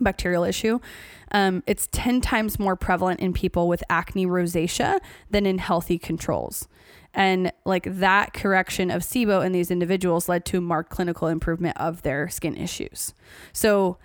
bacterial 0.00 0.44
issue. 0.44 0.78
Um, 1.32 1.62
it's 1.66 1.88
10 1.92 2.20
times 2.20 2.58
more 2.58 2.76
prevalent 2.76 3.20
in 3.20 3.32
people 3.32 3.68
with 3.68 3.82
acne 3.90 4.26
rosacea 4.26 4.98
than 5.30 5.46
in 5.46 5.58
healthy 5.58 5.98
controls. 5.98 6.68
And 7.14 7.50
like 7.64 7.84
that 7.90 8.32
correction 8.34 8.90
of 8.90 9.02
SIBO 9.02 9.44
in 9.44 9.52
these 9.52 9.70
individuals 9.70 10.28
led 10.28 10.44
to 10.46 10.60
marked 10.60 10.90
clinical 10.90 11.28
improvement 11.28 11.76
of 11.78 12.02
their 12.02 12.28
skin 12.28 12.56
issues. 12.56 13.14
So 13.52 13.96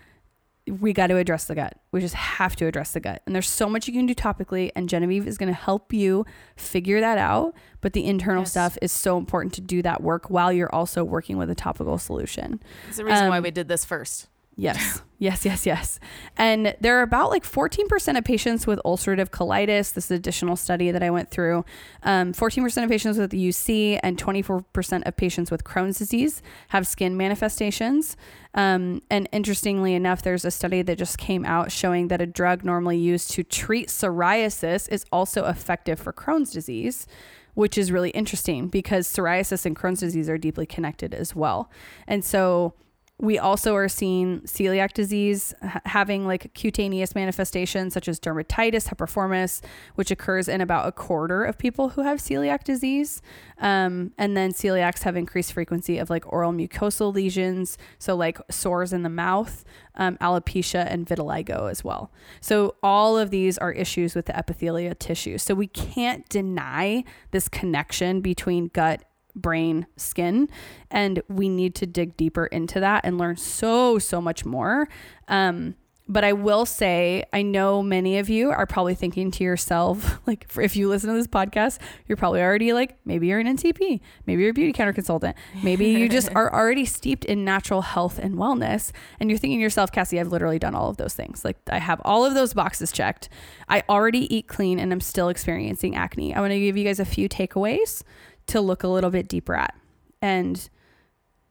we 0.67 0.93
got 0.93 1.07
to 1.07 1.17
address 1.17 1.45
the 1.45 1.55
gut. 1.55 1.73
We 1.91 1.99
just 1.99 2.13
have 2.13 2.55
to 2.57 2.67
address 2.67 2.91
the 2.93 2.99
gut. 2.99 3.21
And 3.25 3.35
there's 3.35 3.49
so 3.49 3.67
much 3.67 3.87
you 3.87 3.93
can 3.93 4.05
do 4.05 4.13
topically, 4.15 4.71
and 4.75 4.87
Genevieve 4.87 5.27
is 5.27 5.37
going 5.37 5.47
to 5.49 5.59
help 5.59 5.91
you 5.91 6.23
figure 6.55 7.01
that 7.01 7.17
out. 7.17 7.53
But 7.81 7.93
the 7.93 8.05
internal 8.05 8.43
Yes. 8.43 8.51
stuff 8.51 8.77
is 8.81 8.91
so 8.91 9.17
important 9.17 9.53
to 9.55 9.61
do 9.61 9.81
that 9.81 10.01
work 10.01 10.29
while 10.29 10.53
you're 10.53 10.73
also 10.73 11.03
working 11.03 11.35
with 11.37 11.49
a 11.49 11.55
topical 11.55 11.97
solution. 11.97 12.61
It's 12.87 12.97
the 12.97 13.05
reason 13.05 13.27
why 13.27 13.37
Um, 13.37 13.43
we 13.43 13.51
did 13.51 13.67
this 13.67 13.83
first. 13.83 14.27
Yes, 14.57 15.01
yes, 15.17 15.45
yes, 15.45 15.65
yes. 15.65 15.99
And 16.35 16.75
there 16.81 16.99
are 16.99 17.03
about 17.03 17.29
like 17.29 17.43
14% 17.43 18.17
of 18.17 18.23
patients 18.23 18.67
with 18.67 18.79
ulcerative 18.83 19.29
colitis. 19.29 19.93
This 19.93 20.05
is 20.05 20.11
additional 20.11 20.55
study 20.55 20.91
that 20.91 21.01
I 21.01 21.09
went 21.09 21.31
through. 21.31 21.63
Um, 22.03 22.33
14% 22.33 22.83
of 22.83 22.89
patients 22.89 23.17
with 23.17 23.31
UC 23.31 23.99
and 24.03 24.17
24% 24.17 25.07
of 25.07 25.15
patients 25.15 25.51
with 25.51 25.63
Crohn's 25.63 25.97
disease 25.97 26.41
have 26.69 26.85
skin 26.85 27.15
manifestations. 27.15 28.17
Um, 28.53 29.01
and 29.09 29.29
interestingly 29.31 29.95
enough, 29.95 30.21
there's 30.21 30.43
a 30.43 30.51
study 30.51 30.81
that 30.81 30.97
just 30.97 31.17
came 31.17 31.45
out 31.45 31.71
showing 31.71 32.09
that 32.09 32.21
a 32.21 32.27
drug 32.27 32.65
normally 32.65 32.97
used 32.97 33.31
to 33.31 33.43
treat 33.43 33.87
psoriasis 33.87 34.89
is 34.89 35.05
also 35.13 35.45
effective 35.45 35.99
for 35.99 36.11
Crohn's 36.11 36.51
disease. 36.51 37.07
Which 37.53 37.77
is 37.77 37.91
really 37.91 38.11
interesting 38.11 38.69
because 38.69 39.13
psoriasis 39.13 39.65
and 39.65 39.75
Crohn's 39.75 39.99
disease 39.99 40.29
are 40.29 40.37
deeply 40.37 40.65
connected 40.65 41.13
as 41.13 41.35
well. 41.35 41.69
And 42.07 42.23
so 42.23 42.75
we 43.21 43.37
also 43.37 43.75
are 43.75 43.87
seeing 43.87 44.41
celiac 44.41 44.93
disease 44.93 45.53
having 45.85 46.25
like 46.25 46.51
cutaneous 46.55 47.13
manifestations 47.13 47.93
such 47.93 48.07
as 48.07 48.19
dermatitis, 48.19 48.89
herpetiformis, 48.89 49.61
which 49.93 50.09
occurs 50.09 50.47
in 50.47 50.59
about 50.59 50.87
a 50.87 50.91
quarter 50.91 51.43
of 51.43 51.55
people 51.57 51.89
who 51.89 52.01
have 52.01 52.17
celiac 52.17 52.63
disease. 52.63 53.21
Um, 53.59 54.11
and 54.17 54.35
then 54.35 54.51
celiacs 54.51 55.03
have 55.03 55.15
increased 55.15 55.53
frequency 55.53 55.99
of 55.99 56.09
like 56.09 56.33
oral 56.33 56.51
mucosal 56.51 57.13
lesions, 57.13 57.77
so 57.99 58.15
like 58.15 58.39
sores 58.49 58.91
in 58.91 59.03
the 59.03 59.09
mouth, 59.09 59.63
um, 59.95 60.17
alopecia, 60.17 60.83
and 60.89 61.05
vitiligo 61.05 61.69
as 61.69 61.83
well. 61.83 62.11
So 62.39 62.75
all 62.81 63.19
of 63.19 63.29
these 63.29 63.55
are 63.59 63.71
issues 63.71 64.15
with 64.15 64.25
the 64.25 64.33
epithelia 64.33 64.97
tissue. 64.97 65.37
So 65.37 65.53
we 65.53 65.67
can't 65.67 66.27
deny 66.27 67.03
this 67.29 67.47
connection 67.47 68.21
between 68.21 68.69
gut 68.69 69.03
brain 69.35 69.87
skin 69.97 70.49
and 70.89 71.21
we 71.27 71.49
need 71.49 71.75
to 71.75 71.85
dig 71.85 72.17
deeper 72.17 72.45
into 72.47 72.79
that 72.79 73.05
and 73.05 73.17
learn 73.17 73.37
so 73.37 73.99
so 73.99 74.21
much 74.21 74.45
more 74.45 74.87
um 75.27 75.75
but 76.11 76.25
I 76.25 76.33
will 76.33 76.65
say, 76.65 77.23
I 77.31 77.41
know 77.41 77.81
many 77.81 78.17
of 78.17 78.27
you 78.27 78.51
are 78.51 78.65
probably 78.65 78.95
thinking 78.95 79.31
to 79.31 79.45
yourself, 79.45 80.19
like, 80.27 80.45
for, 80.49 80.61
if 80.61 80.75
you 80.75 80.89
listen 80.89 81.09
to 81.09 81.15
this 81.15 81.25
podcast, 81.25 81.79
you're 82.05 82.17
probably 82.17 82.41
already 82.41 82.73
like, 82.73 82.97
maybe 83.05 83.27
you're 83.27 83.39
an 83.39 83.47
NTP, 83.47 84.01
maybe 84.25 84.41
you're 84.41 84.51
a 84.51 84.53
Beautycounter 84.53 84.93
consultant, 84.93 85.37
maybe 85.63 85.85
you 85.85 86.09
just 86.09 86.29
are 86.35 86.53
already 86.53 86.83
steeped 86.83 87.23
in 87.23 87.45
natural 87.45 87.81
health 87.81 88.19
and 88.19 88.35
wellness. 88.35 88.91
And 89.21 89.29
you're 89.29 89.39
thinking 89.39 89.59
to 89.59 89.63
yourself, 89.63 89.93
Cassie, 89.93 90.19
I've 90.19 90.27
literally 90.27 90.59
done 90.59 90.75
all 90.75 90.89
of 90.89 90.97
those 90.97 91.13
things. 91.13 91.45
Like, 91.45 91.57
I 91.71 91.77
have 91.77 92.01
all 92.03 92.25
of 92.25 92.33
those 92.33 92.53
boxes 92.53 92.91
checked. 92.91 93.29
I 93.69 93.83
already 93.87 94.33
eat 94.35 94.49
clean 94.49 94.79
and 94.79 94.91
I'm 94.91 94.99
still 94.99 95.29
experiencing 95.29 95.95
acne. 95.95 96.35
I 96.35 96.41
want 96.41 96.51
to 96.51 96.59
give 96.59 96.75
you 96.75 96.83
guys 96.83 96.99
a 96.99 97.05
few 97.05 97.29
takeaways 97.29 98.03
to 98.47 98.61
look 98.61 98.83
a 98.83 98.87
little 98.87 99.09
bit 99.09 99.27
deeper 99.27 99.55
at. 99.55 99.75
And 100.21 100.69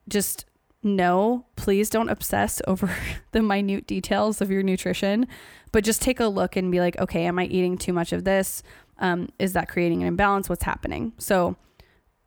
just 0.08 0.44
know, 0.82 1.46
please 1.56 1.90
don't 1.90 2.08
obsess 2.08 2.60
over 2.66 2.94
the 3.32 3.42
minute 3.42 3.86
details 3.86 4.40
of 4.40 4.50
your 4.50 4.62
nutrition, 4.62 5.26
but 5.72 5.84
just 5.84 6.02
take 6.02 6.20
a 6.20 6.26
look 6.26 6.56
and 6.56 6.70
be 6.70 6.80
like, 6.80 6.98
okay, 6.98 7.24
am 7.26 7.38
I 7.38 7.44
eating 7.44 7.78
too 7.78 7.92
much 7.92 8.12
of 8.12 8.24
this? 8.24 8.62
Um, 8.98 9.28
is 9.38 9.54
that 9.54 9.68
creating 9.68 10.02
an 10.02 10.08
imbalance? 10.08 10.48
What's 10.48 10.64
happening? 10.64 11.12
So, 11.18 11.56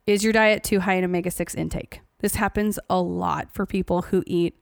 is 0.06 0.22
your 0.22 0.32
diet 0.32 0.62
too 0.62 0.80
high 0.80 0.94
in 0.94 1.04
omega 1.04 1.30
6 1.30 1.54
intake? 1.54 2.00
This 2.20 2.34
happens 2.34 2.78
a 2.90 3.00
lot 3.00 3.48
for 3.52 3.64
people 3.64 4.02
who 4.02 4.22
eat 4.26 4.54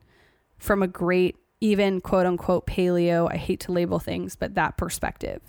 from 0.59 0.83
a 0.83 0.87
great, 0.87 1.37
even 1.61 2.01
quote 2.01 2.27
unquote 2.27 2.67
paleo. 2.67 3.29
I 3.31 3.37
hate 3.37 3.61
to 3.61 3.73
label 3.73 3.99
things, 3.99 4.37
but 4.37 4.55
that 4.55 4.77
perspective. 4.77 5.41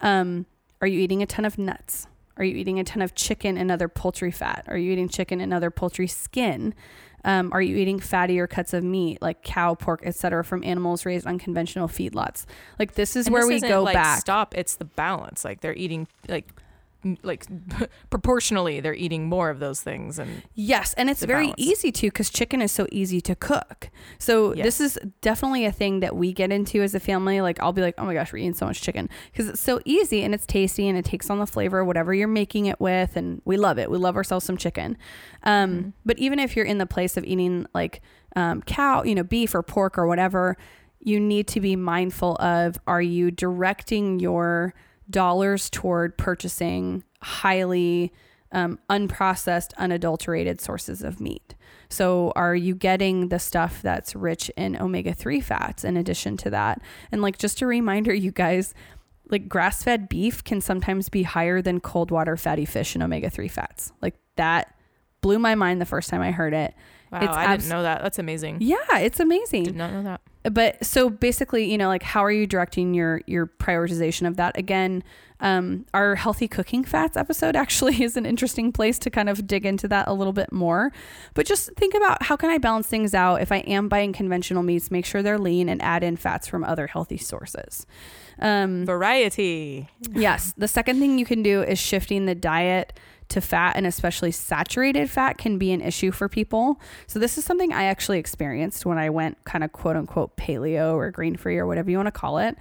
Um, 0.00 0.46
are 0.80 0.86
you 0.88 0.98
eating 0.98 1.22
a 1.22 1.26
ton 1.26 1.44
of 1.44 1.58
nuts? 1.58 2.06
Are 2.38 2.44
you 2.44 2.56
eating 2.56 2.78
a 2.78 2.84
ton 2.84 3.02
of 3.02 3.14
chicken 3.14 3.58
and 3.58 3.70
other 3.70 3.88
poultry 3.88 4.30
fat? 4.30 4.64
Are 4.68 4.78
you 4.78 4.92
eating 4.92 5.08
chicken 5.08 5.40
and 5.40 5.52
other 5.52 5.70
poultry 5.70 6.06
skin? 6.06 6.74
Um, 7.24 7.52
are 7.52 7.60
you 7.60 7.76
eating 7.76 7.98
fattier 7.98 8.48
cuts 8.48 8.72
of 8.72 8.84
meat 8.84 9.20
like 9.20 9.42
cow, 9.42 9.74
pork, 9.74 10.02
etc., 10.04 10.44
from 10.44 10.62
animals 10.62 11.04
raised 11.04 11.26
on 11.26 11.38
conventional 11.38 11.88
feedlots? 11.88 12.46
Like 12.78 12.94
this 12.94 13.16
is 13.16 13.26
And 13.26 13.34
where 13.34 13.46
this 13.46 13.62
we 13.62 13.68
go 13.68 13.82
like, 13.82 13.94
back. 13.94 14.20
Stop. 14.20 14.56
It's 14.56 14.76
the 14.76 14.84
balance. 14.84 15.44
Like 15.44 15.60
they're 15.60 15.74
eating 15.74 16.06
like 16.28 16.52
like 17.22 17.46
proportionally 18.10 18.80
they're 18.80 18.94
eating 18.94 19.26
more 19.28 19.50
of 19.50 19.58
those 19.60 19.80
things 19.80 20.18
and 20.18 20.42
Yes, 20.54 20.94
and 20.94 21.08
it's 21.08 21.22
very 21.24 21.46
balance. 21.46 21.60
easy 21.60 21.92
to 21.92 22.06
because 22.08 22.30
chicken 22.30 22.60
is 22.62 22.72
so 22.72 22.86
easy 22.92 23.20
to 23.22 23.34
cook. 23.34 23.90
So 24.18 24.54
this 24.54 24.80
is 24.80 24.98
definitely 25.20 25.64
a 25.64 25.72
thing 25.72 26.00
that 26.00 26.16
we 26.16 26.32
get 26.32 26.50
into 26.52 26.82
as 26.82 26.94
a 26.94 27.00
family. 27.00 27.40
Like 27.40 27.60
I'll 27.60 27.72
be 27.72 27.82
like, 27.82 27.94
oh 27.98 28.04
my 28.04 28.14
gosh, 28.14 28.32
we're 28.32 28.38
eating 28.38 28.54
so 28.54 28.66
much 28.66 28.80
chicken 28.82 29.08
because 29.32 29.48
it's 29.48 29.60
so 29.60 29.80
easy 29.84 30.22
and 30.22 30.34
it's 30.34 30.46
tasty 30.46 30.88
and 30.88 30.98
it 30.98 31.04
takes 31.04 31.30
on 31.30 31.38
the 31.38 31.46
flavor 31.46 31.84
whatever 31.84 32.12
you're 32.14 32.28
making 32.28 32.66
it 32.66 32.80
with, 32.80 33.16
and 33.16 33.40
we 33.44 33.56
love 33.56 33.78
it. 33.78 33.90
We 33.90 33.98
love 33.98 34.16
ourselves 34.16 34.44
some 34.44 34.56
chicken. 34.56 34.96
Um, 35.44 35.68
Mm-hmm. 35.68 35.88
But 36.06 36.18
even 36.18 36.38
if 36.38 36.56
you're 36.56 36.64
in 36.64 36.78
the 36.78 36.86
place 36.86 37.16
of 37.16 37.24
eating 37.24 37.66
like 37.74 38.00
um, 38.36 38.62
cow, 38.62 39.02
you 39.02 39.14
know, 39.14 39.22
beef 39.22 39.54
or 39.54 39.62
pork 39.62 39.98
or 39.98 40.06
whatever, 40.06 40.56
you 41.00 41.20
need 41.20 41.46
to 41.48 41.60
be 41.60 41.76
mindful 41.76 42.36
of: 42.36 42.78
Are 42.86 43.02
you 43.02 43.30
directing 43.30 44.18
your 44.20 44.74
dollars 45.10 45.70
toward 45.70 46.16
purchasing 46.18 47.04
highly 47.22 48.12
um, 48.52 48.78
unprocessed, 48.88 49.74
unadulterated 49.76 50.60
sources 50.60 51.02
of 51.02 51.20
meat. 51.20 51.54
So, 51.90 52.32
are 52.36 52.54
you 52.54 52.74
getting 52.74 53.28
the 53.28 53.38
stuff 53.38 53.80
that's 53.82 54.14
rich 54.14 54.50
in 54.56 54.76
omega 54.80 55.12
3 55.14 55.40
fats 55.40 55.84
in 55.84 55.96
addition 55.96 56.36
to 56.38 56.50
that? 56.50 56.80
And, 57.12 57.22
like, 57.22 57.38
just 57.38 57.60
a 57.62 57.66
reminder, 57.66 58.12
you 58.12 58.30
guys, 58.30 58.74
like, 59.30 59.48
grass 59.48 59.82
fed 59.82 60.08
beef 60.08 60.44
can 60.44 60.60
sometimes 60.60 61.08
be 61.08 61.22
higher 61.24 61.60
than 61.62 61.80
cold 61.80 62.10
water 62.10 62.36
fatty 62.36 62.64
fish 62.66 62.94
in 62.94 63.02
omega 63.02 63.30
3 63.30 63.48
fats. 63.48 63.92
Like, 64.02 64.16
that 64.36 64.74
blew 65.20 65.38
my 65.38 65.54
mind 65.54 65.80
the 65.80 65.86
first 65.86 66.08
time 66.10 66.20
I 66.20 66.30
heard 66.30 66.52
it. 66.54 66.74
wow, 67.10 67.20
It's 67.20 67.36
I 67.36 67.44
abs- 67.44 67.64
didn't 67.64 67.76
know 67.76 67.82
that. 67.82 68.02
That's 68.02 68.18
amazing. 68.18 68.58
Yeah, 68.60 68.76
it's 68.98 69.20
amazing 69.20 69.64
Did 69.64 69.76
not 69.76 69.92
know 69.92 70.02
that. 70.04 70.20
But 70.50 70.84
so 70.84 71.10
basically, 71.10 71.70
you 71.70 71.78
know, 71.78 71.88
like 71.88 72.02
how 72.02 72.24
are 72.24 72.30
you 72.30 72.46
directing 72.46 72.94
your 72.94 73.20
your 73.26 73.46
prioritization 73.46 74.26
of 74.26 74.36
that? 74.36 74.56
Again, 74.56 75.02
um, 75.40 75.86
our 75.94 76.16
healthy 76.16 76.48
cooking 76.48 76.84
fats 76.84 77.16
episode 77.16 77.54
actually 77.56 78.02
is 78.02 78.16
an 78.16 78.26
interesting 78.26 78.72
place 78.72 78.98
to 79.00 79.10
kind 79.10 79.28
of 79.28 79.46
dig 79.46 79.64
into 79.64 79.88
that 79.88 80.08
a 80.08 80.12
little 80.12 80.32
bit 80.32 80.52
more. 80.52 80.92
But 81.34 81.46
just 81.46 81.72
think 81.76 81.94
about 81.94 82.24
how 82.24 82.36
can 82.36 82.50
I 82.50 82.58
balance 82.58 82.86
things 82.86 83.14
out 83.14 83.40
if 83.40 83.52
I 83.52 83.58
am 83.58 83.88
buying 83.88 84.12
conventional 84.12 84.62
meats, 84.62 84.90
make 84.90 85.06
sure 85.06 85.22
they're 85.22 85.38
lean 85.38 85.68
and 85.68 85.80
add 85.82 86.02
in 86.02 86.16
fats 86.16 86.46
from 86.46 86.64
other 86.64 86.86
healthy 86.86 87.18
sources. 87.18 87.86
Um, 88.40 88.86
Variety. 88.86 89.88
yes. 90.12 90.54
The 90.56 90.68
second 90.68 91.00
thing 91.00 91.18
you 91.18 91.26
can 91.26 91.42
do 91.42 91.62
is 91.62 91.78
shifting 91.78 92.26
the 92.26 92.34
diet 92.34 92.98
to 93.28 93.40
fat 93.40 93.76
and 93.76 93.86
especially 93.86 94.30
saturated 94.30 95.10
fat 95.10 95.38
can 95.38 95.58
be 95.58 95.72
an 95.72 95.80
issue 95.80 96.10
for 96.10 96.28
people. 96.28 96.80
So 97.06 97.18
this 97.18 97.36
is 97.38 97.44
something 97.44 97.72
I 97.72 97.84
actually 97.84 98.18
experienced 98.18 98.86
when 98.86 98.98
I 98.98 99.10
went 99.10 99.42
kind 99.44 99.62
of 99.62 99.72
quote 99.72 99.96
unquote 99.96 100.36
paleo 100.36 100.94
or 100.94 101.10
grain 101.10 101.36
free 101.36 101.58
or 101.58 101.66
whatever 101.66 101.90
you 101.90 101.96
want 101.96 102.06
to 102.06 102.12
call 102.12 102.38
it. 102.38 102.56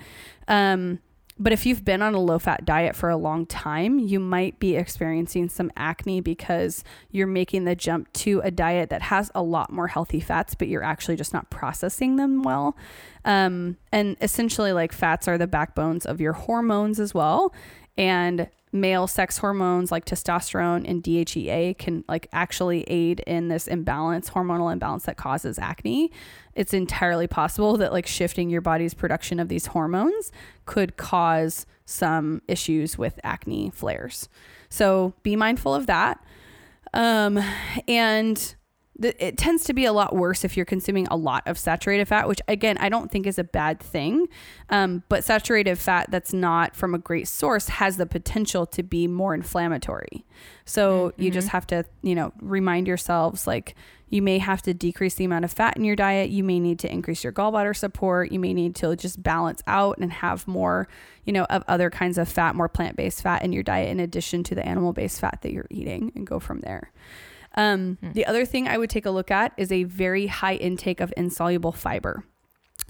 Um, 0.48 1.00
but 1.40 1.54
if 1.54 1.66
you've 1.66 1.86
been 1.86 2.02
on 2.02 2.16
a 2.16 2.20
low 2.20 2.40
fat 2.40 2.66
diet 2.66 2.96
for 2.96 3.10
a 3.10 3.18
long 3.18 3.46
time, 3.46 4.00
you 4.00 4.20
might 4.20 4.60
be 4.60 4.76
experiencing 4.76 5.50
some 5.50 5.72
acne 5.78 6.20
because 6.20 6.84
you're 7.12 7.28
making 7.28 7.66
the 7.66 7.76
jump 7.76 8.12
to 8.14 8.42
a 8.44 8.50
diet 8.50 8.90
that 8.90 9.04
has 9.04 9.30
a 9.36 9.44
lot 9.44 9.72
more 9.72 9.88
healthy 9.88 10.20
fats, 10.20 10.56
but 10.56 10.68
you're 10.68 10.84
actually 10.84 11.16
just 11.16 11.34
not 11.34 11.50
processing 11.52 12.16
them 12.16 12.42
well. 12.42 12.76
Um, 13.24 13.78
and 13.92 14.18
essentially, 14.20 14.74
like 14.74 14.92
fats 14.92 15.28
are 15.28 15.38
the 15.38 15.48
backbones 15.48 16.06
of 16.06 16.20
your 16.20 16.34
hormones 16.34 17.00
as 17.00 17.14
well. 17.14 17.54
And 17.98 18.50
male 18.72 19.08
sex 19.08 19.38
hormones 19.38 19.92
like 19.92 20.06
testosterone 20.06 20.88
and 20.88 21.02
DHEA 21.02 21.78
can 21.78 22.04
like 22.08 22.28
actually 22.34 22.84
aid 22.84 23.22
in 23.22 23.48
this 23.48 23.68
imbalance, 23.68 24.30
hormonal 24.30 24.72
imbalance 24.72 25.06
that 25.06 25.18
causes 25.18 25.58
acne. 25.58 26.12
It's 26.54 26.74
entirely 26.74 27.28
possible 27.28 27.78
that 27.78 27.94
like 27.94 28.08
shifting 28.08 28.50
your 28.50 28.62
body's 28.62 28.94
production 28.94 29.40
of 29.40 29.48
these 29.48 29.68
hormones 29.68 30.32
could 30.66 30.98
cause 30.98 31.66
some 31.86 32.42
issues 32.48 32.98
with 32.98 33.20
acne 33.24 33.70
flares. 33.70 34.28
So 34.70 35.14
be 35.24 35.36
mindful 35.36 35.74
of 35.74 35.86
that. 35.86 36.22
Um, 36.94 37.40
and 37.88 38.56
it 39.00 39.38
tends 39.38 39.64
to 39.66 39.74
be 39.74 39.86
a 39.86 39.94
lot 39.94 40.16
worse 40.16 40.44
if 40.44 40.58
you're 40.58 40.66
consuming 40.66 41.08
a 41.08 41.16
lot 41.16 41.44
of 41.46 41.58
saturated 41.58 42.08
fat, 42.08 42.28
which 42.28 42.42
again, 42.48 42.78
I 42.80 42.90
don't 42.90 43.12
think 43.12 43.28
is 43.28 43.38
a 43.38 43.44
bad 43.44 43.80
thing. 43.80 44.28
Um, 44.70 45.04
but 45.10 45.24
saturated 45.24 45.78
fat 45.78 46.08
that's 46.10 46.34
not 46.34 46.76
from 46.76 46.96
a 46.96 46.98
great 46.98 47.28
source 47.28 47.68
has 47.70 47.98
the 47.98 48.06
potential 48.06 48.66
to 48.68 48.84
be 48.84 49.08
more 49.08 49.34
inflammatory. 49.34 50.26
So 50.66 51.10
mm-hmm. 51.10 51.22
you 51.22 51.32
just 51.32 51.50
have 51.50 51.68
to, 51.68 51.86
you 52.02 52.16
know, 52.16 52.34
remind 52.42 52.88
yourselves 52.88 53.46
like 53.46 53.76
you 54.10 54.22
may 54.22 54.38
have 54.38 54.62
to 54.64 54.74
decrease 54.74 55.16
the 55.16 55.26
amount 55.26 55.46
of 55.46 55.52
fat 55.52 55.76
in 55.76 55.84
your 55.84 55.96
diet. 55.96 56.30
You 56.30 56.44
may 56.44 56.60
need 56.60 56.80
to 56.80 56.92
increase 56.92 57.24
your 57.24 57.34
gallbladder 57.34 57.76
support. 57.76 58.32
You 58.32 58.40
may 58.40 58.54
need 58.54 58.76
to 58.78 58.96
just 58.96 59.22
balance 59.22 59.62
out 59.68 59.98
and 59.98 60.12
have 60.12 60.48
more, 60.48 60.88
you 61.26 61.34
know, 61.34 61.44
of 61.46 61.64
other 61.68 61.90
kinds 61.90 62.18
of 62.18 62.30
fat, 62.30 62.56
more 62.56 62.70
plant 62.70 62.96
based 62.96 63.22
fat 63.22 63.44
in 63.44 63.52
your 63.52 63.64
diet 63.64 63.90
in 63.90 64.00
addition 64.00 64.44
to 64.44 64.56
the 64.56 64.66
animal 64.66 64.94
based 64.94 65.20
fat 65.20 65.40
that 65.42 65.52
you're 65.52 65.68
eating 65.70 66.14
and 66.16 66.26
go 66.26 66.40
from 66.40 66.62
there. 66.62 66.92
Um, 67.58 67.98
hmm. 68.00 68.12
The 68.14 68.26
other 68.26 68.46
thing 68.46 68.68
I 68.68 68.78
would 68.78 68.90
take 68.90 69.06
a 69.06 69.12
look 69.12 69.32
at 69.32 69.52
is 69.58 69.72
a 69.72 69.84
very 69.84 70.28
high 70.28 70.56
intake 70.56 71.02
of 71.02 71.14
insoluble 71.18 71.74
fiber. 71.74 72.24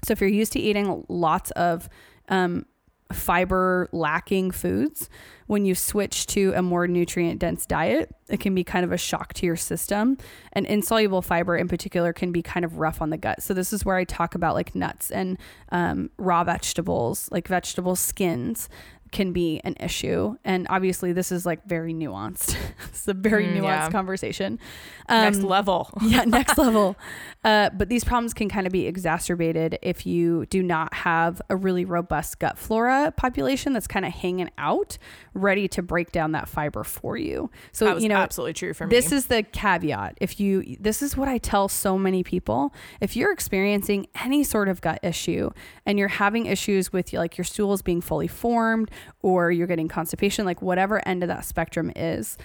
So 0.04 0.12
if 0.12 0.20
you're 0.20 0.30
used 0.30 0.52
to 0.52 0.60
eating 0.60 1.04
lots 1.08 1.50
of 1.52 1.88
um, 2.28 2.66
fiber 3.12 3.88
lacking 3.90 4.50
foods, 4.50 5.08
when 5.46 5.64
you 5.64 5.74
switch 5.74 6.26
to 6.26 6.52
a 6.54 6.60
more 6.60 6.86
nutrient 6.86 7.40
dense 7.40 7.64
diet, 7.64 8.14
it 8.28 8.38
can 8.38 8.54
be 8.54 8.62
kind 8.62 8.84
of 8.84 8.92
a 8.92 8.98
shock 8.98 9.32
to 9.32 9.46
your 9.46 9.56
system. 9.56 10.18
And 10.52 10.66
insoluble 10.66 11.22
fiber 11.22 11.56
in 11.56 11.68
particular 11.68 12.12
can 12.12 12.30
be 12.30 12.42
kind 12.42 12.66
of 12.66 12.76
rough 12.76 13.00
on 13.00 13.08
the 13.08 13.16
gut. 13.16 13.42
So, 13.42 13.54
this 13.54 13.72
is 13.72 13.84
where 13.84 13.96
I 13.96 14.04
talk 14.04 14.34
about 14.34 14.54
like 14.54 14.74
nuts 14.74 15.10
and 15.10 15.38
um, 15.72 16.10
raw 16.18 16.44
vegetables, 16.44 17.30
like 17.32 17.48
vegetable 17.48 17.96
skins 17.96 18.68
can 19.12 19.32
be 19.32 19.60
an 19.64 19.74
issue. 19.80 20.36
And 20.44 20.66
obviously, 20.70 21.12
this 21.12 21.32
is 21.32 21.44
like 21.44 21.64
very 21.66 21.92
nuanced. 21.92 22.56
it's 22.88 23.06
a 23.08 23.14
very 23.14 23.46
mm, 23.46 23.58
nuanced 23.58 23.62
yeah. 23.62 23.90
conversation. 23.90 24.58
Um, 25.08 25.22
next 25.22 25.42
level. 25.42 25.90
yeah, 26.02 26.24
next 26.24 26.58
level. 26.58 26.96
Uh, 27.44 27.70
but 27.70 27.88
these 27.88 28.04
problems 28.04 28.34
can 28.34 28.48
kind 28.48 28.66
of 28.66 28.72
be 28.72 28.86
exacerbated 28.86 29.78
if 29.82 30.06
you 30.06 30.46
do 30.46 30.62
not 30.62 30.92
have 30.92 31.40
a 31.48 31.56
really 31.56 31.84
robust 31.84 32.38
gut 32.38 32.58
flora 32.58 33.12
population 33.16 33.72
that's 33.72 33.86
kind 33.86 34.04
of 34.04 34.12
hanging 34.12 34.50
out, 34.58 34.98
ready 35.34 35.68
to 35.68 35.82
break 35.82 36.12
down 36.12 36.32
that 36.32 36.48
fiber 36.48 36.84
for 36.84 37.16
you. 37.16 37.50
So, 37.72 37.96
you 37.96 38.08
know, 38.08 38.16
absolutely 38.16 38.54
true 38.54 38.74
for 38.74 38.86
me. 38.86 38.94
This 38.94 39.12
is 39.12 39.26
the 39.26 39.42
caveat. 39.42 40.18
If 40.20 40.40
you, 40.40 40.76
this 40.78 41.02
is 41.02 41.16
what 41.16 41.28
I 41.28 41.38
tell 41.38 41.68
so 41.68 41.98
many 41.98 42.22
people. 42.22 42.74
If 43.00 43.16
you're 43.16 43.32
experiencing 43.32 44.08
any 44.22 44.44
sort 44.44 44.68
of 44.68 44.80
gut 44.80 45.00
issue 45.02 45.50
and 45.86 45.98
you're 45.98 46.08
having 46.08 46.46
issues 46.46 46.92
with 46.92 47.12
like 47.12 47.38
your 47.38 47.44
stools 47.44 47.82
being 47.82 48.00
fully 48.00 48.28
formed, 48.28 48.90
or 49.22 49.50
you're 49.50 49.66
getting 49.66 49.88
constipation, 49.88 50.44
like 50.44 50.62
whatever 50.62 51.06
end 51.06 51.22
of 51.22 51.28
that 51.28 51.44
spectrum 51.44 51.92
is, 51.96 52.38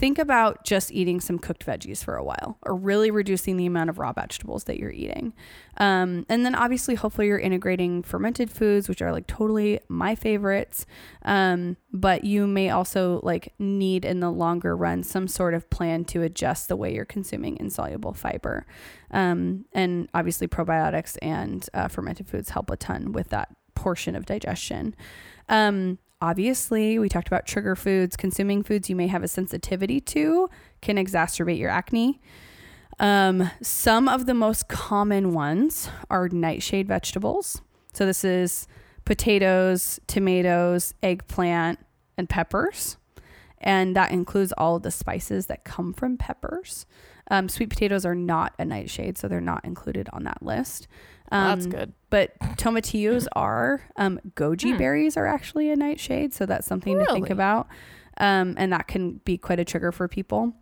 think 0.00 0.18
about 0.18 0.64
just 0.64 0.90
eating 0.92 1.20
some 1.20 1.38
cooked 1.38 1.66
veggies 1.66 2.02
for 2.02 2.16
a 2.16 2.24
while 2.24 2.56
or 2.62 2.74
really 2.74 3.10
reducing 3.10 3.56
the 3.56 3.66
amount 3.66 3.90
of 3.90 3.98
raw 3.98 4.12
vegetables 4.12 4.64
that 4.64 4.78
you're 4.78 4.90
eating. 4.90 5.32
Um, 5.76 6.24
and 6.28 6.46
then 6.46 6.54
obviously, 6.54 6.94
hopefully, 6.94 7.26
you're 7.26 7.38
integrating 7.38 8.02
fermented 8.02 8.50
foods, 8.50 8.88
which 8.88 9.02
are 9.02 9.12
like 9.12 9.26
totally 9.26 9.80
my 9.88 10.14
favorites. 10.14 10.86
Um, 11.22 11.76
but 11.92 12.24
you 12.24 12.46
may 12.46 12.70
also 12.70 13.20
like 13.22 13.52
need 13.58 14.04
in 14.04 14.20
the 14.20 14.30
longer 14.30 14.76
run 14.76 15.02
some 15.02 15.28
sort 15.28 15.54
of 15.54 15.68
plan 15.70 16.04
to 16.06 16.22
adjust 16.22 16.68
the 16.68 16.76
way 16.76 16.94
you're 16.94 17.04
consuming 17.04 17.56
insoluble 17.58 18.14
fiber. 18.14 18.66
Um, 19.10 19.66
and 19.72 20.08
obviously, 20.14 20.48
probiotics 20.48 21.18
and 21.20 21.68
uh, 21.74 21.88
fermented 21.88 22.28
foods 22.28 22.50
help 22.50 22.70
a 22.70 22.76
ton 22.76 23.12
with 23.12 23.28
that 23.30 23.48
portion 23.74 24.14
of 24.14 24.26
digestion. 24.26 24.94
Um, 25.50 25.98
obviously, 26.22 26.98
we 26.98 27.10
talked 27.10 27.26
about 27.26 27.46
trigger 27.46 27.76
foods. 27.76 28.16
Consuming 28.16 28.62
foods 28.62 28.88
you 28.88 28.96
may 28.96 29.08
have 29.08 29.22
a 29.22 29.28
sensitivity 29.28 30.00
to 30.00 30.48
can 30.80 30.96
exacerbate 30.96 31.58
your 31.58 31.68
acne. 31.68 32.20
Um, 32.98 33.50
some 33.60 34.08
of 34.08 34.26
the 34.26 34.34
most 34.34 34.68
common 34.68 35.32
ones 35.32 35.90
are 36.08 36.28
nightshade 36.28 36.88
vegetables. 36.88 37.60
So, 37.92 38.06
this 38.06 38.24
is 38.24 38.66
potatoes, 39.04 40.00
tomatoes, 40.06 40.94
eggplant, 41.02 41.80
and 42.16 42.28
peppers. 42.28 42.96
And 43.58 43.94
that 43.94 44.10
includes 44.10 44.52
all 44.56 44.78
the 44.78 44.90
spices 44.90 45.46
that 45.46 45.64
come 45.64 45.92
from 45.92 46.16
peppers. 46.16 46.86
Um, 47.30 47.48
sweet 47.48 47.70
potatoes 47.70 48.06
are 48.06 48.14
not 48.14 48.54
a 48.58 48.64
nightshade, 48.64 49.18
so 49.18 49.28
they're 49.28 49.40
not 49.40 49.64
included 49.64 50.08
on 50.12 50.24
that 50.24 50.42
list. 50.42 50.88
Um, 51.30 51.48
that's 51.48 51.66
good. 51.66 51.92
But 52.10 52.38
tomatillos 52.56 53.26
are. 53.34 53.82
Um, 53.96 54.20
goji 54.34 54.72
hmm. 54.72 54.78
berries 54.78 55.16
are 55.16 55.26
actually 55.26 55.70
a 55.70 55.76
nightshade, 55.76 56.34
so 56.34 56.46
that's 56.46 56.66
something 56.66 56.94
really? 56.94 57.06
to 57.06 57.12
think 57.12 57.30
about. 57.30 57.68
Um, 58.18 58.54
and 58.58 58.72
that 58.72 58.88
can 58.88 59.20
be 59.24 59.38
quite 59.38 59.60
a 59.60 59.64
trigger 59.64 59.92
for 59.92 60.08
people. 60.08 60.52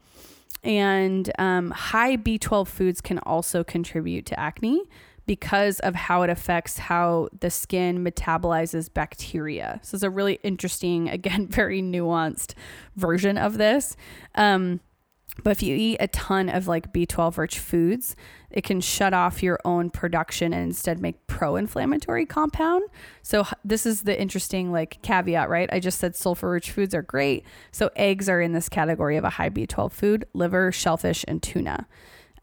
And 0.63 1.31
um, 1.39 1.71
high 1.71 2.17
B12 2.17 2.67
foods 2.67 3.01
can 3.01 3.19
also 3.21 3.65
contribute 3.65 4.27
to 4.27 4.39
acne 4.39 4.83
because 5.27 5.79
of 5.81 5.95
how 5.95 6.23
it 6.23 6.31
affects 6.31 6.79
how 6.79 7.29
the 7.39 7.51
skin 7.51 8.03
metabolizes 8.03 8.93
bacteria. 8.93 9.79
So 9.83 9.95
it's 9.95 10.03
a 10.03 10.11
really 10.11 10.41
interesting, 10.43 11.09
again, 11.11 11.47
very 11.47 11.83
nuanced 11.83 12.55
version 12.97 13.39
of 13.39 13.59
this. 13.59 13.97
Um, 14.35 14.81
but 15.45 15.51
if 15.51 15.63
you 15.63 15.75
eat 15.77 15.99
a 16.01 16.09
ton 16.09 16.49
of 16.49 16.67
like 16.67 16.93
B12 16.93 17.39
rich 17.39 17.59
foods, 17.59 18.17
it 18.51 18.65
can 18.65 18.81
shut 18.81 19.13
off 19.15 19.43
your 19.43 19.59
own 19.65 19.91
production 19.91 20.53
and 20.53 20.63
instead 20.63 21.01
make 21.01 21.27
pro-inflammatory 21.27 22.27
compound. 22.27 22.83
So 23.23 23.47
this 23.65 23.87
is 23.87 24.03
the 24.03 24.19
interesting 24.19 24.73
like 24.73 25.01
caveat, 25.03 25.49
right? 25.49 25.69
I 25.73 25.81
just 25.81 25.99
said 25.99 26.17
sulfur 26.17 26.51
rich 26.51 26.71
foods 26.71 26.95
are 26.95 27.03
great. 27.03 27.45
So 27.73 27.91
eggs 27.95 28.29
are 28.29 28.41
in 28.41 28.53
this 28.53 28.69
category 28.69 29.17
of 29.17 29.25
a 29.25 29.31
high 29.31 29.51
B12 29.51 29.93
food, 29.93 30.25
liver, 30.33 30.73
shellfish, 30.73 31.25
and 31.29 31.43
tuna. 31.43 31.87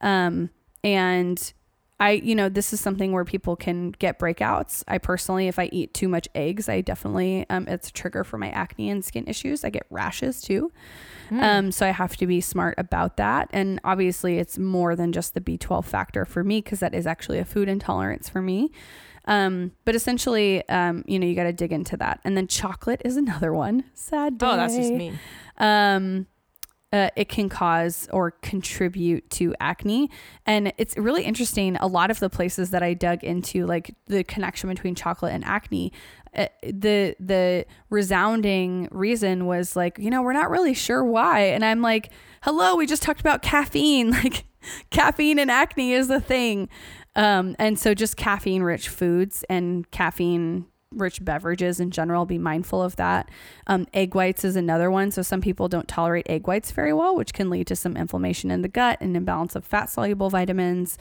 Um, 0.01 0.51
and 0.83 1.53
I, 1.99 2.11
you 2.11 2.35
know, 2.35 2.49
this 2.49 2.73
is 2.73 2.81
something 2.81 3.13
where 3.13 3.23
people 3.23 3.55
can 3.55 3.91
get 3.91 4.19
breakouts. 4.19 4.83
I 4.85 4.97
personally, 4.97 5.47
if 5.47 5.57
I 5.57 5.69
eat 5.71 5.93
too 5.93 6.09
much 6.09 6.27
eggs, 6.35 6.67
I 6.67 6.81
definitely, 6.81 7.45
um, 7.49 7.67
it's 7.69 7.87
a 7.87 7.93
trigger 7.93 8.25
for 8.25 8.37
my 8.37 8.49
acne 8.49 8.89
and 8.89 9.03
skin 9.03 9.25
issues. 9.27 9.63
I 9.63 9.69
get 9.69 9.85
rashes 9.89 10.41
too. 10.41 10.73
Mm. 11.29 11.41
Um, 11.41 11.71
so 11.71 11.85
I 11.85 11.91
have 11.91 12.17
to 12.17 12.27
be 12.27 12.41
smart 12.41 12.75
about 12.77 13.15
that. 13.15 13.49
And 13.53 13.79
obviously, 13.85 14.39
it's 14.39 14.57
more 14.57 14.95
than 14.95 15.13
just 15.13 15.35
the 15.35 15.41
B12 15.41 15.85
factor 15.85 16.25
for 16.25 16.43
me 16.43 16.61
because 16.61 16.81
that 16.81 16.93
is 16.93 17.07
actually 17.07 17.39
a 17.39 17.45
food 17.45 17.69
intolerance 17.69 18.27
for 18.27 18.41
me. 18.41 18.71
Um, 19.23 19.71
but 19.85 19.95
essentially, 19.95 20.67
um, 20.69 21.03
you 21.07 21.17
know, 21.17 21.25
you 21.25 21.33
got 21.33 21.43
to 21.43 21.53
dig 21.53 21.71
into 21.71 21.95
that. 21.97 22.19
And 22.25 22.35
then 22.35 22.47
chocolate 22.47 23.01
is 23.05 23.15
another 23.17 23.53
one. 23.53 23.85
Sad 23.93 24.37
day. 24.37 24.45
Oh, 24.45 24.57
that's 24.57 24.75
just 24.75 24.91
me. 24.91 25.13
Um, 25.57 26.27
uh, 26.95 27.09
it 27.17 27.27
can 27.27 27.49
cause 27.49 28.07
or 28.13 28.31
contribute 28.31 29.29
to 29.29 29.53
acne. 29.59 30.09
And 30.45 30.71
it's 30.77 30.95
really 30.95 31.23
interesting. 31.23 31.75
A 31.77 31.87
lot 31.87 32.09
of 32.09 32.19
the 32.19 32.29
places 32.29 32.69
that 32.69 32.81
I 32.81 32.93
dug 32.93 33.21
into, 33.21 33.65
like 33.65 33.93
the 34.07 34.23
connection 34.23 34.69
between 34.69 34.95
chocolate 34.95 35.33
and 35.33 35.43
acne, 35.43 35.91
uh, 36.33 36.47
the 36.63 37.15
the 37.19 37.65
resounding 37.89 38.87
reason 38.91 39.45
was 39.45 39.75
like, 39.75 39.99
you 39.99 40.09
know, 40.09 40.21
we're 40.21 40.33
not 40.33 40.49
really 40.49 40.73
sure 40.73 41.03
why. 41.03 41.41
And 41.41 41.65
I'm 41.65 41.81
like, 41.81 42.11
hello, 42.43 42.77
we 42.77 42.85
just 42.85 43.03
talked 43.03 43.19
about 43.19 43.41
caffeine. 43.41 44.15
Like, 44.23 44.45
caffeine 44.89 45.37
and 45.37 45.51
acne 45.51 45.93
is 45.93 46.07
the 46.07 46.19
thing. 46.19 46.69
Um, 47.15 47.55
and 47.59 47.77
so 47.77 47.93
just 47.93 48.17
caffeine 48.17 48.63
rich 48.63 48.89
foods 48.89 49.43
and 49.47 49.89
caffeine 49.91 50.65
rich 50.95 51.23
beverages 51.23 51.79
in 51.79 51.91
general, 51.91 52.25
be 52.25 52.37
mindful 52.37 52.81
of 52.81 52.95
that. 52.95 53.29
Um, 53.67 53.87
egg 53.93 54.15
whites 54.15 54.43
is 54.43 54.55
another 54.55 54.89
one. 54.89 55.11
So 55.11 55.21
some 55.21 55.41
people 55.41 55.67
don't 55.67 55.87
tolerate 55.87 56.27
egg 56.29 56.47
whites 56.47 56.71
very 56.71 56.93
well, 56.93 57.15
which 57.15 57.33
can 57.33 57.49
lead 57.49 57.67
to 57.67 57.75
some 57.75 57.97
inflammation 57.97 58.51
in 58.51 58.61
the 58.61 58.67
gut 58.67 58.97
and 59.01 59.15
imbalance 59.15 59.55
of 59.55 59.65
fat 59.65 59.89
soluble 59.89 60.29
vitamins. 60.29 60.97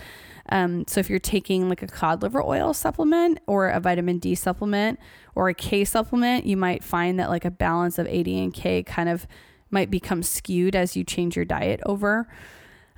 Um, 0.48 0.84
so 0.86 1.00
if 1.00 1.08
you're 1.08 1.18
taking 1.18 1.68
like 1.68 1.82
a 1.82 1.86
cod 1.86 2.22
liver 2.22 2.42
oil 2.42 2.74
supplement 2.74 3.38
or 3.46 3.68
a 3.68 3.80
vitamin 3.80 4.18
D 4.18 4.34
supplement 4.34 4.98
or 5.34 5.48
a 5.48 5.54
K 5.54 5.84
supplement, 5.84 6.46
you 6.46 6.56
might 6.56 6.84
find 6.84 7.18
that 7.18 7.30
like 7.30 7.44
a 7.44 7.50
balance 7.50 7.98
of 7.98 8.06
AD 8.06 8.28
and 8.28 8.52
K 8.52 8.82
kind 8.82 9.08
of 9.08 9.26
might 9.70 9.90
become 9.90 10.22
skewed 10.22 10.76
as 10.76 10.96
you 10.96 11.04
change 11.04 11.36
your 11.36 11.44
diet 11.44 11.80
over. 11.84 12.28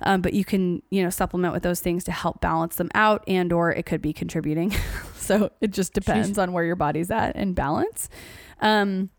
Um, 0.01 0.21
but 0.21 0.33
you 0.33 0.45
can 0.45 0.83
you 0.91 1.03
know 1.03 1.09
supplement 1.09 1.53
with 1.53 1.63
those 1.63 1.79
things 1.79 2.03
to 2.03 2.11
help 2.11 2.39
balance 2.39 2.75
them 2.75 2.89
out 2.93 3.23
and 3.27 3.51
or 3.51 3.71
it 3.71 3.85
could 3.85 4.01
be 4.01 4.13
contributing 4.13 4.75
so 5.15 5.51
it 5.59 5.71
just 5.71 5.93
depends 5.93 6.31
Jeez. 6.31 6.41
on 6.41 6.53
where 6.53 6.63
your 6.63 6.75
body's 6.75 7.09
at 7.09 7.35
and 7.35 7.55
balance 7.55 8.07
um, 8.61 9.09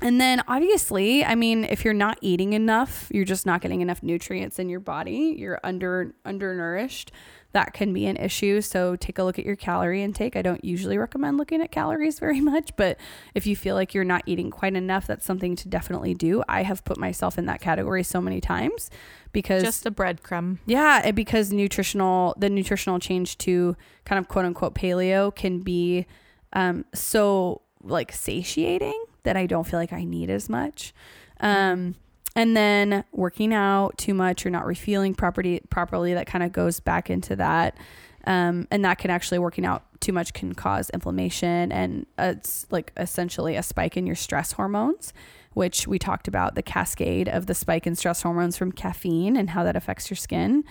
and 0.00 0.20
then 0.20 0.42
obviously 0.48 1.24
i 1.24 1.34
mean 1.34 1.64
if 1.64 1.84
you're 1.84 1.92
not 1.92 2.18
eating 2.22 2.54
enough 2.54 3.10
you're 3.12 3.24
just 3.24 3.44
not 3.44 3.60
getting 3.60 3.82
enough 3.82 4.02
nutrients 4.02 4.58
in 4.58 4.70
your 4.70 4.80
body 4.80 5.34
you're 5.36 5.60
under 5.62 6.14
undernourished 6.24 7.12
that 7.52 7.72
can 7.72 7.92
be 7.92 8.06
an 8.06 8.16
issue. 8.16 8.60
So 8.60 8.94
take 8.96 9.18
a 9.18 9.24
look 9.24 9.38
at 9.38 9.46
your 9.46 9.56
calorie 9.56 10.02
intake. 10.02 10.36
I 10.36 10.42
don't 10.42 10.62
usually 10.64 10.98
recommend 10.98 11.38
looking 11.38 11.62
at 11.62 11.72
calories 11.72 12.18
very 12.20 12.40
much, 12.40 12.76
but 12.76 12.98
if 13.34 13.46
you 13.46 13.56
feel 13.56 13.74
like 13.74 13.94
you're 13.94 14.04
not 14.04 14.22
eating 14.26 14.50
quite 14.50 14.74
enough, 14.74 15.06
that's 15.06 15.24
something 15.24 15.56
to 15.56 15.68
definitely 15.68 16.14
do. 16.14 16.42
I 16.48 16.62
have 16.62 16.84
put 16.84 16.98
myself 16.98 17.38
in 17.38 17.46
that 17.46 17.60
category 17.60 18.02
so 18.02 18.20
many 18.20 18.40
times 18.40 18.90
because 19.32 19.62
just 19.62 19.86
a 19.86 19.90
breadcrumb. 19.90 20.58
Yeah, 20.66 21.10
because 21.10 21.52
nutritional 21.52 22.34
the 22.38 22.50
nutritional 22.50 22.98
change 22.98 23.38
to 23.38 23.76
kind 24.04 24.18
of 24.18 24.28
quote 24.28 24.44
unquote 24.44 24.74
paleo 24.74 25.34
can 25.34 25.60
be 25.60 26.06
um, 26.52 26.84
so 26.94 27.62
like 27.82 28.12
satiating 28.12 29.04
that 29.22 29.36
I 29.36 29.46
don't 29.46 29.66
feel 29.66 29.78
like 29.78 29.92
I 29.92 30.04
need 30.04 30.30
as 30.30 30.48
much. 30.48 30.92
Um, 31.40 31.94
and 32.36 32.56
then 32.56 33.04
working 33.12 33.52
out 33.52 33.98
too 33.98 34.14
much 34.14 34.46
or 34.46 34.50
not 34.50 34.66
refueling 34.66 35.14
property 35.14 35.60
properly, 35.70 36.14
that 36.14 36.26
kind 36.26 36.44
of 36.44 36.52
goes 36.52 36.80
back 36.80 37.10
into 37.10 37.36
that. 37.36 37.76
Um, 38.24 38.68
and 38.70 38.84
that 38.84 38.98
can 38.98 39.10
actually 39.10 39.38
working 39.38 39.64
out 39.64 39.84
too 40.00 40.12
much 40.12 40.32
can 40.32 40.54
cause 40.54 40.90
inflammation 40.90 41.72
and 41.72 42.06
it's 42.18 42.66
like 42.70 42.92
essentially 42.96 43.56
a 43.56 43.62
spike 43.62 43.96
in 43.96 44.06
your 44.06 44.16
stress 44.16 44.52
hormones 44.52 45.12
which 45.54 45.88
we 45.88 45.98
talked 45.98 46.28
about 46.28 46.54
the 46.54 46.62
cascade 46.62 47.28
of 47.28 47.46
the 47.46 47.54
spike 47.54 47.86
in 47.86 47.94
stress 47.96 48.22
hormones 48.22 48.56
from 48.56 48.70
caffeine 48.70 49.36
and 49.36 49.50
how 49.50 49.64
that 49.64 49.76
affects 49.76 50.10
your 50.10 50.16
skin 50.16 50.62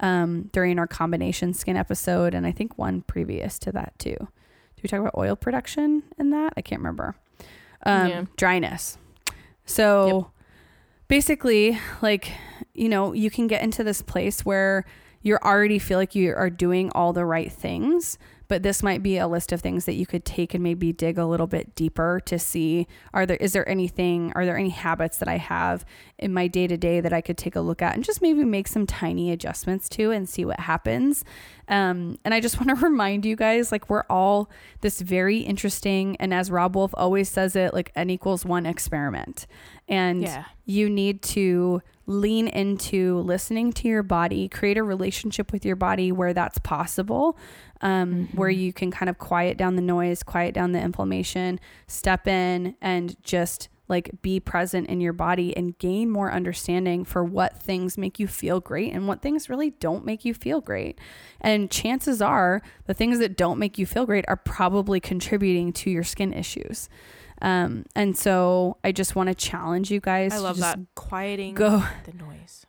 um, 0.00 0.48
during 0.52 0.78
our 0.78 0.86
combination 0.86 1.52
skin 1.52 1.76
episode 1.76 2.34
and 2.34 2.46
i 2.46 2.52
think 2.52 2.76
one 2.78 3.02
previous 3.02 3.58
to 3.58 3.70
that 3.70 3.92
too. 3.98 4.16
Did 4.16 4.82
we 4.82 4.88
talk 4.88 5.00
about 5.00 5.14
oil 5.16 5.36
production 5.36 6.02
in 6.18 6.30
that? 6.30 6.54
I 6.56 6.62
can't 6.62 6.80
remember. 6.80 7.14
Um, 7.84 8.08
yeah. 8.08 8.24
dryness. 8.36 8.98
So 9.64 10.06
yep 10.06 10.41
basically 11.12 11.78
like 12.00 12.32
you 12.72 12.88
know 12.88 13.12
you 13.12 13.30
can 13.30 13.46
get 13.46 13.60
into 13.60 13.84
this 13.84 14.00
place 14.00 14.46
where 14.46 14.82
you 15.20 15.36
already 15.44 15.78
feel 15.78 15.98
like 15.98 16.14
you 16.14 16.34
are 16.34 16.48
doing 16.48 16.90
all 16.92 17.12
the 17.12 17.22
right 17.22 17.52
things 17.52 18.16
but 18.52 18.62
this 18.62 18.82
might 18.82 19.02
be 19.02 19.16
a 19.16 19.26
list 19.26 19.50
of 19.50 19.62
things 19.62 19.86
that 19.86 19.94
you 19.94 20.04
could 20.04 20.26
take 20.26 20.52
and 20.52 20.62
maybe 20.62 20.92
dig 20.92 21.16
a 21.16 21.24
little 21.24 21.46
bit 21.46 21.74
deeper 21.74 22.20
to 22.26 22.38
see 22.38 22.86
are 23.14 23.24
there 23.24 23.38
is 23.38 23.54
there 23.54 23.66
anything 23.66 24.30
are 24.34 24.44
there 24.44 24.58
any 24.58 24.68
habits 24.68 25.16
that 25.16 25.26
I 25.26 25.38
have 25.38 25.86
in 26.18 26.34
my 26.34 26.48
day 26.48 26.66
to 26.66 26.76
day 26.76 27.00
that 27.00 27.14
I 27.14 27.22
could 27.22 27.38
take 27.38 27.56
a 27.56 27.62
look 27.62 27.80
at 27.80 27.94
and 27.94 28.04
just 28.04 28.20
maybe 28.20 28.44
make 28.44 28.68
some 28.68 28.86
tiny 28.86 29.30
adjustments 29.30 29.88
to 29.88 30.10
and 30.10 30.28
see 30.28 30.44
what 30.44 30.60
happens. 30.60 31.24
Um, 31.66 32.18
and 32.26 32.34
I 32.34 32.40
just 32.40 32.60
want 32.60 32.68
to 32.68 32.84
remind 32.84 33.24
you 33.24 33.36
guys 33.36 33.72
like 33.72 33.88
we're 33.88 34.04
all 34.10 34.50
this 34.82 35.00
very 35.00 35.38
interesting 35.38 36.16
and 36.16 36.34
as 36.34 36.50
Robb 36.50 36.76
Wolf 36.76 36.90
always 36.92 37.30
says 37.30 37.56
it 37.56 37.72
like 37.72 37.90
n 37.96 38.10
equals 38.10 38.44
one 38.44 38.66
experiment. 38.66 39.46
And 39.88 40.24
yeah. 40.24 40.44
you 40.66 40.90
need 40.90 41.22
to 41.22 41.80
lean 42.06 42.48
into 42.48 43.18
listening 43.20 43.72
to 43.72 43.88
your 43.88 44.02
body, 44.02 44.48
create 44.48 44.76
a 44.76 44.82
relationship 44.82 45.52
with 45.52 45.64
your 45.64 45.76
body 45.76 46.10
where 46.12 46.34
that's 46.34 46.58
possible 46.58 47.38
um, 47.80 48.26
mm-hmm. 48.26 48.36
where 48.36 48.50
you 48.50 48.72
can 48.72 48.90
kind 48.90 49.08
of 49.08 49.18
quiet 49.18 49.56
down 49.56 49.76
the 49.76 49.82
noise, 49.82 50.22
quiet 50.22 50.54
down 50.54 50.72
the 50.72 50.80
inflammation, 50.80 51.60
step 51.86 52.26
in 52.26 52.76
and 52.80 53.22
just 53.22 53.68
like 53.88 54.10
be 54.22 54.40
present 54.40 54.88
in 54.88 55.00
your 55.00 55.12
body 55.12 55.54
and 55.56 55.76
gain 55.78 56.08
more 56.08 56.32
understanding 56.32 57.04
for 57.04 57.22
what 57.22 57.60
things 57.60 57.98
make 57.98 58.18
you 58.18 58.26
feel 58.26 58.58
great 58.58 58.92
and 58.92 59.06
what 59.06 59.20
things 59.20 59.50
really 59.50 59.70
don't 59.70 60.04
make 60.04 60.24
you 60.24 60.32
feel 60.32 60.60
great. 60.60 60.98
And 61.40 61.70
chances 61.70 62.22
are 62.22 62.62
the 62.86 62.94
things 62.94 63.18
that 63.18 63.36
don't 63.36 63.58
make 63.58 63.76
you 63.78 63.84
feel 63.84 64.06
great 64.06 64.24
are 64.28 64.36
probably 64.36 64.98
contributing 64.98 65.72
to 65.74 65.90
your 65.90 66.04
skin 66.04 66.32
issues. 66.32 66.88
Um, 67.42 67.84
and 67.94 68.16
so 68.16 68.78
I 68.84 68.92
just 68.92 69.16
want 69.16 69.28
to 69.28 69.34
challenge 69.34 69.90
you 69.90 70.00
guys. 70.00 70.32
I 70.32 70.38
love 70.38 70.58
that 70.58 70.78
quieting 70.94 71.54
go 71.54 71.84
the 72.04 72.12
noise. 72.12 72.64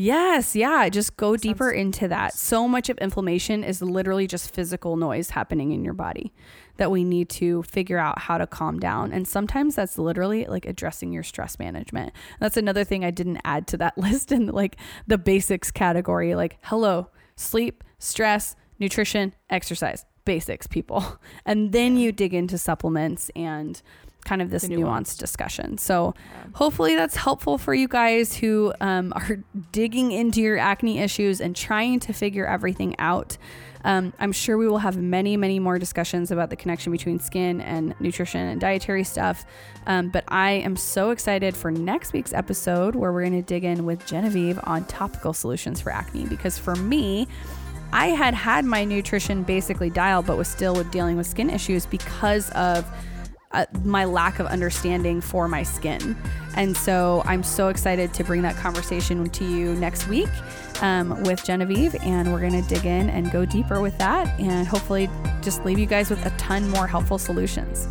Yes, 0.00 0.54
yeah. 0.54 0.88
Just 0.90 1.16
go 1.16 1.36
deeper 1.36 1.72
into 1.72 2.06
that. 2.06 2.32
So 2.32 2.68
much 2.68 2.88
of 2.88 2.96
inflammation 2.98 3.64
is 3.64 3.82
literally 3.82 4.28
just 4.28 4.54
physical 4.54 4.96
noise 4.96 5.30
happening 5.30 5.72
in 5.72 5.84
your 5.84 5.94
body 5.94 6.32
that 6.76 6.92
we 6.92 7.02
need 7.02 7.28
to 7.30 7.64
figure 7.64 7.98
out 7.98 8.20
how 8.20 8.38
to 8.38 8.46
calm 8.46 8.78
down. 8.78 9.12
And 9.12 9.26
sometimes 9.26 9.74
that's 9.74 9.98
literally 9.98 10.44
like 10.44 10.66
addressing 10.66 11.10
your 11.10 11.24
stress 11.24 11.58
management. 11.58 12.12
That's 12.38 12.56
another 12.56 12.84
thing 12.84 13.04
I 13.04 13.10
didn't 13.10 13.40
add 13.44 13.66
to 13.68 13.76
that 13.78 13.98
list 13.98 14.30
in 14.30 14.46
like 14.46 14.76
the 15.08 15.18
basics 15.18 15.72
category 15.72 16.36
like 16.36 16.58
hello, 16.62 17.08
sleep, 17.34 17.82
stress, 17.98 18.54
nutrition, 18.78 19.34
exercise. 19.50 20.04
Basics, 20.24 20.68
people. 20.68 21.18
And 21.44 21.72
then 21.72 21.96
you 21.96 22.12
dig 22.12 22.34
into 22.34 22.56
supplements 22.58 23.30
and 23.34 23.82
kind 24.24 24.42
of 24.42 24.50
this 24.50 24.64
nuanced 24.64 24.78
nuance. 24.78 25.16
discussion. 25.16 25.78
So 25.78 26.14
yeah. 26.16 26.50
hopefully 26.54 26.94
that's 26.94 27.16
helpful 27.16 27.56
for 27.58 27.74
you 27.74 27.88
guys 27.88 28.36
who 28.36 28.72
um, 28.80 29.12
are 29.16 29.42
digging 29.72 30.12
into 30.12 30.40
your 30.40 30.58
acne 30.58 30.98
issues 30.98 31.40
and 31.40 31.56
trying 31.56 32.00
to 32.00 32.12
figure 32.12 32.46
everything 32.46 32.94
out. 32.98 33.38
Um, 33.84 34.12
I'm 34.18 34.32
sure 34.32 34.58
we 34.58 34.68
will 34.68 34.78
have 34.78 34.96
many, 34.96 35.36
many 35.36 35.60
more 35.60 35.78
discussions 35.78 36.30
about 36.30 36.50
the 36.50 36.56
connection 36.56 36.90
between 36.92 37.20
skin 37.20 37.60
and 37.60 37.94
nutrition 38.00 38.40
and 38.40 38.60
dietary 38.60 39.04
stuff. 39.04 39.44
Um, 39.86 40.10
but 40.10 40.24
I 40.28 40.50
am 40.50 40.76
so 40.76 41.10
excited 41.10 41.56
for 41.56 41.70
next 41.70 42.12
week's 42.12 42.32
episode 42.32 42.96
where 42.96 43.12
we're 43.12 43.22
going 43.22 43.40
to 43.40 43.46
dig 43.46 43.64
in 43.64 43.86
with 43.86 44.04
Genevieve 44.04 44.58
on 44.64 44.84
topical 44.86 45.32
solutions 45.32 45.80
for 45.80 45.90
acne. 45.90 46.26
Because 46.26 46.58
for 46.58 46.74
me, 46.74 47.28
I 47.92 48.08
had 48.08 48.34
had 48.34 48.64
my 48.64 48.84
nutrition 48.84 49.44
basically 49.44 49.90
dialed, 49.90 50.26
but 50.26 50.36
was 50.36 50.48
still 50.48 50.82
dealing 50.84 51.16
with 51.16 51.26
skin 51.26 51.48
issues 51.48 51.86
because 51.86 52.50
of 52.50 52.84
uh, 53.52 53.66
my 53.84 54.04
lack 54.04 54.38
of 54.38 54.46
understanding 54.46 55.20
for 55.20 55.48
my 55.48 55.62
skin. 55.62 56.16
And 56.56 56.76
so 56.76 57.22
I'm 57.24 57.42
so 57.42 57.68
excited 57.68 58.12
to 58.14 58.24
bring 58.24 58.42
that 58.42 58.56
conversation 58.56 59.28
to 59.28 59.44
you 59.44 59.74
next 59.74 60.08
week 60.08 60.28
um, 60.82 61.22
with 61.22 61.44
Genevieve. 61.44 61.94
And 62.02 62.32
we're 62.32 62.40
going 62.40 62.62
to 62.62 62.68
dig 62.68 62.84
in 62.84 63.10
and 63.10 63.30
go 63.30 63.44
deeper 63.44 63.80
with 63.80 63.96
that 63.98 64.38
and 64.40 64.66
hopefully 64.66 65.08
just 65.42 65.64
leave 65.64 65.78
you 65.78 65.86
guys 65.86 66.10
with 66.10 66.24
a 66.26 66.30
ton 66.30 66.68
more 66.70 66.86
helpful 66.86 67.18
solutions. 67.18 67.88